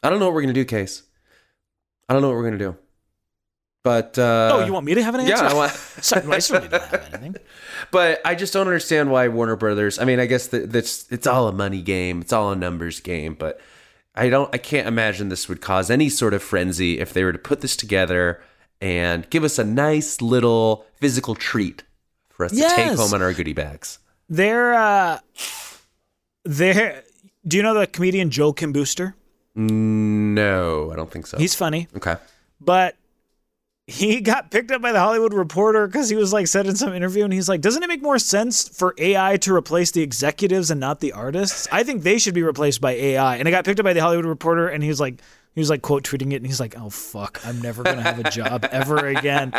I 0.04 0.10
don't 0.10 0.20
know 0.20 0.26
what 0.26 0.34
we're 0.34 0.42
gonna 0.42 0.54
do, 0.54 0.66
Case. 0.66 1.04
I 2.10 2.14
don't 2.14 2.22
know 2.22 2.30
what 2.30 2.38
we're 2.38 2.46
gonna 2.46 2.58
do. 2.58 2.76
But 3.84 4.18
uh, 4.20 4.52
oh, 4.54 4.66
you 4.66 4.74
want 4.74 4.86
me 4.86 4.94
to 4.94 5.04
have 5.04 5.16
an 5.16 5.22
answer? 5.22 5.44
yeah, 5.44 5.52
I 5.52 5.54
want. 5.56 5.72
Sorry, 6.02 6.24
I 6.32 6.40
certainly 6.40 6.70
don't 6.70 6.84
have 6.84 7.14
anything. 7.14 7.36
But 7.90 8.22
I 8.24 8.36
just 8.36 8.54
don't 8.54 8.68
understand 8.68 9.10
why 9.12 9.28
Warner 9.28 9.56
Brothers. 9.56 9.98
I 9.98 10.06
mean, 10.06 10.20
I 10.20 10.28
guess 10.28 10.48
that 10.48 10.72
that's 10.72 11.12
it's 11.12 11.26
all 11.26 11.48
a 11.48 11.52
money 11.52 11.82
game. 11.82 12.22
It's 12.22 12.32
all 12.32 12.52
a 12.52 12.56
numbers 12.56 13.00
game. 13.00 13.34
But 13.34 13.60
I 14.16 14.30
don't. 14.30 14.54
I 14.54 14.58
can't 14.58 14.88
imagine 14.88 15.30
this 15.30 15.48
would 15.48 15.62
cause 15.62 15.90
any 15.90 16.10
sort 16.10 16.34
of 16.34 16.44
frenzy 16.44 17.00
if 17.00 17.14
they 17.14 17.24
were 17.24 17.32
to 17.32 17.40
put 17.40 17.62
this 17.62 17.76
together 17.76 18.42
and 18.82 19.30
give 19.30 19.44
us 19.44 19.58
a 19.58 19.64
nice 19.64 20.22
little 20.22 20.86
physical 20.96 21.36
treat 21.36 21.84
for 22.30 22.46
us 22.46 22.52
to 22.52 22.70
take 22.76 22.98
home 22.98 23.14
in 23.14 23.22
our 23.22 23.34
goodie 23.34 23.54
bags. 23.54 24.00
They're 24.28 24.74
uh, 24.74 25.20
they're. 26.44 27.04
Do 27.48 27.58
you 27.58 27.64
know 27.64 27.74
the 27.74 27.88
comedian 27.88 28.30
Joel 28.30 28.54
Kim 28.54 28.72
Booster? 28.72 29.16
No, 29.56 30.92
I 30.92 30.96
don't 30.96 31.12
think 31.12 31.28
so. 31.28 31.38
He's 31.38 31.56
funny, 31.56 31.88
okay. 31.96 32.16
but 32.60 32.96
he 33.88 34.22
got 34.22 34.52
picked 34.52 34.72
up 34.72 34.82
by 34.82 34.92
the 34.92 35.00
Hollywood 35.00 35.34
Reporter 35.34 35.88
because 35.88 36.10
he 36.10 36.16
was 36.16 36.32
like 36.32 36.48
said 36.48 36.68
in 36.68 36.76
some 36.76 36.94
interview, 36.94 37.24
and 37.24 37.34
he's 37.34 37.50
like, 37.50 37.62
"Doesn't 37.62 37.84
it 37.84 37.88
make 37.88 38.02
more 38.02 38.20
sense 38.20 38.68
for 38.68 38.94
AI 38.98 39.38
to 39.38 39.54
replace 39.54 39.92
the 39.92 40.02
executives 40.02 40.72
and 40.72 40.80
not 40.80 41.00
the 41.00 41.12
artists? 41.14 41.68
I 41.72 41.84
think 41.84 42.04
they 42.04 42.18
should 42.18 42.34
be 42.34 42.44
replaced 42.44 42.80
by 42.82 42.92
AI." 42.92 43.38
And 43.38 43.48
it 43.48 43.52
got 43.52 43.66
picked 43.66 43.80
up 43.80 43.84
by 43.84 43.94
the 43.94 44.02
Hollywood 44.02 44.26
Reporter, 44.26 44.68
and 44.68 44.84
he 44.84 44.90
was 44.90 45.00
like, 45.00 45.22
he 45.54 45.60
was 45.60 45.70
like 45.70 45.82
quote 45.82 46.04
tweeting 46.04 46.32
it, 46.32 46.38
and 46.38 46.46
he's 46.46 46.60
like, 46.60 46.76
"Oh 46.80 46.90
fuck, 46.90 47.42
I'm 47.46 47.62
never 47.62 47.84
gonna 47.84 48.02
have 48.02 48.20
a 48.20 48.30
job 48.30 48.66
ever 48.72 49.08
again." 49.08 49.52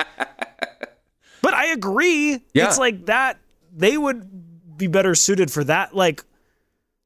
But 1.43 1.55
I 1.55 1.66
agree. 1.66 2.41
Yeah. 2.55 2.68
It's 2.68 2.79
like 2.79 3.07
that. 3.07 3.39
They 3.75 3.99
would 3.99 4.79
be 4.79 4.87
better 4.87 5.14
suited 5.14 5.51
for 5.51 5.64
that. 5.64 5.95
Like, 5.95 6.25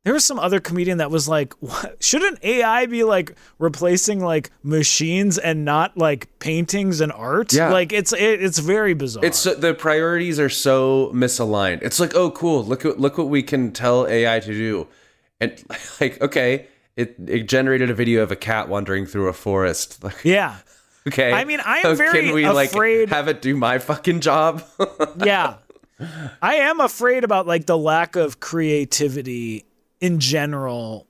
there 0.07 0.15
was 0.15 0.25
some 0.25 0.39
other 0.39 0.61
comedian 0.61 0.99
that 0.99 1.11
was 1.11 1.27
like, 1.27 1.53
what? 1.59 1.97
shouldn't 2.01 2.39
AI 2.45 2.87
be 2.87 3.03
like 3.03 3.35
replacing 3.59 4.21
like 4.21 4.53
machines 4.63 5.37
and 5.37 5.65
not 5.65 5.99
like 5.99 6.29
paintings 6.39 7.01
and 7.01 7.11
art? 7.11 7.53
Yeah. 7.53 7.71
Like, 7.71 7.93
it's 7.93 8.13
it, 8.13 8.41
it's 8.41 8.61
very 8.61 8.95
bizarre. 8.95 9.25
It's 9.25 9.43
the 9.43 9.75
priorities 9.75 10.39
are 10.39 10.49
so 10.49 11.11
misaligned. 11.13 11.83
It's 11.83 11.99
like, 11.99 12.15
oh, 12.15 12.31
cool. 12.31 12.65
Look 12.65 12.85
at 12.85 13.01
look 13.01 13.19
what 13.19 13.29
we 13.31 13.43
can 13.43 13.73
tell 13.73 14.07
AI 14.07 14.39
to 14.39 14.53
do, 14.53 14.87
and 15.41 15.61
like, 16.01 16.21
okay, 16.23 16.69
it 16.95 17.17
it 17.27 17.49
generated 17.49 17.91
a 17.91 17.95
video 17.95 18.23
of 18.23 18.31
a 18.31 18.37
cat 18.37 18.69
wandering 18.69 19.07
through 19.07 19.27
a 19.27 19.33
forest. 19.33 19.99
Like, 20.05 20.25
yeah. 20.25 20.59
okay. 21.09 21.33
I 21.33 21.43
mean, 21.45 21.59
I 21.59 21.79
am 21.79 21.87
oh, 21.87 21.95
So 21.95 21.97
very 21.97 22.23
can 22.27 22.33
we 22.33 22.45
afraid- 22.45 23.09
like 23.09 23.09
have 23.09 23.27
it 23.27 23.43
do 23.43 23.57
my 23.57 23.81
fucking 23.81 24.21
job? 24.21 24.63
yeah. 25.19 25.57
I 26.41 26.57
am 26.57 26.79
afraid 26.79 27.25
about 27.25 27.49
like 27.49 27.67
the 27.67 27.77
lack 27.77 28.15
of 28.15 28.39
creativity 28.39 29.65
in 30.01 30.21
general 30.21 31.07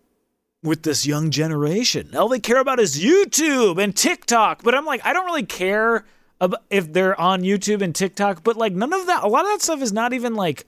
with 0.62 0.82
this 0.82 1.06
young 1.06 1.30
generation. 1.30 2.10
All 2.16 2.28
they 2.28 2.40
care 2.40 2.58
about 2.58 2.80
is 2.80 3.02
YouTube 3.02 3.82
and 3.82 3.96
TikTok. 3.96 4.62
But 4.62 4.74
I'm 4.74 4.84
like, 4.84 5.00
I 5.04 5.12
don't 5.12 5.26
really 5.26 5.46
care 5.46 6.04
about 6.40 6.62
if 6.70 6.92
they're 6.92 7.18
on 7.20 7.42
YouTube 7.42 7.82
and 7.82 7.94
TikTok, 7.94 8.42
but 8.44 8.56
like 8.56 8.72
none 8.72 8.92
of 8.92 9.06
that 9.06 9.22
a 9.22 9.28
lot 9.28 9.44
of 9.44 9.52
that 9.52 9.62
stuff 9.62 9.80
is 9.80 9.92
not 9.92 10.12
even 10.12 10.34
like 10.34 10.66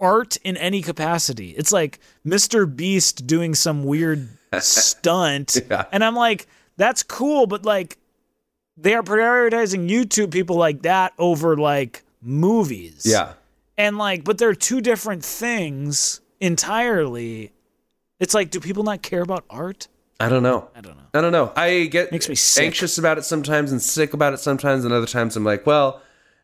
art 0.00 0.36
in 0.38 0.56
any 0.56 0.82
capacity. 0.82 1.50
It's 1.50 1.72
like 1.72 1.98
Mr. 2.26 2.74
Beast 2.74 3.26
doing 3.26 3.54
some 3.54 3.84
weird 3.84 4.28
stunt. 4.60 5.56
Yeah. 5.68 5.84
And 5.92 6.02
I'm 6.04 6.14
like, 6.16 6.46
that's 6.76 7.02
cool, 7.02 7.46
but 7.46 7.64
like 7.64 7.98
they 8.76 8.94
are 8.94 9.02
prioritizing 9.02 9.88
YouTube 9.88 10.30
people 10.32 10.56
like 10.56 10.82
that 10.82 11.12
over 11.18 11.56
like 11.56 12.02
movies. 12.22 13.02
yeah. 13.04 13.34
And 13.76 13.98
like, 13.98 14.22
but 14.24 14.38
they're 14.38 14.54
two 14.54 14.80
different 14.80 15.24
things 15.24 16.20
entirely. 16.40 17.52
It's 18.20 18.34
like, 18.34 18.50
do 18.50 18.60
people 18.60 18.84
not 18.84 19.02
care 19.02 19.22
about 19.22 19.44
art? 19.50 19.88
I 20.20 20.28
don't 20.28 20.42
know. 20.42 20.70
I 20.74 20.80
don't 20.80 20.96
know. 20.96 21.02
I 21.12 21.20
don't 21.20 21.32
know. 21.32 21.52
I 21.56 21.86
get 21.86 22.12
Makes 22.12 22.28
me 22.28 22.34
sick. 22.36 22.64
anxious 22.66 22.98
about 22.98 23.18
it 23.18 23.24
sometimes 23.24 23.72
and 23.72 23.82
sick 23.82 24.14
about 24.14 24.32
it 24.32 24.38
sometimes, 24.38 24.84
and 24.84 24.94
other 24.94 25.06
times 25.06 25.36
I'm 25.36 25.44
like, 25.44 25.66
well, 25.66 26.00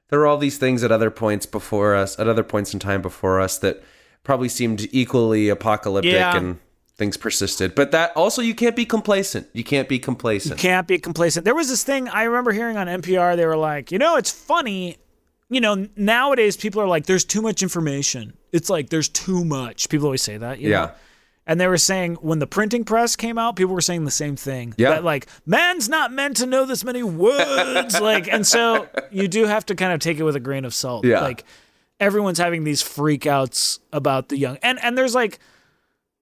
there 0.09 0.21
are 0.21 0.27
all 0.27 0.39
these 0.39 0.59
things 0.59 0.83
at 0.83 0.91
other 0.91 1.11
points 1.11 1.47
before 1.47 1.95
us, 1.95 2.19
at 2.19 2.27
other 2.29 2.43
points 2.43 2.75
in 2.75 2.81
time 2.81 3.01
before 3.01 3.41
us 3.41 3.59
that 3.59 3.83
probably 4.25 4.49
seemed 4.49 4.89
equally 4.93 5.49
apocalyptic 5.49 6.13
Yeah. 6.13 6.37
and 6.37 6.59
things 6.97 7.17
persisted. 7.17 7.75
But 7.77 7.93
that 7.93 8.15
also 8.17 8.43
you 8.43 8.55
can't 8.55 8.75
be 8.77 8.85
complacent. 8.85 9.47
You 9.55 9.65
can't 9.65 9.89
be 9.89 9.99
complacent. 10.01 10.59
You 10.59 10.69
Can't 10.69 10.87
be 10.89 10.99
complacent. 10.99 11.45
There 11.45 11.55
was 11.55 11.69
this 11.69 11.85
thing 11.85 12.09
I 12.09 12.25
remember 12.25 12.53
hearing 12.53 12.77
on 12.77 12.89
NPR. 12.89 13.37
They 13.37 13.47
were 13.47 13.57
like, 13.57 13.93
you 13.93 13.99
know, 13.99 14.17
it's 14.17 14.31
funny. 14.33 14.97
You 15.49 15.61
know, 15.61 15.89
nowadays 15.97 16.57
people 16.57 16.83
are 16.83 16.89
like, 16.89 17.07
there's 17.07 17.25
too 17.25 17.41
much 17.41 17.63
information. 17.63 18.35
It's 18.53 18.71
like 18.71 18.91
there's 18.91 19.09
too 19.09 19.45
much. 19.45 19.89
People 19.89 20.07
always 20.07 20.23
say 20.23 20.37
that. 20.37 20.61
You 20.61 20.71
Yeah. 20.71 20.81
Know? 20.87 20.93
And 21.47 21.61
they 21.61 21.67
were 21.67 21.79
saying 21.79 22.15
when 22.17 22.39
the 22.39 22.47
printing 22.47 22.85
press 22.85 23.17
came 23.17 23.37
out, 23.37 23.57
people 23.57 23.75
were 23.75 23.81
saying 23.81 24.05
the 24.05 24.11
same 24.11 24.37
thing. 24.37 24.73
Yeah. 24.77 24.91
That 24.91 25.05
like, 25.05 25.27
man's 25.47 25.89
not 25.89 26.13
meant 26.13 26.37
to 26.37 26.47
know 26.47 26.65
this 26.65 26.85
many 26.85 27.03
words. 27.03 28.01
like, 28.01 28.29
and 28.29 28.47
so 28.47 28.89
you 29.11 29.27
do 29.27 29.47
have 29.47 29.67
to 29.67 29.75
kind 29.75 29.93
of 29.93 29.99
take 29.99 30.19
it 30.19 30.23
with 30.23 30.37
a 30.37 30.41
grain 30.41 30.65
of 30.65 30.75
salt. 30.75 31.05
Yeah. 31.05 31.21
Like 31.23 31.45
everyone's 31.99 32.39
having 32.39 32.65
these 32.65 32.83
freakouts 32.83 33.79
about 33.93 34.31
the 34.31 34.37
young 34.39 34.57
and 34.63 34.83
and 34.83 34.97
there's 34.97 35.15
like 35.15 35.39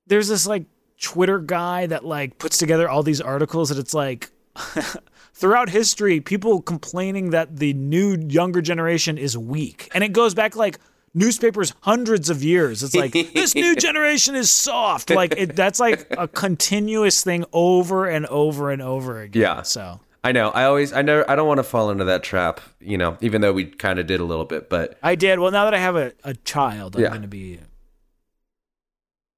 there's 0.08 0.28
this 0.28 0.46
like 0.46 0.64
Twitter 1.00 1.38
guy 1.38 1.86
that 1.86 2.04
like 2.04 2.38
puts 2.38 2.58
together 2.58 2.88
all 2.88 3.02
these 3.04 3.20
articles 3.20 3.68
that 3.68 3.78
it's 3.78 3.94
like 3.94 4.30
throughout 5.34 5.68
history 5.68 6.20
people 6.20 6.60
complaining 6.60 7.30
that 7.30 7.56
the 7.58 7.72
new 7.74 8.16
younger 8.28 8.60
generation 8.60 9.16
is 9.16 9.38
weak 9.38 9.88
and 9.94 10.02
it 10.02 10.12
goes 10.12 10.34
back 10.34 10.56
like 10.56 10.78
newspapers 11.18 11.74
hundreds 11.82 12.30
of 12.30 12.42
years 12.42 12.82
it's 12.82 12.94
like 12.94 13.12
this 13.34 13.54
new 13.54 13.74
generation 13.76 14.34
is 14.34 14.50
soft 14.50 15.10
like 15.10 15.34
it, 15.36 15.54
that's 15.56 15.80
like 15.80 16.06
a 16.16 16.26
continuous 16.28 17.22
thing 17.24 17.44
over 17.52 18.06
and 18.06 18.24
over 18.26 18.70
and 18.70 18.80
over 18.80 19.20
again 19.20 19.42
Yeah. 19.42 19.62
so 19.62 20.00
I 20.24 20.32
know. 20.32 20.48
I 20.50 20.64
always 20.64 20.92
I 20.92 21.02
never 21.02 21.28
I 21.30 21.36
don't 21.36 21.46
want 21.46 21.58
to 21.58 21.62
fall 21.64 21.90
into 21.90 22.04
that 22.06 22.22
trap, 22.24 22.60
you 22.80 22.98
know, 22.98 23.16
even 23.20 23.40
though 23.40 23.52
we 23.52 23.64
kind 23.66 23.98
of 24.00 24.06
did 24.08 24.18
a 24.20 24.24
little 24.24 24.44
bit, 24.44 24.68
but 24.68 24.98
I 25.02 25.14
did 25.14 25.38
well 25.38 25.52
now 25.52 25.64
that 25.64 25.74
I 25.74 25.78
have 25.78 25.94
a, 25.96 26.12
a 26.24 26.34
child 26.34 26.96
I'm 26.96 27.02
Yeah. 27.02 27.10
gonna 27.10 27.28
be 27.28 27.60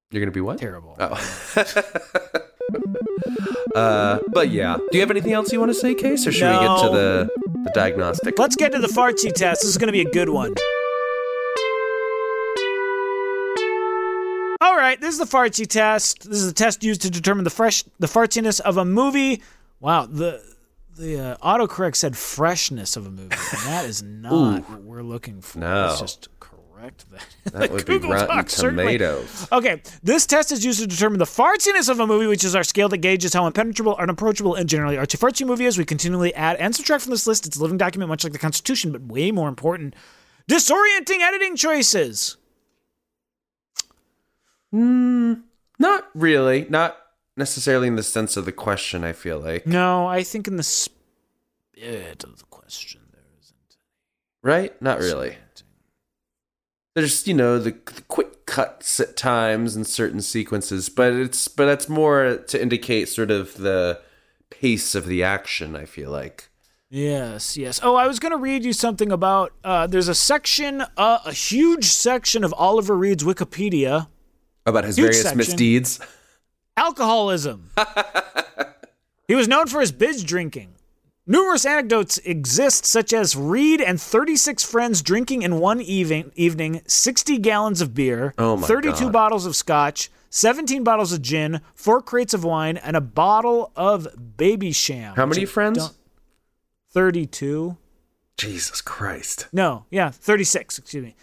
you're 0.09 0.19
going 0.19 0.25
to 0.27 0.31
be 0.33 0.41
what? 0.41 0.57
terrible 0.57 0.97
Oh. 0.99 1.15
Uh, 3.75 4.19
but 4.33 4.49
yeah. 4.49 4.75
Do 4.77 4.97
you 4.97 4.99
have 4.99 5.11
anything 5.11 5.31
else 5.31 5.51
you 5.53 5.59
want 5.59 5.71
to 5.71 5.73
say, 5.79 5.93
Case, 5.95 6.27
or 6.27 6.31
should 6.33 6.47
we 6.51 6.67
get 6.67 6.79
to 6.81 6.89
the 6.89 7.29
the 7.63 7.71
diagnostic? 7.73 8.37
Let's 8.37 8.55
get 8.57 8.73
to 8.73 8.79
the 8.79 8.87
fartsy 8.87 9.31
test. 9.31 9.61
This 9.61 9.69
is 9.69 9.77
going 9.77 9.87
to 9.87 9.93
be 9.93 10.01
a 10.01 10.11
good 10.11 10.27
one. 10.29 10.55
Right, 14.81 14.99
this 14.99 15.13
is 15.13 15.19
the 15.19 15.25
fartsy 15.37 15.65
test. 15.67 16.29
This 16.29 16.39
is 16.41 16.47
a 16.49 16.53
test 16.53 16.83
used 16.83 17.01
to 17.03 17.09
determine 17.09 17.43
the 17.43 17.49
fresh 17.49 17.83
the 17.99 18.07
fartsiness 18.07 18.59
of 18.59 18.77
a 18.77 18.85
movie. 18.85 19.41
Wow, 19.79 20.05
the 20.05 20.43
the 20.97 21.19
uh, 21.19 21.37
autocorrect 21.37 21.95
said 21.95 22.17
freshness 22.17 22.97
of 22.97 23.05
a 23.07 23.09
movie. 23.09 23.23
And 23.35 23.61
that 23.67 23.85
is 23.85 24.01
not 24.03 24.69
what 24.69 24.81
we're 24.83 25.01
looking 25.03 25.41
for. 25.41 25.59
No. 25.59 25.85
Let's 25.87 26.01
just 26.01 26.27
correct 26.39 27.09
that. 27.11 27.25
That 27.53 27.69
The 27.69 27.73
would 27.75 27.85
be 27.85 27.93
Google 27.93 28.11
Rotten 28.11 28.37
Doc 28.37 28.49
certainly- 28.49 28.97
Tomatoes. 28.97 29.47
Okay, 29.51 29.81
this 30.03 30.25
test 30.25 30.51
is 30.51 30.63
used 30.65 30.79
to 30.81 30.87
determine 30.87 31.19
the 31.19 31.25
fartsiness 31.25 31.89
of 31.89 31.99
a 31.99 32.05
movie, 32.07 32.27
which 32.27 32.43
is 32.43 32.55
our 32.55 32.63
scale 32.63 32.89
that 32.89 32.97
gauges 32.99 33.33
how 33.33 33.45
impenetrable, 33.47 33.95
unapproachable, 33.97 34.55
and 34.55 34.67
generally 34.69 34.95
artsy 34.95 35.17
fartsy 35.17 35.45
movie 35.45 35.65
is. 35.65 35.77
We 35.77 35.85
continually 35.85 36.33
add 36.35 36.57
and 36.57 36.75
subtract 36.75 37.03
from 37.03 37.11
this 37.11 37.25
list. 37.27 37.45
It's 37.45 37.57
a 37.57 37.61
living 37.61 37.77
document, 37.77 38.09
much 38.09 38.23
like 38.23 38.33
the 38.33 38.39
Constitution, 38.39 38.91
but 38.91 39.01
way 39.03 39.31
more 39.31 39.47
important. 39.49 39.95
Disorienting 40.49 41.19
editing 41.21 41.55
choices. 41.55 42.37
Not 44.71 46.07
really. 46.13 46.65
Not 46.69 46.97
necessarily 47.37 47.87
in 47.87 47.95
the 47.95 48.03
sense 48.03 48.37
of 48.37 48.45
the 48.45 48.51
question. 48.51 49.03
I 49.03 49.13
feel 49.13 49.39
like 49.39 49.65
No, 49.65 50.07
I 50.07 50.23
think 50.23 50.47
in 50.47 50.57
the 50.57 50.63
spirit 50.63 52.23
of 52.23 52.37
the 52.37 52.45
question, 52.45 53.01
there 53.11 53.23
isn't. 53.41 53.77
right. 54.41 54.79
Not 54.81 54.99
really. 54.99 55.37
There's 56.93 57.25
you 57.25 57.33
know 57.33 57.57
the, 57.57 57.71
the 57.71 58.01
quick 58.09 58.45
cuts 58.45 58.99
at 58.99 59.15
times 59.15 59.77
in 59.77 59.85
certain 59.85 60.21
sequences, 60.21 60.89
but 60.89 61.13
it's 61.13 61.47
but 61.47 61.65
that's 61.65 61.87
more 61.87 62.35
to 62.35 62.61
indicate 62.61 63.07
sort 63.07 63.31
of 63.31 63.55
the 63.57 64.01
pace 64.49 64.93
of 64.93 65.05
the 65.05 65.23
action. 65.23 65.75
I 65.75 65.85
feel 65.85 66.11
like. 66.11 66.49
Yes, 66.89 67.55
yes. 67.55 67.79
Oh, 67.81 67.95
I 67.95 68.05
was 68.07 68.19
going 68.19 68.33
to 68.33 68.37
read 68.37 68.65
you 68.65 68.73
something 68.73 69.13
about. 69.13 69.53
Uh, 69.63 69.87
there's 69.87 70.09
a 70.09 70.13
section, 70.15 70.83
uh, 70.97 71.19
a 71.25 71.31
huge 71.31 71.85
section 71.85 72.43
of 72.43 72.53
Oliver 72.57 72.97
Reed's 72.97 73.23
Wikipedia. 73.23 74.07
About 74.65 74.83
his 74.83 74.97
Huge 74.97 75.05
various 75.05 75.21
section. 75.23 75.37
misdeeds. 75.37 75.99
alcoholism. 76.77 77.69
he 79.27 79.35
was 79.35 79.47
known 79.47 79.67
for 79.67 79.79
his 79.81 79.91
binge 79.91 80.25
drinking. 80.25 80.75
Numerous 81.27 81.65
anecdotes 81.65 82.17
exist, 82.19 82.85
such 82.85 83.13
as 83.13 83.35
Reed 83.35 83.79
and 83.79 84.01
36 84.01 84.63
friends 84.63 85.01
drinking 85.01 85.43
in 85.43 85.59
one 85.59 85.79
evening, 85.79 86.31
evening 86.35 86.81
60 86.87 87.37
gallons 87.37 87.79
of 87.81 87.93
beer, 87.93 88.33
Oh 88.37 88.57
32 88.57 89.05
God. 89.05 89.13
bottles 89.13 89.45
of 89.45 89.55
scotch, 89.55 90.09
17 90.31 90.83
bottles 90.83 91.11
of 91.13 91.21
gin, 91.21 91.61
four 91.75 92.01
crates 92.01 92.33
of 92.33 92.43
wine, 92.43 92.77
and 92.77 92.95
a 92.97 93.01
bottle 93.01 93.71
of 93.75 94.07
Babycham. 94.37 95.15
How 95.15 95.25
many 95.25 95.45
friends? 95.45 95.91
32. 96.91 97.77
Jesus 98.37 98.81
Christ. 98.81 99.47
No, 99.53 99.85
yeah, 99.91 100.09
36, 100.09 100.79
excuse 100.79 101.03
me. 101.03 101.15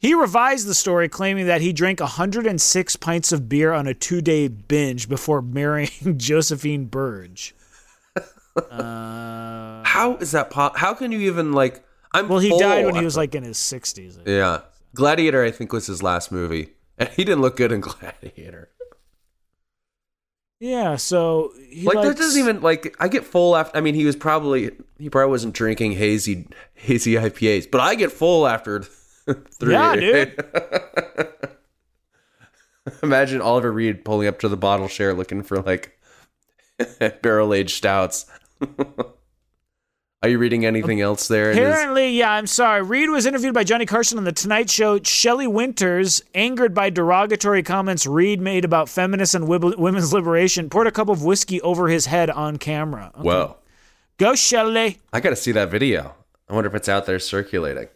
He 0.00 0.14
revised 0.14 0.66
the 0.66 0.74
story, 0.74 1.10
claiming 1.10 1.46
that 1.46 1.60
he 1.60 1.74
drank 1.74 2.00
106 2.00 2.96
pints 2.96 3.32
of 3.32 3.50
beer 3.50 3.74
on 3.74 3.86
a 3.86 3.92
two 3.92 4.22
day 4.22 4.48
binge 4.48 5.08
before 5.10 5.42
marrying 5.42 5.90
Josephine 6.16 6.86
Burge. 6.86 7.54
Uh, 8.56 9.84
How 9.84 10.16
is 10.20 10.32
that? 10.32 10.50
Po- 10.50 10.72
how 10.74 10.94
can 10.94 11.12
you 11.12 11.20
even 11.20 11.52
like? 11.52 11.84
I'm 12.12 12.28
well, 12.28 12.38
he 12.38 12.48
full 12.48 12.58
died 12.58 12.86
when 12.86 12.94
he 12.94 13.04
was 13.04 13.16
like 13.16 13.34
in 13.34 13.44
his 13.44 13.58
60s. 13.58 14.18
Yeah, 14.26 14.62
Gladiator. 14.94 15.44
I 15.44 15.50
think 15.50 15.72
was 15.72 15.86
his 15.86 16.02
last 16.02 16.32
movie, 16.32 16.70
and 16.98 17.08
he 17.10 17.22
didn't 17.22 17.42
look 17.42 17.56
good 17.56 17.70
in 17.70 17.80
Gladiator. 17.82 18.70
Yeah, 20.58 20.96
so 20.96 21.52
he 21.70 21.84
like 21.84 22.02
that 22.02 22.16
doesn't 22.16 22.40
even 22.40 22.60
like. 22.60 22.96
I 22.98 23.08
get 23.08 23.24
full 23.24 23.54
after. 23.54 23.76
I 23.76 23.80
mean, 23.82 23.94
he 23.94 24.04
was 24.04 24.16
probably 24.16 24.72
he 24.98 25.08
probably 25.08 25.30
wasn't 25.30 25.54
drinking 25.54 25.92
hazy 25.92 26.48
hazy 26.74 27.14
IPAs, 27.14 27.70
but 27.70 27.80
I 27.80 27.94
get 27.94 28.10
full 28.10 28.46
after 28.46 28.84
three. 29.58 29.72
Yeah, 29.72 29.96
dude. 29.96 30.44
Imagine 33.02 33.40
Oliver 33.40 33.70
Reed 33.72 34.04
pulling 34.04 34.26
up 34.26 34.38
to 34.40 34.48
the 34.48 34.56
bottle 34.56 34.88
share 34.88 35.12
looking 35.14 35.42
for 35.42 35.60
like 35.62 35.98
barrel 37.22 37.52
aged 37.54 37.76
stouts. 37.76 38.26
Are 40.22 40.28
you 40.28 40.38
reading 40.38 40.66
anything 40.66 41.00
else 41.00 41.28
there? 41.28 41.50
in 41.50 41.56
his- 41.56 41.66
Apparently, 41.66 42.10
yeah, 42.10 42.32
I'm 42.32 42.46
sorry. 42.46 42.82
Reed 42.82 43.08
was 43.10 43.24
interviewed 43.26 43.54
by 43.54 43.64
Johnny 43.64 43.86
Carson 43.86 44.18
on 44.18 44.24
The 44.24 44.32
Tonight 44.32 44.68
Show. 44.68 44.98
Shelley 45.02 45.46
Winters, 45.46 46.22
angered 46.34 46.74
by 46.74 46.90
derogatory 46.90 47.62
comments 47.62 48.06
Reed 48.06 48.38
made 48.40 48.64
about 48.66 48.88
feminists 48.90 49.34
and 49.34 49.48
women's 49.48 50.12
liberation, 50.12 50.68
poured 50.68 50.86
a 50.86 50.90
cup 50.90 51.08
of 51.08 51.22
whiskey 51.22 51.60
over 51.62 51.88
his 51.88 52.06
head 52.06 52.28
on 52.28 52.58
camera. 52.58 53.12
Okay. 53.14 53.22
Whoa. 53.22 53.56
Go, 54.18 54.34
Shelley. 54.34 54.98
I 55.12 55.20
got 55.20 55.30
to 55.30 55.36
see 55.36 55.52
that 55.52 55.70
video. 55.70 56.14
I 56.48 56.54
wonder 56.54 56.68
if 56.68 56.74
it's 56.74 56.88
out 56.88 57.06
there 57.06 57.18
circulating. 57.18 57.88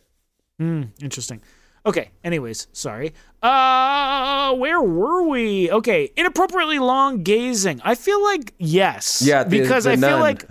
Interesting. 0.60 1.40
Okay, 1.86 2.10
anyways, 2.22 2.68
sorry. 2.72 3.12
Uh 3.42 4.54
where 4.54 4.80
were 4.80 5.26
we? 5.28 5.70
Okay, 5.70 6.10
inappropriately 6.16 6.78
long 6.78 7.22
gazing. 7.22 7.80
I 7.84 7.94
feel 7.94 8.22
like 8.22 8.54
yes. 8.58 9.20
Yeah, 9.24 9.44
the- 9.44 9.60
because 9.60 9.84
the 9.84 9.90
I 9.92 9.96
feel 9.96 10.18
like 10.20 10.44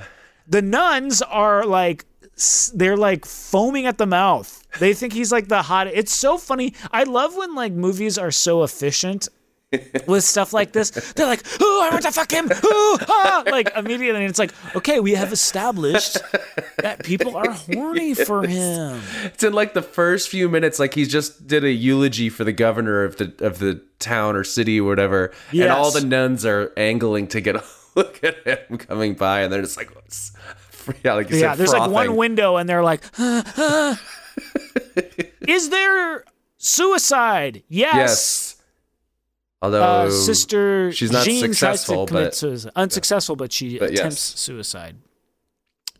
the 0.48 0.62
nuns 0.62 1.22
are 1.24 1.66
like 1.66 2.06
they're 2.74 2.98
like 2.98 3.26
foaming 3.26 3.86
at 3.86 3.98
the 3.98 4.06
mouth. 4.06 4.64
They 4.80 4.94
think 4.94 5.14
he's 5.14 5.32
like 5.32 5.48
the 5.48 5.62
hot. 5.64 5.88
It's 5.88 6.14
so 6.14 6.38
funny. 6.38 6.74
I 6.92 7.04
love 7.04 7.36
when 7.36 7.56
like 7.56 7.72
movies 7.74 8.18
are 8.18 8.32
so 8.32 8.64
efficient 8.64 9.28
with 10.08 10.24
stuff 10.24 10.54
like 10.54 10.72
this. 10.72 10.90
They're 11.14 11.26
like, 11.28 11.44
"Oh, 11.60 11.88
I 11.88 11.90
want 11.94 12.04
to 12.04 12.12
fuck 12.12 12.32
him." 12.32 12.46
Ooh, 12.52 12.98
ah, 13.08 13.44
like 13.48 13.72
immediately 13.76 14.22
and 14.22 14.30
it's 14.30 14.40
like, 14.40 14.54
"Okay, 14.76 15.00
we 15.00 15.14
have 15.14 15.32
established 15.34 16.18
that 16.78 17.04
people 17.04 17.36
are 17.36 17.52
horny 17.52 18.14
for 18.28 18.46
him." 18.46 19.02
It's 19.26 19.44
in 19.44 19.54
like 19.54 19.74
the 19.74 19.82
first 19.82 20.30
few 20.30 20.50
minutes, 20.50 20.80
like 20.80 20.94
he 20.94 21.06
just 21.06 21.48
did 21.48 21.64
a 21.64 21.72
eulogy 21.72 22.30
for 22.30 22.44
the 22.44 22.54
governor 22.54 23.04
of 23.04 23.18
the 23.18 23.34
of 23.40 23.60
the 23.60 23.82
town 24.00 24.36
or 24.36 24.44
city 24.44 24.80
or 24.82 24.86
whatever, 24.88 25.32
and 25.52 25.70
all 25.70 25.92
the 25.92 26.02
nuns 26.06 26.46
are 26.46 26.72
angling 26.78 27.28
to 27.28 27.42
get 27.42 27.56
a 27.56 27.64
look 27.96 28.24
at 28.24 28.38
him 28.46 28.78
coming 28.78 29.14
by, 29.14 29.42
and 29.42 29.52
they're 29.54 29.62
just 29.62 29.78
like, 29.78 29.90
yeah, 31.04 31.14
like 31.14 31.30
you 31.30 31.38
Yeah, 31.38 31.52
said, 31.52 31.60
there's 31.60 31.74
like 31.74 31.90
one 31.90 32.16
window, 32.16 32.58
and 32.58 32.68
they're 32.68 32.84
like, 32.84 33.02
"Huh, 33.14 33.44
huh." 33.46 33.96
"Is 35.48 35.70
there 35.70 36.24
suicide?" 36.58 37.64
Yes. 37.70 37.96
Yes. 37.96 38.56
Although 39.64 39.82
Uh, 39.82 40.12
Sister 40.12 40.92
she's 40.92 41.10
not 41.12 41.24
Jeanne 41.26 41.40
successful, 41.54 42.06
tries 42.06 42.06
to 42.06 42.14
commit 42.14 42.26
but- 42.26 42.36
suicide. 42.36 42.72
unsuccessful, 42.76 43.36
but 43.38 43.52
she 43.54 43.80
But 43.80 43.92
attempts 43.92 44.32
yes. 44.34 44.40
suicide. 44.40 44.98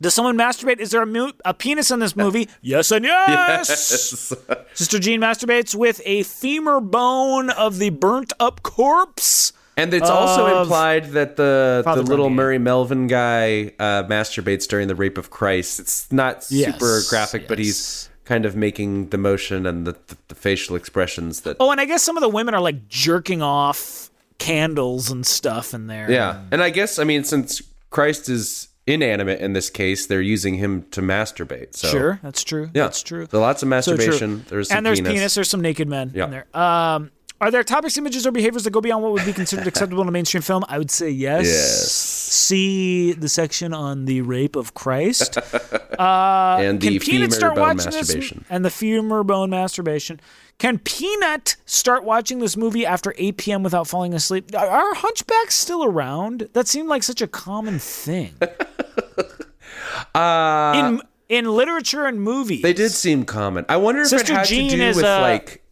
Does 0.02 0.14
someone 0.14 0.38
masturbate? 0.38 0.80
Is 0.80 0.92
there 0.92 1.02
a, 1.02 1.06
mu- 1.06 1.32
a 1.46 1.54
penis 1.54 1.90
in 1.90 2.00
this 2.00 2.14
movie? 2.16 2.50
yes 2.62 2.92
and 2.92 3.06
yes. 3.06 3.70
Yes. 3.70 4.34
Sister 4.74 5.00
Jeanne 5.00 5.22
masturbates 5.22 5.74
with 5.76 6.02
a 6.04 6.24
femur 6.24 6.82
bone 6.82 7.50
of 7.52 7.80
the 7.80 7.90
burnt 7.90 8.34
up 8.40 8.64
corpse. 8.64 9.54
And 9.78 9.94
it's 9.94 10.10
also 10.10 10.62
implied 10.62 11.12
that 11.14 11.36
the 11.38 11.82
Father 11.86 12.04
the 12.04 12.10
little. 12.10 12.30
Murray 12.30 12.60
Melvin 12.60 13.08
guy 13.08 13.72
uh, 13.80 14.04
masturbates 14.04 14.68
during 14.68 14.88
the 14.88 14.94
rape 14.96 15.18
of 15.18 15.30
Christ. 15.32 15.80
It's 15.80 16.12
not 16.12 16.44
super 16.44 16.98
Yes, 16.98 17.10
graphic, 17.10 17.48
but 17.48 17.58
he's 17.58 18.08
kind 18.26 18.46
of 18.46 18.56
making 18.56 19.10
the 19.10 19.18
motion 19.18 19.66
and 19.66 19.86
the, 19.86 19.94
the, 20.08 20.18
the 20.30 20.36
facial 20.36 20.76
expressions 20.76 21.42
that. 21.42 21.58
Oh, 21.60 21.72
and 21.72 21.80
I 21.82 21.86
guess 21.86 22.04
some 22.04 22.18
of 22.18 22.22
the 22.22 22.30
women 22.30 22.54
are 22.54 22.62
like 22.62 22.88
jerking 22.88 23.42
off 23.42 24.10
candles 24.40 25.10
and 25.12 25.26
stuff 25.26 25.74
in 25.74 25.88
there. 25.88 26.10
Yeah, 26.12 26.42
and 26.52 26.62
I 26.62 26.70
guess 26.70 27.00
I 27.00 27.04
mean 27.04 27.24
since 27.24 27.62
Christ 27.90 28.30
is 28.30 28.68
inanimate 28.86 29.40
in 29.40 29.54
this 29.54 29.70
case, 29.70 30.08
they're 30.08 30.22
using 30.22 30.56
him 30.56 30.84
to 30.92 31.02
masturbate. 31.02 31.74
So 31.76 31.88
Sure, 31.88 32.20
that's 32.22 32.44
true. 32.44 32.70
yeah, 32.74 32.84
That's 32.84 33.02
true. 33.02 33.28
So 33.32 33.40
lots 33.40 33.64
of 33.64 33.68
So 33.68 33.70
masturbation. 33.70 34.44
There's 34.50 34.70
and 34.72 34.86
there's 34.86 35.00
penis. 35.00 35.14
penis. 35.14 35.36
There's 35.36 35.50
some 35.50 35.62
naked 35.62 35.88
men 35.88 36.12
Yeah. 36.14 36.26
in 36.26 36.32
there. 36.32 36.46
Um, 36.54 37.12
are 37.44 37.52
there 37.52 37.64
topics, 37.64 37.98
images, 37.98 38.26
or 38.26 38.32
behaviors 38.32 38.64
that 38.64 38.72
go 38.72 38.82
beyond 38.82 39.04
what 39.04 39.12
would 39.12 39.26
be 39.26 39.34
considered 39.34 39.68
acceptable 39.74 40.02
in 40.02 40.08
a 40.08 40.12
mainstream 40.12 40.42
film? 40.42 40.64
I 40.70 40.78
would 40.78 40.90
say 40.92 41.10
yes. 41.10 41.46
Yes. 41.46 41.92
See 41.92 43.14
the 43.14 43.30
section 43.30 43.74
on 43.74 44.06
the 44.06 44.22
rape 44.22 44.56
of 44.56 44.74
Christ. 44.74 45.38
Uh, 45.94 46.58
and 46.60 46.82
the 46.82 46.98
femur 46.98 47.30
start 47.30 47.54
bone 47.54 47.76
masturbation. 47.78 48.40
this? 48.40 48.48
And 48.50 48.66
the 48.66 48.72
femur 48.72 49.24
bone 49.24 49.52
masturbation. 49.52 50.20
Can 50.58 50.80
Peanut 50.80 51.56
start 51.66 52.04
watching 52.04 52.40
this 52.40 52.58
movie 52.58 52.84
after 52.84 53.14
8 53.16 53.38
p.m. 53.38 53.62
without 53.62 53.88
falling 53.88 54.16
asleep? 54.16 54.50
Are- 54.58 54.66
Are 54.68 54.94
hunchbacks 54.96 55.52
still 55.52 55.84
around? 55.84 56.50
That 56.54 56.68
seemed 56.68 56.90
like 56.90 57.04
such 57.04 57.22
a 57.22 57.28
common 57.28 57.78
thing 57.78 58.34
Uh, 60.16 60.74
in 60.76 61.02
in 61.30 61.46
literature 61.46 62.06
and 62.06 62.22
movies. 62.22 62.62
they 62.62 62.74
did 62.74 62.92
seem 62.92 63.24
common. 63.26 63.66
I 63.70 63.78
wonder 63.78 64.02
if 64.02 64.08
Sister 64.08 64.34
it 64.34 64.38
had 64.38 64.46
Jeanne 64.48 64.70
to 64.72 64.78
do 64.78 64.88
with 64.88 65.06
a 65.06 65.22
like 65.22 65.63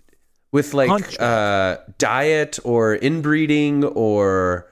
with 0.52 0.73
like 0.73 1.19
uh, 1.22 1.78
diet 1.98 2.60
or 2.64 2.95
inbreeding 2.95 3.84
or. 3.84 4.68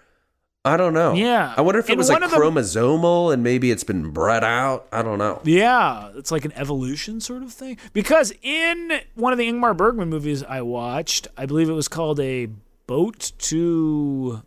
I 0.65 0.75
don't 0.75 0.93
know. 0.93 1.13
Yeah. 1.13 1.53
I 1.55 1.61
wonder 1.61 1.79
if 1.79 1.89
it 1.89 1.93
In 1.93 1.97
was 1.97 2.09
like 2.09 2.17
one 2.17 2.23
of 2.23 2.31
the- 2.31 2.37
chromosomal 2.37 3.33
and 3.33 3.41
maybe 3.41 3.71
it's 3.71 3.85
been 3.85 4.11
bred 4.11 4.43
out. 4.43 4.87
I 4.91 5.01
don't 5.01 5.17
know. 5.17 5.39
Yeah, 5.45 6.11
it's 6.15 6.31
like 6.31 6.43
an 6.43 6.51
evolution 6.51 7.21
sort 7.21 7.43
of 7.43 7.53
thing. 7.53 7.77
Because 7.93 8.33
in 8.41 8.99
one 9.15 9.31
of 9.31 9.39
the 9.39 9.47
Ingmar 9.49 9.75
Bergman 9.75 10.09
movies 10.09 10.43
I 10.43 10.61
watched, 10.61 11.29
I 11.37 11.45
believe 11.45 11.69
it 11.69 11.73
was 11.73 11.87
called 11.87 12.19
A 12.19 12.49
Boat 12.87 13.31
to 13.39 14.43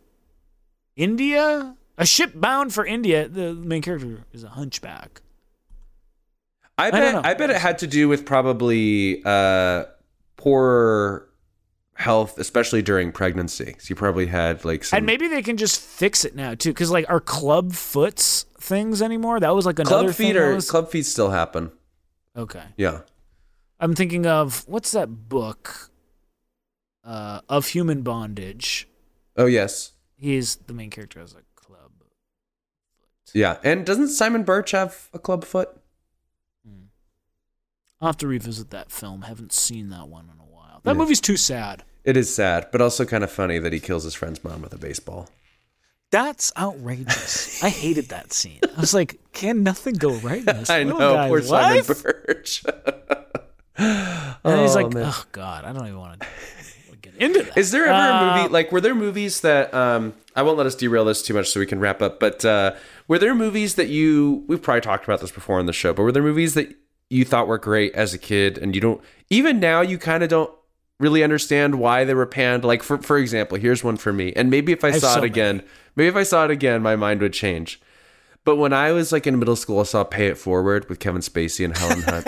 India. 0.95 1.75
A 1.97 2.05
ship 2.05 2.31
bound 2.35 2.75
for 2.75 2.85
India. 2.85 3.27
The 3.27 3.55
main 3.55 3.81
character 3.81 4.23
is 4.31 4.43
a 4.43 4.49
hunchback. 4.49 5.21
I 6.77 6.91
bet 6.91 7.13
know. 7.15 7.21
I, 7.23 7.33
bet 7.33 7.49
it 7.49 7.57
had 7.57 7.79
to 7.79 7.87
do 7.87 8.07
with 8.07 8.23
probably 8.25 9.21
uh, 9.25 9.85
poor 10.43 11.29
health, 11.95 12.37
especially 12.37 12.81
during 12.81 13.11
pregnancy. 13.13 13.75
So 13.79 13.85
you 13.89 13.95
probably 13.95 14.25
had 14.25 14.65
like 14.65 14.83
some 14.83 14.97
And 14.97 15.05
maybe 15.05 15.27
they 15.29 15.41
can 15.41 15.55
just 15.57 15.79
fix 15.79 16.25
it 16.25 16.35
now 16.35 16.53
too, 16.53 16.71
because 16.71 16.91
like 16.91 17.05
are 17.09 17.21
club 17.21 17.71
foots 17.71 18.45
things 18.59 19.01
anymore? 19.01 19.39
That 19.39 19.55
was 19.55 19.65
like 19.65 19.79
another 19.79 20.05
club 20.07 20.15
feet 20.15 20.35
or 20.35 20.55
was- 20.55 20.69
club 20.69 20.89
feet 20.89 21.05
still 21.05 21.29
happen. 21.29 21.71
Okay, 22.35 22.63
Yeah. 22.77 23.01
I'm 23.79 23.95
thinking 23.95 24.25
of 24.25 24.63
what's 24.67 24.91
that 24.91 25.29
book? 25.29 25.89
Uh, 27.03 27.41
of 27.49 27.67
human 27.67 28.01
bondage. 28.01 28.87
Oh 29.37 29.45
yes. 29.45 29.91
He's 30.17 30.55
the 30.55 30.73
main 30.73 30.89
character 30.89 31.19
has 31.19 31.33
a 31.33 31.43
club. 31.55 31.91
Yeah. 33.33 33.57
And 33.63 33.85
doesn't 33.85 34.07
Simon 34.09 34.43
Birch 34.43 34.71
have 34.71 35.09
a 35.13 35.19
club 35.19 35.43
foot? 35.43 35.69
I'll 38.03 38.09
have 38.09 38.17
to 38.17 38.27
revisit 38.27 38.69
that 38.71 38.91
film. 38.91 39.21
Haven't 39.21 39.53
seen 39.53 39.89
that 39.91 40.09
one 40.09 40.25
in 40.25 40.37
a 40.37 40.43
while. 40.53 40.81
That 40.83 40.91
Yeah. 40.91 40.97
movie's 40.97 41.21
too 41.21 41.37
sad. 41.37 41.83
It 42.03 42.17
is 42.17 42.33
sad, 42.35 42.67
but 42.69 42.81
also 42.81 43.05
kind 43.05 43.23
of 43.23 43.31
funny 43.31 43.59
that 43.59 43.71
he 43.71 43.79
kills 43.79 44.03
his 44.03 44.13
friend's 44.13 44.43
mom 44.43 44.61
with 44.61 44.73
a 44.73 44.77
baseball. 44.77 45.29
That's 46.11 46.51
outrageous. 46.57 47.63
I 47.63 47.69
hated 47.69 48.09
that 48.09 48.33
scene. 48.33 48.59
I 48.75 48.81
was 48.81 48.93
like, 48.93 49.19
can 49.31 49.63
nothing 49.63 49.93
go 49.95 50.11
right 50.15 50.39
in 50.39 50.45
this 50.45 50.69
I 50.69 50.83
know, 50.83 51.27
poor 51.29 51.39
life? 51.41 51.85
Simon 51.85 52.01
Birch. 52.27 52.63
And 53.77 54.59
he's 54.61 54.75
Oh, 54.75 54.81
like, 54.83 54.93
man. 54.93 55.05
oh 55.07 55.23
god, 55.31 55.63
I 55.65 55.73
don't 55.73 55.87
even 55.87 55.97
want 55.97 56.19
to 56.21 56.27
get 57.01 57.15
into 57.15 57.43
that. 57.43 57.57
Is 57.57 57.71
there 57.71 57.85
ever 57.85 57.93
a 57.93 58.13
Uh, 58.13 58.37
movie 58.37 58.49
like 58.53 58.71
were 58.71 58.81
there 58.81 58.93
movies 58.93 59.41
that 59.41 59.73
um 59.73 60.13
I 60.35 60.43
won't 60.43 60.57
let 60.57 60.67
us 60.67 60.75
derail 60.75 61.05
this 61.05 61.21
too 61.23 61.33
much 61.33 61.47
so 61.49 61.59
we 61.59 61.65
can 61.65 61.79
wrap 61.79 62.01
up, 62.01 62.19
but 62.19 62.43
uh 62.45 62.73
were 63.07 63.17
there 63.17 63.33
movies 63.33 63.75
that 63.75 63.87
you 63.87 64.43
we've 64.47 64.61
probably 64.61 64.81
talked 64.81 65.05
about 65.05 65.21
this 65.21 65.31
before 65.31 65.57
on 65.59 65.65
the 65.65 65.73
show, 65.73 65.93
but 65.93 66.03
were 66.03 66.11
there 66.11 66.21
movies 66.21 66.53
that 66.53 66.75
you 67.13 67.23
thought 67.25 67.47
were 67.47 67.57
great 67.57 67.93
as 67.93 68.13
a 68.13 68.17
kid 68.17 68.57
and 68.57 68.73
you 68.75 68.81
don't 68.81 69.01
even 69.29 69.59
now 69.59 69.81
you 69.81 69.97
kind 69.97 70.23
of 70.23 70.29
don't 70.29 70.51
really 70.99 71.23
understand 71.23 71.75
why 71.79 72.03
they 72.03 72.13
were 72.13 72.25
panned 72.25 72.63
like 72.65 72.81
for 72.83 72.97
for 73.01 73.17
example, 73.17 73.57
here's 73.57 73.83
one 73.83 73.97
for 73.97 74.11
me. 74.13 74.33
And 74.35 74.49
maybe 74.49 74.71
if 74.71 74.83
I, 74.83 74.91
have 74.91 75.01
saw 75.01 75.13
so 75.13 75.19
it 75.19 75.21
many. 75.21 75.31
again, 75.31 75.63
maybe 75.95 76.07
if 76.09 76.15
I 76.15 76.23
saw 76.23 76.45
it 76.45 76.51
again 76.51 76.81
my 76.81 76.95
mind 76.95 77.21
would 77.21 77.33
change. 77.33 77.79
But 78.45 78.57
when 78.57 78.73
I 78.73 78.91
was 78.91 79.13
like 79.13 79.25
in 79.25 79.39
middle 79.39 79.55
school, 79.55 79.79
I 79.79 79.83
saw 79.83 80.03
Pay 80.03 80.27
It 80.27 80.37
Forward 80.37 80.89
with 80.89 80.99
Kevin 80.99 81.21
Spacey 81.21 81.63
and 81.63 81.77
Helen 81.77 82.01
Hunt, 82.07 82.27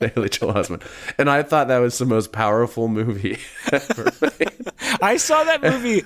Haley 0.14 0.28
Joel 0.28 0.54
Osment, 0.54 0.82
and 1.18 1.28
I 1.28 1.42
thought 1.42 1.66
that 1.68 1.78
was 1.78 1.98
the 1.98 2.06
most 2.06 2.30
powerful 2.30 2.86
movie 2.86 3.38
ever 3.72 4.12
made. 4.38 4.68
I 5.02 5.16
saw 5.16 5.42
that 5.44 5.60
movie 5.62 6.04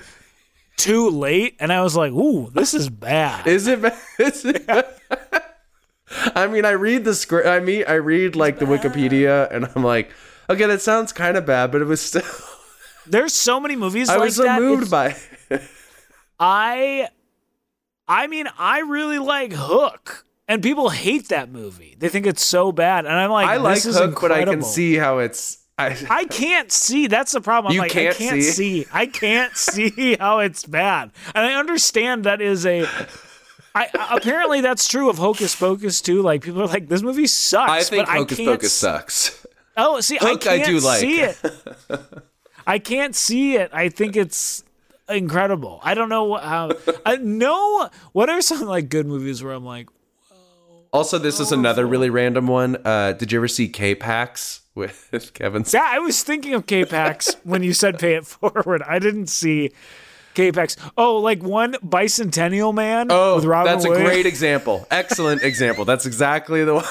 too 0.77 1.09
late, 1.09 1.55
and 1.59 1.71
I 1.71 1.83
was 1.83 1.95
like, 1.95 2.11
ooh, 2.13 2.49
this 2.49 2.73
is 2.73 2.89
bad. 2.89 3.45
Is 3.45 3.67
it? 3.67 3.81
ba- 3.81 3.95
Is 4.17 4.43
it? 4.43 4.65
ba- 4.65 4.91
I 6.35 6.47
mean, 6.47 6.65
I 6.65 6.71
read 6.71 7.03
the 7.05 7.13
script. 7.15 7.47
I 7.47 7.59
mean, 7.59 7.83
I 7.87 7.93
read 7.93 8.35
like 8.35 8.59
the 8.59 8.65
Wikipedia, 8.65 9.51
and 9.51 9.67
I'm 9.75 9.83
like, 9.83 10.11
okay, 10.49 10.65
that 10.65 10.81
sounds 10.81 11.11
kind 11.13 11.37
of 11.37 11.45
bad, 11.45 11.71
but 11.71 11.81
it 11.81 11.85
was 11.85 12.01
still. 12.01 12.23
There's 13.07 13.33
so 13.33 13.59
many 13.59 13.75
movies 13.75 14.09
I 14.09 14.15
like 14.15 14.25
was 14.25 14.35
so 14.37 14.43
that. 14.43 14.61
moved 14.61 14.83
It's- 14.83 14.89
by. 15.49 15.55
it. 15.55 15.61
I, 16.39 17.07
I 18.07 18.27
mean, 18.27 18.47
I 18.57 18.79
really 18.79 19.19
like 19.19 19.53
Hook, 19.53 20.25
and 20.47 20.61
people 20.63 20.89
hate 20.89 21.29
that 21.29 21.49
movie. 21.49 21.95
They 21.97 22.09
think 22.09 22.25
it's 22.25 22.43
so 22.43 22.71
bad, 22.71 23.05
and 23.05 23.13
I'm 23.13 23.29
like, 23.29 23.47
I 23.47 23.57
like 23.57 23.75
this 23.75 23.85
is 23.85 23.97
Hook, 23.97 24.19
but 24.21 24.31
I 24.31 24.45
can 24.45 24.61
see 24.63 24.95
how 24.95 25.19
it's. 25.19 25.59
I, 25.77 25.97
I 26.09 26.25
can't 26.25 26.71
see. 26.71 27.07
That's 27.07 27.31
the 27.31 27.41
problem. 27.41 27.71
I'm 27.71 27.75
You 27.75 27.81
like, 27.81 27.91
can't 27.91 28.15
I 28.15 28.17
can't 28.17 28.43
see? 28.43 28.83
see. 28.83 28.87
I 28.93 29.05
can't 29.05 29.55
see 29.57 30.15
how 30.19 30.39
it's 30.39 30.65
bad. 30.65 31.11
And 31.33 31.45
I 31.45 31.53
understand 31.55 32.23
that 32.25 32.41
is 32.41 32.65
a. 32.65 32.87
I, 33.75 33.87
apparently 34.11 34.61
that's 34.61 34.87
true 34.87 35.09
of 35.09 35.17
Hocus 35.17 35.55
Pocus 35.55 35.99
too. 36.01 36.21
Like 36.21 36.43
people 36.43 36.61
are 36.61 36.67
like, 36.67 36.87
this 36.87 37.01
movie 37.01 37.27
sucks. 37.27 37.71
I 37.71 37.81
think 37.83 38.07
Hocus 38.07 38.39
I 38.39 38.45
Pocus 38.45 38.73
sucks. 38.73 39.45
Oh, 39.75 39.99
see, 40.01 40.17
Hook 40.17 40.45
I 40.47 40.53
I 40.55 40.57
can't 40.59 40.65
do 40.65 40.79
like. 40.79 40.99
see 40.99 41.21
it. 41.21 41.37
I 42.67 42.79
can't 42.79 43.15
see 43.15 43.55
it. 43.55 43.71
I 43.73 43.89
think 43.89 44.15
it's 44.15 44.63
incredible. 45.09 45.79
I 45.83 45.95
don't 45.95 46.09
know 46.09 46.25
what, 46.25 46.43
how. 46.43 46.71
I 47.05 47.15
know 47.17 47.89
what 48.11 48.29
are 48.29 48.41
some 48.41 48.61
like 48.67 48.89
good 48.89 49.07
movies 49.07 49.43
where 49.43 49.53
I'm 49.53 49.65
like, 49.65 49.89
Also, 50.91 51.17
this 51.17 51.39
is 51.39 51.51
another 51.51 51.87
really 51.87 52.11
random 52.11 52.45
one. 52.47 52.77
Uh, 52.85 53.13
did 53.13 53.31
you 53.31 53.39
ever 53.39 53.47
see 53.47 53.67
K-Pax 53.67 54.61
with 54.75 55.09
Kevin? 55.33 55.65
yeah, 55.73 55.83
I 55.87 55.97
was 55.99 56.21
thinking 56.21 56.53
of 56.53 56.67
K-Pax 56.67 57.35
when 57.43 57.63
you 57.63 57.73
said 57.73 57.97
pay 57.97 58.13
it 58.13 58.25
forward. 58.27 58.83
I 58.83 58.99
didn't 58.99 59.27
see 59.27 59.71
K-Pax. 60.33 60.75
Oh, 60.97 61.17
like 61.17 61.41
one 61.43 61.73
bicentennial 61.75 62.73
man 62.73 63.07
Oh, 63.09 63.35
with 63.35 63.45
Robin 63.45 63.71
that's 63.73 63.85
a 63.85 63.89
Williams. 63.89 64.09
great 64.09 64.25
example. 64.25 64.87
Excellent 64.91 65.43
example. 65.43 65.85
That's 65.85 66.05
exactly 66.05 66.63
the 66.63 66.75
one. 66.75 66.85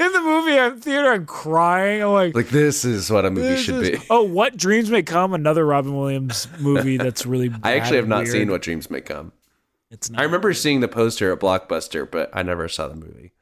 In 0.00 0.12
the 0.12 0.20
movie, 0.20 0.58
I'm 0.58 0.80
theater, 0.80 1.12
I'm 1.12 1.24
crying. 1.24 2.02
I'm 2.02 2.12
like, 2.12 2.34
Like 2.34 2.48
this 2.48 2.84
is 2.84 3.10
what 3.10 3.24
a 3.24 3.30
movie 3.30 3.56
should 3.56 3.82
is- 3.86 3.98
be. 4.00 4.06
Oh, 4.10 4.22
what 4.22 4.56
dreams 4.56 4.90
may 4.90 5.02
come? 5.02 5.32
Another 5.32 5.64
Robin 5.64 5.96
Williams 5.96 6.46
movie 6.58 6.96
that's 6.98 7.24
really. 7.24 7.50
I 7.62 7.76
actually 7.76 7.96
have 7.96 8.08
not 8.08 8.20
and 8.22 8.28
seen. 8.28 8.50
What 8.50 8.60
Dreams 8.62 8.90
May 8.90 9.00
Come. 9.00 9.32
It's 9.90 10.10
not. 10.10 10.20
I 10.20 10.24
remember 10.24 10.52
seeing 10.52 10.80
the 10.80 10.88
poster 10.88 11.32
at 11.32 11.40
Blockbuster, 11.40 12.10
but 12.10 12.30
I 12.34 12.42
never 12.42 12.68
saw 12.68 12.88
the 12.88 12.96
movie. 12.96 13.32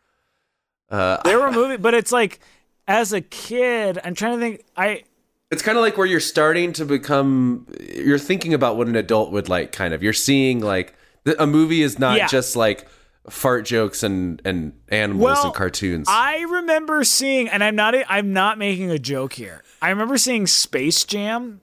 Uh, 0.89 1.18
There 1.24 1.40
were 1.40 1.51
movie, 1.52 1.77
but 1.78 1.94
it's 1.94 2.12
like 2.12 2.39
as 2.86 3.12
a 3.12 3.20
kid, 3.20 3.98
I'm 4.05 4.14
trying 4.14 4.35
to 4.35 4.40
think. 4.40 4.64
I 4.77 5.02
it's 5.51 5.62
kind 5.62 5.78
of 5.78 5.82
like 5.82 5.97
where 5.97 6.06
you're 6.06 6.20
starting 6.20 6.73
to 6.74 6.85
become, 6.85 7.66
you're 7.94 8.18
thinking 8.18 8.52
about 8.55 8.77
what 8.77 8.89
an 8.89 8.97
adult 8.97 9.31
would 9.32 9.48
like. 9.48 9.73
Kind 9.73 9.94
of, 9.94 10.02
you're 10.02 10.12
seeing 10.12 10.60
like 10.60 10.94
a 11.39 11.47
movie 11.47 11.82
is 11.82 11.98
not 11.98 12.16
Yeah. 12.18 12.27
just 12.27 12.56
like 12.56 12.86
fart 13.28 13.64
jokes 13.64 14.02
and 14.05 14.40
and 14.44 14.73
animals 14.89 15.24
well, 15.24 15.44
and 15.47 15.55
cartoons. 15.55 16.06
I 16.09 16.40
remember 16.43 17.02
seeing, 17.05 17.48
and 17.48 17.62
I'm 17.64 17.77
not. 17.77 17.94
I'm 18.09 18.32
not 18.32 18.59
making 18.59 18.90
a 18.90 18.98
joke 18.98 19.32
here. 19.35 19.62
I 19.82 19.90
remember 19.90 20.16
seeing 20.18 20.47
Space 20.47 21.05
Jam, 21.05 21.60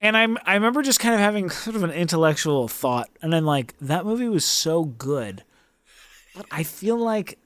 and 0.00 0.16
I'm. 0.16 0.38
I 0.44 0.54
remember 0.54 0.82
just 0.82 1.00
kind 1.00 1.14
of 1.14 1.20
having 1.20 1.50
sort 1.50 1.76
of 1.76 1.82
an 1.84 1.90
intellectual 1.92 2.66
thought, 2.68 3.10
and 3.20 3.34
I'm 3.34 3.44
like, 3.44 3.74
that 3.80 4.04
movie 4.04 4.28
was 4.28 4.44
so 4.44 4.84
good, 4.84 5.44
but 6.36 6.46
I 6.50 6.62
feel 6.64 6.96
like 6.96 7.38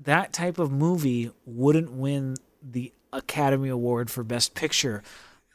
that 0.00 0.32
type 0.32 0.58
of 0.58 0.72
movie 0.72 1.30
wouldn't 1.44 1.92
win 1.92 2.36
the 2.62 2.92
Academy 3.12 3.68
Award 3.68 4.10
for 4.10 4.22
Best 4.24 4.54
Picture, 4.54 5.02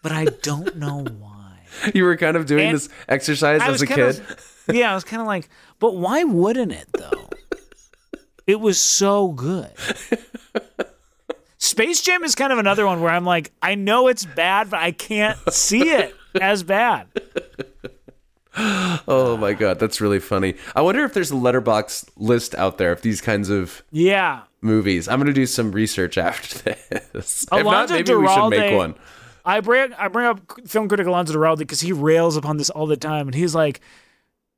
but 0.01 0.11
I 0.11 0.25
don't 0.25 0.75
know 0.77 1.03
why. 1.19 1.59
you 1.93 2.03
were 2.03 2.15
kind 2.17 2.37
of 2.37 2.45
doing 2.45 2.67
And 2.67 2.75
this 2.75 2.89
exercise 3.07 3.61
as 3.61 3.81
a 3.81 3.87
kid. 3.87 4.19
of- 4.19 4.65
yeah, 4.73 4.91
I 4.91 4.95
was 4.95 5.03
kind 5.03 5.21
of 5.21 5.27
like, 5.27 5.49
but 5.79 5.95
why 5.95 6.23
wouldn't 6.23 6.71
it 6.71 6.87
though? 6.93 7.29
it 8.47 8.59
was 8.59 8.79
so 8.79 9.29
good. 9.29 9.71
Space 11.57 12.01
Jam 12.01 12.23
is 12.23 12.35
kind 12.35 12.53
of 12.53 12.59
another 12.59 12.85
one 12.85 13.01
where 13.01 13.11
I'm 13.11 13.25
like, 13.25 13.51
I 13.61 13.75
know 13.75 14.07
it's 14.07 14.25
bad, 14.25 14.69
but 14.69 14.79
I 14.79 14.91
can't 14.91 15.37
see 15.51 15.89
it 15.89 16.15
as 16.39 16.63
bad. 16.63 17.07
oh 19.07 19.37
my 19.39 19.53
god, 19.53 19.79
that's 19.79 19.99
really 20.01 20.19
funny. 20.19 20.55
I 20.75 20.81
wonder 20.81 21.03
if 21.03 21.13
there's 21.13 21.31
a 21.31 21.35
Letterboxd 21.35 22.09
list 22.17 22.55
out 22.55 22.77
there 22.77 22.91
of 22.91 23.01
these 23.01 23.21
kinds 23.21 23.49
of 23.49 23.83
Yeah. 23.91 24.43
movies. 24.61 25.07
I'm 25.07 25.19
gonna 25.19 25.33
do 25.33 25.45
some 25.45 25.71
research 25.71 26.17
after 26.29 26.75
this. 26.89 27.43
if 27.43 27.51
not, 27.51 27.61
Alonso 27.61 27.93
maybe 27.95 28.13
we 28.15 28.27
should 28.27 28.49
make 28.49 28.75
one. 28.75 28.95
I 29.45 29.59
bring 29.59 29.93
I 29.93 30.07
bring 30.07 30.25
up 30.25 30.39
film 30.67 30.87
critic 30.87 31.05
Alonso 31.07 31.33
Duralde 31.33 31.59
because 31.59 31.81
he 31.81 31.91
rails 31.91 32.35
upon 32.37 32.57
this 32.57 32.69
all 32.69 32.87
the 32.87 32.97
time, 32.97 33.27
and 33.27 33.35
he's 33.35 33.53
like, 33.53 33.79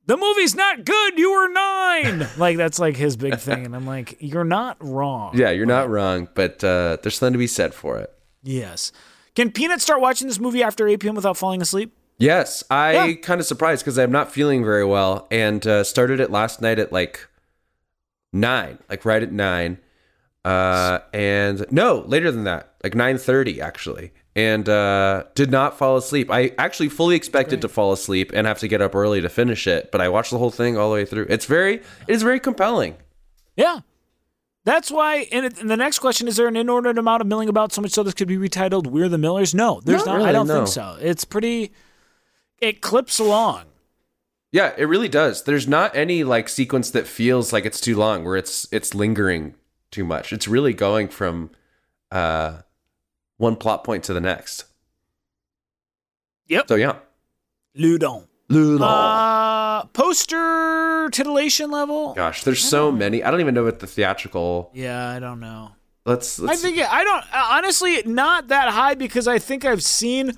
"The 0.05 0.15
movie's 0.15 0.55
not 0.55 0.85
good. 0.85 1.17
You 1.17 1.31
were 1.31 1.49
nine. 1.49 2.27
like 2.37 2.55
that's 2.57 2.79
like 2.79 2.95
his 2.95 3.17
big 3.17 3.37
thing, 3.39 3.65
and 3.65 3.75
I'm 3.75 3.85
like, 3.85 4.15
"You're 4.19 4.43
not 4.45 4.77
wrong." 4.79 5.35
Yeah, 5.37 5.49
you're 5.51 5.65
not 5.65 5.89
wrong, 5.89 6.29
but 6.35 6.63
uh, 6.63 6.97
there's 7.01 7.17
something 7.17 7.33
to 7.33 7.39
be 7.39 7.47
said 7.47 7.73
for 7.73 7.97
it. 7.97 8.13
Yes. 8.43 8.91
Can 9.35 9.51
Peanut 9.51 9.81
start 9.81 9.99
watching 10.01 10.27
this 10.27 10.39
movie 10.39 10.63
after 10.63 10.87
8 10.87 10.99
p.m. 10.99 11.15
without 11.15 11.35
falling 11.37 11.61
asleep? 11.61 11.93
Yes, 12.19 12.63
I 12.69 13.07
Yeah. 13.07 13.13
kind 13.15 13.39
of 13.39 13.45
surprised 13.47 13.83
because 13.83 13.97
I'm 13.99 14.11
not 14.11 14.31
feeling 14.31 14.63
very 14.63 14.85
well, 14.85 15.27
and 15.29 15.65
uh, 15.67 15.83
started 15.83 16.19
it 16.19 16.31
last 16.31 16.61
night 16.61 16.79
at 16.79 16.91
like 16.91 17.27
nine, 18.33 18.79
like 18.89 19.05
right 19.05 19.21
at 19.21 19.31
nine, 19.31 19.77
uh, 20.43 20.99
and 21.13 21.65
no 21.71 22.03
later 22.07 22.31
than 22.31 22.43
that, 22.45 22.73
like 22.83 22.95
nine 22.95 23.17
thirty 23.19 23.61
actually, 23.61 24.11
and 24.35 24.67
uh, 24.67 25.25
did 25.35 25.51
not 25.51 25.77
fall 25.77 25.95
asleep. 25.97 26.31
I 26.31 26.53
actually 26.57 26.89
fully 26.89 27.15
expected 27.15 27.61
to 27.61 27.67
fall 27.69 27.91
asleep 27.91 28.31
and 28.33 28.47
have 28.47 28.59
to 28.59 28.67
get 28.67 28.81
up 28.81 28.95
early 28.95 29.21
to 29.21 29.29
finish 29.29 29.67
it, 29.67 29.91
but 29.91 30.01
I 30.01 30.09
watched 30.09 30.31
the 30.31 30.37
whole 30.39 30.51
thing 30.51 30.77
all 30.77 30.89
the 30.89 30.95
way 30.95 31.05
through. 31.05 31.27
It's 31.29 31.45
very, 31.45 31.75
it 31.75 31.83
is 32.07 32.23
very 32.23 32.39
compelling. 32.39 32.95
Yeah. 33.55 33.81
That's 34.65 34.91
why. 34.91 35.27
And, 35.31 35.45
it, 35.45 35.61
and 35.61 35.69
the 35.69 35.77
next 35.77 35.99
question 35.99 36.27
is: 36.27 36.35
There 36.35 36.47
an 36.47 36.57
inordinate 36.57 36.97
amount 36.97 37.21
of 37.21 37.27
milling 37.27 37.47
about 37.47 37.71
so 37.71 37.81
much 37.81 37.91
so 37.91 38.03
this 38.03 38.13
could 38.13 38.27
be 38.27 38.35
retitled 38.37 38.87
"We're 38.87 39.07
the 39.07 39.17
Millers"? 39.17 39.55
No, 39.55 39.79
there's 39.85 39.99
Not 40.05 40.11
not. 40.13 40.15
really, 40.17 40.29
I 40.29 40.31
don't 40.33 40.47
no. 40.47 40.55
think 40.55 40.67
so. 40.67 40.97
It's 40.99 41.23
pretty. 41.23 41.71
It 42.59 42.81
clips 42.81 43.19
along. 43.19 43.65
Yeah, 44.51 44.73
it 44.77 44.85
really 44.85 45.09
does. 45.09 45.43
There's 45.43 45.67
not 45.67 45.95
any 45.95 46.23
like 46.23 46.49
sequence 46.49 46.89
that 46.91 47.05
feels 47.05 47.51
like 47.51 47.65
it's 47.65 47.81
too 47.81 47.95
long, 47.95 48.23
where 48.23 48.37
it's 48.37 48.67
it's 48.71 48.93
lingering 48.93 49.55
too 49.91 50.03
much. 50.03 50.31
It's 50.33 50.47
really 50.47 50.73
going 50.73 51.09
from 51.09 51.51
uh, 52.11 52.59
one 53.37 53.55
plot 53.55 53.83
point 53.83 54.03
to 54.05 54.13
the 54.13 54.21
next. 54.21 54.65
Yep. 56.47 56.69
So 56.69 56.75
yeah, 56.75 56.99
Loudun. 57.75 58.27
Lula. 58.49 58.85
Uh, 58.85 59.85
poster 59.87 61.09
titillation 61.11 61.69
level. 61.69 62.13
Gosh, 62.13 62.43
there's 62.43 62.63
so 62.63 62.91
many. 62.91 63.23
I 63.23 63.29
don't 63.29 63.41
even 63.41 63.53
know 63.53 63.63
what 63.63 63.79
the 63.79 63.87
theatrical. 63.87 64.71
Yeah, 64.73 65.09
I 65.09 65.19
don't 65.19 65.39
know. 65.39 65.71
Let's. 66.05 66.39
I 66.39 66.43
let's 66.43 66.61
think 66.61 66.77
it, 66.77 66.91
I 66.91 67.03
don't 67.03 67.25
honestly 67.33 68.01
not 68.05 68.47
that 68.47 68.69
high 68.69 68.95
because 68.95 69.27
I 69.27 69.39
think 69.39 69.65
I've 69.65 69.83
seen. 69.83 70.31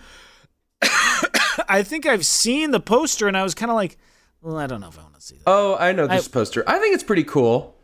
I 1.70 1.84
think 1.84 2.06
I've 2.06 2.26
seen 2.26 2.72
the 2.72 2.80
poster 2.80 3.28
and 3.28 3.36
I 3.38 3.44
was 3.44 3.54
kind 3.56 3.70
of 3.72 3.76
like, 3.76 3.98
well, 4.42 4.58
I 4.58 4.68
don't 4.68 4.82
know 4.82 4.88
if 4.90 4.98
I 4.98 5.02
want 5.04 5.16
to 5.16 5.22
see 5.22 5.36
that. 5.36 5.44
oh, 5.48 5.76
I 5.80 5.92
know 5.92 6.08
this 6.08 6.28
I- 6.28 6.32
poster. 6.32 6.64
I 6.68 6.80
think 6.80 6.94
it's 6.94 7.04
pretty 7.04 7.24
cool. 7.24 7.76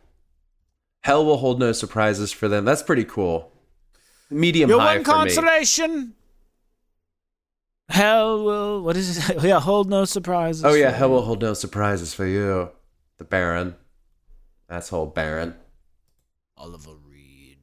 Hell 1.02 1.24
will 1.24 1.36
hold 1.36 1.60
no 1.60 1.72
surprises 1.72 2.32
for 2.32 2.48
them. 2.48 2.64
That's 2.64 2.82
pretty 2.82 3.04
cool. 3.04 3.52
Medium 4.30 4.68
Your 4.70 4.80
high 4.80 4.96
one 4.96 5.04
for 5.04 5.10
me. 5.10 5.14
consolation. 5.14 6.14
Hell 7.88 8.42
will. 8.44 8.82
What 8.82 8.96
is 8.96 9.30
it? 9.30 9.42
Yeah, 9.44 9.60
hold 9.60 9.88
no 9.88 10.04
surprises. 10.04 10.64
Oh 10.64 10.74
yeah, 10.74 10.90
hell 10.90 11.10
will 11.10 11.22
hold 11.22 11.40
no 11.42 11.54
surprises 11.54 12.12
for 12.12 12.26
you, 12.26 12.70
the 13.18 13.24
Baron. 13.24 13.76
Asshole 14.68 15.06
Baron. 15.06 15.54
Oliver 16.56 16.90
Reed. 17.08 17.58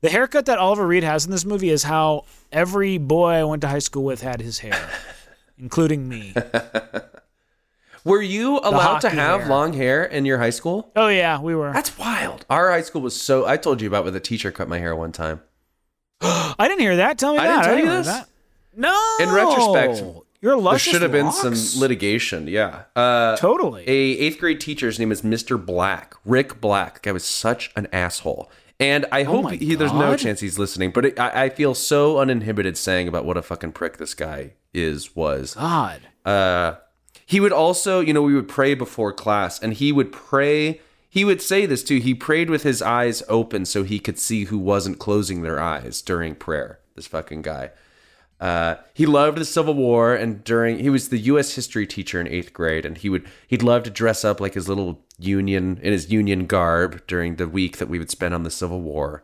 The 0.00 0.10
haircut 0.10 0.46
that 0.46 0.58
Oliver 0.58 0.86
Reed 0.86 1.02
has 1.02 1.24
in 1.24 1.32
this 1.32 1.44
movie 1.44 1.70
is 1.70 1.82
how 1.82 2.24
every 2.52 2.98
boy 2.98 3.30
I 3.32 3.44
went 3.44 3.62
to 3.62 3.68
high 3.68 3.78
school 3.80 4.04
with 4.04 4.20
had 4.20 4.40
his 4.40 4.60
hair, 4.60 4.78
including 5.58 6.08
me. 6.08 6.34
Were 8.04 8.20
you 8.20 8.58
allowed 8.58 8.98
to 9.00 9.08
have 9.08 9.40
hair. 9.42 9.48
long 9.48 9.72
hair 9.72 10.04
in 10.04 10.26
your 10.26 10.36
high 10.38 10.50
school? 10.50 10.90
Oh 10.94 11.08
yeah, 11.08 11.40
we 11.40 11.54
were. 11.54 11.72
That's 11.72 11.96
wild. 11.98 12.44
Our 12.50 12.70
high 12.70 12.82
school 12.82 13.00
was 13.00 13.18
so. 13.18 13.46
I 13.46 13.56
told 13.56 13.80
you 13.80 13.88
about 13.88 14.04
when 14.04 14.12
the 14.12 14.20
teacher 14.20 14.50
cut 14.52 14.68
my 14.68 14.78
hair 14.78 14.94
one 14.94 15.10
time. 15.12 15.40
I 16.20 16.54
didn't 16.68 16.80
hear 16.80 16.96
that. 16.96 17.16
Tell 17.16 17.32
me 17.32 17.38
I 17.38 17.46
that. 17.46 17.62
didn't 17.62 17.64
tell 17.64 17.78
you 17.78 17.90
this? 18.02 18.06
That. 18.08 18.28
No. 18.76 19.16
In 19.20 19.30
retrospect, 19.32 20.00
your 20.42 20.52
There 20.52 20.56
luscious 20.56 20.92
should 20.92 21.00
have 21.02 21.12
been 21.12 21.26
locks? 21.26 21.60
some 21.60 21.80
litigation. 21.80 22.46
Yeah. 22.46 22.82
Uh, 22.94 23.36
Totally. 23.38 23.84
a 23.88 24.18
eighth 24.18 24.38
grade 24.38 24.60
teacher's 24.60 24.98
name 24.98 25.10
is 25.10 25.22
Mr. 25.22 25.64
Black, 25.64 26.14
Rick 26.26 26.60
Black. 26.60 27.00
Guy 27.02 27.12
was 27.12 27.24
such 27.24 27.72
an 27.74 27.88
asshole. 27.90 28.50
And 28.78 29.06
I 29.12 29.22
hope 29.22 29.38
Oh 29.38 29.42
my 29.42 29.54
he, 29.56 29.76
there's 29.76 29.92
no 29.92 30.14
chance 30.16 30.40
he's 30.40 30.58
listening, 30.58 30.90
but 30.90 31.06
it, 31.06 31.18
I, 31.18 31.44
I 31.44 31.48
feel 31.48 31.74
so 31.74 32.18
uninhibited 32.18 32.76
saying 32.76 33.06
about 33.08 33.24
what 33.24 33.36
a 33.38 33.42
fucking 33.42 33.72
prick 33.72 33.96
this 33.96 34.12
guy 34.14 34.54
is, 34.74 35.16
was. 35.16 35.54
God. 35.54 36.02
Uh, 36.24 36.74
he 37.26 37.40
would 37.40 37.52
also, 37.52 38.00
you 38.00 38.12
know, 38.12 38.22
we 38.22 38.34
would 38.34 38.48
pray 38.48 38.74
before 38.74 39.12
class, 39.12 39.58
and 39.58 39.72
he 39.72 39.92
would 39.92 40.12
pray. 40.12 40.80
He 41.08 41.24
would 41.24 41.40
say 41.40 41.64
this 41.64 41.84
too. 41.84 41.98
He 41.98 42.14
prayed 42.14 42.50
with 42.50 42.64
his 42.64 42.82
eyes 42.82 43.22
open 43.28 43.64
so 43.64 43.82
he 43.82 43.98
could 43.98 44.18
see 44.18 44.44
who 44.44 44.58
wasn't 44.58 44.98
closing 44.98 45.42
their 45.42 45.60
eyes 45.60 46.02
during 46.02 46.34
prayer. 46.34 46.80
This 46.94 47.06
fucking 47.06 47.42
guy. 47.42 47.70
Uh, 48.40 48.76
he 48.92 49.06
loved 49.06 49.38
the 49.38 49.44
Civil 49.44 49.74
War, 49.74 50.14
and 50.14 50.44
during 50.44 50.80
he 50.80 50.90
was 50.90 51.08
the 51.08 51.18
U.S. 51.18 51.54
history 51.54 51.86
teacher 51.86 52.20
in 52.20 52.28
eighth 52.28 52.52
grade, 52.52 52.84
and 52.84 52.98
he 52.98 53.08
would 53.08 53.26
he'd 53.46 53.62
love 53.62 53.84
to 53.84 53.90
dress 53.90 54.24
up 54.24 54.40
like 54.40 54.54
his 54.54 54.68
little 54.68 55.04
Union 55.18 55.78
in 55.82 55.92
his 55.92 56.12
Union 56.12 56.46
garb 56.46 57.06
during 57.06 57.36
the 57.36 57.48
week 57.48 57.78
that 57.78 57.88
we 57.88 57.98
would 57.98 58.10
spend 58.10 58.34
on 58.34 58.42
the 58.42 58.50
Civil 58.50 58.80
War. 58.80 59.22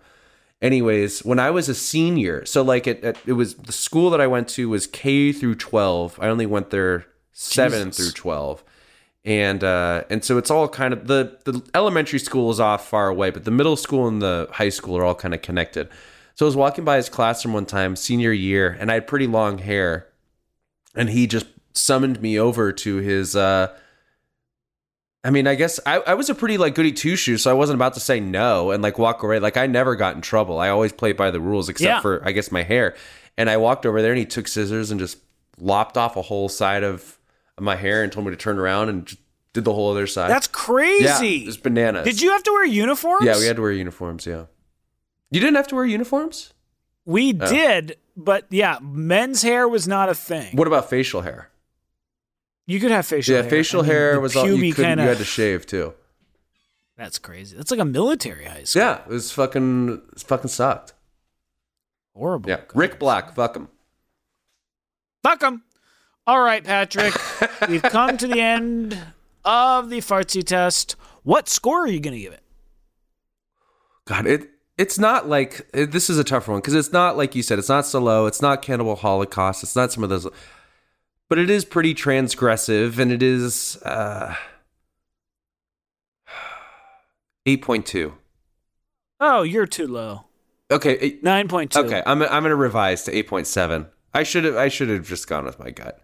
Anyways, 0.62 1.24
when 1.24 1.38
I 1.38 1.50
was 1.50 1.70
a 1.70 1.74
senior, 1.74 2.44
so 2.44 2.62
like 2.62 2.86
it, 2.86 3.02
it, 3.02 3.16
it 3.24 3.32
was 3.32 3.54
the 3.54 3.72
school 3.72 4.10
that 4.10 4.20
I 4.20 4.26
went 4.26 4.46
to 4.50 4.68
was 4.68 4.86
K 4.86 5.32
through 5.32 5.54
twelve. 5.54 6.18
I 6.20 6.28
only 6.28 6.44
went 6.44 6.68
there 6.68 7.06
seven 7.32 7.88
Jesus. 7.88 7.96
through 7.96 8.12
twelve, 8.12 8.62
and 9.24 9.64
uh, 9.64 10.04
and 10.10 10.22
so 10.22 10.36
it's 10.36 10.50
all 10.50 10.68
kind 10.68 10.92
of 10.92 11.06
the 11.06 11.38
the 11.44 11.62
elementary 11.74 12.18
school 12.18 12.50
is 12.50 12.60
off 12.60 12.86
far 12.86 13.08
away, 13.08 13.30
but 13.30 13.44
the 13.44 13.50
middle 13.50 13.76
school 13.76 14.06
and 14.06 14.20
the 14.20 14.48
high 14.52 14.68
school 14.68 14.98
are 14.98 15.04
all 15.04 15.14
kind 15.14 15.32
of 15.32 15.40
connected. 15.40 15.88
So 16.34 16.44
I 16.44 16.48
was 16.48 16.56
walking 16.56 16.84
by 16.84 16.96
his 16.96 17.08
classroom 17.08 17.54
one 17.54 17.66
time, 17.66 17.96
senior 17.96 18.32
year, 18.32 18.76
and 18.78 18.90
I 18.90 18.94
had 18.94 19.06
pretty 19.06 19.26
long 19.26 19.58
hair, 19.58 20.08
and 20.94 21.08
he 21.08 21.26
just 21.26 21.46
summoned 21.72 22.20
me 22.20 22.38
over 22.38 22.70
to 22.70 22.96
his. 22.96 23.34
Uh, 23.34 23.74
I 25.22 25.30
mean, 25.30 25.46
I 25.46 25.54
guess 25.54 25.78
I, 25.84 25.98
I 25.98 26.14
was 26.14 26.30
a 26.30 26.34
pretty 26.34 26.56
like 26.56 26.74
goody 26.74 26.92
two 26.92 27.14
shoes, 27.14 27.42
so 27.42 27.50
I 27.50 27.54
wasn't 27.54 27.76
about 27.76 27.94
to 27.94 28.00
say 28.00 28.20
no 28.20 28.70
and 28.70 28.82
like 28.82 28.98
walk 28.98 29.22
away. 29.22 29.38
Like 29.38 29.56
I 29.56 29.66
never 29.66 29.94
got 29.94 30.14
in 30.16 30.22
trouble. 30.22 30.58
I 30.58 30.70
always 30.70 30.92
played 30.92 31.16
by 31.16 31.30
the 31.30 31.40
rules, 31.40 31.68
except 31.68 31.86
Yeah. 31.86 32.00
for 32.00 32.26
I 32.26 32.32
guess 32.32 32.50
my 32.50 32.62
hair. 32.62 32.94
And 33.36 33.50
I 33.50 33.58
walked 33.58 33.86
over 33.86 34.02
there, 34.02 34.12
and 34.12 34.18
he 34.18 34.26
took 34.26 34.48
scissors 34.48 34.90
and 34.90 34.98
just 34.98 35.18
lopped 35.58 35.96
off 35.96 36.16
a 36.16 36.22
whole 36.22 36.48
side 36.48 36.82
of 36.82 37.18
my 37.58 37.76
hair 37.76 38.02
and 38.02 38.10
told 38.10 38.26
me 38.26 38.32
to 38.32 38.36
turn 38.36 38.58
around 38.58 38.88
and 38.88 39.06
just 39.06 39.20
did 39.52 39.64
the 39.64 39.72
whole 39.72 39.90
other 39.90 40.06
side. 40.06 40.30
That's 40.30 40.46
crazy. 40.46 41.42
it 41.42 41.46
was 41.46 41.56
bananas. 41.56 42.04
Did 42.04 42.20
you 42.20 42.30
have 42.30 42.42
to 42.44 42.52
wear 42.52 42.64
uniforms? 42.64 43.26
Yeah, 43.26 43.38
we 43.38 43.46
had 43.46 43.56
to 43.56 43.62
wear 43.62 43.72
uniforms. 43.72 44.26
Yeah, 44.26 44.46
you 45.30 45.40
didn't 45.40 45.56
have 45.56 45.68
to 45.68 45.74
wear 45.74 45.84
uniforms. 45.84 46.54
We 47.04 47.36
oh. 47.38 47.48
did, 47.48 47.96
but 48.16 48.46
yeah, 48.50 48.78
men's 48.80 49.42
hair 49.42 49.68
was 49.68 49.86
not 49.86 50.08
a 50.08 50.14
thing. 50.14 50.56
What 50.56 50.66
about 50.66 50.88
facial 50.88 51.22
hair? 51.22 51.49
You 52.70 52.78
could 52.78 52.92
have 52.92 53.04
facial 53.04 53.34
yeah, 53.34 53.42
hair. 53.42 53.50
facial 53.50 53.80
I 53.80 53.82
mean, 53.82 53.90
hair 53.90 54.12
the 54.12 54.20
was 54.20 54.36
all 54.36 54.46
you 54.46 54.72
couldn't. 54.72 54.90
kinda- 54.90 55.02
You 55.02 55.08
had 55.08 55.18
to 55.18 55.24
shave 55.24 55.66
too. 55.66 55.92
That's 56.96 57.18
crazy. 57.18 57.56
That's 57.56 57.72
like 57.72 57.80
a 57.80 57.84
military 57.84 58.44
high 58.44 58.62
school. 58.62 58.82
Yeah, 58.82 59.00
it 59.00 59.08
was 59.08 59.32
fucking. 59.32 60.02
It 60.12 60.20
fucking 60.20 60.50
sucked. 60.50 60.92
Horrible. 62.14 62.48
Yeah, 62.48 62.60
Rick 62.74 63.00
Black, 63.00 63.34
fuck 63.34 63.56
him. 63.56 63.68
Fuck 65.24 65.42
him. 65.42 65.62
All 66.28 66.42
right, 66.42 66.62
Patrick. 66.62 67.14
we've 67.68 67.82
come 67.82 68.16
to 68.18 68.28
the 68.28 68.40
end 68.40 68.96
of 69.44 69.90
the 69.90 69.98
fartsy 69.98 70.44
test. 70.44 70.94
What 71.24 71.48
score 71.48 71.82
are 71.82 71.88
you 71.88 71.98
going 71.98 72.14
to 72.14 72.20
give 72.20 72.32
it? 72.32 72.42
God, 74.04 74.26
it 74.28 74.48
it's 74.78 74.98
not 74.98 75.28
like 75.28 75.68
it, 75.74 75.90
this 75.90 76.08
is 76.08 76.18
a 76.18 76.24
tough 76.24 76.46
one 76.46 76.58
because 76.58 76.74
it's 76.74 76.92
not 76.92 77.16
like 77.16 77.34
you 77.34 77.42
said. 77.42 77.58
It's 77.58 77.68
not 77.68 77.82
Salò. 77.82 78.28
It's 78.28 78.40
not 78.40 78.62
Cannibal 78.62 78.94
Holocaust. 78.94 79.64
It's 79.64 79.74
not 79.74 79.90
some 79.90 80.04
of 80.04 80.10
those, 80.10 80.28
but 81.30 81.38
it 81.38 81.48
is 81.48 81.64
pretty 81.64 81.94
transgressive, 81.94 82.98
and 82.98 83.10
it 83.10 83.22
is 83.22 83.78
uh, 83.84 84.34
eight 87.46 87.62
point 87.62 87.86
two. 87.86 88.14
Oh, 89.18 89.42
you're 89.42 89.66
too 89.66 89.86
low. 89.86 90.24
Okay, 90.70 90.92
eight- 91.00 91.24
9.2. 91.24 91.76
okay. 91.84 92.02
I'm 92.06 92.22
I'm 92.22 92.42
gonna 92.42 92.54
revise 92.56 93.04
to 93.04 93.16
eight 93.16 93.26
point 93.28 93.46
seven. 93.46 93.86
I 94.14 94.22
should 94.22 94.44
have 94.44 94.56
I 94.56 94.68
should 94.68 94.88
have 94.88 95.06
just 95.06 95.26
gone 95.28 95.44
with 95.44 95.58
my 95.58 95.70
gut. 95.70 96.00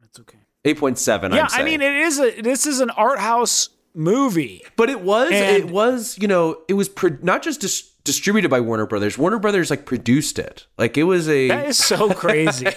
That's 0.00 0.20
okay. 0.20 0.38
Eight 0.64 0.78
point 0.78 0.98
seven. 0.98 1.32
Yeah, 1.32 1.48
I'm 1.50 1.62
I 1.62 1.64
mean, 1.64 1.80
it 1.80 1.94
is 1.94 2.18
a 2.18 2.40
this 2.42 2.66
is 2.66 2.80
an 2.80 2.90
art 2.90 3.18
house 3.18 3.70
movie. 3.94 4.62
But 4.76 4.90
it 4.90 5.00
was 5.00 5.30
And- 5.32 5.56
it 5.56 5.70
was 5.70 6.18
you 6.20 6.28
know 6.28 6.58
it 6.68 6.74
was 6.74 6.88
pro- 6.88 7.16
not 7.22 7.42
just 7.42 7.60
dis- 7.62 7.90
distributed 8.04 8.50
by 8.50 8.60
Warner 8.60 8.86
Brothers. 8.86 9.16
Warner 9.16 9.38
Brothers 9.38 9.70
like 9.70 9.86
produced 9.86 10.38
it. 10.38 10.66
Like 10.76 10.98
it 10.98 11.04
was 11.04 11.28
a 11.28 11.48
That 11.48 11.66
is 11.68 11.78
so 11.78 12.12
crazy. 12.12 12.66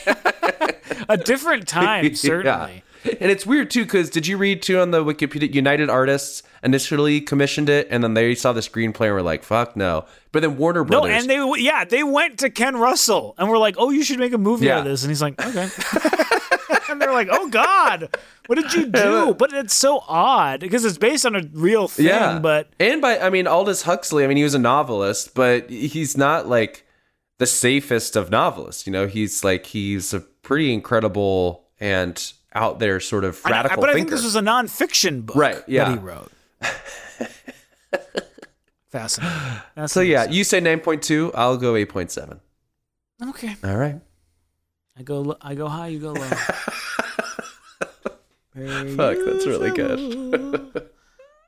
a 1.09 1.17
different 1.17 1.67
time, 1.67 2.15
certainly. 2.15 2.83
Yeah. 3.05 3.13
And 3.19 3.29
it's 3.29 3.45
weird 3.45 3.69
too 3.69 3.83
because 3.83 4.09
did 4.09 4.27
you 4.27 4.37
read 4.37 4.61
too 4.61 4.79
on 4.79 4.91
the 4.91 5.03
Wikipedia? 5.03 5.53
United 5.53 5.89
Artists 5.89 6.41
initially 6.63 7.19
commissioned 7.19 7.67
it, 7.67 7.87
and 7.91 8.01
then 8.01 8.13
they 8.13 8.33
saw 8.33 8.53
the 8.53 8.61
screenplay 8.61 9.07
and 9.07 9.13
were 9.15 9.21
like, 9.21 9.43
"Fuck 9.43 9.75
no!" 9.75 10.05
But 10.31 10.41
then 10.41 10.55
Warner 10.55 10.85
Brothers, 10.85 11.09
No, 11.27 11.33
and 11.35 11.55
they 11.57 11.61
yeah 11.61 11.83
they 11.83 12.03
went 12.03 12.39
to 12.39 12.49
Ken 12.49 12.77
Russell 12.77 13.35
and 13.37 13.49
were 13.49 13.57
like, 13.57 13.75
"Oh, 13.77 13.89
you 13.89 14.05
should 14.05 14.19
make 14.19 14.31
a 14.31 14.37
movie 14.37 14.71
out 14.71 14.79
of 14.79 14.85
this," 14.85 15.03
and 15.03 15.11
he's 15.11 15.21
like, 15.21 15.37
"Okay." 15.45 15.67
and 16.89 17.01
they're 17.01 17.11
like, 17.11 17.27
"Oh 17.29 17.49
God, 17.49 18.07
what 18.47 18.55
did 18.57 18.73
you 18.73 18.85
do?" 18.89 19.33
But 19.37 19.51
it's 19.51 19.73
so 19.73 20.01
odd 20.07 20.61
because 20.61 20.85
it's 20.85 20.97
based 20.97 21.25
on 21.25 21.35
a 21.35 21.41
real 21.51 21.89
thing. 21.89 22.05
yeah, 22.05 22.39
But 22.39 22.69
and 22.79 23.01
by 23.01 23.19
I 23.19 23.29
mean 23.29 23.47
Aldous 23.47 23.81
Huxley. 23.81 24.23
I 24.23 24.27
mean 24.27 24.37
he 24.37 24.43
was 24.43 24.55
a 24.55 24.59
novelist, 24.59 25.33
but 25.35 25.69
he's 25.69 26.15
not 26.17 26.47
like 26.47 26.85
the 27.43 27.47
safest 27.47 28.15
of 28.15 28.29
novelists. 28.31 28.87
You 28.87 28.93
know, 28.93 29.05
he's 29.07 29.43
like 29.43 29.65
he's 29.65 30.13
a 30.13 30.21
pretty 30.21 30.73
incredible 30.73 31.65
and 31.79 32.31
out 32.53 32.79
there 32.79 32.99
sort 33.01 33.23
of 33.25 33.41
I 33.43 33.49
radical 33.51 33.81
but 33.81 33.89
I 33.89 33.93
thinker. 33.93 34.09
think 34.11 34.11
this 34.11 34.23
was 34.23 34.35
a 34.37 34.41
nonfiction 34.41 35.25
book, 35.25 35.35
Right, 35.35 35.61
yeah. 35.67 35.85
that 35.89 35.97
he 35.97 35.97
wrote. 35.99 36.31
Fascinating. 38.89 39.37
That's 39.75 39.91
so 39.91 40.01
yeah, 40.01 40.25
you 40.29 40.43
say 40.43 40.59
nine 40.59 40.79
point 40.79 41.01
two. 41.03 41.31
I'll 41.33 41.57
go 41.57 41.75
eight 41.75 41.89
point 41.89 42.11
seven. 42.11 42.39
okay. 43.29 43.55
All 43.63 43.75
right. 43.75 43.99
I 44.97 45.01
go 45.03 45.21
lo- 45.21 45.37
I 45.41 45.55
go 45.55 45.67
high, 45.67 45.87
you 45.87 45.99
go 45.99 46.13
low. 46.13 46.21
Fuck, 48.55 49.17
that's 49.25 49.47
really 49.47 49.71
good. 49.71 50.89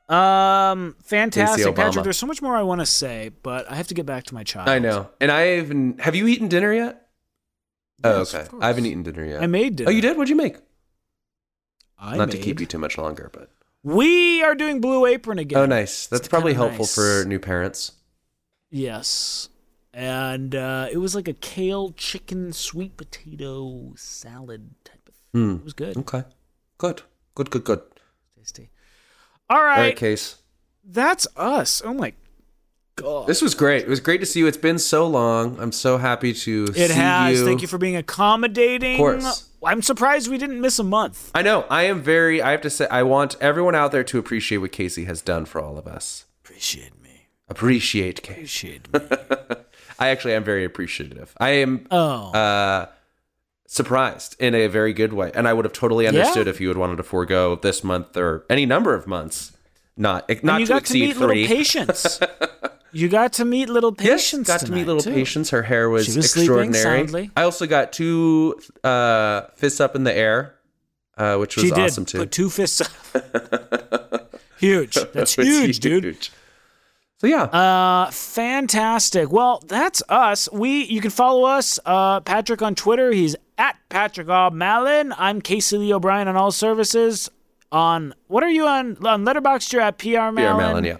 Um, 0.08 0.94
fantastic, 1.02 1.74
Patrick. 1.74 2.04
There's 2.04 2.16
so 2.18 2.26
much 2.26 2.40
more 2.40 2.56
I 2.56 2.62
want 2.62 2.80
to 2.80 2.86
say, 2.86 3.30
but 3.42 3.70
I 3.70 3.74
have 3.74 3.88
to 3.88 3.94
get 3.94 4.06
back 4.06 4.24
to 4.24 4.34
my 4.34 4.44
child. 4.44 4.68
I 4.68 4.78
know. 4.78 5.10
And 5.20 5.30
I 5.32 5.40
haven't. 5.58 6.00
Have 6.00 6.14
you 6.14 6.26
eaten 6.28 6.48
dinner 6.48 6.72
yet? 6.72 7.08
Oh, 8.04 8.20
okay. 8.20 8.40
of. 8.42 8.54
I 8.60 8.68
haven't 8.68 8.86
eaten 8.86 9.02
dinner 9.02 9.24
yet. 9.24 9.42
I 9.42 9.46
made 9.46 9.76
dinner. 9.76 9.88
Oh, 9.88 9.92
you 9.92 10.00
did? 10.02 10.16
What'd 10.16 10.28
you 10.28 10.36
make? 10.36 10.56
I 11.98 12.16
Not 12.16 12.30
to 12.32 12.38
keep 12.38 12.60
you 12.60 12.66
too 12.66 12.78
much 12.78 12.98
longer, 12.98 13.30
but 13.32 13.50
We 13.82 14.42
are 14.42 14.54
doing 14.54 14.80
Blue 14.80 15.06
Apron 15.06 15.38
again. 15.38 15.58
oh, 15.58 15.66
nice. 15.66 16.06
That's 16.06 16.20
It's 16.20 16.28
probably 16.28 16.52
helpful 16.54 16.84
nice. 16.84 16.94
for 16.94 17.24
new 17.26 17.38
parents. 17.38 17.92
Yes. 18.70 19.48
And 19.94 20.54
uh, 20.54 20.88
it 20.92 20.98
was 20.98 21.14
like 21.14 21.26
a 21.26 21.32
kale 21.32 21.92
chicken 21.92 22.52
sweet 22.52 22.96
potato 22.98 23.94
salad 23.96 24.74
type 24.84 25.08
of 25.08 25.14
thing. 25.14 25.42
Hmm. 25.42 25.54
It 25.56 25.64
was 25.64 25.72
good. 25.72 25.96
Okay. 25.96 26.24
Good. 26.76 27.02
Good. 27.34 27.50
Good. 27.50 27.64
Good. 27.64 27.80
Tasty. 28.36 28.70
All 29.48 29.58
All 29.58 29.64
right. 29.64 29.78
right, 29.78 29.96
case. 29.96 30.36
That's 30.84 31.26
us. 31.36 31.82
Oh 31.84 31.94
my 31.94 32.12
God. 32.96 33.26
This 33.26 33.42
was 33.42 33.54
great. 33.54 33.82
It 33.82 33.88
was 33.88 34.00
great 34.00 34.18
to 34.20 34.26
see 34.26 34.40
you. 34.40 34.46
It's 34.46 34.56
been 34.56 34.78
so 34.78 35.06
long. 35.06 35.58
I'm 35.60 35.72
so 35.72 35.98
happy 35.98 36.32
to 36.32 36.64
It 36.74 36.88
see 36.88 36.94
has. 36.94 37.38
you. 37.40 37.44
Thank 37.44 37.60
you 37.62 37.68
for 37.68 37.78
being 37.78 37.96
accommodating. 37.96 38.94
Of 38.94 38.98
course. 38.98 39.48
I'm 39.64 39.82
surprised 39.82 40.28
we 40.30 40.38
didn't 40.38 40.60
miss 40.60 40.78
a 40.78 40.84
month. 40.84 41.30
I 41.34 41.42
know. 41.42 41.64
I 41.68 41.84
am 41.84 42.00
very. 42.02 42.40
I 42.40 42.52
have 42.52 42.60
to 42.62 42.70
say. 42.70 42.86
I 42.88 43.02
want 43.02 43.36
everyone 43.40 43.74
out 43.74 43.90
there 43.92 44.04
to 44.04 44.18
appreciate 44.18 44.58
what 44.58 44.70
Casey 44.72 45.04
has 45.06 45.20
done 45.22 45.44
for 45.44 45.60
all 45.60 45.76
of 45.76 45.86
us. 45.86 46.24
Appreciate 46.44 47.02
me. 47.02 47.28
Appreciate 47.48 48.22
Casey. 48.22 48.78
Appreciate 48.80 48.92
me. 48.92 49.00
I 49.98 50.08
actually 50.08 50.34
am 50.34 50.44
very 50.44 50.64
appreciative. 50.64 51.34
I 51.38 51.48
am 51.50 51.86
Oh. 51.90 52.30
uh, 52.32 52.86
surprised 53.66 54.36
in 54.38 54.54
a 54.54 54.66
very 54.68 54.92
good 54.92 55.12
way, 55.12 55.30
and 55.34 55.46
I 55.48 55.52
would 55.52 55.64
have 55.64 55.72
totally 55.74 56.06
understood 56.06 56.48
if 56.48 56.60
you 56.60 56.68
had 56.68 56.76
wanted 56.76 56.96
to 56.96 57.02
forego 57.02 57.56
this 57.56 57.82
month 57.84 58.16
or 58.16 58.44
any 58.48 58.66
number 58.66 58.94
of 58.94 59.06
months, 59.06 59.56
not 59.96 60.28
not 60.42 60.60
and 60.60 60.60
you 60.60 60.66
to 60.66 60.72
got 60.72 60.76
to 60.76 60.80
exceed 60.82 61.00
meet 61.08 61.16
three. 61.16 61.42
little 61.42 61.56
patience. 61.56 62.20
you 62.92 63.08
got 63.08 63.32
to 63.34 63.44
meet 63.44 63.68
little 63.68 63.94
Yes, 63.98 64.22
patience. 64.30 64.46
got 64.48 64.60
to 64.60 64.72
meet 64.72 64.86
little 64.86 65.02
too. 65.02 65.12
patience. 65.12 65.50
Her 65.50 65.62
hair 65.62 65.88
was, 65.90 66.06
was 66.14 66.16
extraordinary. 66.36 67.30
I 67.36 67.42
also 67.42 67.66
got 67.66 67.92
two 67.92 68.58
uh, 68.84 69.42
fists 69.54 69.80
up 69.80 69.96
in 69.96 70.04
the 70.04 70.14
air, 70.16 70.54
uh, 71.18 71.36
which 71.36 71.56
was 71.56 71.64
She 71.64 71.70
did 71.70 71.78
awesome 71.80 72.04
too. 72.04 72.18
put 72.18 72.30
two 72.32 72.50
fists 72.50 72.80
up. 72.82 74.30
huge. 74.58 74.94
That's 75.12 75.36
was 75.36 75.46
huge, 75.46 75.80
dude. 75.80 76.28
Huge. 77.22 77.30
So 77.32 77.36
yeah, 77.36 77.44
Uh, 77.44 78.10
fantastic. 78.10 79.30
Well, 79.32 79.62
that's 79.66 80.02
us. 80.08 80.48
We 80.52 80.84
you 80.84 81.00
can 81.00 81.10
follow 81.10 81.44
us, 81.44 81.78
uh, 81.86 82.20
Patrick 82.20 82.62
on 82.62 82.74
Twitter. 82.74 83.12
He's 83.12 83.36
at 83.58 83.76
Patrick 83.88 84.28
O'Mallon. 84.28 85.14
I'm 85.16 85.40
Casey 85.40 85.78
Lee 85.78 85.92
O'Brien 85.92 86.28
on 86.28 86.36
all 86.36 86.52
services. 86.52 87.30
On 87.72 88.14
what 88.28 88.42
are 88.44 88.50
you 88.50 88.66
on 88.66 89.04
on 89.06 89.24
Letterboxd? 89.24 89.72
You're 89.72 89.82
at 89.82 89.98
PR 89.98 90.06
PR 90.06 90.30
Malin. 90.32 90.56
Malin, 90.56 90.84
yeah. 90.84 90.96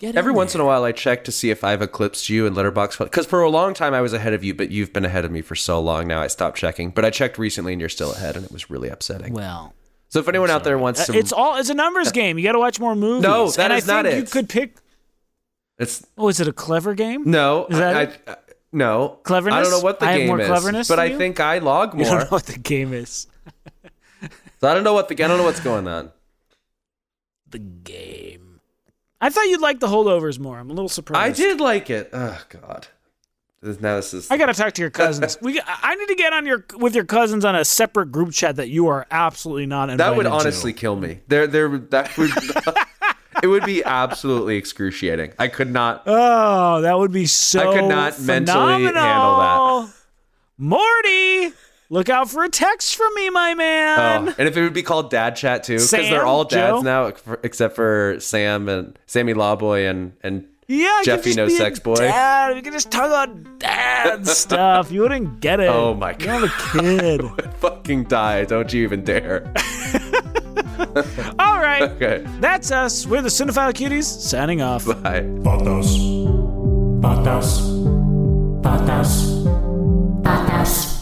Get 0.00 0.14
Every 0.14 0.30
in 0.30 0.36
once 0.36 0.54
in 0.54 0.60
a 0.60 0.64
while, 0.64 0.84
I 0.84 0.92
check 0.92 1.24
to 1.24 1.32
see 1.32 1.50
if 1.50 1.64
I've 1.64 1.82
eclipsed 1.82 2.28
you 2.28 2.46
in 2.46 2.54
Letterboxd 2.54 2.98
because 2.98 3.26
for 3.26 3.40
a 3.42 3.50
long 3.50 3.74
time 3.74 3.94
I 3.94 4.00
was 4.00 4.12
ahead 4.12 4.32
of 4.32 4.44
you, 4.44 4.54
but 4.54 4.70
you've 4.70 4.92
been 4.92 5.04
ahead 5.04 5.24
of 5.24 5.32
me 5.32 5.40
for 5.40 5.56
so 5.56 5.80
long 5.80 6.06
now. 6.06 6.20
I 6.20 6.28
stopped 6.28 6.56
checking, 6.56 6.90
but 6.90 7.04
I 7.04 7.10
checked 7.10 7.36
recently 7.36 7.72
and 7.72 7.80
you're 7.80 7.88
still 7.88 8.12
ahead, 8.12 8.36
and 8.36 8.44
it 8.44 8.52
was 8.52 8.70
really 8.70 8.88
upsetting. 8.90 9.32
Well, 9.32 9.74
So 10.10 10.20
if 10.20 10.28
anyone 10.28 10.50
out 10.50 10.64
there 10.64 10.78
wants 10.78 11.04
to, 11.06 11.12
it's 11.16 11.32
all 11.32 11.56
it's 11.56 11.68
a 11.70 11.74
numbers 11.74 12.12
game. 12.12 12.38
You 12.38 12.44
got 12.44 12.52
to 12.52 12.58
watch 12.58 12.80
more 12.80 12.94
movies. 12.94 13.22
No, 13.22 13.50
that 13.50 13.70
and 13.70 13.78
is 13.78 13.88
I 13.88 13.94
not 14.02 14.10
think 14.10 14.26
You 14.26 14.30
could 14.32 14.48
pick. 14.48 14.76
it's 15.78 16.06
Oh, 16.16 16.28
is 16.28 16.40
it 16.40 16.48
a 16.48 16.52
clever 16.52 16.94
game? 16.94 17.30
no, 17.30 17.66
Is 17.66 17.78
that 17.78 17.96
I, 17.96 18.02
it? 18.02 18.20
I- 18.26 18.36
no 18.72 19.18
Cleverness? 19.22 19.56
I 19.58 19.62
don't 19.62 19.70
know 19.70 19.80
what 19.80 19.98
the 20.00 20.06
I 20.06 20.10
have 20.12 20.18
game 20.18 20.26
more 20.28 20.40
is, 20.40 20.46
cleverness 20.46 20.88
but 20.88 20.96
than 20.96 21.04
I 21.06 21.08
you? 21.08 21.18
think 21.18 21.40
I 21.40 21.58
log 21.58 21.94
You 21.94 22.00
more. 22.04 22.10
don't 22.10 22.18
know 22.20 22.26
what 22.36 22.46
the 22.46 22.58
game 22.58 22.92
is. 22.92 23.26
So 24.60 24.68
I 24.68 24.74
don't 24.74 24.82
know 24.82 24.92
what 24.92 25.06
the 25.08 25.14
I 25.14 25.28
don't 25.28 25.38
know 25.38 25.44
what's 25.44 25.60
going 25.60 25.86
on. 25.86 26.10
The 27.48 27.60
game. 27.60 28.60
I 29.20 29.30
thought 29.30 29.46
you'd 29.46 29.60
like 29.60 29.78
the 29.78 29.86
holdovers 29.86 30.38
more. 30.40 30.58
I'm 30.58 30.68
a 30.68 30.72
little 30.72 30.88
surprised. 30.88 31.40
I 31.40 31.44
did 31.44 31.60
like 31.60 31.90
it. 31.90 32.10
Oh 32.12 32.42
God, 32.48 32.88
now 33.62 33.96
this 33.96 34.14
is 34.14 34.30
I 34.30 34.36
gotta 34.36 34.54
talk 34.54 34.72
to 34.74 34.82
your 34.82 34.90
cousins. 34.90 35.36
we, 35.42 35.60
I 35.66 35.94
need 35.96 36.06
to 36.08 36.14
get 36.14 36.32
on 36.32 36.46
your 36.46 36.64
with 36.76 36.94
your 36.94 37.04
cousins 37.04 37.44
on 37.44 37.56
a 37.56 37.64
separate 37.64 38.12
group 38.12 38.32
chat 38.32 38.56
that 38.56 38.68
you 38.68 38.86
are 38.88 39.06
absolutely 39.10 39.66
not 39.66 39.96
that 39.96 40.16
would 40.16 40.24
to. 40.24 40.30
honestly 40.30 40.72
kill 40.72 40.96
me. 40.96 41.20
There, 41.28 41.46
there, 41.46 41.76
that 41.78 42.16
would. 42.16 42.30
it 43.42 43.46
would 43.46 43.64
be 43.64 43.84
absolutely 43.84 44.56
excruciating. 44.56 45.32
I 45.38 45.48
could 45.48 45.70
not. 45.70 46.02
Oh, 46.06 46.80
that 46.82 46.98
would 46.98 47.12
be 47.12 47.26
so. 47.26 47.70
I 47.70 47.74
could 47.74 47.88
not 47.88 48.20
mentally 48.20 48.72
handle 48.84 48.88
phenomenal. 48.88 49.90
Morty, 50.60 51.52
look 51.88 52.08
out 52.08 52.28
for 52.28 52.42
a 52.42 52.48
text 52.48 52.96
from 52.96 53.14
me, 53.14 53.30
my 53.30 53.54
man. 53.54 54.28
Oh, 54.28 54.34
and 54.38 54.48
if 54.48 54.56
it 54.56 54.62
would 54.62 54.72
be 54.72 54.82
called 54.82 55.10
Dad 55.10 55.36
Chat 55.36 55.64
too, 55.64 55.74
because 55.74 55.90
they're 55.90 56.26
all 56.26 56.44
dads 56.44 56.78
Joe? 56.78 56.82
now, 56.82 57.12
except 57.42 57.76
for 57.76 58.16
Sam 58.18 58.68
and 58.68 58.98
Sammy 59.06 59.34
Lawboy 59.34 59.88
and 59.88 60.14
and 60.22 60.46
yeah, 60.68 60.86
I 60.86 60.98
could 61.00 61.04
Jeffy 61.04 61.22
just 61.30 61.36
No 61.38 61.46
be 61.46 61.54
a 61.54 61.56
Sex 61.56 61.78
Boy. 61.80 61.94
Dad. 61.96 62.54
We 62.54 62.62
could 62.62 62.72
just 62.74 62.90
talk 62.92 63.06
about 63.06 63.58
dad 63.58 64.26
stuff. 64.28 64.90
You 64.92 65.00
wouldn't 65.02 65.40
get 65.40 65.60
it. 65.60 65.68
Oh 65.68 65.94
my 65.94 66.12
god, 66.12 66.24
You're 66.24 66.44
a 66.46 66.98
kid. 66.98 67.22
fucking 67.60 68.04
die. 68.04 68.44
Don't 68.44 68.72
you 68.72 68.82
even 68.84 69.02
dare. 69.02 69.50
All 71.38 71.58
right, 71.58 71.82
Okay, 71.82 72.24
that's 72.40 72.70
us. 72.70 73.04
We're 73.06 73.22
the 73.22 73.28
Cinephile 73.28 73.72
Cuties 73.72 74.04
signing 74.04 74.62
off. 74.62 74.84
bye. 74.86 75.22
Patas. 75.42 75.96
Patas. 77.00 77.60
Patas. 78.62 79.44
Patas. 80.22 80.97